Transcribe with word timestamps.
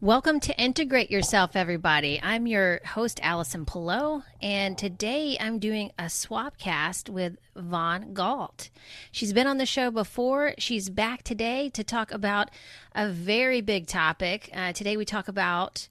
Welcome 0.00 0.38
to 0.38 0.56
Integrate 0.56 1.10
Yourself, 1.10 1.56
everybody. 1.56 2.20
I'm 2.22 2.46
your 2.46 2.80
host, 2.86 3.18
Allison 3.24 3.66
Pillow, 3.66 4.22
and 4.40 4.78
today 4.78 5.36
I'm 5.40 5.58
doing 5.58 5.90
a 5.98 6.08
swap 6.08 6.58
cast 6.58 7.10
with 7.10 7.36
Vaughn 7.56 8.14
Galt. 8.14 8.70
She's 9.10 9.32
been 9.32 9.48
on 9.48 9.58
the 9.58 9.66
show 9.66 9.90
before. 9.90 10.54
She's 10.56 10.88
back 10.88 11.24
today 11.24 11.68
to 11.70 11.82
talk 11.82 12.12
about 12.12 12.52
a 12.94 13.08
very 13.08 13.60
big 13.60 13.88
topic. 13.88 14.50
Uh, 14.54 14.72
today 14.72 14.96
we 14.96 15.04
talk 15.04 15.26
about 15.26 15.88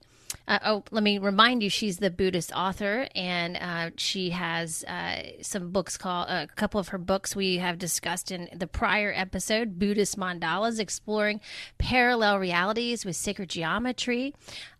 uh, 0.48 0.58
oh, 0.64 0.84
let 0.90 1.02
me 1.02 1.18
remind 1.18 1.62
you, 1.62 1.70
she's 1.70 1.98
the 1.98 2.10
Buddhist 2.10 2.52
author, 2.54 3.08
and 3.14 3.56
uh, 3.56 3.90
she 3.96 4.30
has 4.30 4.84
uh, 4.84 5.22
some 5.42 5.70
books 5.70 5.96
called 5.96 6.28
a 6.28 6.46
couple 6.54 6.78
of 6.78 6.88
her 6.88 6.98
books 6.98 7.34
we 7.34 7.58
have 7.58 7.78
discussed 7.78 8.30
in 8.30 8.48
the 8.54 8.66
prior 8.66 9.12
episode 9.14 9.78
Buddhist 9.78 10.18
Mandalas 10.18 10.78
Exploring 10.78 11.40
Parallel 11.78 12.38
Realities 12.38 13.04
with 13.04 13.16
Sacred 13.16 13.48
Geometry. 13.48 14.34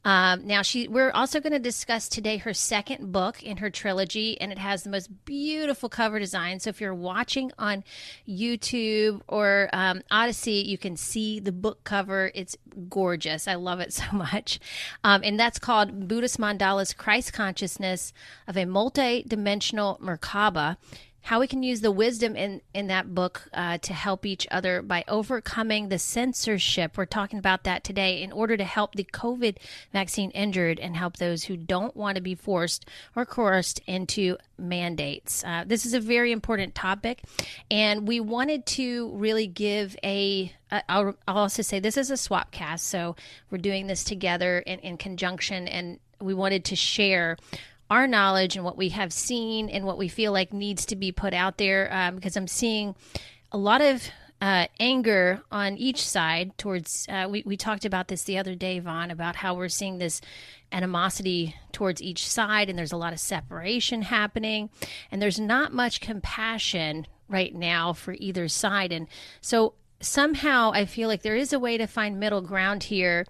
Um, 0.06 0.46
now, 0.46 0.62
she 0.62 0.86
we're 0.86 1.10
also 1.10 1.40
going 1.40 1.52
to 1.52 1.58
discuss 1.58 2.08
today 2.08 2.36
her 2.36 2.54
second 2.54 3.10
book 3.10 3.42
in 3.42 3.56
her 3.56 3.70
trilogy, 3.70 4.40
and 4.40 4.52
it 4.52 4.58
has 4.58 4.84
the 4.84 4.90
most 4.90 5.10
beautiful 5.24 5.88
cover 5.88 6.20
design. 6.20 6.60
So, 6.60 6.70
if 6.70 6.80
you're 6.80 6.94
watching 6.94 7.50
on 7.58 7.82
YouTube 8.26 9.20
or 9.26 9.68
um, 9.72 10.02
Odysee, 10.12 10.64
you 10.64 10.78
can 10.78 10.96
see 10.96 11.40
the 11.40 11.50
book 11.50 11.82
cover. 11.82 12.30
It's 12.36 12.56
gorgeous. 12.88 13.48
I 13.48 13.56
love 13.56 13.80
it 13.80 13.92
so 13.92 14.04
much. 14.12 14.60
Um, 15.02 15.22
and 15.24 15.40
that's 15.40 15.58
called 15.58 16.06
Buddhist 16.06 16.38
Mandalas 16.38 16.96
Christ 16.96 17.32
Consciousness 17.32 18.12
of 18.46 18.56
a 18.56 18.64
Multi-Dimensional 18.64 19.98
Merkaba 20.00 20.76
how 21.26 21.40
we 21.40 21.48
can 21.48 21.64
use 21.64 21.80
the 21.80 21.90
wisdom 21.90 22.36
in 22.36 22.60
in 22.72 22.86
that 22.86 23.12
book 23.12 23.48
uh, 23.52 23.78
to 23.78 23.92
help 23.92 24.24
each 24.24 24.46
other 24.48 24.80
by 24.80 25.02
overcoming 25.08 25.88
the 25.88 25.98
censorship. 25.98 26.96
We're 26.96 27.04
talking 27.04 27.40
about 27.40 27.64
that 27.64 27.82
today 27.82 28.22
in 28.22 28.30
order 28.30 28.56
to 28.56 28.62
help 28.62 28.94
the 28.94 29.02
COVID 29.02 29.56
vaccine 29.92 30.30
injured 30.30 30.78
and 30.78 30.96
help 30.96 31.16
those 31.16 31.42
who 31.42 31.56
don't 31.56 31.96
want 31.96 32.14
to 32.14 32.22
be 32.22 32.36
forced 32.36 32.86
or 33.16 33.26
coerced 33.26 33.80
into 33.88 34.36
mandates. 34.56 35.42
Uh, 35.42 35.64
this 35.66 35.84
is 35.84 35.94
a 35.94 36.00
very 36.00 36.30
important 36.30 36.76
topic, 36.76 37.24
and 37.72 38.06
we 38.06 38.20
wanted 38.20 38.64
to 38.66 39.10
really 39.16 39.48
give 39.48 39.96
a. 40.04 40.52
I'll, 40.70 41.16
I'll 41.26 41.38
also 41.38 41.62
say 41.62 41.80
this 41.80 41.96
is 41.96 42.12
a 42.12 42.16
swap 42.16 42.52
cast, 42.52 42.86
so 42.86 43.16
we're 43.50 43.58
doing 43.58 43.88
this 43.88 44.04
together 44.04 44.60
in, 44.60 44.78
in 44.78 44.96
conjunction, 44.96 45.66
and 45.66 45.98
we 46.20 46.34
wanted 46.34 46.64
to 46.66 46.76
share 46.76 47.36
our 47.90 48.06
knowledge 48.06 48.56
and 48.56 48.64
what 48.64 48.76
we 48.76 48.90
have 48.90 49.12
seen 49.12 49.68
and 49.68 49.84
what 49.84 49.98
we 49.98 50.08
feel 50.08 50.32
like 50.32 50.52
needs 50.52 50.86
to 50.86 50.96
be 50.96 51.12
put 51.12 51.34
out 51.34 51.58
there 51.58 51.92
um, 51.92 52.16
because 52.16 52.36
I'm 52.36 52.48
seeing 52.48 52.94
a 53.52 53.58
lot 53.58 53.80
of 53.80 54.08
uh, 54.40 54.66
anger 54.78 55.42
on 55.50 55.78
each 55.78 56.06
side 56.06 56.56
towards 56.58 57.06
uh, 57.08 57.26
we, 57.30 57.42
we 57.46 57.56
talked 57.56 57.84
about 57.84 58.08
this 58.08 58.24
the 58.24 58.38
other 58.38 58.54
day 58.54 58.78
vaughn 58.80 59.10
about 59.10 59.36
how 59.36 59.54
we're 59.54 59.68
seeing 59.68 59.98
this 59.98 60.20
animosity 60.72 61.54
towards 61.72 62.02
each 62.02 62.28
side 62.28 62.68
and 62.68 62.78
there's 62.78 62.92
a 62.92 62.96
lot 62.98 63.12
of 63.12 63.20
separation 63.20 64.02
happening 64.02 64.68
and 65.10 65.22
there's 65.22 65.40
not 65.40 65.72
much 65.72 66.00
compassion 66.00 67.06
right 67.28 67.54
now 67.54 67.92
for 67.92 68.14
either 68.18 68.46
side. 68.46 68.92
And 68.92 69.08
so 69.40 69.74
somehow 70.00 70.70
i 70.74 70.84
feel 70.84 71.08
like 71.08 71.22
there 71.22 71.36
is 71.36 71.52
a 71.52 71.58
way 71.58 71.78
to 71.78 71.86
find 71.86 72.20
middle 72.20 72.42
ground 72.42 72.82
here 72.84 73.26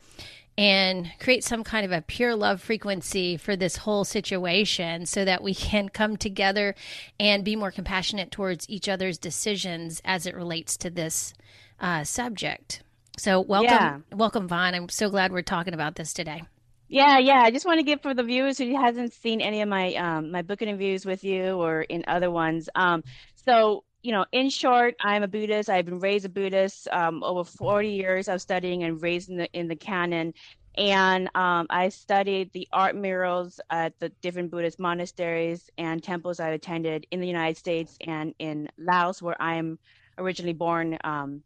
and 0.58 1.10
create 1.20 1.44
some 1.44 1.62
kind 1.62 1.84
of 1.84 1.92
a 1.92 2.02
pure 2.02 2.34
love 2.34 2.60
frequency 2.62 3.36
for 3.36 3.56
this 3.56 3.76
whole 3.76 4.04
situation 4.04 5.04
so 5.06 5.24
that 5.24 5.42
we 5.42 5.54
can 5.54 5.88
come 5.88 6.16
together 6.16 6.74
and 7.20 7.44
be 7.44 7.56
more 7.56 7.70
compassionate 7.70 8.30
towards 8.30 8.68
each 8.68 8.88
other's 8.88 9.18
decisions 9.18 10.00
as 10.04 10.26
it 10.26 10.34
relates 10.34 10.76
to 10.78 10.90
this 10.90 11.34
uh, 11.80 12.04
subject. 12.04 12.82
So, 13.18 13.40
welcome, 13.40 13.70
yeah. 13.70 13.98
welcome, 14.16 14.46
Vaughn. 14.48 14.74
I'm 14.74 14.88
so 14.88 15.08
glad 15.08 15.32
we're 15.32 15.42
talking 15.42 15.74
about 15.74 15.96
this 15.96 16.12
today. 16.12 16.42
Yeah, 16.88 17.18
yeah. 17.18 17.40
I 17.40 17.50
just 17.50 17.66
want 17.66 17.78
to 17.78 17.82
give 17.82 18.00
for 18.00 18.14
the 18.14 18.22
viewers 18.22 18.58
who 18.58 18.76
hasn't 18.76 19.12
seen 19.12 19.40
any 19.40 19.60
of 19.62 19.68
my 19.68 19.94
um, 19.94 20.30
my 20.30 20.42
book 20.42 20.62
interviews 20.62 21.04
with 21.04 21.24
you 21.24 21.56
or 21.56 21.82
in 21.82 22.04
other 22.06 22.30
ones. 22.30 22.68
Um, 22.74 23.02
so 23.44 23.84
you 24.06 24.12
know, 24.12 24.24
in 24.30 24.50
short, 24.50 24.94
I'm 25.00 25.24
a 25.24 25.28
Buddhist. 25.28 25.68
I've 25.68 25.84
been 25.84 25.98
raised 25.98 26.24
a 26.24 26.28
Buddhist 26.28 26.86
um, 26.92 27.24
over 27.24 27.42
40 27.42 27.88
years 27.88 28.28
of 28.28 28.40
studying 28.40 28.84
and 28.84 29.02
raised 29.02 29.28
in 29.28 29.36
the 29.36 29.50
in 29.52 29.66
the 29.66 29.74
canon. 29.74 30.32
And 30.78 31.28
um, 31.34 31.66
I 31.70 31.88
studied 31.88 32.52
the 32.52 32.68
art 32.72 32.94
murals 32.94 33.58
at 33.68 33.98
the 33.98 34.10
different 34.22 34.52
Buddhist 34.52 34.78
monasteries 34.78 35.68
and 35.76 36.00
temples 36.00 36.38
I've 36.38 36.52
attended 36.52 37.04
in 37.10 37.18
the 37.18 37.26
United 37.26 37.56
States 37.56 37.96
and 38.06 38.32
in 38.38 38.68
Laos, 38.78 39.20
where 39.20 39.42
I'm 39.42 39.76
originally 40.18 40.52
born 40.52 40.98
um, 41.02 41.42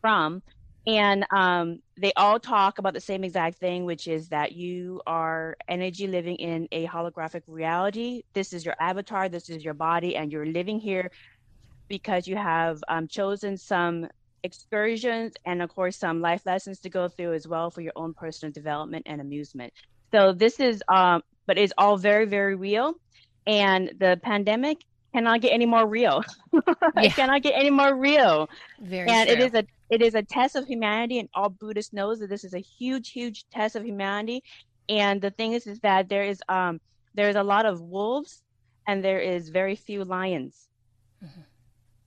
from. 0.00 0.42
And 0.88 1.26
um, 1.32 1.80
they 2.00 2.12
all 2.16 2.38
talk 2.38 2.78
about 2.78 2.94
the 2.94 3.00
same 3.00 3.24
exact 3.24 3.58
thing, 3.58 3.84
which 3.84 4.06
is 4.06 4.28
that 4.28 4.52
you 4.52 5.02
are 5.06 5.56
energy 5.68 6.06
living 6.06 6.36
in 6.36 6.68
a 6.70 6.86
holographic 6.86 7.42
reality. 7.46 8.22
This 8.34 8.52
is 8.52 8.64
your 8.64 8.76
avatar, 8.80 9.28
this 9.28 9.50
is 9.50 9.64
your 9.64 9.74
body, 9.74 10.16
and 10.16 10.32
you're 10.32 10.46
living 10.46 10.78
here 10.78 11.10
because 11.88 12.26
you 12.26 12.36
have 12.36 12.82
um, 12.88 13.08
chosen 13.08 13.56
some 13.56 14.08
excursions 14.46 15.34
and 15.44 15.60
of 15.60 15.68
course 15.74 15.96
some 15.96 16.20
life 16.20 16.42
lessons 16.46 16.80
to 16.80 16.88
go 16.88 17.08
through 17.08 17.34
as 17.34 17.46
well 17.46 17.70
for 17.70 17.80
your 17.82 17.92
own 17.96 18.14
personal 18.14 18.52
development 18.52 19.04
and 19.06 19.20
amusement. 19.20 19.72
So 20.14 20.32
this 20.32 20.60
is 20.60 20.82
um 20.88 21.22
but 21.46 21.58
it's 21.58 21.72
all 21.76 21.96
very 21.98 22.26
very 22.26 22.54
real. 22.54 22.94
And 23.46 23.92
the 23.98 24.18
pandemic 24.22 24.78
cannot 25.14 25.40
get 25.40 25.52
any 25.52 25.66
more 25.66 25.86
real. 25.86 26.22
It 26.96 27.14
cannot 27.14 27.42
get 27.42 27.54
any 27.54 27.70
more 27.70 27.94
real. 27.94 28.48
Very 28.80 29.08
and 29.08 29.28
true. 29.28 29.36
it 29.36 29.40
is 29.40 29.54
a 29.54 29.64
it 29.90 30.00
is 30.02 30.14
a 30.14 30.22
test 30.22 30.56
of 30.56 30.66
humanity 30.66 31.18
and 31.18 31.28
all 31.34 31.50
buddhists 31.50 31.92
knows 31.92 32.20
that 32.20 32.28
this 32.28 32.44
is 32.44 32.54
a 32.54 32.64
huge 32.78 33.10
huge 33.10 33.44
test 33.50 33.76
of 33.76 33.84
humanity. 33.84 34.42
And 34.88 35.20
the 35.20 35.30
thing 35.30 35.52
is 35.52 35.66
is 35.66 35.80
that 35.80 36.08
there 36.08 36.24
is 36.24 36.40
um 36.48 36.80
there's 37.14 37.36
a 37.36 37.42
lot 37.42 37.66
of 37.66 37.80
wolves 37.80 38.42
and 38.86 39.04
there 39.04 39.20
is 39.20 39.48
very 39.48 39.74
few 39.74 40.04
lions. 40.04 40.68
Mm-hmm 41.24 41.42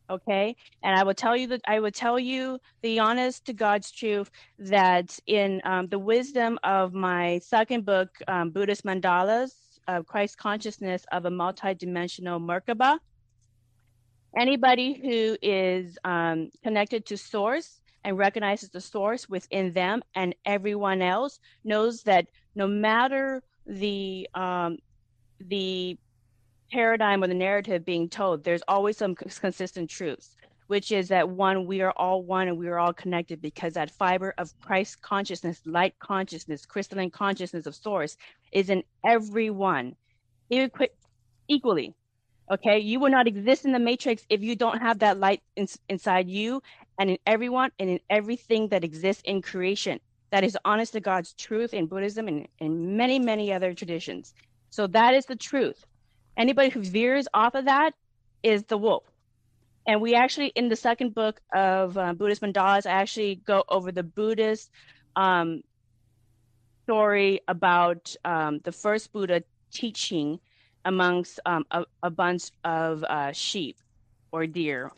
okay? 0.09 0.55
And 0.83 0.95
i 0.97 1.03
will 1.03 1.13
tell 1.13 1.35
you 1.35 1.47
that 1.47 1.61
i 1.65 1.79
will 1.79 1.91
tell 1.91 2.19
you 2.19 2.59
the 2.81 2.99
honest 2.99 3.45
to 3.45 3.53
god's 3.53 3.91
truth 3.91 4.29
that 4.57 5.17
in 5.27 5.61
um, 5.63 5.87
the 5.87 5.99
wisdom 5.99 6.59
of 6.63 6.93
my 6.93 7.39
second 7.39 7.85
book 7.85 8.09
um, 8.27 8.49
buddhist 8.49 8.85
mandalas 8.85 9.51
of 9.87 10.05
christ 10.05 10.37
consciousness 10.37 11.05
of 11.11 11.25
a 11.25 11.29
multidimensional 11.29 12.39
merkaba 12.39 12.97
anybody 14.37 14.93
who 14.93 15.37
is 15.41 15.97
um, 16.03 16.49
connected 16.63 17.05
to 17.05 17.17
source 17.17 17.81
and 18.03 18.17
recognizes 18.17 18.69
the 18.69 18.81
source 18.81 19.27
within 19.27 19.73
them 19.73 20.01
and 20.15 20.35
everyone 20.45 21.01
else 21.01 21.39
knows 21.63 22.03
that 22.03 22.25
no 22.55 22.67
matter 22.67 23.41
the 23.65 24.27
um, 24.35 24.77
the 25.39 25.97
paradigm 26.72 27.24
or 27.24 27.28
the 27.28 27.34
narrative 27.34 27.85
being 27.85 28.09
told, 28.09 28.44
there's 28.44 28.63
always 28.68 28.97
some 28.97 29.16
consistent 29.16 29.90
truths, 29.90 30.35
which 30.68 30.91
is 30.91 31.07
that 31.09 31.30
one, 31.30 31.66
we 31.66 31.81
are 31.81 31.94
all 31.97 32.24
one 32.24 32.47
and 32.47 32.57
we 32.57 32.68
are 32.68 32.80
all 32.80 32.94
connected 32.94 33.41
because 33.41 33.74
that 33.74 33.91
fiber 33.91 34.34
of 34.38 34.53
Christ 34.62 35.02
consciousness, 35.02 35.62
light 35.66 35.96
consciousness, 36.00 36.66
crystalline 36.66 37.12
consciousness 37.12 37.66
of 37.66 37.75
source 37.75 38.18
is 38.52 38.69
in 38.69 38.84
everyone 39.06 39.96
equally. 41.47 41.94
Okay, 42.52 42.80
you 42.80 43.00
will 43.00 43.12
not 43.12 43.28
exist 43.28 43.66
in 43.66 43.72
the 43.72 43.80
matrix 43.80 44.24
if 44.30 44.41
you 44.41 44.56
don't 44.56 44.81
have 44.81 45.00
that 45.00 45.19
light 45.19 45.41
in, 45.56 45.68
inside 45.88 46.28
you 46.28 46.62
and 47.00 47.12
in 47.12 47.18
everyone 47.28 47.72
and 47.78 47.90
in 47.90 48.00
everything 48.09 48.69
that 48.69 48.84
exists 48.84 49.22
in 49.25 49.41
creation. 49.41 50.00
That 50.31 50.44
is 50.44 50.57
honest 50.66 50.94
to 50.94 51.00
God's 51.00 51.34
truth 51.34 51.74
in 51.74 51.86
Buddhism 51.88 52.28
and 52.28 52.47
in 52.59 52.97
many, 52.97 53.19
many 53.19 53.53
other 53.53 53.74
traditions. 53.74 54.34
So 54.72 54.88
that 54.88 55.13
is 55.13 55.25
the 55.25 55.36
truth. 55.36 55.86
Anybody 56.39 56.69
who 56.69 56.81
veers 56.81 57.27
off 57.33 57.53
of 57.53 57.66
that 57.66 57.94
is 58.44 58.63
the 58.63 58.77
wolf. 58.77 59.03
And 59.86 60.01
we 60.01 60.15
actually, 60.15 60.47
in 60.56 60.69
the 60.69 60.75
second 60.75 61.13
book 61.13 61.41
of 61.53 61.97
uh, 61.97 62.13
Buddhist 62.13 62.41
Mandalas, 62.41 62.86
I 62.86 62.91
actually 62.91 63.36
go 63.36 63.65
over 63.68 63.91
the 63.91 64.03
Buddhist 64.03 64.71
um, 65.18 65.63
story 66.86 67.41
about 67.50 68.15
um, 68.24 68.59
the 68.63 68.71
first 68.71 69.12
Buddha 69.12 69.44
teaching 69.71 70.39
amongst 70.86 71.41
um, 71.45 71.65
a, 71.71 71.83
a, 72.03 72.09
bunch 72.09 72.51
of 72.63 73.03
uh, 73.03 73.33
sheep 73.33 73.75
or 74.31 74.47
deer. 74.47 74.91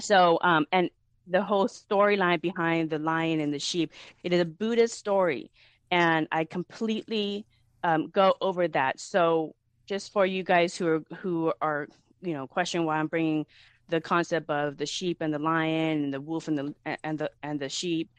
So, 0.00 0.40
um, 0.42 0.66
and 0.72 0.90
the 1.28 1.42
whole 1.42 1.68
storyline 1.68 2.40
behind 2.40 2.90
the 2.90 2.98
lion 2.98 3.38
and 3.38 3.54
the 3.54 3.60
sheep, 3.60 3.92
it 4.24 4.32
is 4.32 4.40
a 4.40 4.44
Buddhist 4.44 4.98
story. 4.98 5.52
And 5.92 6.26
I 6.32 6.44
completely 6.44 7.46
um, 7.84 8.08
go 8.08 8.34
over 8.40 8.66
that. 8.66 8.98
So 8.98 9.54
just 9.86 10.12
for 10.12 10.26
you 10.26 10.42
guys 10.42 10.76
who 10.76 10.86
are 10.88 11.02
who 11.16 11.52
are 11.60 11.88
you 12.22 12.32
know 12.32 12.46
questioning 12.46 12.86
why 12.86 12.98
I'm 12.98 13.06
bringing 13.06 13.46
the 13.88 14.00
concept 14.00 14.48
of 14.48 14.76
the 14.76 14.86
sheep 14.86 15.18
and 15.20 15.32
the 15.32 15.38
lion 15.38 16.04
and 16.04 16.14
the 16.14 16.20
wolf 16.20 16.48
and 16.48 16.58
the 16.58 16.96
and 17.02 17.18
the 17.18 17.30
and 17.42 17.60
the 17.60 17.68
sheep. 17.68 18.10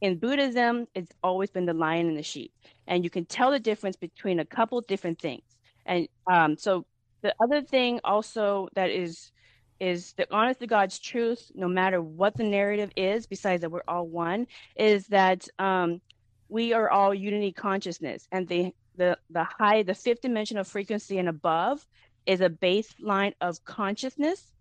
In 0.00 0.18
Buddhism, 0.18 0.86
it's 0.94 1.12
always 1.22 1.50
been 1.50 1.66
the 1.66 1.74
lion 1.74 2.08
and 2.08 2.16
the 2.16 2.22
sheep, 2.22 2.52
and 2.86 3.04
you 3.04 3.10
can 3.10 3.26
tell 3.26 3.50
the 3.50 3.60
difference 3.60 3.96
between 3.96 4.40
a 4.40 4.44
couple 4.44 4.80
different 4.80 5.18
things. 5.18 5.42
And 5.84 6.08
um, 6.30 6.56
so 6.56 6.86
the 7.22 7.34
other 7.42 7.62
thing 7.62 8.00
also 8.04 8.68
that 8.74 8.90
is 8.90 9.30
is 9.78 10.12
the 10.18 10.26
honest 10.30 10.60
to 10.60 10.66
God's 10.66 10.98
truth, 10.98 11.50
no 11.54 11.66
matter 11.66 12.02
what 12.02 12.36
the 12.36 12.44
narrative 12.44 12.90
is, 12.96 13.26
besides 13.26 13.62
that 13.62 13.70
we're 13.70 13.80
all 13.88 14.06
one, 14.06 14.46
is 14.76 15.06
that 15.06 15.48
um, 15.58 16.00
we 16.50 16.74
are 16.74 16.90
all 16.90 17.14
unity 17.14 17.52
consciousness. 17.52 18.28
And 18.30 18.46
the 18.46 18.74
the 19.00 19.18
the 19.30 19.44
high, 19.44 19.82
the 19.82 19.94
fifth 19.94 20.20
dimension 20.20 20.58
of 20.58 20.68
frequency 20.68 21.18
and 21.18 21.28
above 21.28 21.84
is 22.26 22.42
a 22.42 22.50
baseline 22.50 23.32
of 23.40 23.64
consciousness 23.64 24.52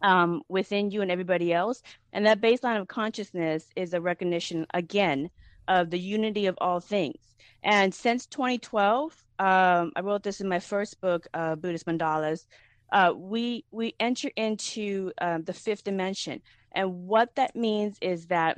um, 0.00 0.42
within 0.48 0.90
you 0.90 1.02
and 1.02 1.10
everybody 1.10 1.52
else. 1.52 1.82
And 2.12 2.24
that 2.26 2.40
baseline 2.40 2.80
of 2.80 2.88
consciousness 2.88 3.66
is 3.76 3.92
a 3.92 4.00
recognition 4.00 4.66
again 4.72 5.28
of 5.68 5.90
the 5.90 5.98
unity 5.98 6.46
of 6.46 6.56
all 6.62 6.80
things. 6.80 7.18
And 7.62 7.92
since 7.92 8.26
2012, 8.26 9.12
um, 9.38 9.92
I 9.94 10.00
wrote 10.02 10.22
this 10.22 10.40
in 10.40 10.48
my 10.48 10.60
first 10.60 10.98
book, 11.02 11.26
uh, 11.34 11.54
Buddhist 11.56 11.86
Mandalas. 11.86 12.46
Uh, 12.90 13.12
we 13.14 13.66
we 13.70 13.94
enter 14.00 14.30
into 14.34 15.12
um, 15.20 15.44
the 15.44 15.52
fifth 15.52 15.84
dimension, 15.84 16.40
and 16.72 17.06
what 17.06 17.34
that 17.34 17.54
means 17.54 17.98
is 18.00 18.28
that 18.28 18.56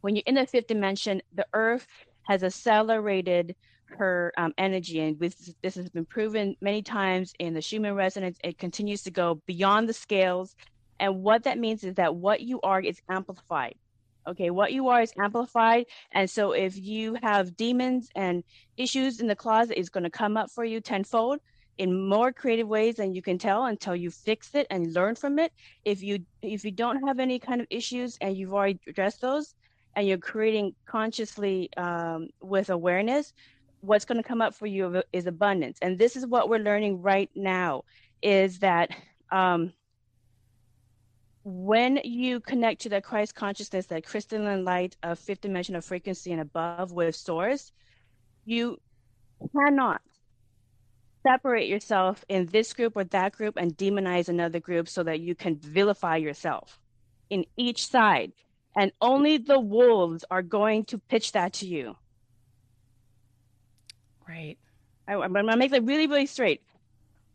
when 0.00 0.16
you're 0.16 0.22
in 0.26 0.36
the 0.36 0.46
fifth 0.46 0.68
dimension, 0.68 1.20
the 1.34 1.46
Earth 1.52 1.86
has 2.22 2.42
accelerated 2.42 3.54
her 3.98 4.32
um, 4.36 4.52
energy, 4.58 5.00
and 5.00 5.18
with, 5.20 5.54
this 5.62 5.74
has 5.74 5.88
been 5.90 6.06
proven 6.06 6.56
many 6.60 6.82
times 6.82 7.32
in 7.38 7.54
the 7.54 7.60
Schumann 7.60 7.94
resonance. 7.94 8.38
It 8.44 8.58
continues 8.58 9.02
to 9.02 9.10
go 9.10 9.40
beyond 9.46 9.88
the 9.88 9.92
scales, 9.92 10.56
and 10.98 11.22
what 11.22 11.44
that 11.44 11.58
means 11.58 11.84
is 11.84 11.94
that 11.94 12.14
what 12.14 12.40
you 12.40 12.60
are 12.62 12.80
is 12.80 13.00
amplified. 13.08 13.74
Okay, 14.28 14.50
what 14.50 14.72
you 14.72 14.88
are 14.88 15.00
is 15.00 15.12
amplified. 15.18 15.86
And 16.12 16.28
so 16.28 16.52
if 16.52 16.76
you 16.76 17.16
have 17.22 17.56
demons 17.56 18.10
and 18.14 18.44
issues 18.76 19.20
in 19.20 19.26
the 19.26 19.34
closet, 19.34 19.78
it's 19.78 19.88
going 19.88 20.04
to 20.04 20.10
come 20.10 20.36
up 20.36 20.50
for 20.50 20.64
you 20.64 20.80
tenfold 20.80 21.40
in 21.78 22.06
more 22.08 22.30
creative 22.30 22.68
ways 22.68 22.96
than 22.96 23.14
you 23.14 23.22
can 23.22 23.38
tell 23.38 23.64
until 23.64 23.96
you 23.96 24.10
fix 24.10 24.54
it 24.54 24.66
and 24.70 24.92
learn 24.92 25.14
from 25.14 25.38
it. 25.38 25.50
If 25.86 26.02
you 26.02 26.18
if 26.42 26.64
you 26.64 26.70
don't 26.70 27.06
have 27.08 27.18
any 27.18 27.38
kind 27.38 27.62
of 27.62 27.66
issues 27.70 28.18
and 28.20 28.36
you've 28.36 28.52
already 28.52 28.78
addressed 28.86 29.22
those 29.22 29.54
and 29.96 30.06
you're 30.06 30.18
creating 30.18 30.74
consciously 30.84 31.70
um, 31.78 32.28
with 32.42 32.68
awareness, 32.68 33.32
what's 33.80 34.04
going 34.04 34.22
to 34.22 34.28
come 34.28 34.42
up 34.42 34.54
for 34.54 34.66
you 34.66 35.02
is 35.12 35.26
abundance. 35.26 35.78
And 35.82 35.98
this 35.98 36.16
is 36.16 36.26
what 36.26 36.48
we're 36.48 36.58
learning 36.58 37.02
right 37.02 37.30
now 37.34 37.84
is 38.22 38.58
that 38.58 38.90
um, 39.30 39.72
when 41.44 42.00
you 42.04 42.40
connect 42.40 42.82
to 42.82 42.88
that 42.90 43.04
Christ 43.04 43.34
consciousness, 43.34 43.86
that 43.86 44.04
crystalline 44.04 44.64
light 44.64 44.96
of 45.02 45.18
fifth 45.18 45.40
dimension 45.40 45.74
of 45.74 45.84
frequency 45.84 46.32
and 46.32 46.40
above 46.40 46.92
with 46.92 47.16
source, 47.16 47.72
you 48.44 48.78
cannot 49.56 50.02
separate 51.26 51.68
yourself 51.68 52.24
in 52.28 52.46
this 52.46 52.72
group 52.72 52.96
or 52.96 53.04
that 53.04 53.32
group 53.32 53.56
and 53.56 53.76
demonize 53.76 54.28
another 54.28 54.60
group 54.60 54.88
so 54.88 55.02
that 55.02 55.20
you 55.20 55.34
can 55.34 55.56
vilify 55.56 56.16
yourself 56.16 56.78
in 57.30 57.44
each 57.56 57.86
side. 57.86 58.32
And 58.76 58.92
only 59.00 59.38
the 59.38 59.60
wolves 59.60 60.24
are 60.30 60.42
going 60.42 60.84
to 60.86 60.98
pitch 60.98 61.32
that 61.32 61.54
to 61.54 61.66
you. 61.66 61.96
Right. 64.30 64.58
I, 65.08 65.14
I'm 65.14 65.32
going 65.32 65.46
to 65.48 65.56
make 65.56 65.72
it 65.72 65.82
really, 65.82 66.06
really 66.06 66.26
straight. 66.26 66.62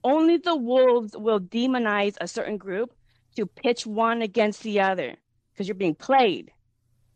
Only 0.03 0.37
the 0.37 0.55
wolves 0.55 1.15
will 1.17 1.41
demonize 1.41 2.15
a 2.21 2.27
certain 2.27 2.57
group 2.57 2.93
to 3.35 3.45
pitch 3.45 3.85
one 3.85 4.21
against 4.21 4.63
the 4.63 4.79
other 4.79 5.15
because 5.51 5.67
you're 5.67 5.75
being 5.75 5.95
played. 5.95 6.51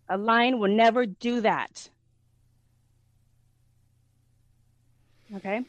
A 0.10 0.18
lion 0.18 0.60
will 0.60 0.76
never 0.76 1.06
do 1.06 1.42
that. 1.42 1.90
Okay? 5.36 5.62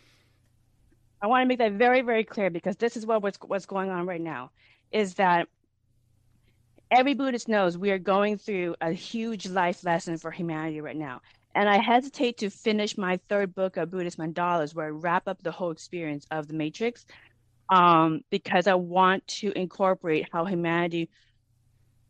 I 1.23 1.27
want 1.27 1.43
to 1.43 1.47
make 1.47 1.59
that 1.59 1.73
very, 1.73 2.01
very 2.01 2.25
clear 2.25 2.51
because 2.51 2.77
this 2.77 2.97
is 2.97 3.07
what, 3.07 3.23
what's, 3.23 3.39
what's 3.47 3.67
going 3.67 3.91
on 3.91 4.07
right 4.07 4.21
now 4.21 4.51
is 4.91 5.15
that 5.15 5.47
every 6.91 7.15
Buddhist 7.15 7.47
knows 7.47 7.79
we 7.79 7.91
are 7.93 7.99
going 7.99 8.39
through 8.39 8.75
a 8.81 8.91
huge 8.91 9.47
life 9.47 9.85
lesson 9.85 10.17
for 10.17 10.33
humanity 10.33 10.81
right 10.81 10.97
now. 10.97 11.21
And 11.55 11.69
I 11.69 11.79
hesitate 11.79 12.39
to 12.39 12.51
finish 12.51 12.97
my 12.97 13.19
third 13.29 13.55
book 13.55 13.77
of 13.77 13.91
Buddhist 13.91 14.19
Mandalas, 14.19 14.75
where 14.75 14.87
I 14.87 14.91
wrap 14.91 15.27
up 15.27 15.43
the 15.43 15.51
whole 15.51 15.73
experience 15.73 16.27
of 16.31 16.47
the 16.47 16.55
Matrix, 16.55 17.05
um, 17.69 18.21
because 18.31 18.67
I 18.67 18.75
want 18.75 19.27
to 19.29 19.53
incorporate 19.59 20.29
how 20.33 20.45
humanity 20.45 21.11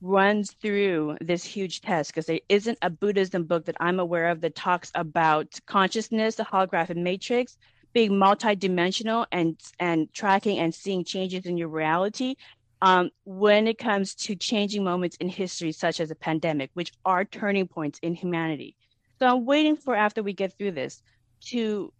runs 0.02 0.52
through 0.60 1.16
this 1.20 1.44
huge 1.44 1.80
test. 1.80 2.10
Because 2.10 2.26
there 2.26 2.40
isn't 2.48 2.78
a 2.82 2.90
Buddhism 2.90 3.44
book 3.44 3.64
that 3.64 3.76
I'm 3.80 3.98
aware 3.98 4.28
of 4.28 4.40
that 4.42 4.54
talks 4.54 4.90
about 4.94 5.58
consciousness, 5.66 6.34
the 6.34 6.44
holographic 6.44 6.96
matrix, 6.96 7.56
being 7.92 8.12
multidimensional 8.12 9.26
and 9.32 9.58
and 9.78 10.12
tracking 10.12 10.58
and 10.58 10.74
seeing 10.74 11.04
changes 11.04 11.46
in 11.46 11.56
your 11.56 11.68
reality. 11.68 12.36
Um, 12.82 13.10
when 13.24 13.66
it 13.68 13.76
comes 13.78 14.14
to 14.16 14.34
changing 14.34 14.84
moments 14.84 15.16
in 15.16 15.28
history, 15.28 15.72
such 15.72 16.00
as 16.00 16.10
a 16.10 16.14
pandemic, 16.14 16.70
which 16.74 16.92
are 17.04 17.24
turning 17.24 17.68
points 17.68 17.98
in 18.02 18.14
humanity. 18.14 18.74
So 19.20 19.26
I'm 19.26 19.44
waiting 19.44 19.76
for 19.76 19.94
after 19.94 20.22
we 20.22 20.32
get 20.32 20.56
through 20.56 20.72
this 20.72 21.02
to 21.48 21.92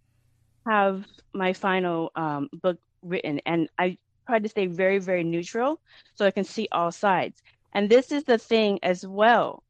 have 0.65 1.05
my 1.33 1.53
final 1.53 2.11
um, 2.15 2.49
book 2.51 2.79
written. 3.03 3.39
And 3.45 3.69
I 3.77 3.97
try 4.25 4.39
to 4.39 4.49
stay 4.49 4.65
very, 4.65 4.97
very 4.97 5.23
neutral 5.23 5.79
so 6.15 6.25
I 6.25 6.31
can 6.31 6.43
see 6.43 6.67
all 6.71 6.91
sides. 6.91 7.41
And 7.73 7.89
this 7.89 8.11
is 8.11 8.23
the 8.23 8.39
thing 8.39 8.79
as 8.81 9.05
well 9.05 9.63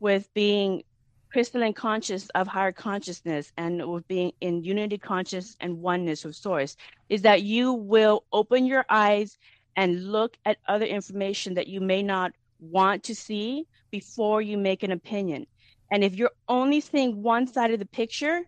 with 0.00 0.32
being 0.32 0.84
crystalline 1.30 1.74
conscious 1.74 2.30
of 2.30 2.46
higher 2.46 2.72
consciousness 2.72 3.52
and 3.58 3.86
with 3.90 4.08
being 4.08 4.32
in 4.40 4.64
unity 4.64 4.96
conscious 4.96 5.54
and 5.60 5.82
oneness 5.82 6.24
with 6.24 6.34
source 6.34 6.76
is 7.10 7.22
that 7.22 7.42
you 7.42 7.74
will 7.74 8.24
open 8.32 8.64
your 8.64 8.86
eyes 8.88 9.36
and 9.76 10.10
look 10.10 10.38
at 10.46 10.56
other 10.66 10.86
information 10.86 11.52
that 11.54 11.66
you 11.66 11.80
may 11.80 12.02
not 12.02 12.32
want 12.58 13.02
to 13.02 13.14
see 13.14 13.66
before 13.90 14.40
you 14.40 14.56
make 14.56 14.82
an 14.82 14.92
opinion 14.92 15.46
and 15.90 16.02
if 16.02 16.16
you're 16.16 16.32
only 16.48 16.80
seeing 16.80 17.22
one 17.22 17.46
side 17.46 17.70
of 17.70 17.78
the 17.78 17.86
picture, 17.86 18.42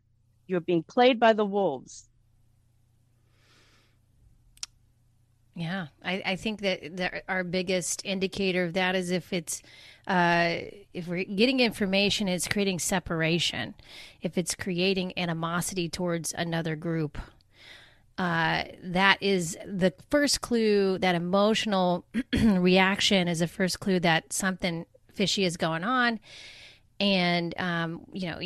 you're 0.47 0.61
being 0.61 0.83
played 0.83 1.21
by 1.21 1.33
the 1.33 1.45
wolves. 1.45 2.09
Yeah, 5.55 5.89
I, 6.05 6.23
I 6.25 6.37
think 6.37 6.61
that, 6.61 7.25
our 7.29 7.43
biggest 7.43 8.03
indicator 8.05 8.65
of 8.65 8.75
that 8.75 8.95
is 8.95 9.11
if 9.11 9.33
it's 9.33 9.61
uh, 10.07 10.59
if 10.95 11.09
we're 11.09 11.25
getting 11.25 11.59
information, 11.61 12.29
it's 12.29 12.47
creating 12.47 12.79
separation. 12.79 13.75
If 14.23 14.39
it's 14.39 14.55
creating 14.55 15.19
animosity 15.19 15.89
towards 15.89 16.33
another 16.33 16.77
group, 16.77 17.19
uh, 18.17 18.65
that 18.85 19.19
is 19.21 19.59
the 19.67 19.93
first 20.11 20.43
clue. 20.43 20.97
That 20.99 21.17
emotional 21.17 22.05
reaction 22.33 23.27
is 23.27 23.41
the 23.41 23.49
first 23.49 23.81
clue 23.81 23.99
that 24.01 24.33
something 24.33 24.87
fishy 25.13 25.45
is 25.45 25.57
going 25.57 25.83
on 25.83 26.21
and 27.01 27.55
um, 27.59 28.01
you 28.13 28.29
know 28.29 28.41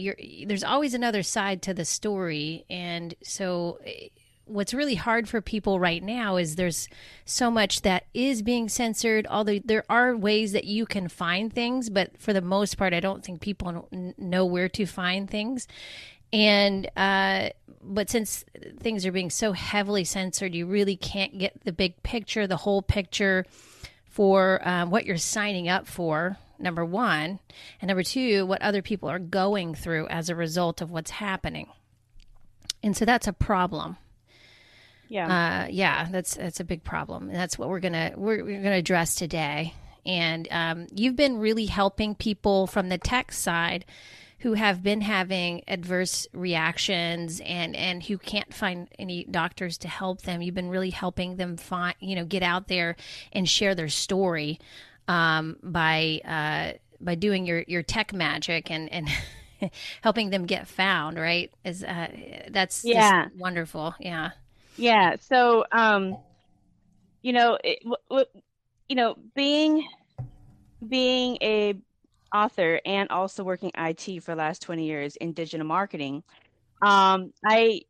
there's 0.47 0.65
always 0.65 0.95
another 0.95 1.23
side 1.23 1.63
to 1.63 1.75
the 1.75 1.85
story. 1.85 2.65
And 2.69 3.15
so 3.23 3.79
eh, 3.85 4.09
what's 4.45 4.75
really 4.75 4.95
hard 4.95 5.29
for 5.29 5.41
people 5.41 5.79
right 5.81 6.03
now 6.03 6.37
is 6.37 6.57
there's 6.57 6.89
so 7.25 7.51
much 7.51 7.83
that 7.83 8.05
is 8.13 8.43
being 8.43 8.69
censored 8.69 9.27
although 9.31 9.59
there 9.65 9.85
are 9.89 10.17
ways 10.17 10.53
that 10.53 10.65
you 10.65 10.85
can 10.85 11.09
find 11.09 11.53
things 11.53 11.89
but 11.89 12.19
for 12.19 12.33
the 12.33 12.41
most 12.41 12.77
part 12.77 12.93
i 12.93 12.99
don't 12.99 13.25
think 13.25 13.41
people 13.41 13.89
know 14.19 14.45
where 14.45 14.69
to 14.69 14.87
find 14.87 15.31
things. 15.31 15.67
And 16.35 16.91
uh, 16.97 17.51
but 17.83 18.09
since 18.09 18.47
things 18.81 19.05
are 19.05 19.13
being 19.13 19.29
so 19.29 19.53
heavily 19.53 20.05
censored 20.05 20.55
you 20.55 20.67
really 20.67 20.97
can't 20.97 21.39
get 21.39 21.65
the 21.65 21.73
big 21.73 22.03
picture 22.03 22.47
the 22.47 22.57
whole 22.57 22.83
picture 22.83 23.45
for 24.05 24.67
um, 24.67 24.91
what 24.91 25.07
you're 25.07 25.19
signing 25.19 25.69
up 25.69 25.87
for 25.87 26.37
number 26.63 26.85
one, 26.85 27.41
and 27.81 27.89
number 27.89 28.03
two, 28.03 28.47
what 28.47 28.63
other 28.63 28.83
people 28.83 29.09
are 29.09 29.19
going 29.19 29.75
through 29.75 30.09
as 30.09 30.29
a 30.29 30.35
result 30.35 30.81
of 30.81 30.91
what's 30.91 31.13
happening. 31.13 31.69
And 32.83 32.97
so 32.97 33.05
that's 33.05 33.27
a 33.27 33.33
problem. 33.33 33.97
Yeah. 35.09 35.65
Uh, 35.65 35.69
yeah, 35.71 36.09
that's 36.11 36.37
that's 36.37 36.61
a 36.61 36.65
big 36.65 36.85
problem. 36.85 37.29
And 37.29 37.37
that's 37.37 37.59
what 37.59 37.69
we're 37.69 37.81
gonna 37.81 38.13
we're, 38.17 38.43
we're 38.45 38.63
gonna 38.63 38.77
address 38.77 39.15
today. 39.15 39.75
And 40.07 40.49
um, 40.51 40.87
you've 40.93 41.17
been 41.17 41.39
really 41.39 41.67
helping 41.67 42.15
people 42.15 42.67
from 42.67 42.89
the 42.89 42.99
tech 42.99 43.31
side 43.31 43.85
who 44.43 44.55
have 44.55 44.83
been 44.83 45.03
having 45.03 45.63
adverse 45.69 46.27
reactions 46.33 47.41
and 47.45 47.77
and 47.77 48.03
who 48.03 48.19
can't 48.19 48.53
find 48.53 48.89
any 48.99 49.25
doctors 49.25 49.79
to 49.79 49.89
help 49.89 50.23
them. 50.23 50.43
You've 50.43 50.55
been 50.55 50.71
really 50.71 50.91
helping 50.91 51.37
them 51.37 51.57
find 51.57 51.95
you 52.01 52.17
know 52.17 52.25
get 52.25 52.43
out 52.43 52.69
there 52.69 52.97
and 53.33 53.49
share 53.49 53.75
their 53.75 53.89
story 53.89 54.59
um, 55.09 55.57
by 55.63 56.21
uh, 56.25 56.79
by 57.01 57.15
doing 57.15 57.47
your 57.47 57.65
your 57.67 57.83
tech 57.83 58.13
magic 58.13 58.71
and 58.71 58.93
and 58.93 59.09
helping 60.03 60.31
them 60.31 60.47
get 60.47 60.69
found. 60.69 61.19
Right? 61.19 61.53
Is 61.65 61.85
uh, 61.85 62.09
that's 62.51 62.85
yeah 62.85 63.29
wonderful. 63.37 63.95
Yeah. 63.99 64.31
Yeah. 64.77 65.17
So 65.21 65.65
um, 65.73 66.17
you 67.23 67.33
know, 67.33 67.59
it, 67.63 67.79
w- 67.81 67.97
w- 68.11 68.43
you 68.89 68.97
know, 68.97 69.17
being 69.35 69.87
being 70.87 71.39
a 71.41 71.75
author 72.35 72.81
and 72.85 73.09
also 73.11 73.45
working 73.45 73.71
IT 73.77 74.23
for 74.23 74.33
the 74.33 74.37
last 74.37 74.63
20 74.63 74.85
years 74.85 75.17
in 75.17 75.33
digital 75.33 75.67
marketing, 75.67 76.23
um, 76.83 77.33
I, 77.45 77.83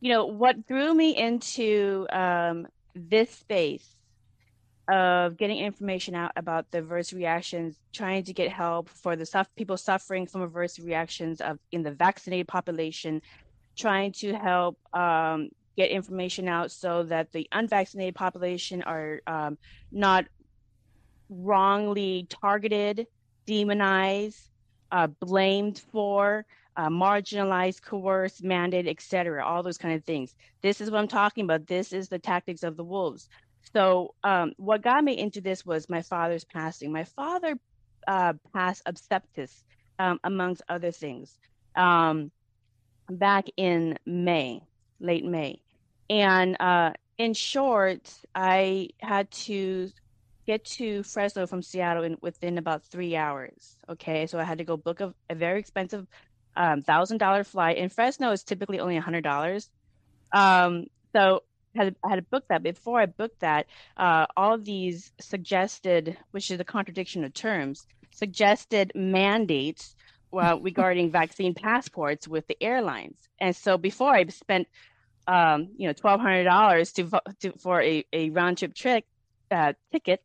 you 0.00 0.10
know, 0.12 0.26
what 0.26 0.66
drew 0.66 0.94
me 0.94 1.16
into 1.16 2.06
um, 2.10 2.66
this 2.94 3.30
space 3.30 3.95
of 4.88 5.36
getting 5.36 5.58
information 5.58 6.14
out 6.14 6.32
about 6.36 6.70
the 6.70 6.78
adverse 6.78 7.12
reactions, 7.12 7.76
trying 7.92 8.22
to 8.24 8.32
get 8.32 8.50
help 8.50 8.88
for 8.88 9.16
the 9.16 9.46
people 9.56 9.76
suffering 9.76 10.26
from 10.26 10.42
adverse 10.42 10.78
reactions 10.78 11.40
of 11.40 11.58
in 11.72 11.82
the 11.82 11.90
vaccinated 11.90 12.46
population, 12.46 13.20
trying 13.76 14.12
to 14.12 14.32
help 14.34 14.78
um, 14.94 15.48
get 15.76 15.90
information 15.90 16.48
out 16.48 16.70
so 16.70 17.02
that 17.02 17.32
the 17.32 17.48
unvaccinated 17.52 18.14
population 18.14 18.82
are 18.82 19.20
um, 19.26 19.58
not 19.90 20.24
wrongly 21.28 22.26
targeted, 22.30 23.06
demonized, 23.46 24.50
uh, 24.92 25.08
blamed 25.20 25.82
for, 25.92 26.46
uh, 26.76 26.88
marginalized, 26.88 27.82
coerced, 27.82 28.42
mandated, 28.42 28.88
etc. 28.88 29.44
All 29.44 29.62
those 29.62 29.78
kind 29.78 29.94
of 29.94 30.04
things. 30.04 30.34
This 30.62 30.80
is 30.80 30.90
what 30.90 30.98
I'm 30.98 31.08
talking 31.08 31.44
about. 31.44 31.66
This 31.66 31.92
is 31.92 32.08
the 32.08 32.18
tactics 32.18 32.62
of 32.62 32.76
the 32.76 32.84
wolves. 32.84 33.28
So 33.74 34.14
um, 34.24 34.52
what 34.56 34.82
got 34.82 35.02
me 35.02 35.18
into 35.18 35.40
this 35.40 35.64
was 35.66 35.88
my 35.88 36.02
father's 36.02 36.44
passing. 36.44 36.92
My 36.92 37.04
father 37.04 37.58
uh, 38.06 38.34
passed 38.52 38.82
of 38.86 38.94
sepsis, 38.94 39.62
um, 39.98 40.20
amongst 40.24 40.62
other 40.68 40.90
things, 40.90 41.38
um, 41.74 42.30
back 43.08 43.46
in 43.56 43.98
May, 44.06 44.62
late 45.00 45.24
May. 45.24 45.60
And 46.08 46.56
uh, 46.60 46.92
in 47.18 47.34
short, 47.34 48.12
I 48.34 48.90
had 49.00 49.30
to 49.32 49.90
get 50.46 50.64
to 50.64 51.02
Fresno 51.02 51.46
from 51.46 51.62
Seattle 51.62 52.04
in 52.04 52.16
within 52.20 52.58
about 52.58 52.84
three 52.84 53.16
hours. 53.16 53.76
Okay, 53.88 54.26
so 54.26 54.38
I 54.38 54.44
had 54.44 54.58
to 54.58 54.64
go 54.64 54.76
book 54.76 55.00
a, 55.00 55.12
a 55.28 55.34
very 55.34 55.58
expensive 55.58 56.06
um, 56.56 56.82
thousand 56.82 57.18
dollar 57.18 57.44
flight. 57.44 57.76
In 57.78 57.88
Fresno, 57.88 58.30
is 58.30 58.44
typically 58.44 58.78
only 58.78 58.96
a 58.96 59.00
hundred 59.00 59.24
dollars. 59.24 59.68
Um, 60.32 60.86
so 61.14 61.42
had, 61.76 61.96
I 62.04 62.10
had 62.10 62.16
to 62.16 62.22
book 62.22 62.44
that. 62.48 62.62
Before 62.62 63.00
I 63.00 63.06
booked 63.06 63.40
that, 63.40 63.66
uh, 63.96 64.26
all 64.36 64.58
these 64.58 65.12
suggested, 65.20 66.16
which 66.30 66.50
is 66.50 66.60
a 66.60 66.64
contradiction 66.64 67.24
of 67.24 67.34
terms, 67.34 67.86
suggested 68.12 68.92
mandates 68.94 69.94
uh, 70.32 70.58
regarding 70.62 71.10
vaccine 71.10 71.54
passports 71.54 72.26
with 72.26 72.46
the 72.46 72.56
airlines. 72.60 73.16
And 73.40 73.54
so 73.54 73.78
before 73.78 74.12
I 74.12 74.26
spent, 74.26 74.68
um, 75.26 75.68
you 75.76 75.86
know, 75.86 75.92
twelve 75.92 76.20
hundred 76.20 76.44
dollars 76.44 76.92
to, 76.92 77.10
to 77.40 77.52
for 77.58 77.82
a, 77.82 78.04
a 78.12 78.30
round 78.30 78.58
trip 78.58 78.74
trip 78.74 79.04
uh, 79.50 79.72
ticket 79.92 80.22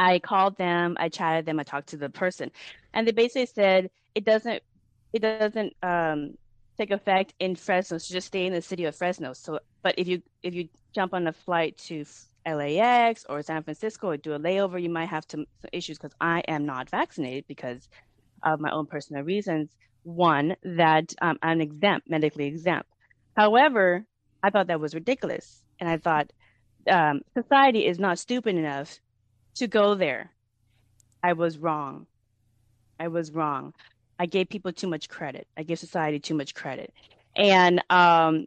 I 0.00 0.18
called 0.18 0.56
them, 0.56 0.96
I 0.98 1.10
chatted 1.10 1.44
them, 1.44 1.60
I 1.60 1.62
talked 1.62 1.90
to 1.90 1.98
the 1.98 2.08
person, 2.08 2.50
and 2.94 3.06
they 3.06 3.12
basically 3.12 3.46
said 3.46 3.90
it 4.14 4.24
doesn't 4.24 4.62
it 5.12 5.20
doesn't 5.20 5.74
um, 5.82 6.38
take 6.80 6.90
effect 6.90 7.34
in 7.38 7.54
Fresno. 7.54 7.98
So 7.98 8.14
just 8.14 8.28
stay 8.28 8.46
in 8.46 8.52
the 8.52 8.62
city 8.62 8.84
of 8.84 8.96
Fresno. 8.96 9.32
So, 9.32 9.60
but 9.82 9.94
if 9.98 10.08
you 10.08 10.22
if 10.42 10.54
you 10.54 10.68
jump 10.94 11.12
on 11.14 11.26
a 11.26 11.32
flight 11.32 11.76
to 11.88 12.04
LAX 12.46 13.26
or 13.28 13.42
San 13.42 13.62
Francisco 13.62 14.08
or 14.08 14.16
do 14.16 14.34
a 14.34 14.38
layover, 14.38 14.82
you 14.82 14.88
might 14.88 15.08
have 15.08 15.24
some 15.28 15.44
issues 15.72 15.98
because 15.98 16.14
I 16.20 16.40
am 16.48 16.64
not 16.64 16.88
vaccinated 16.88 17.44
because 17.46 17.88
of 18.42 18.60
my 18.60 18.70
own 18.70 18.86
personal 18.86 19.22
reasons. 19.22 19.70
One 20.02 20.56
that 20.62 21.12
um, 21.20 21.38
I'm 21.42 21.60
exempt, 21.60 22.08
medically 22.08 22.46
exempt. 22.46 22.88
However, 23.36 24.06
I 24.42 24.48
thought 24.50 24.68
that 24.68 24.80
was 24.80 24.94
ridiculous, 24.94 25.62
and 25.78 25.88
I 25.88 25.98
thought 25.98 26.32
um, 26.90 27.20
society 27.36 27.86
is 27.86 27.98
not 27.98 28.18
stupid 28.18 28.56
enough 28.56 28.98
to 29.56 29.66
go 29.66 29.94
there. 29.94 30.30
I 31.22 31.34
was 31.34 31.58
wrong. 31.58 32.06
I 32.98 33.08
was 33.08 33.30
wrong. 33.32 33.74
I 34.20 34.26
gave 34.26 34.50
people 34.50 34.70
too 34.70 34.86
much 34.86 35.08
credit. 35.08 35.48
I 35.56 35.62
gave 35.62 35.78
society 35.78 36.20
too 36.20 36.34
much 36.34 36.54
credit. 36.54 36.92
And 37.34 37.82
um 37.88 38.46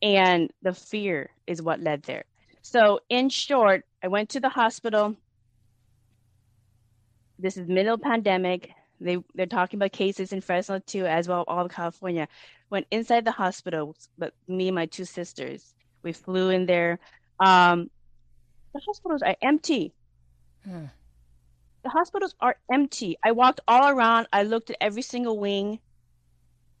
and 0.00 0.52
the 0.62 0.72
fear 0.72 1.30
is 1.48 1.60
what 1.60 1.80
led 1.80 2.04
there. 2.04 2.24
So 2.62 3.00
in 3.08 3.28
short, 3.28 3.84
I 4.04 4.08
went 4.08 4.28
to 4.30 4.40
the 4.40 4.48
hospital. 4.48 5.16
This 7.40 7.56
is 7.56 7.66
middle 7.66 7.98
pandemic. 7.98 8.70
They 9.00 9.18
they're 9.34 9.46
talking 9.46 9.78
about 9.78 9.90
cases 9.90 10.32
in 10.32 10.40
Fresno 10.40 10.78
too, 10.78 11.06
as 11.06 11.26
well 11.26 11.42
all 11.48 11.64
of 11.66 11.72
California. 11.72 12.28
Went 12.70 12.86
inside 12.92 13.24
the 13.24 13.32
hospital, 13.32 13.96
but 14.16 14.32
me 14.46 14.68
and 14.68 14.76
my 14.76 14.86
two 14.86 15.04
sisters, 15.04 15.74
we 16.04 16.12
flew 16.12 16.50
in 16.50 16.66
there. 16.66 17.00
Um, 17.40 17.90
the 18.72 18.80
hospitals 18.86 19.22
are 19.22 19.34
empty. 19.42 19.92
Hmm. 20.64 20.86
The 21.84 21.90
hospitals 21.90 22.34
are 22.40 22.56
empty. 22.72 23.16
I 23.22 23.32
walked 23.32 23.60
all 23.68 23.88
around. 23.88 24.26
I 24.32 24.42
looked 24.42 24.70
at 24.70 24.76
every 24.80 25.02
single 25.02 25.38
wing. 25.38 25.78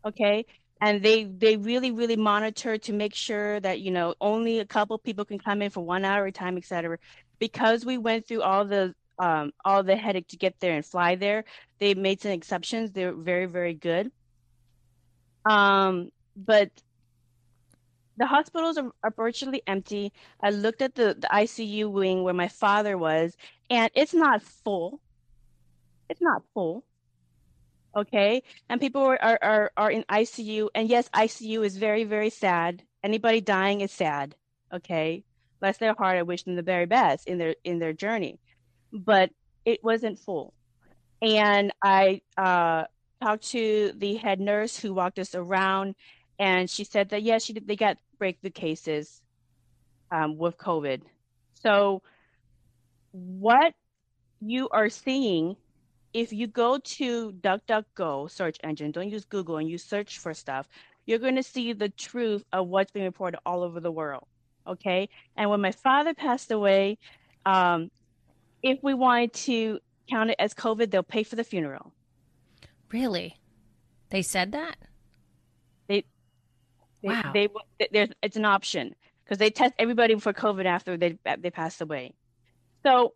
Okay. 0.04 0.46
And 0.80 1.02
they 1.02 1.24
they 1.24 1.56
really, 1.56 1.92
really 1.92 2.16
monitor 2.16 2.78
to 2.78 2.92
make 2.92 3.14
sure 3.14 3.60
that, 3.60 3.80
you 3.80 3.90
know, 3.90 4.14
only 4.20 4.58
a 4.58 4.66
couple 4.66 4.98
people 4.98 5.24
can 5.24 5.38
come 5.38 5.62
in 5.62 5.70
for 5.70 5.84
one 5.84 6.04
hour 6.04 6.26
at 6.26 6.30
a 6.30 6.32
time, 6.32 6.56
et 6.56 6.64
cetera. 6.64 6.98
Because 7.38 7.84
we 7.84 7.98
went 7.98 8.26
through 8.26 8.42
all 8.42 8.64
the 8.64 8.94
um, 9.18 9.52
all 9.64 9.82
the 9.82 9.96
headache 9.96 10.28
to 10.28 10.36
get 10.36 10.58
there 10.60 10.74
and 10.74 10.84
fly 10.84 11.14
there, 11.14 11.44
they 11.78 11.94
made 11.94 12.20
some 12.20 12.32
exceptions. 12.32 12.90
They're 12.90 13.12
very, 13.12 13.46
very 13.46 13.74
good. 13.74 14.10
Um, 15.44 16.10
but 16.36 16.70
the 18.16 18.26
hospitals 18.26 18.78
are, 18.78 18.90
are, 19.02 19.10
virtually 19.10 19.62
empty. 19.66 20.12
I 20.40 20.50
looked 20.50 20.82
at 20.82 20.94
the, 20.94 21.16
the 21.18 21.28
ICU 21.32 21.90
wing 21.90 22.22
where 22.22 22.34
my 22.34 22.48
father 22.48 22.96
was, 22.96 23.36
and 23.70 23.90
it's 23.94 24.14
not 24.14 24.42
full. 24.42 25.00
It's 26.08 26.20
not 26.20 26.42
full. 26.52 26.84
Okay. 27.96 28.42
And 28.68 28.80
people 28.80 29.02
are, 29.02 29.38
are, 29.42 29.70
are, 29.76 29.90
in 29.90 30.04
ICU. 30.04 30.68
And 30.74 30.88
yes, 30.88 31.08
ICU 31.14 31.64
is 31.64 31.76
very, 31.76 32.04
very 32.04 32.30
sad. 32.30 32.82
Anybody 33.02 33.40
dying 33.40 33.80
is 33.80 33.92
sad. 33.92 34.34
Okay. 34.72 35.24
Bless 35.60 35.78
their 35.78 35.94
heart. 35.94 36.18
I 36.18 36.22
wish 36.22 36.42
them 36.42 36.56
the 36.56 36.62
very 36.62 36.86
best 36.86 37.26
in 37.26 37.38
their 37.38 37.54
in 37.64 37.78
their 37.78 37.92
journey. 37.92 38.38
But 38.92 39.30
it 39.64 39.82
wasn't 39.82 40.18
full. 40.18 40.52
And 41.22 41.72
I 41.82 42.20
uh, 42.36 42.84
talked 43.22 43.50
to 43.50 43.92
the 43.96 44.16
head 44.16 44.40
nurse 44.40 44.78
who 44.78 44.92
walked 44.92 45.18
us 45.18 45.34
around 45.34 45.94
and 46.38 46.68
she 46.68 46.84
said 46.84 47.10
that 47.10 47.22
yes, 47.22 47.44
she 47.44 47.52
did, 47.52 47.66
they 47.66 47.76
got 47.76 47.98
breakthrough 48.18 48.50
cases 48.50 49.22
um, 50.10 50.36
with 50.36 50.58
COVID. 50.58 51.02
So, 51.54 52.02
what 53.14 53.74
you 54.40 54.68
are 54.70 54.88
seeing, 54.88 55.56
if 56.12 56.32
you 56.32 56.48
go 56.48 56.78
to 56.78 57.32
DuckDuckGo 57.32 58.28
search 58.28 58.58
engine, 58.64 58.90
don't 58.90 59.08
use 59.08 59.24
Google, 59.24 59.58
and 59.58 59.68
you 59.68 59.78
search 59.78 60.18
for 60.18 60.34
stuff, 60.34 60.68
you're 61.06 61.20
going 61.20 61.36
to 61.36 61.42
see 61.42 61.72
the 61.72 61.88
truth 61.90 62.44
of 62.52 62.66
what's 62.66 62.90
being 62.90 63.04
reported 63.04 63.38
all 63.46 63.62
over 63.62 63.78
the 63.78 63.92
world. 63.92 64.26
Okay, 64.66 65.08
and 65.36 65.48
when 65.48 65.60
my 65.60 65.70
father 65.70 66.12
passed 66.14 66.50
away, 66.50 66.98
um, 67.46 67.90
if 68.62 68.82
we 68.82 68.94
wanted 68.94 69.32
to 69.34 69.78
count 70.10 70.30
it 70.30 70.36
as 70.38 70.54
COVID, 70.54 70.90
they'll 70.90 71.02
pay 71.02 71.22
for 71.22 71.36
the 71.36 71.44
funeral. 71.44 71.92
Really? 72.90 73.38
They 74.08 74.22
said 74.22 74.52
that? 74.52 74.76
They, 75.86 76.04
wow. 77.02 77.30
They, 77.32 77.48
there's 77.92 78.08
it's 78.22 78.36
an 78.36 78.44
option 78.44 78.94
because 79.24 79.38
they 79.38 79.50
test 79.50 79.74
everybody 79.78 80.18
for 80.18 80.32
COVID 80.32 80.64
after 80.64 80.96
they 80.96 81.18
they 81.38 81.50
pass 81.50 81.80
away. 81.80 82.14
So, 82.86 83.14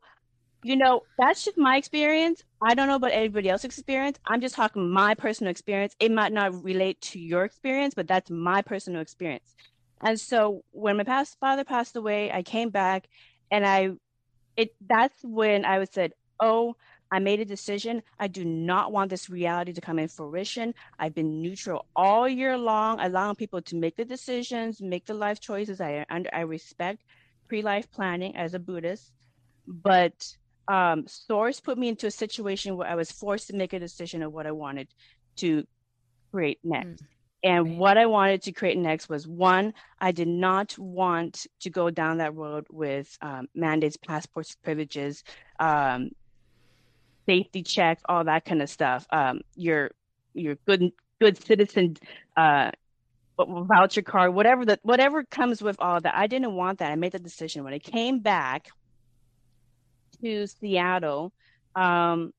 you 0.64 0.76
know, 0.76 1.02
that's 1.18 1.44
just 1.44 1.58
my 1.58 1.76
experience. 1.76 2.42
I 2.62 2.74
don't 2.74 2.88
know 2.88 2.96
about 2.96 3.12
everybody 3.12 3.48
else's 3.48 3.66
experience. 3.66 4.18
I'm 4.26 4.40
just 4.40 4.54
talking 4.56 4.90
my 4.90 5.14
personal 5.14 5.50
experience. 5.50 5.94
It 6.00 6.12
might 6.12 6.32
not 6.32 6.64
relate 6.64 7.00
to 7.02 7.20
your 7.20 7.44
experience, 7.44 7.94
but 7.94 8.08
that's 8.08 8.30
my 8.30 8.62
personal 8.62 9.00
experience. 9.02 9.54
And 10.02 10.18
so 10.20 10.62
when 10.72 10.96
my 10.96 11.04
past 11.04 11.38
father 11.40 11.64
passed 11.64 11.96
away, 11.96 12.32
I 12.32 12.42
came 12.42 12.70
back 12.70 13.08
and 13.50 13.66
I 13.66 13.90
it 14.56 14.70
that's 14.86 15.16
when 15.22 15.64
I 15.64 15.78
was 15.78 15.90
said, 15.92 16.12
"Oh, 16.40 16.76
I 17.10 17.18
made 17.20 17.40
a 17.40 17.44
decision. 17.44 18.02
I 18.18 18.28
do 18.28 18.44
not 18.44 18.92
want 18.92 19.10
this 19.10 19.30
reality 19.30 19.72
to 19.72 19.80
come 19.80 19.98
in 19.98 20.08
fruition. 20.08 20.74
I've 20.98 21.14
been 21.14 21.40
neutral 21.42 21.86
all 21.96 22.28
year 22.28 22.58
long, 22.58 23.00
allowing 23.00 23.36
people 23.36 23.62
to 23.62 23.76
make 23.76 23.96
the 23.96 24.04
decisions, 24.04 24.82
make 24.82 25.06
the 25.06 25.14
life 25.14 25.40
choices. 25.40 25.80
I 25.80 26.04
under 26.10 26.30
I 26.34 26.40
respect 26.40 27.02
pre-life 27.48 27.90
planning 27.90 28.36
as 28.36 28.54
a 28.54 28.58
Buddhist, 28.58 29.12
but 29.68 30.34
um, 30.68 31.06
Source 31.06 31.60
put 31.60 31.78
me 31.78 31.88
into 31.88 32.06
a 32.06 32.10
situation 32.10 32.76
where 32.76 32.88
I 32.88 32.94
was 32.94 33.10
forced 33.10 33.48
to 33.48 33.56
make 33.56 33.72
a 33.72 33.78
decision 33.78 34.22
of 34.22 34.32
what 34.32 34.46
I 34.46 34.52
wanted 34.52 34.88
to 35.36 35.66
create 36.30 36.58
next. 36.64 37.02
Mm. 37.02 37.06
And 37.44 37.68
right. 37.68 37.76
what 37.76 37.98
I 37.98 38.06
wanted 38.06 38.42
to 38.42 38.52
create 38.52 38.76
next 38.76 39.08
was 39.08 39.26
one, 39.26 39.72
I 40.00 40.10
did 40.10 40.28
not 40.28 40.76
want 40.76 41.46
to 41.60 41.70
go 41.70 41.88
down 41.88 42.18
that 42.18 42.34
road 42.34 42.66
with 42.70 43.16
um, 43.22 43.48
mandates, 43.54 43.96
passports, 43.96 44.56
privileges, 44.56 45.22
um, 45.60 46.10
safety 47.26 47.62
checks, 47.62 48.02
all 48.08 48.24
that 48.24 48.44
kind 48.44 48.60
of 48.60 48.68
stuff. 48.68 49.06
Um, 49.10 49.42
your 49.54 49.92
your 50.34 50.56
good 50.66 50.90
good 51.20 51.42
citizen 51.42 51.96
uh, 52.36 52.72
voucher 53.38 54.02
card, 54.02 54.34
whatever 54.34 54.64
that 54.64 54.80
whatever 54.82 55.22
comes 55.22 55.62
with 55.62 55.76
all 55.78 56.00
that. 56.00 56.16
I 56.16 56.26
didn't 56.26 56.54
want 56.54 56.80
that. 56.80 56.90
I 56.90 56.96
made 56.96 57.12
the 57.12 57.20
decision 57.20 57.62
when 57.62 57.72
I 57.72 57.78
came 57.78 58.18
back 58.18 58.68
to 60.22 60.46
Seattle. 60.46 61.32
Um, 61.74 62.32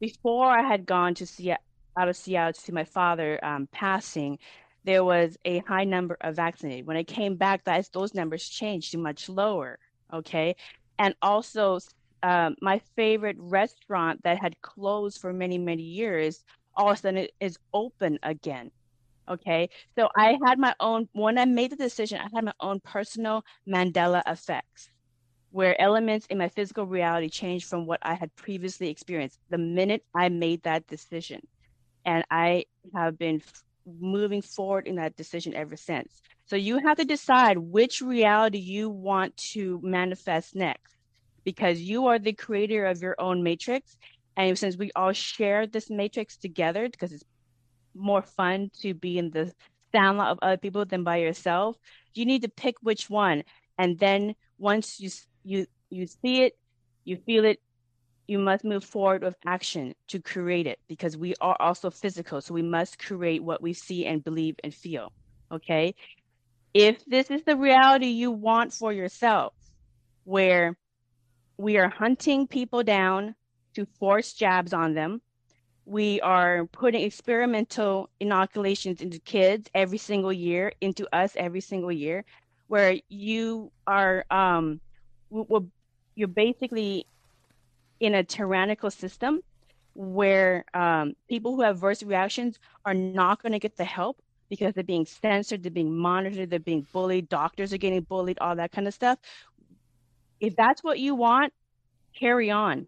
before 0.00 0.46
I 0.46 0.62
had 0.62 0.86
gone 0.86 1.14
to 1.16 1.26
Seattle, 1.26 1.62
out 1.98 2.08
of 2.08 2.16
Seattle 2.16 2.52
to 2.52 2.60
see 2.60 2.72
my 2.72 2.84
father 2.84 3.42
um, 3.44 3.68
passing, 3.72 4.38
there 4.84 5.04
was 5.04 5.36
a 5.44 5.58
high 5.60 5.84
number 5.84 6.16
of 6.20 6.36
vaccinated. 6.36 6.86
When 6.86 6.96
I 6.96 7.04
came 7.04 7.36
back, 7.36 7.64
that 7.64 7.88
those 7.92 8.14
numbers 8.14 8.48
changed 8.48 8.92
to 8.92 8.98
much 8.98 9.28
lower. 9.28 9.78
Okay, 10.12 10.56
and 10.98 11.14
also 11.22 11.78
um, 12.22 12.56
my 12.60 12.80
favorite 12.96 13.36
restaurant 13.38 14.22
that 14.24 14.40
had 14.40 14.60
closed 14.62 15.20
for 15.20 15.32
many 15.32 15.58
many 15.58 15.82
years 15.82 16.42
all 16.76 16.90
of 16.90 16.96
a 16.96 17.00
sudden 17.00 17.18
it 17.18 17.32
is 17.40 17.58
open 17.74 18.18
again 18.22 18.70
okay 19.28 19.68
so 19.96 20.08
i 20.16 20.36
had 20.46 20.58
my 20.58 20.74
own 20.80 21.08
when 21.12 21.38
i 21.38 21.44
made 21.44 21.70
the 21.70 21.76
decision 21.76 22.18
i 22.18 22.28
had 22.34 22.44
my 22.44 22.52
own 22.60 22.80
personal 22.80 23.44
mandela 23.68 24.22
effects 24.26 24.88
where 25.54 25.80
elements 25.80 26.26
in 26.30 26.38
my 26.38 26.48
physical 26.48 26.86
reality 26.86 27.28
changed 27.28 27.66
from 27.66 27.86
what 27.86 28.00
i 28.02 28.14
had 28.14 28.34
previously 28.36 28.88
experienced 28.88 29.38
the 29.50 29.58
minute 29.58 30.02
i 30.14 30.28
made 30.28 30.62
that 30.62 30.86
decision 30.86 31.40
and 32.04 32.24
i 32.30 32.64
have 32.94 33.18
been 33.18 33.40
moving 34.00 34.42
forward 34.42 34.86
in 34.86 34.96
that 34.96 35.16
decision 35.16 35.54
ever 35.54 35.76
since 35.76 36.22
so 36.46 36.56
you 36.56 36.78
have 36.86 36.96
to 36.98 37.04
decide 37.04 37.56
which 37.58 38.00
reality 38.02 38.58
you 38.58 38.90
want 38.90 39.36
to 39.36 39.80
manifest 39.82 40.54
next 40.54 40.94
because 41.44 41.80
you 41.80 42.06
are 42.06 42.18
the 42.18 42.32
creator 42.32 42.86
of 42.86 43.00
your 43.00 43.14
own 43.18 43.42
matrix. 43.42 43.96
And 44.36 44.58
since 44.58 44.76
we 44.76 44.90
all 44.96 45.12
share 45.12 45.66
this 45.66 45.90
matrix 45.90 46.36
together, 46.36 46.88
because 46.88 47.12
it's 47.12 47.24
more 47.94 48.22
fun 48.22 48.70
to 48.80 48.94
be 48.94 49.18
in 49.18 49.30
the 49.30 49.52
sound 49.94 50.20
of 50.20 50.38
other 50.42 50.56
people 50.56 50.84
than 50.84 51.04
by 51.04 51.18
yourself, 51.18 51.76
you 52.14 52.24
need 52.26 52.42
to 52.42 52.48
pick 52.48 52.74
which 52.82 53.08
one. 53.08 53.44
And 53.78 53.98
then 53.98 54.34
once 54.58 54.98
you 54.98 55.10
you 55.44 55.66
you 55.90 56.06
see 56.06 56.42
it, 56.42 56.56
you 57.04 57.16
feel 57.16 57.44
it, 57.44 57.60
you 58.26 58.38
must 58.38 58.64
move 58.64 58.84
forward 58.84 59.22
with 59.22 59.36
action 59.46 59.94
to 60.08 60.20
create 60.20 60.66
it 60.66 60.78
because 60.88 61.16
we 61.16 61.34
are 61.40 61.56
also 61.60 61.90
physical. 61.90 62.40
So 62.40 62.54
we 62.54 62.62
must 62.62 62.98
create 62.98 63.42
what 63.42 63.62
we 63.62 63.72
see 63.72 64.06
and 64.06 64.24
believe 64.24 64.56
and 64.64 64.74
feel. 64.74 65.12
Okay 65.52 65.94
if 66.74 67.04
this 67.06 67.30
is 67.30 67.44
the 67.44 67.56
reality 67.56 68.06
you 68.08 68.32
want 68.32 68.72
for 68.72 68.92
yourself, 68.92 69.54
where 70.24 70.76
we 71.56 71.78
are 71.78 71.88
hunting 71.88 72.48
people 72.48 72.82
down 72.82 73.36
to 73.74 73.86
force 73.86 74.32
jabs 74.32 74.72
on 74.72 74.94
them, 74.94 75.22
we 75.86 76.20
are 76.20 76.66
putting 76.72 77.02
experimental 77.02 78.10
inoculations 78.18 79.00
into 79.00 79.20
kids 79.20 79.70
every 79.74 79.98
single 79.98 80.32
year, 80.32 80.72
into 80.80 81.06
us 81.14 81.32
every 81.36 81.60
single 81.60 81.92
year, 81.92 82.24
where 82.66 82.98
you 83.08 83.70
are, 83.86 84.24
um, 84.30 84.80
well, 85.42 85.66
you're 86.14 86.28
basically 86.28 87.06
in 88.00 88.14
a 88.14 88.24
tyrannical 88.24 88.90
system 88.90 89.40
where 89.94 90.64
um, 90.74 91.14
people 91.28 91.54
who 91.54 91.62
have 91.62 91.76
adverse 91.76 92.02
reactions 92.02 92.58
are 92.84 92.94
not 92.94 93.42
going 93.42 93.52
to 93.52 93.58
get 93.58 93.76
the 93.76 93.84
help 93.84 94.20
because 94.50 94.74
they're 94.74 94.84
being 94.84 95.06
censored, 95.06 95.62
they're 95.62 95.70
being 95.70 95.96
monitored, 95.96 96.50
they're 96.50 96.58
being 96.60 96.86
bullied, 96.92 97.28
doctors 97.28 97.72
are 97.72 97.78
getting 97.78 98.02
bullied, 98.02 98.38
all 98.40 98.56
that 98.56 98.72
kind 98.72 98.86
of 98.88 98.94
stuff. 98.94 99.18
If 100.40 100.56
that's 100.56 100.82
what 100.84 100.98
you 100.98 101.14
want, 101.14 101.52
carry 102.18 102.50
on 102.50 102.86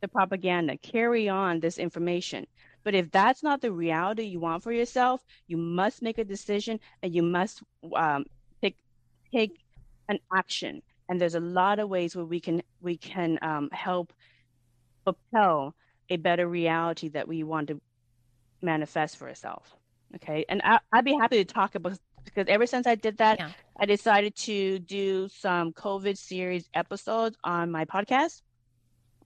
the 0.00 0.08
propaganda, 0.08 0.76
carry 0.78 1.28
on 1.28 1.60
this 1.60 1.78
information. 1.78 2.46
But 2.84 2.94
if 2.94 3.10
that's 3.10 3.42
not 3.42 3.60
the 3.60 3.72
reality 3.72 4.24
you 4.24 4.40
want 4.40 4.62
for 4.62 4.72
yourself, 4.72 5.22
you 5.46 5.56
must 5.56 6.02
make 6.02 6.18
a 6.18 6.24
decision 6.24 6.80
and 7.02 7.14
you 7.14 7.22
must 7.22 7.62
um, 7.94 8.24
take 8.62 8.76
take 9.32 9.52
an 10.08 10.18
action. 10.34 10.82
And 11.08 11.20
there's 11.20 11.34
a 11.34 11.40
lot 11.40 11.78
of 11.78 11.88
ways 11.88 12.14
where 12.14 12.24
we 12.24 12.40
can 12.40 12.62
we 12.80 12.96
can 12.96 13.38
um, 13.42 13.70
help 13.72 14.12
propel 15.04 15.74
a 16.10 16.16
better 16.16 16.46
reality 16.46 17.08
that 17.10 17.26
we 17.26 17.42
want 17.42 17.68
to 17.68 17.80
manifest 18.62 19.16
for 19.16 19.28
ourselves. 19.28 19.70
Okay. 20.16 20.44
And 20.48 20.60
I, 20.64 20.78
would 20.94 21.04
be 21.04 21.16
happy 21.16 21.44
to 21.44 21.44
talk 21.44 21.74
about 21.74 21.98
because 22.24 22.46
ever 22.48 22.66
since 22.66 22.86
I 22.86 22.94
did 22.94 23.18
that, 23.18 23.38
yeah. 23.38 23.50
I 23.78 23.86
decided 23.86 24.36
to 24.36 24.78
do 24.80 25.28
some 25.28 25.72
COVID 25.72 26.18
series 26.18 26.68
episodes 26.74 27.36
on 27.44 27.70
my 27.70 27.84
podcast. 27.84 28.42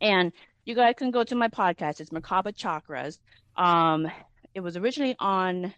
And 0.00 0.32
you 0.64 0.74
guys 0.74 0.94
can 0.96 1.10
go 1.10 1.24
to 1.24 1.34
my 1.34 1.48
podcast. 1.48 2.00
It's 2.00 2.10
Merkaba 2.10 2.54
Chakras. 2.54 3.18
Um, 3.56 4.08
it 4.54 4.60
was 4.60 4.76
originally 4.76 5.16
on 5.18 5.74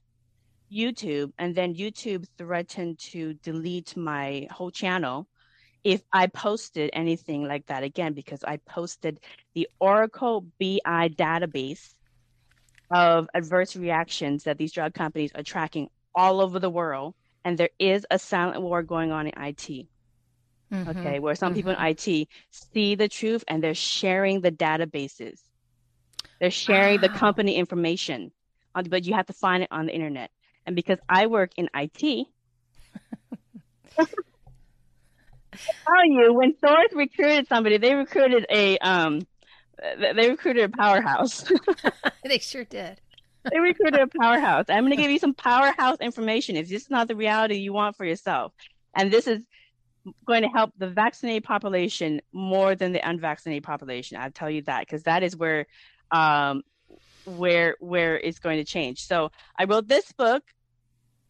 YouTube, 0.73 1.33
and 1.38 1.55
then 1.55 1.75
YouTube 1.75 2.27
threatened 2.37 2.99
to 2.99 3.35
delete 3.35 3.97
my 3.97 4.49
whole 4.51 4.71
channel 4.71 5.27
if 5.85 6.03
I 6.12 6.27
posted 6.27 6.90
anything 6.94 7.47
like 7.47 7.66
that 7.66 7.83
again 7.83 8.14
because 8.14 8.42
I 8.42 8.57
posted 8.57 9.20
the 9.55 9.68
Oracle 9.79 10.47
BI 10.59 11.11
database 11.11 11.94
of 12.90 13.29
adverse 13.35 13.77
reactions 13.77 14.44
that 14.44 14.57
these 14.57 14.73
drug 14.73 14.94
companies 14.94 15.31
are 15.35 15.42
tracking 15.42 15.90
all 16.14 16.40
over 16.40 16.59
the 16.59 16.70
world. 16.70 17.14
And 17.44 17.59
there 17.59 17.70
is 17.79 18.07
a 18.11 18.18
silent 18.18 18.62
war 18.62 18.83
going 18.83 19.12
on 19.12 19.27
in 19.27 19.42
IT. 19.42 19.87
Mm-hmm. 20.73 20.88
Okay, 20.90 21.18
where 21.18 21.35
some 21.35 21.51
mm-hmm. 21.51 21.57
people 21.57 21.73
in 21.73 21.77
mm-hmm. 21.77 22.23
IT 22.23 22.29
see 22.51 22.94
the 22.94 23.09
truth 23.09 23.44
and 23.47 23.62
they're 23.62 23.75
sharing 23.75 24.40
the 24.40 24.51
databases. 24.51 25.40
They're 26.40 26.51
sharing 26.51 27.01
wow. 27.01 27.09
the 27.09 27.09
company 27.11 27.57
information, 27.57 28.33
but 28.75 29.05
you 29.05 29.14
have 29.14 29.27
to 29.27 29.35
find 29.35 29.62
it 29.62 29.68
on 29.70 29.87
the 29.87 29.94
internet. 29.94 30.31
And 30.66 30.75
because 30.75 30.99
I 31.09 31.27
work 31.27 31.53
in 31.57 31.68
IT, 31.75 32.27
tell 36.05 36.25
you, 36.25 36.33
when 36.33 36.55
Source 36.64 36.93
recruited 36.95 37.49
somebody, 37.49 37.79
they 37.79 37.95
recruited 37.95 38.47
a 38.51 38.79
um, 38.79 39.27
they 39.99 40.29
recruited 40.29 40.64
a 40.64 40.77
powerhouse. 40.77 41.45
they 42.25 42.38
sure 42.38 42.64
did. 42.64 43.01
they 43.53 43.59
recruited 43.59 44.01
a 44.01 44.07
powerhouse. 44.07 44.67
I'm 44.69 44.85
going 44.85 44.97
to 44.97 45.03
give 45.03 45.11
you 45.11 45.19
some 45.19 45.35
powerhouse 45.35 45.99
information. 46.01 46.57
If 46.57 46.69
this 46.69 46.83
is 46.83 46.90
not 46.90 47.09
the 47.09 47.17
reality 47.17 47.57
you 47.57 47.73
want 47.73 47.97
for 47.97 48.05
yourself, 48.05 48.53
and 48.97 49.11
this 49.11 49.27
is 49.27 49.43
going 50.27 50.43
to 50.43 50.49
help 50.49 50.73
the 50.79 50.88
vaccinated 50.88 51.45
population 51.45 52.21
more 52.33 52.75
than 52.75 52.93
the 52.93 53.07
unvaccinated 53.07 53.64
population. 53.64 54.19
I'll 54.19 54.31
tell 54.31 54.51
you 54.51 54.62
that 54.62 54.81
because 54.81 55.03
that 55.05 55.23
is 55.23 55.37
where 55.37 55.67
um, 56.11 56.62
where 57.25 57.77
where 57.81 58.19
it's 58.19 58.38
going 58.38 58.59
to 58.59 58.64
change. 58.64 59.07
So 59.07 59.31
I 59.59 59.64
wrote 59.64 59.88
this 59.88 60.11
book 60.12 60.43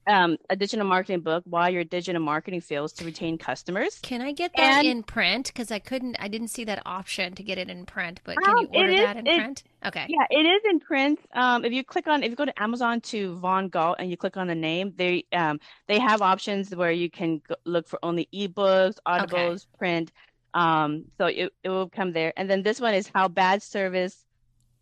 um, 0.07 0.37
a 0.51 0.57
digital 0.57 0.87
marketing 0.87 1.21
book 1.21 1.43
why 1.47 1.69
your 1.69 1.85
digital 1.85 2.21
marketing 2.21 2.61
fails 2.61 2.93
to 2.95 3.05
retain 3.05 3.39
customers. 3.39 3.99
Can 4.03 4.21
I 4.21 4.33
get 4.33 4.53
that 4.57 4.81
and, 4.81 4.87
in 4.87 5.03
print? 5.03 5.47
Because 5.49 5.71
I 5.71 5.79
couldn't, 5.79 6.17
I 6.19 6.29
didn't 6.29 6.49
see 6.49 6.65
that 6.65 6.83
option 6.87 7.35
to 7.35 7.43
get 7.43 7.59
it 7.59 7.71
in 7.71 7.87
print. 7.87 8.21
But 8.25 8.37
can 8.37 8.51
um, 8.51 8.69
you 8.73 8.81
order 8.81 8.93
is, 8.93 9.01
that 9.01 9.17
in 9.17 9.27
it, 9.27 9.37
print? 9.37 9.63
Okay. 9.87 10.07
Yeah, 10.09 10.27
it 10.31 10.47
is 10.47 10.63
in 10.71 10.81
print. 10.81 11.21
Um, 11.35 11.65
if 11.65 11.73
you 11.73 11.85
click 11.85 12.07
on, 12.07 12.23
if 12.23 12.31
you 12.31 12.37
go 12.37 12.45
to 12.45 12.63
Amazon 12.63 13.01
to 13.03 13.35
Vaughn 13.37 13.69
Galt 13.69 13.97
and 13.99 14.11
you 14.11 14.17
click 14.17 14.37
on 14.37 14.47
the 14.47 14.55
name, 14.55 14.93
they 14.97 15.25
um, 15.33 15.61
they 15.87 15.99
have 15.99 16.23
options 16.23 16.75
where 16.75 16.93
you 16.93 17.11
can 17.11 17.43
look 17.65 17.89
for 17.89 17.99
only 18.03 18.29
ebooks, 18.33 18.97
audibles, 19.07 19.67
okay. 19.67 19.79
print. 19.79 20.13
Um, 20.55 21.07
so 21.19 21.27
it, 21.27 21.53
it 21.63 21.69
will 21.69 21.89
come 21.89 22.13
there. 22.13 22.33
And 22.37 22.49
then 22.49 22.63
this 22.63 22.81
one 22.81 22.95
is 22.95 23.11
how 23.13 23.29
bad 23.29 23.63
service 23.63 24.25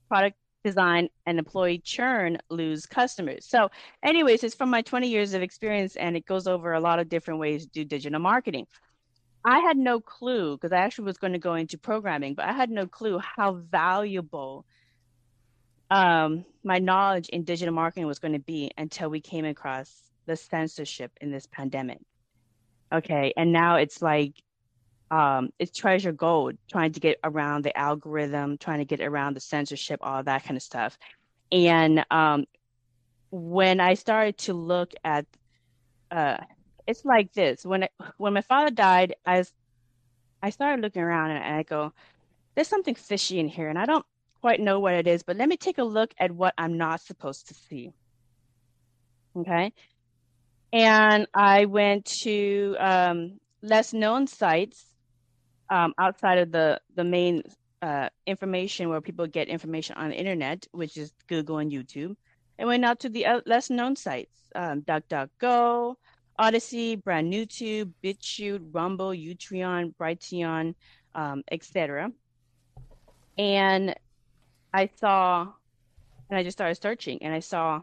product 0.08 0.36
design 0.64 1.08
and 1.26 1.38
employee 1.38 1.78
churn 1.78 2.38
lose 2.48 2.86
customers. 2.86 3.46
So, 3.46 3.70
anyways, 4.02 4.44
it's 4.44 4.54
from 4.54 4.70
my 4.70 4.82
20 4.82 5.08
years 5.08 5.34
of 5.34 5.42
experience 5.42 5.96
and 5.96 6.16
it 6.16 6.26
goes 6.26 6.46
over 6.46 6.72
a 6.72 6.80
lot 6.80 6.98
of 6.98 7.08
different 7.08 7.40
ways 7.40 7.64
to 7.64 7.70
do 7.70 7.84
digital 7.84 8.20
marketing. 8.20 8.66
I 9.44 9.58
had 9.58 9.76
no 9.76 10.00
clue 10.00 10.56
because 10.56 10.72
I 10.72 10.78
actually 10.78 11.06
was 11.06 11.18
going 11.18 11.32
to 11.32 11.38
go 11.38 11.54
into 11.54 11.76
programming, 11.78 12.34
but 12.34 12.44
I 12.44 12.52
had 12.52 12.70
no 12.70 12.86
clue 12.86 13.18
how 13.18 13.54
valuable 13.54 14.64
um, 15.90 16.44
my 16.64 16.78
knowledge 16.78 17.28
in 17.28 17.44
digital 17.44 17.74
marketing 17.74 18.06
was 18.06 18.18
going 18.18 18.32
to 18.32 18.38
be 18.38 18.70
until 18.78 19.10
we 19.10 19.20
came 19.20 19.44
across 19.44 19.90
the 20.26 20.36
censorship 20.36 21.10
in 21.20 21.30
this 21.30 21.46
pandemic. 21.46 21.98
Okay. 22.92 23.32
And 23.36 23.52
now 23.52 23.76
it's 23.76 24.00
like 24.00 24.34
um, 25.12 25.50
it's 25.58 25.78
treasure 25.78 26.10
gold 26.10 26.56
trying 26.70 26.92
to 26.92 27.00
get 27.00 27.18
around 27.22 27.64
the 27.64 27.76
algorithm, 27.76 28.56
trying 28.56 28.78
to 28.78 28.86
get 28.86 29.02
around 29.02 29.34
the 29.34 29.40
censorship, 29.40 30.00
all 30.02 30.22
that 30.22 30.42
kind 30.44 30.56
of 30.56 30.62
stuff. 30.62 30.96
And 31.52 32.02
um, 32.10 32.46
when 33.30 33.78
I 33.78 33.92
started 33.92 34.38
to 34.38 34.54
look 34.54 34.92
at, 35.04 35.26
uh, 36.10 36.38
it's 36.86 37.04
like 37.04 37.30
this. 37.34 37.64
When 37.64 37.86
when 38.16 38.32
my 38.32 38.40
father 38.40 38.70
died, 38.70 39.14
I 39.26 39.44
I 40.42 40.48
started 40.48 40.80
looking 40.80 41.02
around 41.02 41.32
and 41.32 41.56
I 41.56 41.62
go, 41.62 41.92
"There's 42.54 42.68
something 42.68 42.94
fishy 42.94 43.38
in 43.38 43.48
here," 43.48 43.68
and 43.68 43.78
I 43.78 43.84
don't 43.84 44.06
quite 44.40 44.60
know 44.60 44.80
what 44.80 44.94
it 44.94 45.06
is. 45.06 45.22
But 45.22 45.36
let 45.36 45.48
me 45.48 45.58
take 45.58 45.76
a 45.76 45.84
look 45.84 46.14
at 46.18 46.32
what 46.32 46.54
I'm 46.56 46.78
not 46.78 47.02
supposed 47.02 47.48
to 47.48 47.54
see. 47.54 47.92
Okay, 49.36 49.74
and 50.72 51.26
I 51.34 51.66
went 51.66 52.06
to 52.22 52.76
um, 52.80 53.40
less 53.62 53.92
known 53.92 54.26
sites 54.26 54.91
um, 55.72 55.94
outside 55.98 56.38
of 56.38 56.52
the 56.52 56.80
the 56.94 57.02
main 57.02 57.42
uh, 57.80 58.08
information 58.26 58.90
where 58.90 59.00
people 59.00 59.26
get 59.26 59.48
information 59.48 59.96
on 59.96 60.10
the 60.10 60.16
internet, 60.16 60.66
which 60.72 60.96
is 60.96 61.12
Google 61.26 61.58
and 61.58 61.72
YouTube, 61.72 62.14
and 62.58 62.68
went 62.68 62.84
out 62.84 63.00
to 63.00 63.08
the 63.08 63.24
uh, 63.26 63.40
less 63.46 63.70
known 63.70 63.96
sites, 63.96 64.36
um, 64.54 64.82
DuckDuckGo, 64.82 65.96
Odysee, 66.38 66.96
Brand 66.96 67.28
New 67.30 67.46
Tube, 67.46 67.90
BitChute, 68.04 68.68
Rumble, 68.70 69.10
Utreon, 69.10 69.94
Brighteon, 69.96 70.74
um, 71.14 71.42
etc. 71.50 72.12
And 73.38 73.94
I 74.74 74.90
saw, 75.00 75.48
and 76.28 76.38
I 76.38 76.42
just 76.42 76.58
started 76.58 76.80
searching, 76.80 77.22
and 77.22 77.32
I 77.32 77.40
saw 77.40 77.80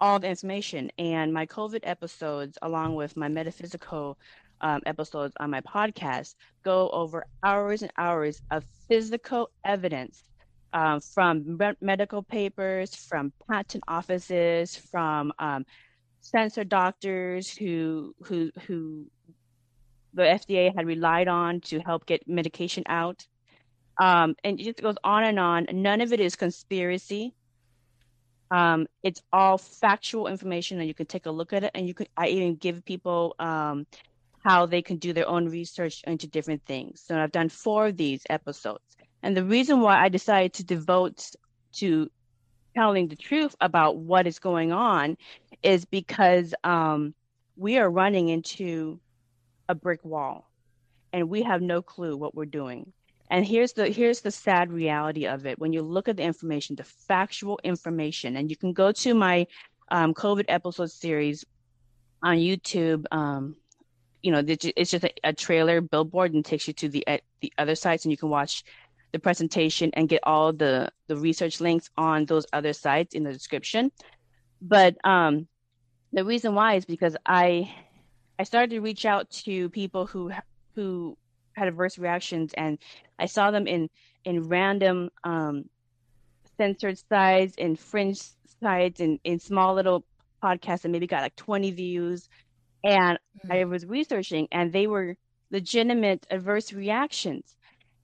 all 0.00 0.18
the 0.18 0.28
information 0.28 0.90
and 0.98 1.32
my 1.32 1.46
COVID 1.46 1.80
episodes, 1.82 2.58
along 2.62 2.94
with 2.94 3.16
my 3.16 3.28
metaphysical 3.28 4.18
um, 4.60 4.80
episodes 4.86 5.34
on 5.38 5.50
my 5.50 5.60
podcast 5.60 6.34
go 6.64 6.88
over 6.90 7.26
hours 7.42 7.82
and 7.82 7.92
hours 7.96 8.40
of 8.50 8.64
physical 8.88 9.50
evidence 9.64 10.22
um, 10.72 11.00
from 11.00 11.56
me- 11.56 11.76
medical 11.80 12.22
papers, 12.22 12.94
from 12.94 13.32
patent 13.48 13.84
offices, 13.88 14.76
from 14.76 15.32
um, 15.38 15.64
censored 16.20 16.68
doctors 16.68 17.50
who 17.56 18.14
who 18.24 18.50
who 18.66 19.06
the 20.12 20.22
FDA 20.22 20.74
had 20.74 20.86
relied 20.86 21.28
on 21.28 21.60
to 21.60 21.78
help 21.80 22.06
get 22.06 22.26
medication 22.26 22.84
out. 22.88 23.26
Um, 23.98 24.34
and 24.44 24.60
it 24.60 24.64
just 24.64 24.82
goes 24.82 24.96
on 25.04 25.24
and 25.24 25.38
on. 25.38 25.66
None 25.72 26.00
of 26.00 26.12
it 26.12 26.20
is 26.20 26.36
conspiracy. 26.36 27.34
Um, 28.50 28.86
it's 29.02 29.22
all 29.32 29.58
factual 29.58 30.26
information, 30.26 30.78
and 30.78 30.88
you 30.88 30.94
can 30.94 31.06
take 31.06 31.26
a 31.26 31.30
look 31.30 31.52
at 31.52 31.64
it. 31.64 31.70
And 31.74 31.88
you 31.88 31.94
could, 31.94 32.08
I 32.16 32.28
even 32.28 32.56
give 32.56 32.84
people 32.84 33.34
um, 33.38 33.86
how 34.46 34.64
they 34.64 34.80
can 34.80 34.96
do 34.96 35.12
their 35.12 35.28
own 35.28 35.48
research 35.48 36.02
into 36.06 36.28
different 36.28 36.64
things. 36.66 37.02
So 37.04 37.18
I've 37.18 37.32
done 37.32 37.48
four 37.48 37.88
of 37.88 37.96
these 37.96 38.22
episodes. 38.30 38.96
And 39.22 39.36
the 39.36 39.44
reason 39.44 39.80
why 39.80 40.00
I 40.00 40.08
decided 40.08 40.52
to 40.54 40.64
devote 40.64 41.30
to 41.78 42.08
telling 42.76 43.08
the 43.08 43.16
truth 43.16 43.56
about 43.60 43.96
what 43.96 44.26
is 44.26 44.38
going 44.38 44.70
on 44.70 45.16
is 45.64 45.84
because 45.84 46.54
um, 46.62 47.12
we 47.56 47.78
are 47.78 47.90
running 47.90 48.28
into 48.28 49.00
a 49.68 49.74
brick 49.74 50.04
wall 50.04 50.48
and 51.12 51.28
we 51.28 51.42
have 51.42 51.60
no 51.60 51.82
clue 51.82 52.16
what 52.16 52.36
we're 52.36 52.44
doing. 52.44 52.92
And 53.28 53.44
here's 53.44 53.72
the 53.72 53.88
here's 53.88 54.20
the 54.20 54.30
sad 54.30 54.70
reality 54.70 55.26
of 55.26 55.46
it. 55.46 55.58
When 55.58 55.72
you 55.72 55.82
look 55.82 56.06
at 56.06 56.18
the 56.18 56.22
information, 56.22 56.76
the 56.76 56.84
factual 56.84 57.58
information, 57.64 58.36
and 58.36 58.48
you 58.48 58.56
can 58.56 58.72
go 58.72 58.92
to 58.92 59.14
my 59.14 59.48
um, 59.90 60.14
COVID 60.14 60.44
episode 60.46 60.92
series 60.92 61.44
on 62.22 62.36
YouTube. 62.36 63.06
Um, 63.10 63.56
you 64.26 64.32
know, 64.32 64.42
it's 64.44 64.90
just 64.90 65.04
a, 65.04 65.12
a, 65.22 65.32
trailer 65.32 65.80
billboard 65.80 66.34
and 66.34 66.44
takes 66.44 66.66
you 66.66 66.74
to 66.74 66.88
the 66.88 67.06
the 67.40 67.52
other 67.58 67.76
sites, 67.76 68.04
and 68.04 68.10
you 68.10 68.16
can 68.16 68.28
watch 68.28 68.64
the 69.12 69.20
presentation 69.20 69.92
and 69.94 70.08
get 70.08 70.18
all 70.24 70.52
the 70.52 70.90
the 71.06 71.16
research 71.16 71.60
links 71.60 71.88
on 71.96 72.24
those 72.24 72.44
other 72.52 72.72
sites 72.72 73.14
in 73.14 73.22
the 73.22 73.32
description. 73.32 73.92
But 74.60 74.96
um, 75.04 75.46
the 76.12 76.24
reason 76.24 76.56
why 76.56 76.74
is 76.74 76.84
because 76.84 77.16
I 77.24 77.72
I 78.36 78.42
started 78.42 78.70
to 78.70 78.80
reach 78.80 79.06
out 79.06 79.30
to 79.44 79.70
people 79.70 80.06
who 80.06 80.32
who 80.74 81.16
had 81.52 81.68
adverse 81.68 81.96
reactions, 81.96 82.52
and 82.54 82.80
I 83.20 83.26
saw 83.26 83.52
them 83.52 83.68
in 83.68 83.88
in 84.24 84.48
random 84.48 85.10
um, 85.22 85.66
censored 86.56 86.98
sites 87.08 87.54
and 87.58 87.78
fringe 87.78 88.20
sites 88.60 88.98
and 88.98 89.20
in 89.22 89.38
small 89.38 89.74
little 89.74 90.04
podcasts 90.42 90.82
that 90.82 90.88
maybe 90.88 91.06
got 91.06 91.22
like 91.22 91.36
20 91.36 91.70
views. 91.70 92.28
And 92.86 93.18
mm-hmm. 93.18 93.52
I 93.52 93.64
was 93.66 93.86
researching, 93.86 94.48
and 94.52 94.72
they 94.72 94.86
were 94.88 95.16
legitimate 95.50 96.26
adverse 96.30 96.72
reactions. 96.72 97.56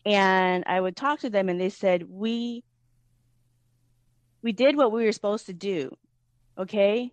And 0.07 0.65
I 0.67 0.81
would 0.81 0.97
talk 0.97 1.21
to 1.21 1.31
them, 1.31 1.49
and 1.49 1.61
they 1.61 1.71
said, 1.71 2.05
"We 2.11 2.65
we 4.43 4.53
did 4.53 4.77
what 4.77 4.93
we 4.93 5.05
were 5.05 5.13
supposed 5.13 5.47
to 5.47 5.55
do. 5.55 5.97
Okay, 6.59 7.13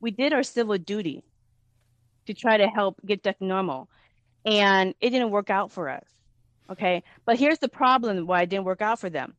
we 0.00 0.10
did 0.12 0.32
our 0.32 0.42
civil 0.44 0.78
duty." 0.78 1.24
to 2.26 2.34
try 2.34 2.56
to 2.56 2.68
help 2.68 3.00
get 3.06 3.22
back 3.22 3.40
normal. 3.40 3.88
And 4.44 4.94
it 5.00 5.10
didn't 5.10 5.30
work 5.30 5.50
out 5.50 5.72
for 5.72 5.88
us. 5.88 6.08
Okay. 6.70 7.02
But 7.26 7.38
here's 7.38 7.58
the 7.58 7.68
problem 7.68 8.26
why 8.26 8.42
it 8.42 8.50
didn't 8.50 8.64
work 8.66 8.82
out 8.82 9.00
for 9.00 9.10
them. 9.10 9.34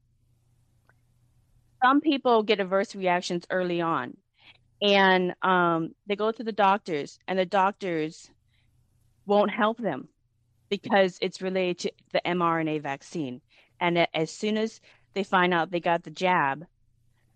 Some 1.83 2.01
people 2.01 2.43
get 2.43 2.59
adverse 2.59 2.95
reactions 2.95 3.45
early 3.49 3.81
on 3.81 4.17
and 4.81 5.33
um, 5.41 5.93
they 6.07 6.15
go 6.15 6.31
to 6.31 6.43
the 6.43 6.51
doctors, 6.51 7.19
and 7.27 7.37
the 7.37 7.45
doctors 7.45 8.29
won't 9.25 9.51
help 9.51 9.77
them 9.77 10.07
because 10.69 11.17
it's 11.21 11.41
related 11.41 11.77
to 11.77 11.91
the 12.13 12.21
mRNA 12.25 12.81
vaccine. 12.81 13.41
And 13.79 14.07
as 14.13 14.31
soon 14.31 14.57
as 14.57 14.79
they 15.13 15.23
find 15.23 15.53
out 15.53 15.69
they 15.69 15.79
got 15.79 16.03
the 16.03 16.11
jab, 16.11 16.65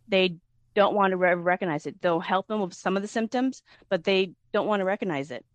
they 0.07 0.37
don't 0.75 0.95
want 0.95 1.11
to 1.11 1.17
re- 1.17 1.35
recognize 1.35 1.85
it. 1.85 2.01
They'll 2.01 2.19
help 2.19 2.47
them 2.47 2.61
with 2.61 2.73
some 2.73 2.95
of 2.95 3.01
the 3.01 3.07
symptoms, 3.07 3.61
but 3.89 4.03
they 4.03 4.31
don't 4.53 4.67
want 4.67 4.79
to 4.81 4.85
recognize 4.85 5.31
it 5.31 5.45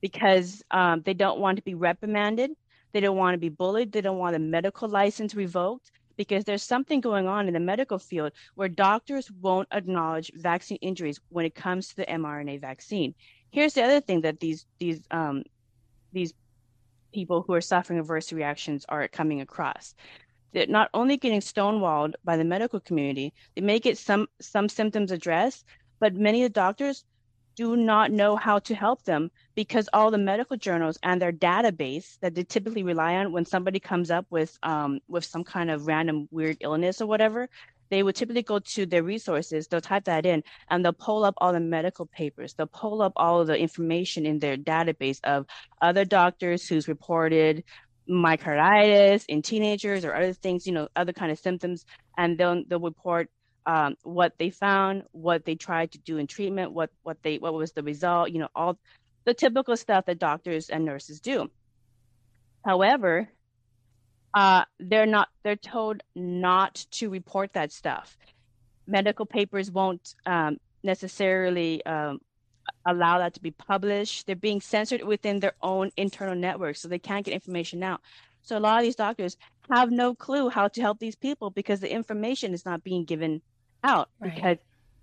because 0.00 0.62
um, 0.70 1.02
they 1.04 1.14
don't 1.14 1.40
want 1.40 1.56
to 1.56 1.62
be 1.62 1.74
reprimanded. 1.74 2.50
They 2.92 3.00
don't 3.00 3.16
want 3.16 3.34
to 3.34 3.38
be 3.38 3.48
bullied. 3.48 3.92
They 3.92 4.00
don't 4.00 4.18
want 4.18 4.36
a 4.36 4.40
medical 4.40 4.88
license 4.88 5.34
revoked 5.34 5.90
because 6.18 6.44
there's 6.44 6.62
something 6.62 7.00
going 7.00 7.26
on 7.26 7.48
in 7.48 7.54
the 7.54 7.60
medical 7.60 7.98
field 7.98 8.32
where 8.56 8.68
doctors 8.68 9.30
won't 9.40 9.68
acknowledge 9.72 10.30
vaccine 10.34 10.76
injuries 10.82 11.18
when 11.30 11.46
it 11.46 11.54
comes 11.54 11.88
to 11.88 11.96
the 11.96 12.04
mRNA 12.04 12.60
vaccine. 12.60 13.14
Here's 13.50 13.72
the 13.72 13.82
other 13.82 14.02
thing 14.02 14.20
that 14.20 14.40
these 14.40 14.66
these 14.78 15.00
um, 15.10 15.44
these 16.12 16.34
people 17.14 17.42
who 17.46 17.54
are 17.54 17.62
suffering 17.62 17.98
adverse 17.98 18.30
reactions 18.34 18.84
are 18.90 19.08
coming 19.08 19.40
across 19.40 19.94
they're 20.52 20.66
not 20.66 20.90
only 20.94 21.16
getting 21.16 21.40
stonewalled 21.40 22.14
by 22.24 22.36
the 22.36 22.44
medical 22.44 22.80
community, 22.80 23.32
they 23.54 23.60
may 23.60 23.78
get 23.78 23.98
some 23.98 24.26
some 24.40 24.68
symptoms 24.68 25.12
addressed, 25.12 25.64
but 26.00 26.14
many 26.14 26.42
of 26.42 26.50
the 26.50 26.60
doctors 26.60 27.04
do 27.58 27.74
not 27.74 28.12
know 28.12 28.36
how 28.36 28.60
to 28.60 28.72
help 28.72 29.02
them 29.02 29.32
because 29.56 29.88
all 29.92 30.12
the 30.12 30.16
medical 30.32 30.56
journals 30.56 30.96
and 31.02 31.20
their 31.20 31.32
database 31.32 32.16
that 32.20 32.32
they 32.36 32.44
typically 32.44 32.84
rely 32.84 33.16
on 33.16 33.32
when 33.32 33.44
somebody 33.44 33.80
comes 33.80 34.12
up 34.12 34.24
with 34.30 34.56
um, 34.62 35.00
with 35.08 35.24
some 35.24 35.42
kind 35.42 35.68
of 35.68 35.88
random 35.88 36.28
weird 36.30 36.56
illness 36.60 37.00
or 37.00 37.06
whatever, 37.06 37.48
they 37.90 38.04
would 38.04 38.14
typically 38.14 38.44
go 38.44 38.60
to 38.60 38.86
their 38.86 39.02
resources, 39.02 39.66
they'll 39.66 39.80
type 39.80 40.04
that 40.04 40.24
in, 40.24 40.44
and 40.70 40.84
they'll 40.84 40.92
pull 40.92 41.24
up 41.24 41.34
all 41.38 41.52
the 41.52 41.58
medical 41.58 42.06
papers. 42.06 42.54
They'll 42.54 42.68
pull 42.68 43.02
up 43.02 43.14
all 43.16 43.44
the 43.44 43.58
information 43.58 44.24
in 44.24 44.38
their 44.38 44.56
database 44.56 45.18
of 45.24 45.44
other 45.82 46.04
doctors 46.04 46.68
who's 46.68 46.86
reported 46.86 47.64
myocarditis 48.08 49.24
in 49.26 49.42
teenagers 49.42 50.04
or 50.04 50.14
other 50.14 50.32
things, 50.32 50.64
you 50.64 50.72
know, 50.72 50.86
other 50.94 51.12
kind 51.12 51.32
of 51.32 51.40
symptoms, 51.40 51.84
and 52.16 52.38
they'll 52.38 52.62
they'll 52.68 52.78
report 52.78 53.28
um, 53.66 53.96
what 54.02 54.32
they 54.38 54.50
found, 54.50 55.04
what 55.12 55.44
they 55.44 55.54
tried 55.54 55.92
to 55.92 55.98
do 55.98 56.18
in 56.18 56.26
treatment, 56.26 56.72
what 56.72 56.90
what 57.02 57.22
they 57.22 57.38
what 57.38 57.54
was 57.54 57.72
the 57.72 57.82
result, 57.82 58.30
you 58.30 58.38
know, 58.38 58.48
all 58.54 58.78
the 59.24 59.34
typical 59.34 59.76
stuff 59.76 60.06
that 60.06 60.18
doctors 60.18 60.70
and 60.70 60.84
nurses 60.84 61.20
do. 61.20 61.50
However, 62.64 63.28
uh, 64.34 64.64
they're 64.78 65.06
not 65.06 65.28
they're 65.42 65.56
told 65.56 66.02
not 66.14 66.86
to 66.92 67.10
report 67.10 67.52
that 67.52 67.72
stuff. 67.72 68.16
Medical 68.86 69.26
papers 69.26 69.70
won't 69.70 70.14
um, 70.24 70.58
necessarily 70.82 71.84
um, 71.84 72.20
allow 72.86 73.18
that 73.18 73.34
to 73.34 73.40
be 73.40 73.50
published. 73.50 74.26
They're 74.26 74.36
being 74.36 74.60
censored 74.60 75.02
within 75.02 75.40
their 75.40 75.54
own 75.62 75.90
internal 75.96 76.34
networks, 76.34 76.80
so 76.80 76.88
they 76.88 76.98
can't 76.98 77.24
get 77.24 77.34
information 77.34 77.82
out. 77.82 78.00
So 78.42 78.56
a 78.56 78.60
lot 78.60 78.78
of 78.78 78.84
these 78.84 78.96
doctors 78.96 79.36
have 79.70 79.90
no 79.90 80.14
clue 80.14 80.48
how 80.48 80.68
to 80.68 80.80
help 80.80 80.98
these 80.98 81.16
people 81.16 81.50
because 81.50 81.80
the 81.80 81.92
information 81.92 82.54
is 82.54 82.64
not 82.64 82.84
being 82.84 83.04
given 83.04 83.42
out 83.84 84.08
right. 84.20 84.34
because 84.34 84.58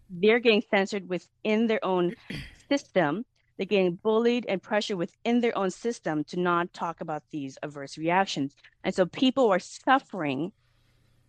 they're 0.09 0.39
getting 0.39 0.63
censored 0.69 1.09
within 1.09 1.67
their 1.67 1.83
own 1.83 2.15
system. 2.69 3.25
They're 3.57 3.65
getting 3.65 3.95
bullied 3.95 4.45
and 4.49 4.61
pressured 4.61 4.97
within 4.97 5.39
their 5.39 5.57
own 5.57 5.71
system 5.71 6.23
to 6.25 6.39
not 6.39 6.73
talk 6.73 7.01
about 7.01 7.23
these 7.31 7.57
adverse 7.63 7.97
reactions. 7.97 8.53
And 8.83 8.93
so 8.93 9.05
people 9.05 9.49
are 9.49 9.59
suffering 9.59 10.51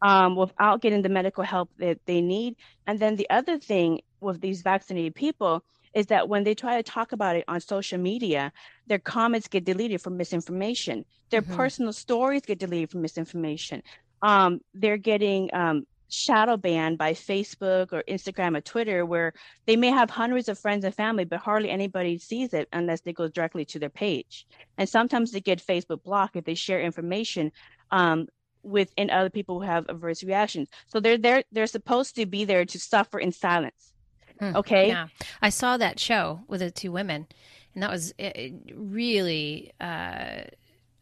um, 0.02 0.36
without 0.36 0.82
getting 0.82 1.02
the 1.02 1.08
medical 1.08 1.44
help 1.44 1.70
that 1.78 2.00
they 2.06 2.20
need. 2.20 2.56
And 2.86 2.98
then 2.98 3.16
the 3.16 3.30
other 3.30 3.58
thing 3.58 4.00
with 4.20 4.40
these 4.40 4.62
vaccinated 4.62 5.14
people 5.14 5.62
is 5.96 6.06
that 6.08 6.28
when 6.28 6.44
they 6.44 6.54
try 6.54 6.76
to 6.76 6.82
talk 6.82 7.12
about 7.12 7.36
it 7.36 7.44
on 7.48 7.58
social 7.58 7.98
media, 7.98 8.52
their 8.86 8.98
comments 8.98 9.48
get 9.48 9.64
deleted 9.64 10.02
for 10.02 10.10
misinformation. 10.10 11.06
Their 11.30 11.40
mm-hmm. 11.40 11.56
personal 11.56 11.92
stories 11.94 12.42
get 12.42 12.58
deleted 12.58 12.90
for 12.90 12.98
misinformation. 12.98 13.82
Um, 14.20 14.60
they're 14.74 14.98
getting 14.98 15.48
um, 15.54 15.86
shadow 16.10 16.58
banned 16.58 16.98
by 16.98 17.14
Facebook 17.14 17.94
or 17.94 18.04
Instagram 18.06 18.58
or 18.58 18.60
Twitter, 18.60 19.06
where 19.06 19.32
they 19.64 19.74
may 19.74 19.88
have 19.88 20.10
hundreds 20.10 20.50
of 20.50 20.58
friends 20.58 20.84
and 20.84 20.94
family, 20.94 21.24
but 21.24 21.40
hardly 21.40 21.70
anybody 21.70 22.18
sees 22.18 22.52
it 22.52 22.68
unless 22.74 23.00
they 23.00 23.14
go 23.14 23.26
directly 23.28 23.64
to 23.64 23.78
their 23.78 23.88
page. 23.88 24.46
And 24.76 24.86
sometimes 24.86 25.32
they 25.32 25.40
get 25.40 25.66
Facebook 25.66 26.02
blocked 26.04 26.36
if 26.36 26.44
they 26.44 26.54
share 26.54 26.82
information 26.82 27.52
um, 27.90 28.28
within 28.62 29.08
other 29.08 29.30
people 29.30 29.60
who 29.60 29.66
have 29.66 29.86
adverse 29.88 30.22
reactions. 30.22 30.68
So 30.88 31.00
they're 31.00 31.16
there. 31.16 31.42
They're 31.52 31.66
supposed 31.66 32.16
to 32.16 32.26
be 32.26 32.44
there 32.44 32.66
to 32.66 32.78
suffer 32.78 33.18
in 33.18 33.32
silence. 33.32 33.94
Hmm. 34.38 34.56
Okay. 34.56 34.88
Yeah. 34.88 35.08
I 35.40 35.50
saw 35.50 35.76
that 35.76 35.98
show 35.98 36.40
with 36.48 36.60
the 36.60 36.70
two 36.70 36.92
women, 36.92 37.26
and 37.74 37.82
that 37.82 37.90
was 37.90 38.12
it, 38.18 38.54
really. 38.74 39.72
Uh, 39.80 40.42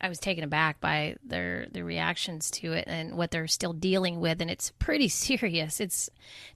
I 0.00 0.08
was 0.08 0.18
taken 0.18 0.44
aback 0.44 0.80
by 0.80 1.16
their 1.24 1.66
their 1.72 1.84
reactions 1.84 2.50
to 2.52 2.72
it 2.72 2.84
and 2.86 3.16
what 3.16 3.30
they're 3.30 3.46
still 3.46 3.72
dealing 3.72 4.20
with, 4.20 4.42
and 4.42 4.50
it's 4.50 4.70
pretty 4.78 5.08
serious. 5.26 5.80
It's 5.80 6.10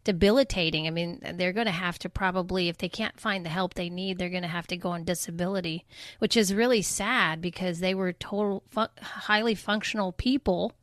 debilitating. 0.04 0.86
I 0.86 0.90
mean, 0.90 1.20
they're 1.36 1.54
going 1.54 1.66
to 1.66 1.72
have 1.72 1.98
to 2.00 2.08
probably, 2.08 2.68
if 2.68 2.78
they 2.78 2.90
can't 2.90 3.18
find 3.18 3.44
the 3.44 3.50
help 3.50 3.74
they 3.74 3.88
need, 3.88 4.18
they're 4.18 4.28
going 4.28 4.42
to 4.42 4.48
have 4.48 4.66
to 4.66 4.76
go 4.76 4.90
on 4.90 5.04
disability, 5.04 5.86
which 6.18 6.36
is 6.36 6.52
really 6.52 6.82
sad 6.82 7.40
because 7.40 7.80
they 7.80 7.94
were 7.94 8.12
total 8.12 8.64
highly 9.00 9.54
functional 9.54 10.12
people 10.12 10.74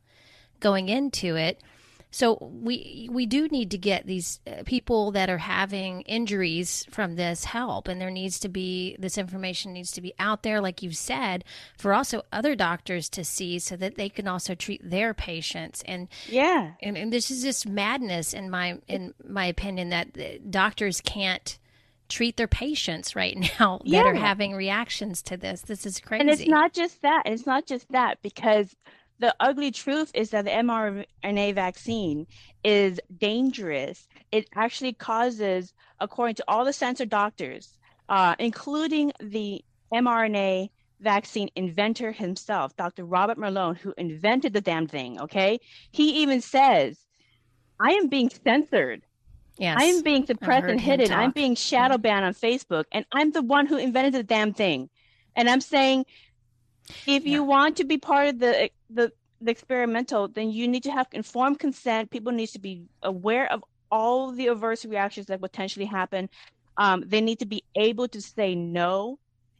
going 0.58 0.88
into 0.88 1.36
it 1.36 1.60
So 2.10 2.38
we 2.40 3.08
we 3.10 3.26
do 3.26 3.48
need 3.48 3.70
to 3.72 3.78
get 3.78 4.06
these 4.06 4.40
uh, 4.46 4.62
people 4.64 5.10
that 5.12 5.28
are 5.28 5.38
having 5.38 6.02
injuries 6.02 6.86
from 6.90 7.16
this 7.16 7.44
help, 7.44 7.88
and 7.88 8.00
there 8.00 8.10
needs 8.10 8.38
to 8.40 8.48
be 8.48 8.96
this 8.98 9.18
information 9.18 9.72
needs 9.72 9.90
to 9.92 10.00
be 10.00 10.14
out 10.18 10.42
there, 10.42 10.60
like 10.60 10.82
you 10.82 10.92
said, 10.92 11.44
for 11.76 11.92
also 11.92 12.22
other 12.32 12.54
doctors 12.54 13.08
to 13.10 13.24
see, 13.24 13.58
so 13.58 13.76
that 13.76 13.96
they 13.96 14.08
can 14.08 14.26
also 14.26 14.54
treat 14.54 14.88
their 14.88 15.12
patients. 15.14 15.82
And 15.84 16.08
yeah, 16.26 16.72
and, 16.80 16.96
and 16.96 17.12
this 17.12 17.30
is 17.30 17.42
just 17.42 17.66
madness 17.66 18.32
in 18.32 18.50
my 18.50 18.78
in 18.88 19.12
my 19.22 19.46
opinion 19.46 19.90
that 19.90 20.50
doctors 20.50 21.00
can't 21.00 21.58
treat 22.08 22.36
their 22.36 22.48
patients 22.48 23.16
right 23.16 23.36
now 23.60 23.78
that 23.78 23.88
yeah. 23.88 24.04
are 24.04 24.14
having 24.14 24.54
reactions 24.54 25.22
to 25.22 25.36
this. 25.36 25.62
This 25.62 25.86
is 25.86 26.00
crazy. 26.00 26.20
And 26.20 26.30
it's 26.30 26.46
not 26.46 26.72
just 26.72 27.02
that. 27.02 27.24
It's 27.26 27.46
not 27.46 27.66
just 27.66 27.90
that 27.92 28.22
because 28.22 28.74
the 29.18 29.34
ugly 29.40 29.70
truth 29.70 30.10
is 30.14 30.30
that 30.30 30.44
the 30.44 30.50
mRNA 30.50 31.54
vaccine 31.54 32.26
is 32.64 33.00
dangerous. 33.18 34.08
It 34.32 34.48
actually 34.54 34.92
causes, 34.92 35.72
according 36.00 36.34
to 36.36 36.44
all 36.48 36.64
the 36.64 36.72
censored 36.72 37.08
doctors, 37.08 37.78
uh, 38.08 38.34
including 38.38 39.12
the 39.20 39.64
mRNA 39.92 40.70
vaccine 41.00 41.48
inventor 41.56 42.12
himself, 42.12 42.76
Dr. 42.76 43.04
Robert 43.04 43.38
Malone, 43.38 43.74
who 43.74 43.94
invented 43.96 44.52
the 44.52 44.60
damn 44.60 44.86
thing, 44.86 45.20
okay? 45.20 45.58
He 45.90 46.22
even 46.22 46.40
says, 46.40 46.98
I 47.80 47.92
am 47.92 48.08
being 48.08 48.30
censored. 48.30 49.02
Yes. 49.58 49.76
I 49.80 49.84
am 49.84 50.02
being 50.02 50.26
suppressed 50.26 50.66
and 50.66 50.80
hidden. 50.80 51.12
I'm 51.12 51.30
being 51.30 51.54
shadow 51.54 51.96
banned 51.96 52.24
on 52.24 52.34
Facebook, 52.34 52.84
and 52.92 53.06
I'm 53.12 53.32
the 53.32 53.42
one 53.42 53.66
who 53.66 53.76
invented 53.76 54.14
the 54.14 54.22
damn 54.22 54.52
thing. 54.52 54.90
And 55.34 55.48
I'm 55.48 55.60
saying 55.60 56.06
if 57.06 57.24
yeah. 57.24 57.32
you 57.32 57.44
want 57.44 57.76
to 57.76 57.84
be 57.84 57.98
part 57.98 58.28
of 58.28 58.38
the, 58.38 58.70
the 58.90 59.12
the 59.40 59.50
experimental, 59.50 60.28
then 60.28 60.50
you 60.50 60.66
need 60.66 60.82
to 60.84 60.90
have 60.90 61.06
informed 61.12 61.58
consent. 61.58 62.10
People 62.10 62.32
need 62.32 62.48
to 62.48 62.58
be 62.58 62.82
aware 63.02 63.50
of 63.52 63.62
all 63.90 64.32
the 64.32 64.48
adverse 64.48 64.84
reactions 64.84 65.26
that 65.26 65.40
potentially 65.40 65.84
happen. 65.84 66.28
Um, 66.78 67.04
they 67.06 67.20
need 67.20 67.38
to 67.40 67.46
be 67.46 67.62
able 67.74 68.08
to 68.08 68.20
say 68.20 68.54
no 68.54 69.18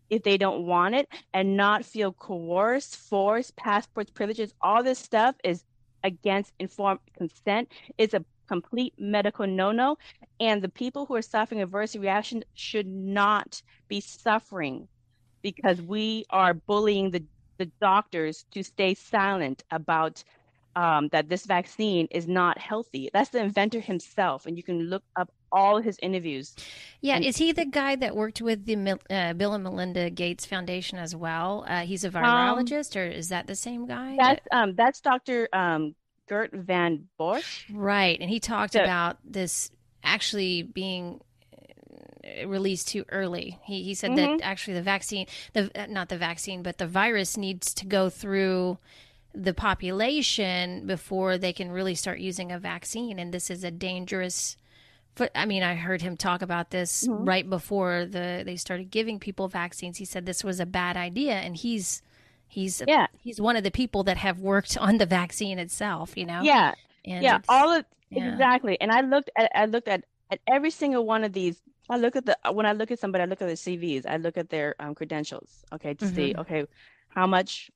if 0.08 0.22
they 0.22 0.38
don't 0.38 0.66
want 0.66 0.94
it 0.94 1.08
and 1.34 1.56
not 1.56 1.84
feel 1.84 2.12
coerced, 2.12 2.96
forced, 2.96 3.56
passports, 3.56 4.10
privileges. 4.10 4.54
All 4.60 4.82
this 4.82 4.98
stuff 4.98 5.34
is 5.44 5.64
against 6.04 6.52
informed 6.58 7.00
consent. 7.16 7.70
It's 7.98 8.14
a 8.14 8.24
complete 8.48 8.94
medical 8.96 9.46
no-no, 9.46 9.98
and 10.38 10.62
the 10.62 10.68
people 10.68 11.04
who 11.06 11.16
are 11.16 11.22
suffering 11.22 11.62
adverse 11.62 11.96
reactions 11.96 12.44
should 12.54 12.86
not 12.86 13.60
be 13.88 14.00
suffering 14.00 14.86
because 15.46 15.80
we 15.80 16.24
are 16.30 16.54
bullying 16.54 17.12
the, 17.12 17.22
the 17.58 17.66
doctors 17.80 18.44
to 18.50 18.64
stay 18.64 18.94
silent 18.94 19.62
about 19.70 20.24
um, 20.74 21.08
that 21.12 21.28
this 21.28 21.46
vaccine 21.46 22.08
is 22.10 22.26
not 22.26 22.58
healthy. 22.58 23.10
That's 23.12 23.30
the 23.30 23.38
inventor 23.38 23.78
himself, 23.80 24.46
and 24.46 24.56
you 24.56 24.64
can 24.64 24.90
look 24.90 25.04
up 25.14 25.30
all 25.52 25.80
his 25.80 26.00
interviews. 26.02 26.56
Yeah, 27.00 27.14
and, 27.14 27.24
is 27.24 27.36
he 27.36 27.52
the 27.52 27.64
guy 27.64 27.94
that 27.94 28.16
worked 28.16 28.42
with 28.42 28.66
the 28.66 28.98
uh, 29.08 29.34
Bill 29.34 29.54
and 29.54 29.62
Melinda 29.62 30.10
Gates 30.10 30.44
Foundation 30.44 30.98
as 30.98 31.14
well? 31.14 31.64
Uh, 31.68 31.82
he's 31.82 32.02
a 32.02 32.08
um, 32.08 32.14
virologist, 32.14 32.96
um, 32.96 33.02
or 33.02 33.06
is 33.06 33.28
that 33.28 33.46
the 33.46 33.54
same 33.54 33.86
guy? 33.86 34.16
That's 34.18 34.46
um, 34.50 34.74
that's 34.74 35.00
Doctor 35.00 35.48
um, 35.52 35.94
Geert 36.28 36.50
van 36.52 37.06
Bossche. 37.20 37.66
Right, 37.72 38.18
and 38.20 38.28
he 38.28 38.40
talked 38.40 38.72
so, 38.72 38.82
about 38.82 39.18
this 39.24 39.70
actually 40.02 40.64
being 40.64 41.20
released 42.44 42.88
too 42.88 43.04
early. 43.10 43.58
He 43.64 43.82
he 43.82 43.94
said 43.94 44.12
mm-hmm. 44.12 44.38
that 44.38 44.44
actually 44.44 44.74
the 44.74 44.82
vaccine, 44.82 45.26
the 45.52 45.70
not 45.88 46.08
the 46.08 46.18
vaccine, 46.18 46.62
but 46.62 46.78
the 46.78 46.86
virus 46.86 47.36
needs 47.36 47.72
to 47.74 47.86
go 47.86 48.10
through 48.10 48.78
the 49.34 49.54
population 49.54 50.86
before 50.86 51.36
they 51.36 51.52
can 51.52 51.70
really 51.70 51.94
start 51.94 52.18
using 52.18 52.50
a 52.50 52.58
vaccine, 52.58 53.18
and 53.18 53.32
this 53.32 53.50
is 53.50 53.64
a 53.64 53.70
dangerous. 53.70 54.56
I 55.34 55.46
mean, 55.46 55.62
I 55.62 55.76
heard 55.76 56.02
him 56.02 56.16
talk 56.16 56.42
about 56.42 56.70
this 56.70 57.06
mm-hmm. 57.06 57.24
right 57.24 57.48
before 57.48 58.04
the 58.04 58.42
they 58.44 58.56
started 58.56 58.90
giving 58.90 59.18
people 59.18 59.48
vaccines. 59.48 59.98
He 59.98 60.04
said 60.04 60.26
this 60.26 60.44
was 60.44 60.60
a 60.60 60.66
bad 60.66 60.96
idea, 60.96 61.34
and 61.34 61.56
he's 61.56 62.02
he's 62.48 62.82
yeah 62.86 63.06
he's 63.22 63.40
one 63.40 63.56
of 63.56 63.64
the 63.64 63.70
people 63.70 64.04
that 64.04 64.16
have 64.18 64.40
worked 64.40 64.76
on 64.80 64.98
the 64.98 65.06
vaccine 65.06 65.58
itself. 65.58 66.16
You 66.16 66.26
know, 66.26 66.42
yeah, 66.42 66.74
and 67.04 67.22
yeah, 67.22 67.40
all 67.48 67.72
of 67.72 67.84
yeah. 68.10 68.32
exactly. 68.32 68.80
And 68.80 68.90
I 68.90 69.02
looked 69.02 69.30
at 69.36 69.50
I 69.54 69.66
looked 69.66 69.88
at 69.88 70.04
at 70.30 70.40
every 70.46 70.70
single 70.70 71.06
one 71.06 71.24
of 71.24 71.32
these 71.32 71.60
I 71.88 71.96
look 71.96 72.16
at 72.16 72.26
the 72.26 72.36
when 72.52 72.66
I 72.66 72.72
look 72.72 72.90
at 72.90 72.98
somebody, 72.98 73.22
I 73.22 73.26
look 73.26 73.40
at 73.42 73.46
their 73.46 73.54
CVs, 73.54 74.06
I 74.06 74.16
look 74.16 74.36
at 74.36 74.50
their 74.50 74.74
um, 74.78 74.94
credentials, 74.94 75.64
okay, 75.72 75.94
to 75.94 76.04
mm-hmm. 76.04 76.14
see 76.14 76.34
okay 76.36 76.66
how 77.08 77.26
much 77.26 77.70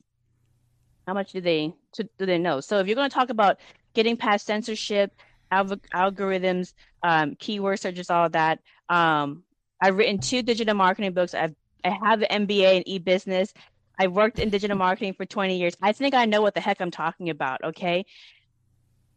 how 1.07 1.15
much 1.15 1.33
do 1.33 1.41
they 1.41 1.73
to, 1.95 2.09
do 2.19 2.27
they 2.27 2.39
know? 2.39 2.61
So 2.61 2.79
if 2.79 2.87
you're 2.87 2.97
going 2.97 3.11
to 3.11 3.15
talk 3.15 3.31
about 3.31 3.59
getting 3.95 4.17
past 4.17 4.47
censorship, 4.47 5.13
alg- 5.53 5.81
algorithms, 5.95 6.75
um, 7.03 7.35
keyword 7.37 7.81
searches, 7.81 8.11
all 8.11 8.29
that, 8.31 8.61
um, 8.89 9.43
I've 9.81 9.97
written 9.97 10.19
two 10.19 10.43
digital 10.43 10.75
marketing 10.75 11.13
books. 11.13 11.35
I've 11.35 11.55
I 11.83 11.91
have 11.91 12.23
an 12.23 12.47
MBA 12.47 12.77
in 12.77 12.89
e-business. 12.89 13.55
I 13.99 14.09
worked 14.09 14.39
in 14.39 14.51
digital 14.51 14.77
marketing 14.77 15.15
for 15.15 15.25
20 15.25 15.59
years. 15.59 15.75
I 15.81 15.93
think 15.93 16.15
I 16.15 16.27
know 16.27 16.43
what 16.43 16.55
the 16.55 16.61
heck 16.61 16.81
I'm 16.81 16.91
talking 16.91 17.31
about. 17.31 17.65
Okay. 17.65 18.05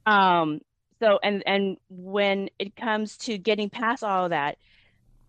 Um. 0.06 0.60
So 1.01 1.19
and 1.21 1.43
and 1.45 1.77
when 1.89 2.49
it 2.60 2.75
comes 2.75 3.17
to 3.17 3.38
getting 3.38 3.69
past 3.69 4.03
all 4.03 4.25
of 4.25 4.29
that, 4.29 4.58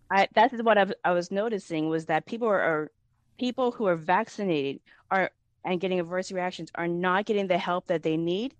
I 0.09 0.27
that's 0.33 0.53
what 0.61 0.77
I've, 0.77 0.93
I 1.03 1.11
was 1.11 1.31
noticing 1.31 1.89
was 1.89 2.05
that 2.05 2.25
people 2.25 2.47
are, 2.47 2.61
are 2.61 2.91
people 3.39 3.71
who 3.71 3.85
are 3.85 3.95
vaccinated 3.95 4.81
are 5.11 5.31
and 5.63 5.79
getting 5.79 5.99
adverse 5.99 6.31
reactions 6.31 6.71
are 6.75 6.87
not 6.87 7.25
getting 7.25 7.47
the 7.47 7.57
help 7.57 7.87
that 7.87 8.03
they 8.03 8.17
need. 8.17 8.53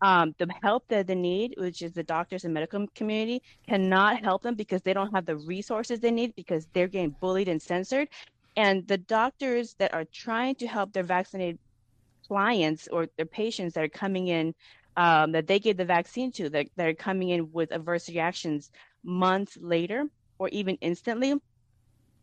Um, 0.00 0.34
the 0.38 0.48
help 0.62 0.88
that 0.88 1.06
they 1.06 1.14
need, 1.14 1.54
which 1.58 1.82
is 1.82 1.92
the 1.92 2.02
doctors 2.02 2.44
and 2.44 2.54
medical 2.54 2.86
community, 2.94 3.42
cannot 3.68 4.22
help 4.22 4.42
them 4.42 4.54
because 4.54 4.82
they 4.82 4.92
don't 4.92 5.12
have 5.14 5.26
the 5.26 5.36
resources 5.36 6.00
they 6.00 6.10
need 6.10 6.34
because 6.34 6.66
they're 6.72 6.88
getting 6.88 7.14
bullied 7.20 7.48
and 7.48 7.62
censored. 7.62 8.08
And 8.56 8.86
the 8.86 8.98
doctors 8.98 9.74
that 9.78 9.94
are 9.94 10.04
trying 10.12 10.56
to 10.56 10.66
help 10.66 10.92
their 10.92 11.04
vaccinated 11.04 11.58
clients 12.26 12.88
or 12.88 13.06
their 13.16 13.26
patients 13.26 13.74
that 13.74 13.84
are 13.84 13.88
coming 13.88 14.28
in 14.28 14.54
um, 14.96 15.32
that 15.32 15.46
they 15.46 15.58
gave 15.58 15.76
the 15.76 15.84
vaccine 15.84 16.32
to 16.32 16.50
that, 16.50 16.66
that 16.76 16.88
are 16.88 16.94
coming 16.94 17.30
in 17.30 17.50
with 17.52 17.72
adverse 17.72 18.08
reactions 18.08 18.70
months 19.04 19.56
later 19.60 20.06
or 20.38 20.48
even 20.50 20.76
instantly, 20.80 21.34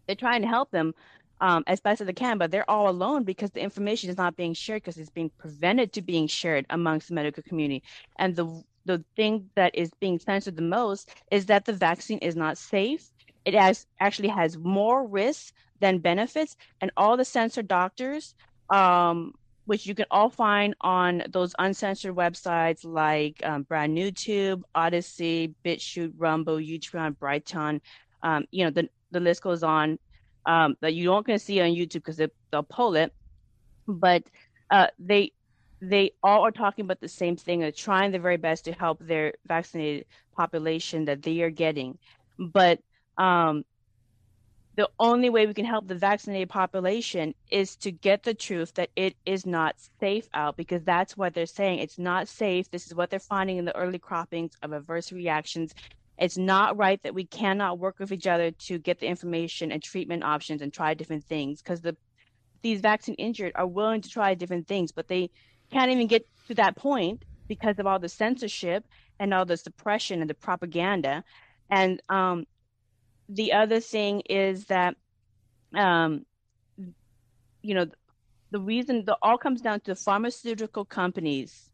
they're 0.08 0.16
trying 0.16 0.42
to 0.42 0.48
help 0.48 0.72
them 0.72 0.94
um, 1.42 1.64
as 1.68 1.80
best 1.80 2.02
as 2.02 2.08
they 2.08 2.14
can, 2.14 2.38
but 2.38 2.52
they're 2.52 2.70
all 2.70 2.90
alone 2.90 3.24
because 3.24 3.52
the 3.52 3.62
information 3.62 4.10
is 4.10 4.18
not 4.18 4.36
being 4.36 4.54
shared 4.54 4.82
because 4.84 4.98
it's 4.98 5.10
being 5.10 5.32
prevented 5.40 5.94
to 5.94 6.02
being 6.02 6.28
shared 6.28 6.66
amongst 6.70 7.10
the 7.10 7.14
medical 7.16 7.44
community. 7.44 7.84
And 8.18 8.36
the 8.36 8.64
the 8.86 9.04
thing 9.16 9.50
that 9.56 9.76
is 9.76 9.92
being 10.02 10.20
censored 10.20 10.56
the 10.56 10.64
most 10.64 11.12
is 11.32 11.46
that 11.48 11.66
the 11.66 11.74
vaccine 11.74 12.18
is 12.20 12.36
not 12.36 12.58
safe. 12.58 13.12
It 13.46 13.54
has 13.54 13.86
actually 14.00 14.30
has 14.30 14.58
more 14.58 15.08
risks 15.08 15.52
than 15.80 16.00
benefits, 16.00 16.56
and 16.82 16.92
all 16.98 17.16
the 17.18 17.26
censored 17.26 17.68
doctors, 17.68 18.34
um, 18.70 19.34
which 19.70 19.86
you 19.86 19.94
can 19.94 20.08
all 20.10 20.32
find 20.32 20.74
on 20.82 21.22
those 21.30 21.54
uncensored 21.60 22.16
websites 22.16 22.84
like 22.84 23.40
um, 23.44 23.62
Brand 23.62 23.94
New 23.94 24.12
Tube, 24.12 24.64
Odysee, 24.74 25.54
BitChute, 25.64 26.14
Rumble, 26.18 26.56
Utreon, 26.56 27.16
Brighteon, 27.16 27.80
um, 28.24 28.46
you 28.50 28.64
know, 28.64 28.72
the, 28.72 28.90
the 29.12 29.20
list 29.20 29.44
goes 29.44 29.62
on 29.62 30.00
um, 30.48 30.76
that 30.82 30.96
you 30.96 31.04
don't 31.04 31.24
going 31.24 31.38
to 31.38 31.46
see 31.46 31.62
on 31.62 31.70
YouTube 31.70 32.02
because 32.02 32.18
they, 32.18 32.30
they'll 32.50 32.64
pull 32.64 32.96
it. 32.96 33.14
But 33.88 34.24
uh, 34.72 34.88
they 34.98 35.34
they 35.80 36.14
all 36.24 36.48
are 36.48 36.52
talking 36.52 36.86
about 36.86 37.00
the 37.00 37.08
same 37.08 37.36
thing. 37.36 37.60
They're 37.60 37.72
trying 37.72 38.10
their 38.10 38.22
very 38.22 38.38
best 38.38 38.66
to 38.66 38.72
help 38.72 38.98
their 39.00 39.34
vaccinated 39.46 40.08
population 40.36 41.06
that 41.06 41.22
they 41.22 41.44
are 41.44 41.52
getting. 41.52 42.00
But 42.40 42.80
um, 43.20 43.66
the 44.80 44.90
only 44.98 45.30
way 45.30 45.46
we 45.46 45.54
can 45.54 45.66
help 45.66 45.90
the 45.90 45.96
vaccinated 45.96 46.48
population 46.48 47.36
is 47.52 47.76
to 47.76 47.92
get 47.92 48.24
the 48.24 48.34
truth 48.34 48.74
that 48.76 48.90
it 48.96 49.14
is 49.26 49.46
not 49.46 49.76
safe 50.00 50.30
out 50.34 50.56
because 50.56 50.82
that's 50.86 51.18
what 51.18 51.34
they're 51.34 51.46
saying. 51.46 51.80
It's 51.80 52.00
not 52.00 52.30
safe. 52.30 52.72
This 52.72 52.88
is 52.88 52.96
what 52.96 53.10
they're 53.10 53.20
finding 53.20 53.58
in 53.58 53.66
the 53.66 53.76
early 53.76 54.00
croppings 54.00 54.54
of 54.64 54.72
adverse 54.72 55.12
reactions. 55.12 55.74
It's 56.18 56.38
not 56.38 56.78
right 56.78 56.98
that 57.04 57.14
we 57.14 57.26
cannot 57.26 57.78
work 57.78 58.00
with 58.00 58.14
each 58.14 58.26
other 58.26 58.52
to 58.52 58.80
get 58.80 59.02
the 59.02 59.08
information 59.08 59.74
and 59.74 59.84
treatment 59.84 60.24
options 60.24 60.62
and 60.62 60.72
try 60.72 60.94
different 60.94 61.26
things 61.26 61.62
because 61.62 61.82
the 61.82 61.98
these 62.62 62.80
vaccine 62.80 63.16
injured 63.16 63.52
are 63.56 63.68
willing 63.68 64.00
to 64.00 64.10
try 64.10 64.34
different 64.34 64.70
things, 64.70 64.94
but 64.94 65.10
they 65.10 65.30
can't 65.74 65.92
even 65.92 66.08
get 66.08 66.26
to 66.48 66.56
that 66.56 66.78
point 66.78 67.26
because 67.50 67.80
of 67.80 67.86
all 67.86 68.00
the 68.00 68.08
censorship 68.08 68.86
and 69.20 69.34
all 69.34 69.44
the 69.44 69.58
suppression 69.58 70.22
and 70.22 70.30
the 70.30 70.36
propaganda. 70.36 71.22
And 71.70 72.02
um, 72.08 72.46
the 73.30 73.54
other 73.54 73.80
thing 73.80 74.22
is 74.22 74.66
that, 74.66 74.96
um, 75.74 76.26
you 77.62 77.76
know, 77.76 77.86
the 78.52 78.60
reason 78.60 79.06
the 79.06 79.18
all 79.22 79.38
comes 79.38 79.62
down 79.62 79.80
to 79.82 79.96
pharmaceutical 79.96 80.84
companies 80.84 81.70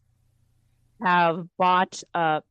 have 1.02 1.48
bought 1.58 2.04
up 2.14 2.46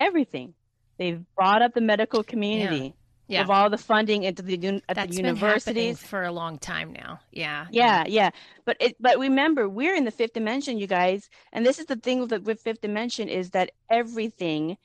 everything 0.00 0.54
They've 1.02 1.24
brought 1.34 1.62
up 1.62 1.74
the 1.74 1.80
medical 1.80 2.22
community. 2.22 2.94
Yeah. 3.26 3.38
yeah. 3.38 3.42
of 3.42 3.50
all 3.50 3.70
the 3.70 3.78
funding 3.78 4.24
into 4.24 4.42
the 4.42 4.82
at 4.88 4.94
That's 4.94 5.10
the 5.10 5.16
universities 5.16 5.98
for 5.98 6.22
a 6.22 6.30
long 6.30 6.58
time 6.58 6.92
now. 6.92 7.18
Yeah, 7.32 7.66
yeah, 7.72 8.04
yeah. 8.06 8.30
But 8.64 8.76
it, 8.78 8.96
but 9.00 9.18
remember, 9.18 9.68
we're 9.68 9.96
in 9.96 10.04
the 10.04 10.12
fifth 10.12 10.34
dimension, 10.34 10.78
you 10.78 10.86
guys, 10.86 11.28
and 11.52 11.66
this 11.66 11.80
is 11.80 11.86
the 11.86 11.96
thing 11.96 12.20
with, 12.20 12.44
with 12.44 12.60
fifth 12.60 12.82
dimension 12.82 13.28
is 13.28 13.50
that 13.50 13.72
everything 13.90 14.76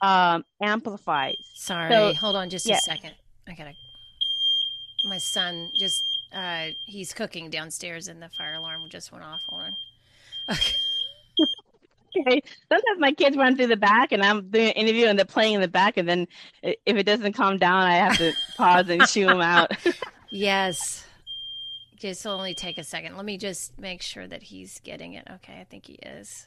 um, 0.00 0.44
amplifies. 0.60 1.36
Sorry, 1.54 1.90
so, 1.90 2.14
hold 2.14 2.36
on 2.36 2.50
just 2.50 2.66
yeah. 2.66 2.76
a 2.76 2.80
second. 2.80 3.14
I 3.48 3.54
gotta. 3.54 3.74
My 5.04 5.18
son 5.18 5.70
just 5.74 6.02
uh, 6.32 6.68
he's 6.86 7.12
cooking 7.12 7.50
downstairs, 7.50 8.08
and 8.08 8.20
the 8.20 8.28
fire 8.28 8.54
alarm 8.54 8.82
just 8.90 9.12
went 9.12 9.24
off. 9.24 9.42
Hold 9.48 9.62
on. 9.62 9.76
Okay. 10.50 10.74
okay. 12.20 12.42
Sometimes 12.68 12.98
my 12.98 13.12
kids 13.12 13.36
run 13.36 13.56
through 13.56 13.68
the 13.68 13.76
back 13.76 14.12
and 14.12 14.22
I'm 14.22 14.50
doing 14.50 14.68
an 14.68 14.72
interview 14.72 15.06
and 15.06 15.18
they're 15.18 15.26
playing 15.26 15.54
in 15.54 15.60
the 15.60 15.68
back. 15.68 15.96
And 15.96 16.08
then 16.08 16.28
if 16.62 16.78
it 16.86 17.04
doesn't 17.04 17.32
calm 17.32 17.58
down, 17.58 17.82
I 17.82 17.96
have 17.96 18.18
to 18.18 18.32
pause 18.56 18.88
and 18.88 19.06
shoo 19.08 19.26
them 19.26 19.40
out. 19.40 19.72
yes. 20.30 21.04
Just 21.96 22.26
only 22.26 22.54
take 22.54 22.78
a 22.78 22.84
second. 22.84 23.16
Let 23.16 23.24
me 23.24 23.38
just 23.38 23.78
make 23.78 24.02
sure 24.02 24.26
that 24.26 24.42
he's 24.42 24.80
getting 24.80 25.14
it. 25.14 25.26
Okay. 25.36 25.58
I 25.60 25.64
think 25.64 25.86
he 25.86 25.94
is. 25.94 26.46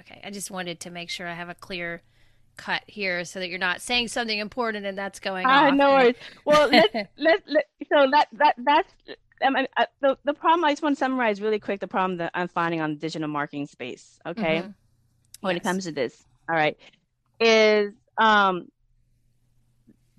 Okay. 0.00 0.20
I 0.24 0.30
just 0.30 0.50
wanted 0.50 0.80
to 0.80 0.90
make 0.90 1.10
sure 1.10 1.26
I 1.26 1.34
have 1.34 1.48
a 1.48 1.54
clear 1.54 2.02
cut 2.56 2.82
here 2.86 3.24
so 3.24 3.38
that 3.38 3.48
you're 3.48 3.58
not 3.58 3.80
saying 3.80 4.08
something 4.08 4.38
important 4.38 4.86
and 4.86 4.96
that's 4.96 5.20
going 5.20 5.46
uh, 5.46 5.50
off. 5.50 5.74
No 5.74 5.90
worries. 5.90 6.16
Well, 6.44 6.68
let's, 6.72 6.94
let's, 7.16 7.42
let, 7.46 7.66
so 7.92 8.06
that, 8.10 8.28
that, 8.32 8.54
that's, 8.58 8.92
um, 9.42 9.56
I, 9.56 9.86
the, 10.00 10.16
the 10.24 10.34
problem 10.34 10.64
I 10.64 10.72
just 10.72 10.82
want 10.82 10.96
to 10.96 10.98
summarize 10.98 11.40
really 11.40 11.58
quick 11.58 11.80
the 11.80 11.88
problem 11.88 12.18
that 12.18 12.30
I'm 12.34 12.48
finding 12.48 12.80
on 12.80 12.94
the 12.94 12.96
digital 12.96 13.28
marketing 13.28 13.66
space. 13.66 14.18
Okay, 14.26 14.58
mm-hmm. 14.58 14.70
when 15.40 15.56
yes. 15.56 15.60
it 15.60 15.64
comes 15.64 15.84
to 15.84 15.92
this, 15.92 16.24
all 16.48 16.56
right, 16.56 16.78
is 17.38 17.92
um, 18.16 18.68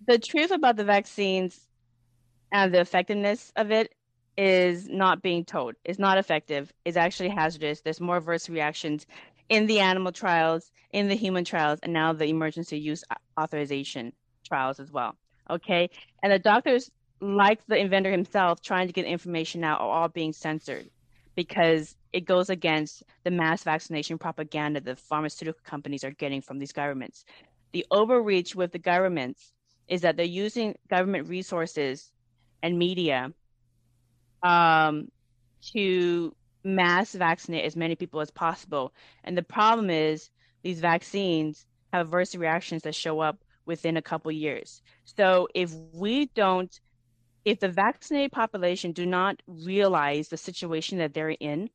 the 0.07 0.19
truth 0.19 0.51
about 0.51 0.75
the 0.75 0.83
vaccines 0.83 1.59
and 2.51 2.73
the 2.73 2.79
effectiveness 2.79 3.51
of 3.55 3.71
it 3.71 3.93
is 4.37 4.87
not 4.87 5.23
being 5.23 5.43
told. 5.43 5.75
It's 5.83 5.97
not 5.97 6.19
effective. 6.19 6.71
It's 6.85 6.95
actually 6.95 7.29
hazardous. 7.29 7.81
There's 7.81 7.99
more 7.99 8.17
adverse 8.17 8.49
reactions 8.49 9.07
in 9.49 9.65
the 9.65 9.79
animal 9.79 10.12
trials, 10.12 10.71
in 10.91 11.07
the 11.07 11.15
human 11.15 11.43
trials, 11.43 11.79
and 11.83 11.93
now 11.93 12.13
the 12.13 12.25
emergency 12.25 12.79
use 12.79 13.03
authorization 13.39 14.13
trials 14.45 14.79
as 14.79 14.91
well. 14.91 15.15
Okay, 15.49 15.89
and 16.21 16.31
the 16.31 16.39
doctors 16.39 16.91
like 17.19 17.65
the 17.67 17.77
inventor 17.77 18.12
himself, 18.12 18.62
trying 18.62 18.88
to 18.88 18.93
get 18.93 19.05
information 19.05 19.63
out 19.63 19.81
are 19.81 19.89
all 19.89 20.07
being 20.07 20.33
censored 20.33 20.89
because 21.36 21.95
it 22.13 22.25
goes 22.25 22.49
against 22.49 23.03
the 23.23 23.31
mass 23.31 23.63
vaccination 23.63 24.17
propaganda 24.17 24.81
the 24.81 24.95
pharmaceutical 24.95 25.62
companies 25.63 26.03
are 26.03 26.12
getting 26.12 26.41
from 26.41 26.60
these 26.60 26.71
governments. 26.71 27.25
The 27.73 27.86
overreach 27.91 28.55
with 28.55 28.71
the 28.71 28.79
governments 28.79 29.51
is 29.88 30.01
that 30.01 30.17
they're 30.17 30.25
using 30.25 30.75
government 30.89 31.27
resources 31.27 32.12
and 32.62 32.77
media 32.77 33.31
um, 34.43 35.10
to 35.73 36.36
mass 36.67 37.13
vaccinate 37.13 37.65
as 37.65 37.75
many 37.75 37.95
people 37.95 38.19
as 38.19 38.30
possible. 38.30 38.93
And 39.23 39.38
the 39.38 39.43
problem 39.43 39.89
is 39.89 40.30
these 40.62 40.80
vaccines 40.80 41.65
have 41.93 42.08
adverse 42.08 42.36
reactions 42.36 42.84
that 42.84 42.93
show 42.93 43.21
up 43.21 43.43
within 43.65 43.97
a 43.97 44.01
couple 44.01 44.32
years. 44.32 44.82
So 45.06 45.47
if 45.56 45.73
we 45.93 46.27
don't 46.27 46.80
if 47.45 47.62
the 47.62 47.69
vaccinated 47.69 48.34
population 48.34 48.91
do 48.91 49.06
not 49.06 49.41
realize 49.47 50.27
the 50.27 50.36
situation 50.36 50.97
that 50.97 51.13
they're 51.13 51.30
in, 51.30 51.69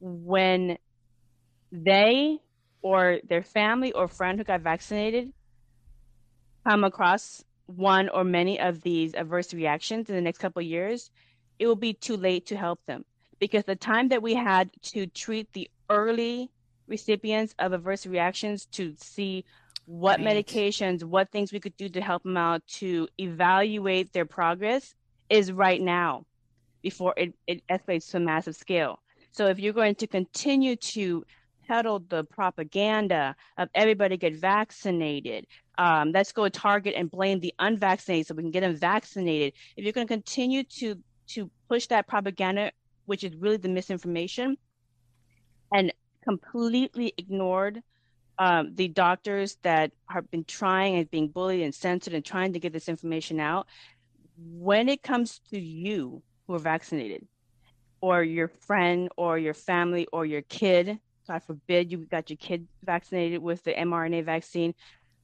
when 0.00 0.76
they 1.72 2.38
or 2.82 3.18
their 3.26 3.42
family 3.42 3.92
or 3.92 4.06
friend 4.06 4.38
who 4.38 4.44
got 4.44 4.60
vaccinated 4.60 5.32
come 6.68 6.84
across 6.84 7.42
one 7.64 8.10
or 8.10 8.22
many 8.22 8.60
of 8.60 8.82
these 8.82 9.14
adverse 9.14 9.54
reactions 9.54 10.10
in 10.10 10.14
the 10.14 10.20
next 10.20 10.38
couple 10.38 10.60
years, 10.60 11.10
it 11.58 11.66
will 11.66 11.74
be 11.74 11.94
too 11.94 12.18
late 12.18 12.44
to 12.46 12.56
help 12.56 12.84
them 12.84 13.02
because 13.38 13.64
the 13.64 13.76
time 13.76 14.08
that 14.08 14.22
we 14.22 14.34
had 14.34 14.70
to 14.82 15.06
treat 15.06 15.52
the 15.52 15.70
early 15.90 16.50
recipients 16.86 17.54
of 17.58 17.72
adverse 17.72 18.06
reactions 18.06 18.66
to 18.66 18.94
see 18.98 19.44
what 19.86 20.18
right. 20.18 20.28
medications, 20.28 21.04
what 21.04 21.30
things 21.30 21.52
we 21.52 21.60
could 21.60 21.76
do 21.76 21.88
to 21.88 22.00
help 22.00 22.22
them 22.24 22.36
out 22.36 22.66
to 22.66 23.08
evaluate 23.18 24.12
their 24.12 24.24
progress 24.24 24.94
is 25.28 25.52
right 25.52 25.80
now 25.80 26.24
before 26.82 27.14
it, 27.16 27.34
it 27.46 27.62
escalates 27.68 28.10
to 28.10 28.16
a 28.18 28.20
massive 28.20 28.56
scale. 28.56 28.98
So 29.32 29.46
if 29.46 29.58
you're 29.58 29.72
going 29.72 29.96
to 29.96 30.06
continue 30.06 30.76
to 30.76 31.24
peddle 31.66 32.00
the 32.08 32.24
propaganda 32.24 33.34
of 33.58 33.68
everybody 33.74 34.16
get 34.16 34.36
vaccinated, 34.36 35.46
um, 35.78 36.12
let's 36.12 36.32
go 36.32 36.48
target 36.48 36.94
and 36.96 37.10
blame 37.10 37.40
the 37.40 37.52
unvaccinated 37.58 38.26
so 38.26 38.34
we 38.34 38.42
can 38.42 38.50
get 38.50 38.60
them 38.60 38.76
vaccinated. 38.76 39.52
If 39.76 39.84
you're 39.84 39.92
going 39.92 40.06
to 40.06 40.14
continue 40.14 40.62
to 40.64 40.96
to 41.28 41.50
push 41.68 41.88
that 41.88 42.06
propaganda, 42.06 42.70
which 43.06 43.24
is 43.24 43.34
really 43.36 43.56
the 43.56 43.68
misinformation, 43.68 44.56
and 45.72 45.92
completely 46.22 47.14
ignored 47.16 47.82
um, 48.38 48.74
the 48.74 48.88
doctors 48.88 49.56
that 49.62 49.92
have 50.10 50.30
been 50.30 50.44
trying 50.44 50.96
and 50.96 51.10
being 51.10 51.28
bullied 51.28 51.62
and 51.62 51.74
censored 51.74 52.14
and 52.14 52.24
trying 52.24 52.52
to 52.52 52.60
get 52.60 52.72
this 52.72 52.88
information 52.88 53.40
out, 53.40 53.66
when 54.36 54.88
it 54.88 55.02
comes 55.02 55.40
to 55.50 55.58
you 55.58 56.22
who 56.46 56.54
are 56.54 56.58
vaccinated, 56.58 57.26
or 58.00 58.22
your 58.22 58.48
friend, 58.48 59.08
or 59.16 59.38
your 59.38 59.54
family, 59.54 60.06
or 60.12 60.26
your 60.26 60.42
kid, 60.42 60.98
God 61.26 61.42
forbid 61.42 61.90
you 61.90 61.98
got 61.98 62.28
your 62.28 62.36
kid 62.36 62.68
vaccinated 62.84 63.40
with 63.42 63.64
the 63.64 63.72
mRNA 63.72 64.24
vaccine, 64.24 64.74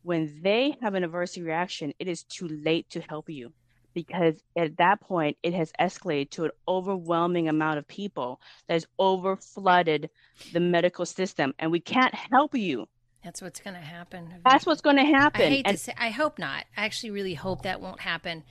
when 0.02 0.40
they 0.42 0.76
have 0.80 0.94
an 0.94 1.04
adverse 1.04 1.38
reaction, 1.38 1.92
it 1.98 2.08
is 2.08 2.24
too 2.24 2.48
late 2.48 2.88
to 2.90 3.00
help 3.00 3.28
you 3.28 3.52
because 3.94 4.34
at 4.56 4.76
that 4.78 5.00
point 5.00 5.36
it 5.42 5.54
has 5.54 5.72
escalated 5.80 6.30
to 6.30 6.44
an 6.44 6.50
overwhelming 6.66 7.48
amount 7.48 7.78
of 7.78 7.86
people 7.86 8.40
that 8.66 8.74
has 8.74 8.86
over 8.98 9.36
flooded 9.36 10.10
the 10.52 10.60
medical 10.60 11.06
system 11.06 11.54
and 11.58 11.70
we 11.70 11.80
can't 11.80 12.14
help 12.14 12.54
you 12.54 12.86
that's 13.22 13.40
what's 13.40 13.60
going 13.60 13.74
to 13.74 13.80
happen. 13.80 14.34
That's 14.44 14.66
what's 14.66 14.80
going 14.80 14.96
to 14.96 15.04
happen. 15.04 15.42
I 15.42 15.48
hate 15.48 15.66
and- 15.66 15.76
to 15.76 15.82
say. 15.82 15.94
I 15.96 16.10
hope 16.10 16.38
not. 16.38 16.64
I 16.76 16.84
actually 16.84 17.12
really 17.12 17.34
hope 17.34 17.62
that 17.62 17.80
won't 17.80 18.00
happen. 18.00 18.42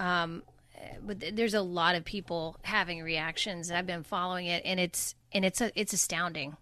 Um, 0.00 0.42
but 1.02 1.22
there's 1.34 1.54
a 1.54 1.62
lot 1.62 1.94
of 1.94 2.04
people 2.04 2.56
having 2.62 3.02
reactions. 3.02 3.70
I've 3.70 3.86
been 3.86 4.02
following 4.02 4.46
it, 4.46 4.62
and 4.64 4.80
it's 4.80 5.14
and 5.32 5.44
it's 5.44 5.60
a, 5.60 5.70
it's 5.78 5.92
astounding. 5.92 6.56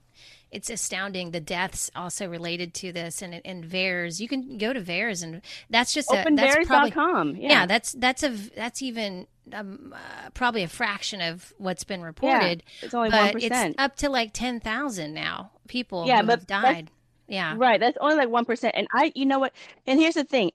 It's 0.53 0.71
astounding 0.71 1.31
the 1.31 1.41
deaths 1.41 1.91
also 1.97 2.29
related 2.29 2.75
to 2.75 2.93
this, 2.93 3.23
and 3.23 3.41
and 3.45 3.65
VAERS. 3.65 4.21
You 4.21 4.29
can 4.29 4.59
go 4.59 4.73
to 4.73 4.81
VAERS, 4.81 5.23
and 5.23 5.43
that's 5.71 5.93
just 5.93 6.13
a, 6.13 6.25
that's 6.35 6.67
probably 6.67 7.41
yeah. 7.41 7.49
yeah. 7.49 7.67
That's 7.67 7.93
that's 7.93 8.23
a 8.23 8.29
that's 8.29 8.83
even 8.83 9.27
um, 9.53 9.95
uh, 9.95 10.31
probably 10.35 10.63
a 10.63 10.69
fraction 10.69 11.21
of 11.21 11.53
what's 11.59 11.85
been 11.85 12.03
reported. 12.03 12.63
Yeah, 12.81 12.85
it's 12.85 12.95
only 12.95 13.11
one 13.11 13.33
percent. 13.33 13.75
It's 13.75 13.83
up 13.83 13.97
to 13.97 14.11
like 14.11 14.33
ten 14.33 14.61
thousand 14.61 15.15
now. 15.15 15.51
People 15.69 16.07
yeah, 16.07 16.21
who 16.21 16.27
but 16.27 16.41
have 16.41 16.47
died. 16.47 16.91
Yeah. 17.33 17.55
Right. 17.57 17.81
That's 17.81 17.97
only 17.99 18.17
like 18.17 18.29
1%. 18.29 18.71
And 18.75 18.87
I, 18.95 19.11
you 19.15 19.25
know 19.25 19.39
what? 19.39 19.55
And 19.87 19.99
here's 19.99 20.15
the 20.15 20.25
thing. 20.25 20.53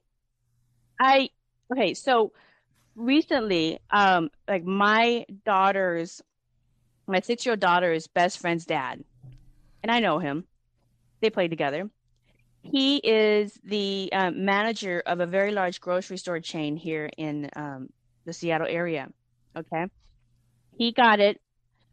I, 1.00 1.30
okay. 1.72 1.94
So 1.94 2.32
recently, 2.94 3.80
um, 3.90 4.30
like 4.46 4.64
my 4.64 5.26
daughter's, 5.44 6.22
my 7.08 7.20
six 7.20 7.44
year 7.44 7.54
old 7.54 7.60
daughter's 7.60 8.06
best 8.06 8.38
friend's 8.38 8.64
dad, 8.64 9.02
and 9.82 9.90
I 9.90 10.00
know 10.00 10.18
him, 10.18 10.44
they 11.20 11.30
play 11.30 11.48
together. 11.48 11.90
He 12.62 12.96
is 12.98 13.58
the 13.64 14.10
um, 14.12 14.44
manager 14.44 15.02
of 15.06 15.20
a 15.20 15.26
very 15.26 15.52
large 15.52 15.80
grocery 15.80 16.18
store 16.18 16.40
chain 16.40 16.76
here 16.76 17.08
in 17.16 17.48
um, 17.56 17.88
the 18.24 18.32
Seattle 18.32 18.66
area. 18.68 19.08
Okay. 19.56 19.86
He 20.76 20.92
got 20.92 21.20
it. 21.20 21.40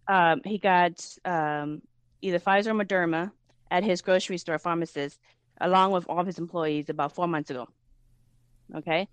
Um, 0.08 0.42
he 0.44 0.58
got 0.58 1.06
um, 1.24 1.82
either 2.22 2.40
Pfizer 2.40 2.68
or 2.68 2.74
Moderna 2.74 3.32
at 3.72 3.84
his 3.84 4.02
grocery 4.02 4.38
store 4.38 4.60
pharmacist, 4.60 5.20
along 5.62 5.92
with 5.92 6.06
all 6.10 6.20
of 6.20 6.28
his 6.28 6.40
employees, 6.40 6.90
about 6.90 7.14
four 7.14 7.28
months 7.28 7.50
ago. 7.50 7.68
Okay. 8.76 9.08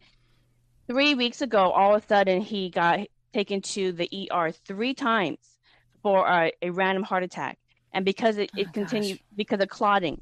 Three 0.88 1.14
weeks 1.14 1.40
ago, 1.42 1.70
all 1.70 1.94
of 1.94 2.02
a 2.02 2.06
sudden, 2.06 2.40
he 2.40 2.70
got 2.70 3.00
taken 3.32 3.62
to 3.62 3.92
the 3.92 4.28
ER 4.30 4.50
three 4.50 4.94
times 4.94 5.38
for 6.02 6.26
a, 6.26 6.52
a 6.60 6.70
random 6.70 7.02
heart 7.02 7.22
attack. 7.22 7.58
And 7.94 8.04
because 8.04 8.38
it, 8.38 8.50
it 8.56 8.68
oh 8.68 8.72
continued, 8.72 9.18
gosh. 9.18 9.26
because 9.36 9.60
of 9.60 9.68
clotting, 9.68 10.20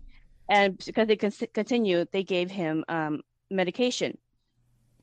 and 0.48 0.76
because 0.84 1.08
it 1.08 1.20
con- 1.20 1.48
continued, 1.54 2.08
they 2.12 2.24
gave 2.24 2.50
him 2.50 2.84
um, 2.88 3.22
medication. 3.50 4.18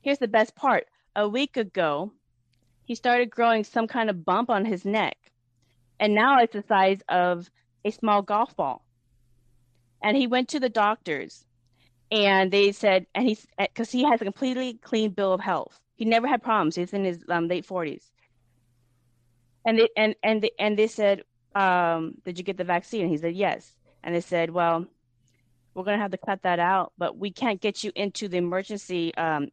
Here's 0.02 0.20
the 0.20 0.28
best 0.28 0.56
part 0.56 0.86
a 1.16 1.28
week 1.28 1.58
ago, 1.58 2.12
he 2.86 2.96
started 2.96 3.30
growing 3.30 3.64
some 3.64 3.88
kind 3.88 4.10
of 4.10 4.26
bump 4.26 4.50
on 4.50 4.66
his 4.66 4.86
neck. 4.86 5.18
And 6.00 6.14
now 6.14 6.40
it's 6.40 6.54
the 6.54 6.64
size 6.68 7.00
of 7.10 7.50
a 7.86 7.92
small 7.92 8.22
golf 8.22 8.56
ball 8.56 8.84
and 10.02 10.16
he 10.18 10.28
went 10.28 10.50
to 10.50 10.60
the 10.60 10.70
doctors 10.70 11.46
and 12.12 12.52
they 12.52 12.72
said 12.72 13.06
and 13.16 13.28
he's 13.28 13.46
because 13.58 13.92
he 13.92 14.04
has 14.04 14.22
a 14.22 14.26
completely 14.26 14.74
clean 14.76 15.12
bill 15.12 15.34
of 15.34 15.42
health 15.42 15.80
he 15.96 16.06
never 16.06 16.28
had 16.28 16.42
problems 16.42 16.76
he's 16.76 16.94
in 16.94 17.04
his 17.04 17.24
um, 17.30 17.48
late 17.48 17.68
40s 17.68 18.12
and 19.66 19.80
they 19.80 19.90
and 19.98 20.16
and 20.24 20.42
they, 20.42 20.52
and 20.60 20.78
they 20.78 20.88
said 20.88 21.24
um, 21.58 22.14
did 22.26 22.38
you 22.38 22.44
get 22.44 22.58
the 22.58 22.64
vaccine 22.64 23.08
he 23.10 23.18
said 23.18 23.36
yes 23.36 23.74
and 24.04 24.14
they 24.14 24.22
said 24.22 24.50
well 24.50 24.86
we're 25.78 25.84
going 25.84 25.98
to 25.98 26.02
have 26.02 26.12
to 26.12 26.18
cut 26.18 26.42
that 26.42 26.58
out, 26.58 26.92
but 26.98 27.18
we 27.18 27.30
can't 27.30 27.62
get 27.62 27.84
you 27.84 27.92
into 27.96 28.28
the 28.28 28.38
emergency 28.38 29.14
um, 29.14 29.50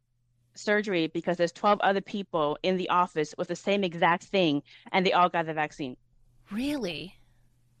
surgery 0.55 1.05
because 1.05 1.37
there's 1.37 1.51
12 1.51 1.79
other 1.81 2.01
people 2.01 2.57
in 2.63 2.77
the 2.77 2.89
office 2.89 3.35
with 3.37 3.47
the 3.47 3.55
same 3.55 3.83
exact 3.83 4.23
thing 4.23 4.63
and 4.91 5.05
they 5.05 5.13
all 5.13 5.29
got 5.29 5.45
the 5.45 5.53
vaccine. 5.53 5.95
Really? 6.51 7.15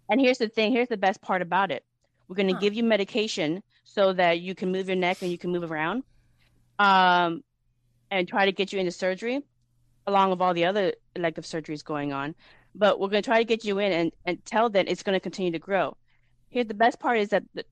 And 0.09 0.21
here's 0.21 0.37
the 0.37 0.47
thing 0.47 0.71
here's 0.71 0.89
the 0.89 0.97
best 0.97 1.21
part 1.21 1.41
about 1.41 1.71
it 1.71 1.83
we're 2.27 2.35
going 2.35 2.47
to 2.47 2.53
huh. 2.53 2.59
give 2.59 2.75
you 2.75 2.83
medication 2.83 3.63
so 3.83 4.13
that 4.13 4.39
you 4.41 4.53
can 4.53 4.71
move 4.71 4.87
your 4.87 4.95
neck 4.95 5.23
and 5.23 5.31
you 5.31 5.37
can 5.39 5.51
move 5.51 5.71
around 5.71 6.03
um, 6.77 7.43
and 8.11 8.27
try 8.27 8.45
to 8.45 8.51
get 8.51 8.71
you 8.71 8.79
into 8.79 8.91
surgery 8.91 9.41
along 10.05 10.29
with 10.29 10.41
all 10.41 10.53
the 10.53 10.65
other 10.65 10.93
elective 11.15 11.45
surgeries 11.45 11.83
going 11.83 12.13
on. 12.13 12.35
But 12.77 12.99
we're 12.99 13.07
going 13.07 13.23
to 13.23 13.27
try 13.27 13.37
to 13.37 13.45
get 13.45 13.63
you 13.63 13.79
in 13.79 13.91
and, 13.91 14.11
and 14.25 14.45
tell 14.45 14.69
them 14.69 14.85
it's 14.87 15.03
going 15.03 15.15
to 15.15 15.19
continue 15.19 15.51
to 15.51 15.59
grow. 15.59 15.95
Here, 16.49 16.63
the 16.63 16.73
best 16.73 16.99
part 16.99 17.19
is 17.19 17.29
that 17.29 17.43
the, 17.53 17.63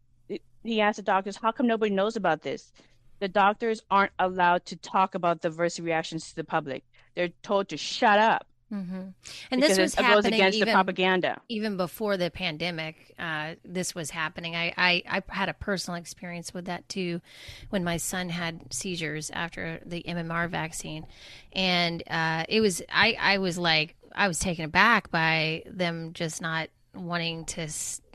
he 0.64 0.82
asked 0.82 0.98
the 0.98 1.04
doctors, 1.04 1.36
how 1.36 1.52
come 1.52 1.68
nobody 1.68 1.94
knows 1.94 2.16
about 2.16 2.42
this? 2.42 2.72
The 3.20 3.28
doctors 3.28 3.82
aren't 3.92 4.12
allowed 4.20 4.66
to 4.68 4.76
talk 4.78 5.16
about 5.16 5.42
the 5.42 5.50
adverse 5.50 5.80
reactions 5.80 6.30
to 6.30 6.36
the 6.36 6.44
public. 6.44 6.84
They're 7.16 7.30
told 7.44 7.70
to 7.70 7.78
shut 7.78 8.20
up. 8.20 8.48
Mm-hmm. 8.74 9.10
And 9.52 9.62
this 9.62 9.78
was 9.78 9.94
happening 9.94 10.34
against 10.34 10.58
even, 10.58 10.68
the 10.68 10.74
propaganda. 10.74 11.42
Even 11.48 11.78
before 11.78 12.18
the 12.18 12.32
pandemic, 12.32 13.14
uh, 13.20 13.54
this 13.64 13.94
was 13.94 14.10
happening. 14.10 14.56
I, 14.56 14.74
I, 14.76 15.04
I, 15.08 15.24
had 15.28 15.48
a 15.48 15.54
personal 15.54 16.00
experience 16.00 16.54
with 16.56 16.66
that 16.66 16.90
too 16.90 17.22
when 17.70 17.84
my 17.84 17.98
son 17.98 18.30
had 18.30 18.74
seizures 18.74 19.30
after 19.30 19.80
the 19.86 20.04
MMR 20.08 20.50
vaccine. 20.50 21.06
And 21.52 22.02
uh, 22.10 22.46
it 22.50 22.62
was, 22.62 22.82
I, 22.92 23.16
I 23.20 23.38
was 23.38 23.60
like, 23.60 23.96
I 24.16 24.28
was 24.28 24.40
taken 24.40 24.66
aback 24.66 25.12
by 25.12 25.64
them 25.66 26.12
just 26.14 26.42
not 26.42 26.70
wanting 26.96 27.46
to 27.46 27.68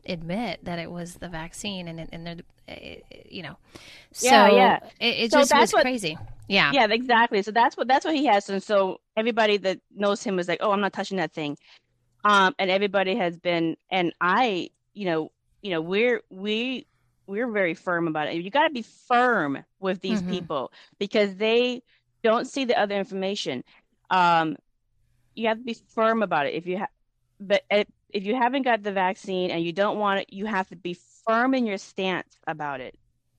admit 0.06 0.64
that 0.64 0.78
it 0.78 0.90
was 0.90 1.14
the 1.14 1.28
vaccine 1.28 1.88
and, 1.88 2.08
and 2.12 2.26
they're, 2.26 2.36
eh, 2.68 2.96
you 3.28 3.42
know, 3.42 3.56
so 4.12 4.28
yeah, 4.28 4.50
yeah. 4.50 4.78
it, 5.00 5.24
it 5.24 5.30
so 5.32 5.40
just 5.40 5.54
was 5.54 5.72
what, 5.72 5.82
crazy. 5.82 6.16
Yeah. 6.48 6.70
Yeah, 6.72 6.86
exactly. 6.90 7.42
So 7.42 7.50
that's 7.50 7.76
what 7.76 7.88
that's 7.88 8.04
what 8.04 8.14
he 8.14 8.24
has. 8.26 8.48
And 8.48 8.62
so 8.62 9.00
everybody 9.16 9.58
that 9.58 9.80
knows 9.94 10.22
him 10.22 10.36
was 10.36 10.48
like, 10.48 10.60
"Oh, 10.62 10.72
I'm 10.72 10.80
not 10.80 10.92
touching 10.94 11.18
that 11.18 11.32
thing." 11.32 11.58
Um, 12.24 12.54
and 12.58 12.70
everybody 12.70 13.16
has 13.16 13.36
been, 13.38 13.76
and 13.90 14.12
I, 14.20 14.70
you 14.94 15.04
know, 15.04 15.30
you 15.62 15.70
know, 15.70 15.80
we're 15.80 16.22
we 16.30 16.86
we're 17.26 17.50
very 17.50 17.74
firm 17.74 18.08
about 18.08 18.28
it. 18.28 18.36
You 18.36 18.50
got 18.50 18.66
to 18.66 18.72
be 18.72 18.82
firm 18.82 19.62
with 19.78 20.00
these 20.00 20.20
mm-hmm. 20.20 20.30
people 20.30 20.72
because 20.98 21.36
they 21.36 21.82
don't 22.22 22.46
see 22.46 22.64
the 22.64 22.78
other 22.78 22.96
information. 22.96 23.62
Um, 24.10 24.56
you 25.38 25.46
have 25.48 25.58
to 25.58 25.64
be 25.64 25.76
firm 25.94 26.22
about 26.22 26.46
it. 26.46 26.54
If 26.54 26.66
you 26.66 26.78
have, 26.78 26.88
but 27.40 27.62
if 27.70 28.24
you 28.24 28.34
haven't 28.34 28.62
got 28.62 28.82
the 28.82 28.92
vaccine 28.92 29.50
and 29.50 29.62
you 29.62 29.72
don't 29.72 29.98
want 29.98 30.20
it, 30.20 30.32
you 30.32 30.46
have 30.46 30.68
to 30.68 30.76
be 30.76 30.98
firm 31.26 31.54
in 31.54 31.64
your 31.64 31.78
stance 31.78 32.36
about 32.46 32.80
it. 32.80 32.98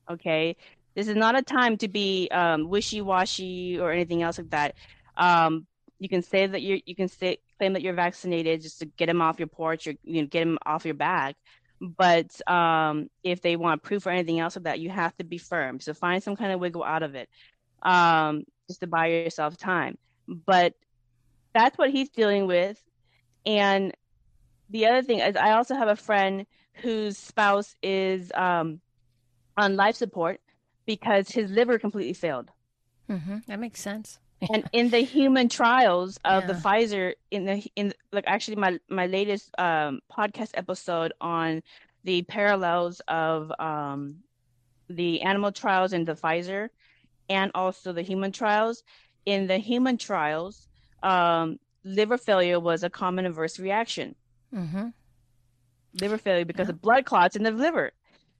Okay, 0.09 0.55
this 0.95 1.07
is 1.07 1.15
not 1.15 1.37
a 1.37 1.41
time 1.41 1.77
to 1.77 1.87
be 1.87 2.29
um, 2.31 2.69
wishy-washy 2.69 3.79
or 3.79 3.91
anything 3.91 4.23
else 4.23 4.37
like 4.37 4.49
that. 4.51 4.75
Um, 5.17 5.67
you 5.99 6.07
can 6.07 6.21
say 6.21 6.47
that 6.47 6.61
you 6.61 6.79
you 6.85 6.95
can 6.95 7.09
say 7.09 7.39
claim 7.57 7.73
that 7.73 7.81
you're 7.81 7.93
vaccinated 7.93 8.61
just 8.61 8.79
to 8.79 8.85
get 8.85 9.07
them 9.07 9.21
off 9.21 9.37
your 9.37 9.49
porch 9.49 9.85
or 9.85 9.93
you 10.03 10.21
know 10.21 10.27
get 10.27 10.39
them 10.39 10.57
off 10.65 10.85
your 10.85 10.93
back. 10.95 11.35
But 11.81 12.29
um, 12.49 13.09
if 13.23 13.41
they 13.41 13.55
want 13.55 13.83
proof 13.83 14.05
or 14.05 14.09
anything 14.11 14.39
else 14.39 14.55
of 14.55 14.63
that, 14.63 14.79
you 14.79 14.89
have 14.89 15.15
to 15.17 15.23
be 15.23 15.37
firm. 15.37 15.79
So 15.79 15.93
find 15.93 16.23
some 16.23 16.35
kind 16.35 16.51
of 16.53 16.59
wiggle 16.59 16.83
out 16.83 17.03
of 17.03 17.15
it, 17.15 17.29
um, 17.83 18.43
just 18.67 18.79
to 18.79 18.87
buy 18.87 19.07
yourself 19.07 19.57
time. 19.57 19.97
But 20.27 20.73
that's 21.53 21.77
what 21.77 21.89
he's 21.89 22.09
dealing 22.09 22.47
with. 22.47 22.81
And 23.45 23.93
the 24.69 24.85
other 24.85 25.01
thing 25.01 25.19
is, 25.19 25.35
I 25.35 25.51
also 25.51 25.75
have 25.75 25.87
a 25.87 25.95
friend 25.95 26.45
whose 26.73 27.17
spouse 27.17 27.75
is 27.81 28.31
um, 28.35 28.79
on 29.57 29.75
life 29.75 29.95
support, 29.95 30.39
because 30.85 31.29
his 31.29 31.51
liver 31.51 31.77
completely 31.77 32.13
failed. 32.13 32.49
Mm-hmm. 33.09 33.37
That 33.47 33.59
makes 33.59 33.81
sense. 33.81 34.19
and 34.53 34.69
in 34.71 34.89
the 34.89 34.99
human 34.99 35.49
trials 35.49 36.17
of 36.23 36.43
yeah. 36.43 36.47
the 36.47 36.53
Pfizer, 36.53 37.13
in 37.29 37.45
the 37.45 37.65
in 37.75 37.93
like 38.11 38.23
actually 38.27 38.55
my 38.55 38.79
my 38.89 39.05
latest 39.05 39.51
um, 39.57 39.99
podcast 40.11 40.51
episode 40.53 41.11
on 41.19 41.61
the 42.05 42.21
parallels 42.23 43.01
of 43.07 43.51
um, 43.59 44.17
the 44.89 45.21
animal 45.21 45.51
trials 45.51 45.91
and 45.91 46.07
the 46.07 46.15
Pfizer, 46.15 46.69
and 47.29 47.51
also 47.53 47.91
the 47.91 48.01
human 48.01 48.31
trials. 48.31 48.83
In 49.25 49.47
the 49.47 49.57
human 49.57 49.97
trials, 49.97 50.68
um, 51.03 51.59
liver 51.83 52.17
failure 52.17 52.59
was 52.59 52.83
a 52.83 52.89
common 52.89 53.25
adverse 53.25 53.59
reaction. 53.59 54.15
Mm-hmm. 54.53 54.87
Liver 55.99 56.17
failure 56.17 56.45
because 56.45 56.67
yeah. 56.67 56.73
of 56.73 56.81
blood 56.81 57.05
clots 57.05 57.35
in 57.35 57.43
the 57.43 57.51
liver. 57.51 57.91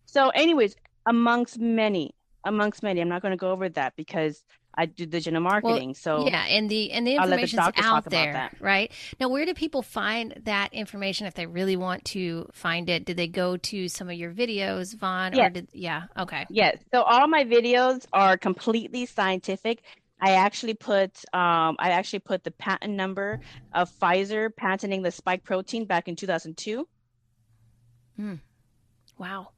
So, 0.06 0.30
anyways, 0.30 0.76
amongst 1.06 1.60
many, 1.60 2.16
amongst 2.44 2.84
many. 2.84 3.02
I'm 3.02 3.10
not 3.10 3.22
going 3.22 3.32
to 3.32 3.38
go 3.38 3.52
over 3.52 3.70
that 3.70 3.96
because 3.96 4.44
I 4.74 4.86
do 4.86 5.06
digital 5.06 5.42
marketing. 5.42 5.90
Well, 5.90 6.24
so 6.24 6.28
yeah, 6.28 6.46
and 6.46 6.70
the 6.70 6.92
and 6.92 7.06
the 7.06 7.16
information's 7.16 7.66
the 7.66 7.84
out 7.84 8.06
there, 8.06 8.50
right? 8.60 8.92
Now, 9.20 9.30
where 9.30 9.46
do 9.46 9.54
people 9.54 9.82
find 9.82 10.42
that 10.46 10.74
information 10.74 11.28
if 11.28 11.34
they 11.34 11.48
really 11.48 11.76
want 11.76 12.06
to 12.06 12.48
find 12.54 12.90
it? 12.90 13.06
Did 13.06 13.18
they 13.18 13.28
go 13.28 13.58
to 13.58 13.90
some 13.90 14.10
of 14.10 14.16
your 14.16 14.32
videos, 14.32 14.96
Vaughn? 14.96 15.34
Yes. 15.34 15.48
Or 15.48 15.50
did, 15.50 15.68
yeah. 15.74 16.04
Okay. 16.18 16.46
Yes. 16.50 16.78
So 16.94 17.02
all 17.02 17.28
my 17.28 17.44
videos 17.44 18.06
are 18.14 18.38
completely 18.38 19.06
scientific. 19.06 19.82
I 20.22 20.32
actually 20.32 20.74
put 20.74 21.18
um, 21.34 21.76
I 21.80 21.92
actually 21.92 22.20
put 22.20 22.44
the 22.44 22.52
patent 22.52 22.94
number 22.94 23.40
of 23.74 23.90
Pfizer 23.90 24.50
patenting 24.56 25.02
the 25.02 25.12
spike 25.12 25.44
protein 25.44 25.86
back 25.86 26.08
in 26.08 26.16
2002. 26.16 26.88
Hmm. 28.16 28.36
Wow 29.18 29.50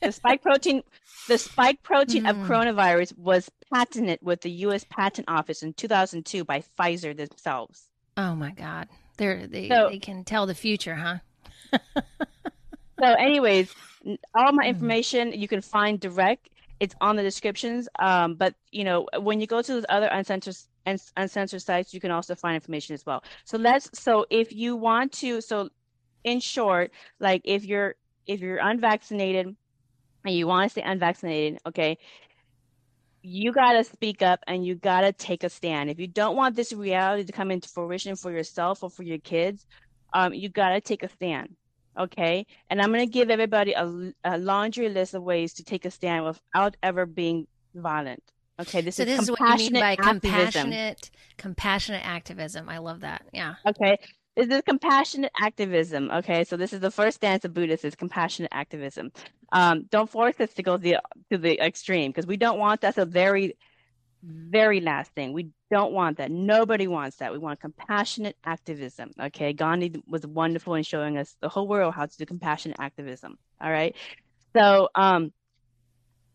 the 0.00 0.12
spike 0.12 0.42
protein 0.42 0.82
the 1.28 1.38
spike 1.38 1.82
protein 1.82 2.24
mm. 2.24 2.30
of 2.30 2.36
coronavirus 2.48 3.16
was 3.18 3.50
patented 3.72 4.18
with 4.22 4.40
the 4.40 4.50
US 4.50 4.84
Patent 4.88 5.28
Office 5.28 5.62
in 5.62 5.72
2002 5.74 6.44
by 6.44 6.62
Pfizer 6.78 7.16
themselves. 7.16 7.88
Oh 8.16 8.34
my 8.34 8.52
god. 8.52 8.88
They're, 9.16 9.46
they 9.46 9.68
so, 9.68 9.88
they 9.90 9.98
can 9.98 10.24
tell 10.24 10.46
the 10.46 10.54
future, 10.54 10.94
huh? 10.94 11.18
so 13.00 13.04
anyways, 13.04 13.74
all 14.34 14.52
my 14.52 14.64
mm. 14.64 14.68
information 14.68 15.32
you 15.32 15.48
can 15.48 15.60
find 15.60 16.00
direct. 16.00 16.48
It's 16.80 16.94
on 17.00 17.16
the 17.16 17.22
descriptions. 17.22 17.88
Um, 17.98 18.34
but 18.34 18.54
you 18.70 18.84
know, 18.84 19.06
when 19.20 19.40
you 19.40 19.46
go 19.46 19.62
to 19.62 19.72
those 19.72 19.86
other 19.88 20.06
uncensored 20.06 20.56
uncensored 21.16 21.62
sites, 21.62 21.92
you 21.92 22.00
can 22.00 22.10
also 22.10 22.34
find 22.34 22.54
information 22.54 22.94
as 22.94 23.04
well. 23.04 23.22
So 23.44 23.58
let's 23.58 23.90
so 23.98 24.26
if 24.30 24.52
you 24.52 24.76
want 24.76 25.12
to 25.14 25.40
so 25.40 25.70
in 26.24 26.40
short, 26.40 26.92
like 27.20 27.42
if 27.44 27.64
you're 27.64 27.94
if 28.26 28.40
you're 28.40 28.58
unvaccinated 28.58 29.54
and 30.24 30.34
you 30.34 30.46
want 30.46 30.66
to 30.66 30.70
stay 30.70 30.82
unvaccinated, 30.82 31.58
okay, 31.66 31.98
you 33.22 33.52
got 33.52 33.72
to 33.72 33.84
speak 33.84 34.22
up 34.22 34.40
and 34.46 34.64
you 34.64 34.74
got 34.74 35.02
to 35.02 35.12
take 35.12 35.44
a 35.44 35.48
stand. 35.48 35.90
If 35.90 35.98
you 35.98 36.06
don't 36.06 36.36
want 36.36 36.56
this 36.56 36.72
reality 36.72 37.24
to 37.24 37.32
come 37.32 37.50
into 37.50 37.68
fruition 37.68 38.16
for 38.16 38.30
yourself 38.30 38.82
or 38.82 38.90
for 38.90 39.02
your 39.02 39.18
kids, 39.18 39.66
um, 40.12 40.32
you 40.32 40.48
got 40.48 40.70
to 40.70 40.80
take 40.80 41.02
a 41.02 41.08
stand. 41.08 41.56
Okay. 41.98 42.46
And 42.70 42.80
I'm 42.80 42.92
going 42.92 43.06
to 43.06 43.12
give 43.12 43.30
everybody 43.30 43.72
a, 43.72 44.12
a, 44.24 44.38
laundry 44.38 44.88
list 44.88 45.14
of 45.14 45.22
ways 45.22 45.54
to 45.54 45.64
take 45.64 45.84
a 45.84 45.90
stand 45.90 46.24
without 46.24 46.76
ever 46.82 47.06
being 47.06 47.46
violent. 47.74 48.22
Okay. 48.60 48.80
This 48.80 48.96
so 48.96 49.02
is 49.02 49.08
this 49.08 49.22
is 49.22 49.30
what 49.30 49.60
you 49.60 49.70
mean 49.70 49.82
by 49.82 49.92
activism. 49.92 50.20
compassionate, 50.20 51.10
compassionate 51.36 52.06
activism. 52.06 52.68
I 52.68 52.78
love 52.78 53.00
that. 53.00 53.22
Yeah. 53.32 53.54
Okay 53.66 53.98
This 54.38 54.44
is 54.44 54.50
this 54.50 54.62
compassionate 54.62 55.32
activism. 55.40 56.12
Okay, 56.12 56.44
so 56.44 56.56
this 56.56 56.72
is 56.72 56.78
the 56.78 56.92
first 56.92 57.16
stance 57.16 57.44
of 57.44 57.52
Buddhists 57.52 57.84
is 57.84 57.96
compassionate 57.96 58.52
activism. 58.54 59.10
Um, 59.50 59.86
don't 59.90 60.08
force 60.08 60.38
us 60.38 60.52
to 60.54 60.62
go 60.62 60.76
the, 60.76 60.98
to 61.32 61.38
the 61.38 61.58
extreme 61.60 62.12
because 62.12 62.28
we 62.28 62.36
don't 62.36 62.56
want 62.56 62.80
that's 62.80 62.98
a 62.98 63.04
very, 63.04 63.56
very 64.22 64.80
last 64.80 65.12
thing. 65.12 65.32
We 65.32 65.50
don't 65.70 65.92
want 65.92 66.18
that. 66.18 66.30
Nobody 66.30 66.88
wants 66.88 67.16
that. 67.18 67.32
We 67.32 67.38
want 67.38 67.60
compassionate 67.60 68.36
activism. 68.44 69.12
Okay, 69.20 69.52
Gandhi 69.52 70.02
was 70.08 70.26
wonderful 70.26 70.74
in 70.74 70.82
showing 70.82 71.18
us 71.18 71.36
the 71.40 71.48
whole 71.48 71.68
world 71.68 71.94
how 71.94 72.06
to 72.06 72.16
do 72.16 72.26
compassionate 72.26 72.78
activism. 72.80 73.38
All 73.60 73.70
right, 73.70 73.94
so 74.54 74.88
um, 74.94 75.32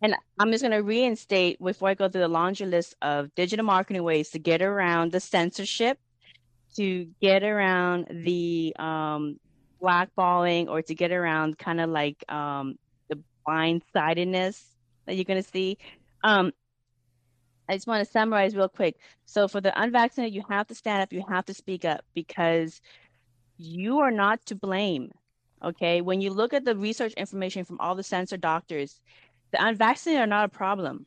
and 0.02 0.16
I'm 0.40 0.52
just 0.52 0.64
going 0.64 0.72
to 0.72 0.84
reinstate 0.84 1.62
before 1.62 1.90
I 1.90 1.94
go 1.94 2.10
through 2.10 2.22
the 2.22 2.28
laundry 2.28 2.68
list 2.68 2.96
of 3.02 3.34
digital 3.36 3.66
marketing 3.66 4.04
ways 4.04 4.32
to 4.32 4.40
get 4.40 4.62
around 4.62 5.12
the 5.12 5.20
censorship 5.20 5.98
to 6.76 7.08
get 7.22 7.44
around 7.44 8.08
the 8.10 8.76
um, 8.78 9.40
blackballing 9.82 10.68
or 10.68 10.82
to 10.82 10.96
get 10.96 11.12
around 11.12 11.58
kind 11.58 11.80
of 11.80 11.90
like 11.90 12.24
um, 12.32 12.76
the 13.10 13.20
blindsidedness 13.48 14.62
that 15.06 15.16
you're 15.16 15.26
going 15.26 15.42
to 15.42 15.50
see. 15.50 15.78
Um, 16.24 16.52
I 17.70 17.74
just 17.76 17.88
want 17.88 18.05
to 18.05 18.11
summarize 18.11 18.55
real 18.55 18.70
quick. 18.70 18.97
So, 19.26 19.47
for 19.47 19.61
the 19.61 19.80
unvaccinated, 19.82 20.34
you 20.34 20.43
have 20.49 20.68
to 20.68 20.76
stand 20.76 21.01
up, 21.01 21.14
you 21.14 21.24
have 21.28 21.45
to 21.45 21.53
speak 21.53 21.86
up 21.86 22.03
because 22.14 22.82
you 23.57 23.99
are 23.99 24.11
not 24.11 24.45
to 24.47 24.55
blame. 24.55 25.11
Okay. 25.64 26.01
When 26.01 26.22
you 26.22 26.32
look 26.32 26.53
at 26.53 26.66
the 26.66 26.76
research 26.76 27.14
information 27.14 27.64
from 27.64 27.80
all 27.80 27.95
the 27.95 28.03
censor 28.03 28.38
doctors, 28.38 28.99
the 29.51 29.66
unvaccinated 29.66 30.24
are 30.24 30.28
not 30.28 30.45
a 30.45 30.49
problem. 30.49 31.05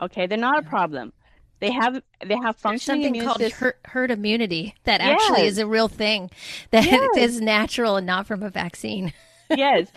Okay. 0.00 0.26
They're 0.26 0.38
not 0.38 0.58
a 0.58 0.68
problem. 0.68 1.12
They 1.60 1.72
have 1.72 2.02
they 2.24 2.36
have 2.36 2.56
functioning 2.56 3.14
something 3.14 3.22
called 3.24 3.52
herd, 3.52 3.74
herd, 3.84 4.10
immunity 4.10 4.74
that 4.84 5.00
yes. 5.00 5.20
actually 5.20 5.46
is 5.46 5.58
a 5.58 5.66
real 5.66 5.88
thing 5.88 6.30
that 6.70 6.84
yes. 6.86 7.16
is 7.16 7.40
natural 7.40 7.96
and 7.96 8.06
not 8.06 8.26
from 8.26 8.42
a 8.42 8.50
vaccine. 8.50 9.12
yes. 9.50 9.88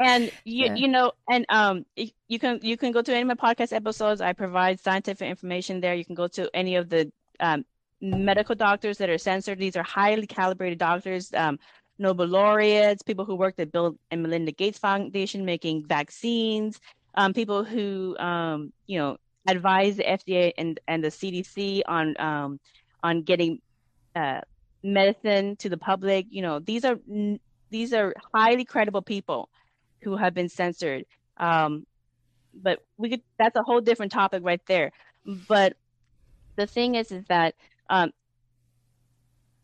And 0.00 0.24
you 0.44 0.66
yeah. 0.66 0.74
you 0.74 0.88
know, 0.88 1.12
and 1.28 1.46
um, 1.48 1.86
you 2.28 2.38
can 2.38 2.60
you 2.62 2.76
can 2.76 2.92
go 2.92 3.02
to 3.02 3.12
any 3.12 3.22
of 3.22 3.28
my 3.28 3.34
podcast 3.34 3.72
episodes. 3.72 4.20
I 4.20 4.32
provide 4.32 4.80
scientific 4.80 5.28
information 5.28 5.80
there. 5.80 5.94
You 5.94 6.04
can 6.04 6.14
go 6.14 6.28
to 6.28 6.50
any 6.54 6.76
of 6.76 6.88
the 6.88 7.10
um, 7.40 7.64
medical 8.00 8.54
doctors 8.54 8.98
that 8.98 9.10
are 9.10 9.18
censored. 9.18 9.58
These 9.58 9.76
are 9.76 9.82
highly 9.82 10.26
calibrated 10.26 10.78
doctors, 10.78 11.32
um, 11.34 11.58
Nobel 11.98 12.26
laureates, 12.26 13.02
people 13.02 13.24
who 13.24 13.34
worked 13.34 13.58
at 13.60 13.72
Bill 13.72 13.96
and 14.10 14.22
Melinda 14.22 14.52
Gates 14.52 14.78
Foundation 14.78 15.44
making 15.44 15.84
vaccines, 15.86 16.80
um, 17.14 17.32
people 17.32 17.64
who 17.64 18.16
um, 18.18 18.72
you 18.86 18.98
know 18.98 19.16
advise 19.48 19.96
the 19.96 20.04
FDA 20.04 20.52
and 20.56 20.78
and 20.86 21.02
the 21.02 21.08
CDC 21.08 21.82
on 21.86 22.14
um, 22.20 22.60
on 23.02 23.22
getting 23.22 23.60
uh, 24.14 24.40
medicine 24.82 25.56
to 25.56 25.68
the 25.68 25.76
public. 25.76 26.26
You 26.30 26.42
know, 26.42 26.60
these 26.60 26.84
are 26.84 26.98
these 27.70 27.92
are 27.92 28.14
highly 28.32 28.64
credible 28.64 29.02
people 29.02 29.48
who 30.02 30.16
have 30.16 30.34
been 30.34 30.48
censored. 30.48 31.04
Um, 31.36 31.86
but 32.54 32.84
we 32.96 33.10
could 33.10 33.22
that's 33.38 33.56
a 33.56 33.62
whole 33.62 33.80
different 33.80 34.12
topic 34.12 34.42
right 34.44 34.64
there. 34.66 34.92
But 35.24 35.76
the 36.56 36.66
thing 36.66 36.94
is, 36.94 37.12
is 37.12 37.24
that 37.26 37.54
um, 37.88 38.12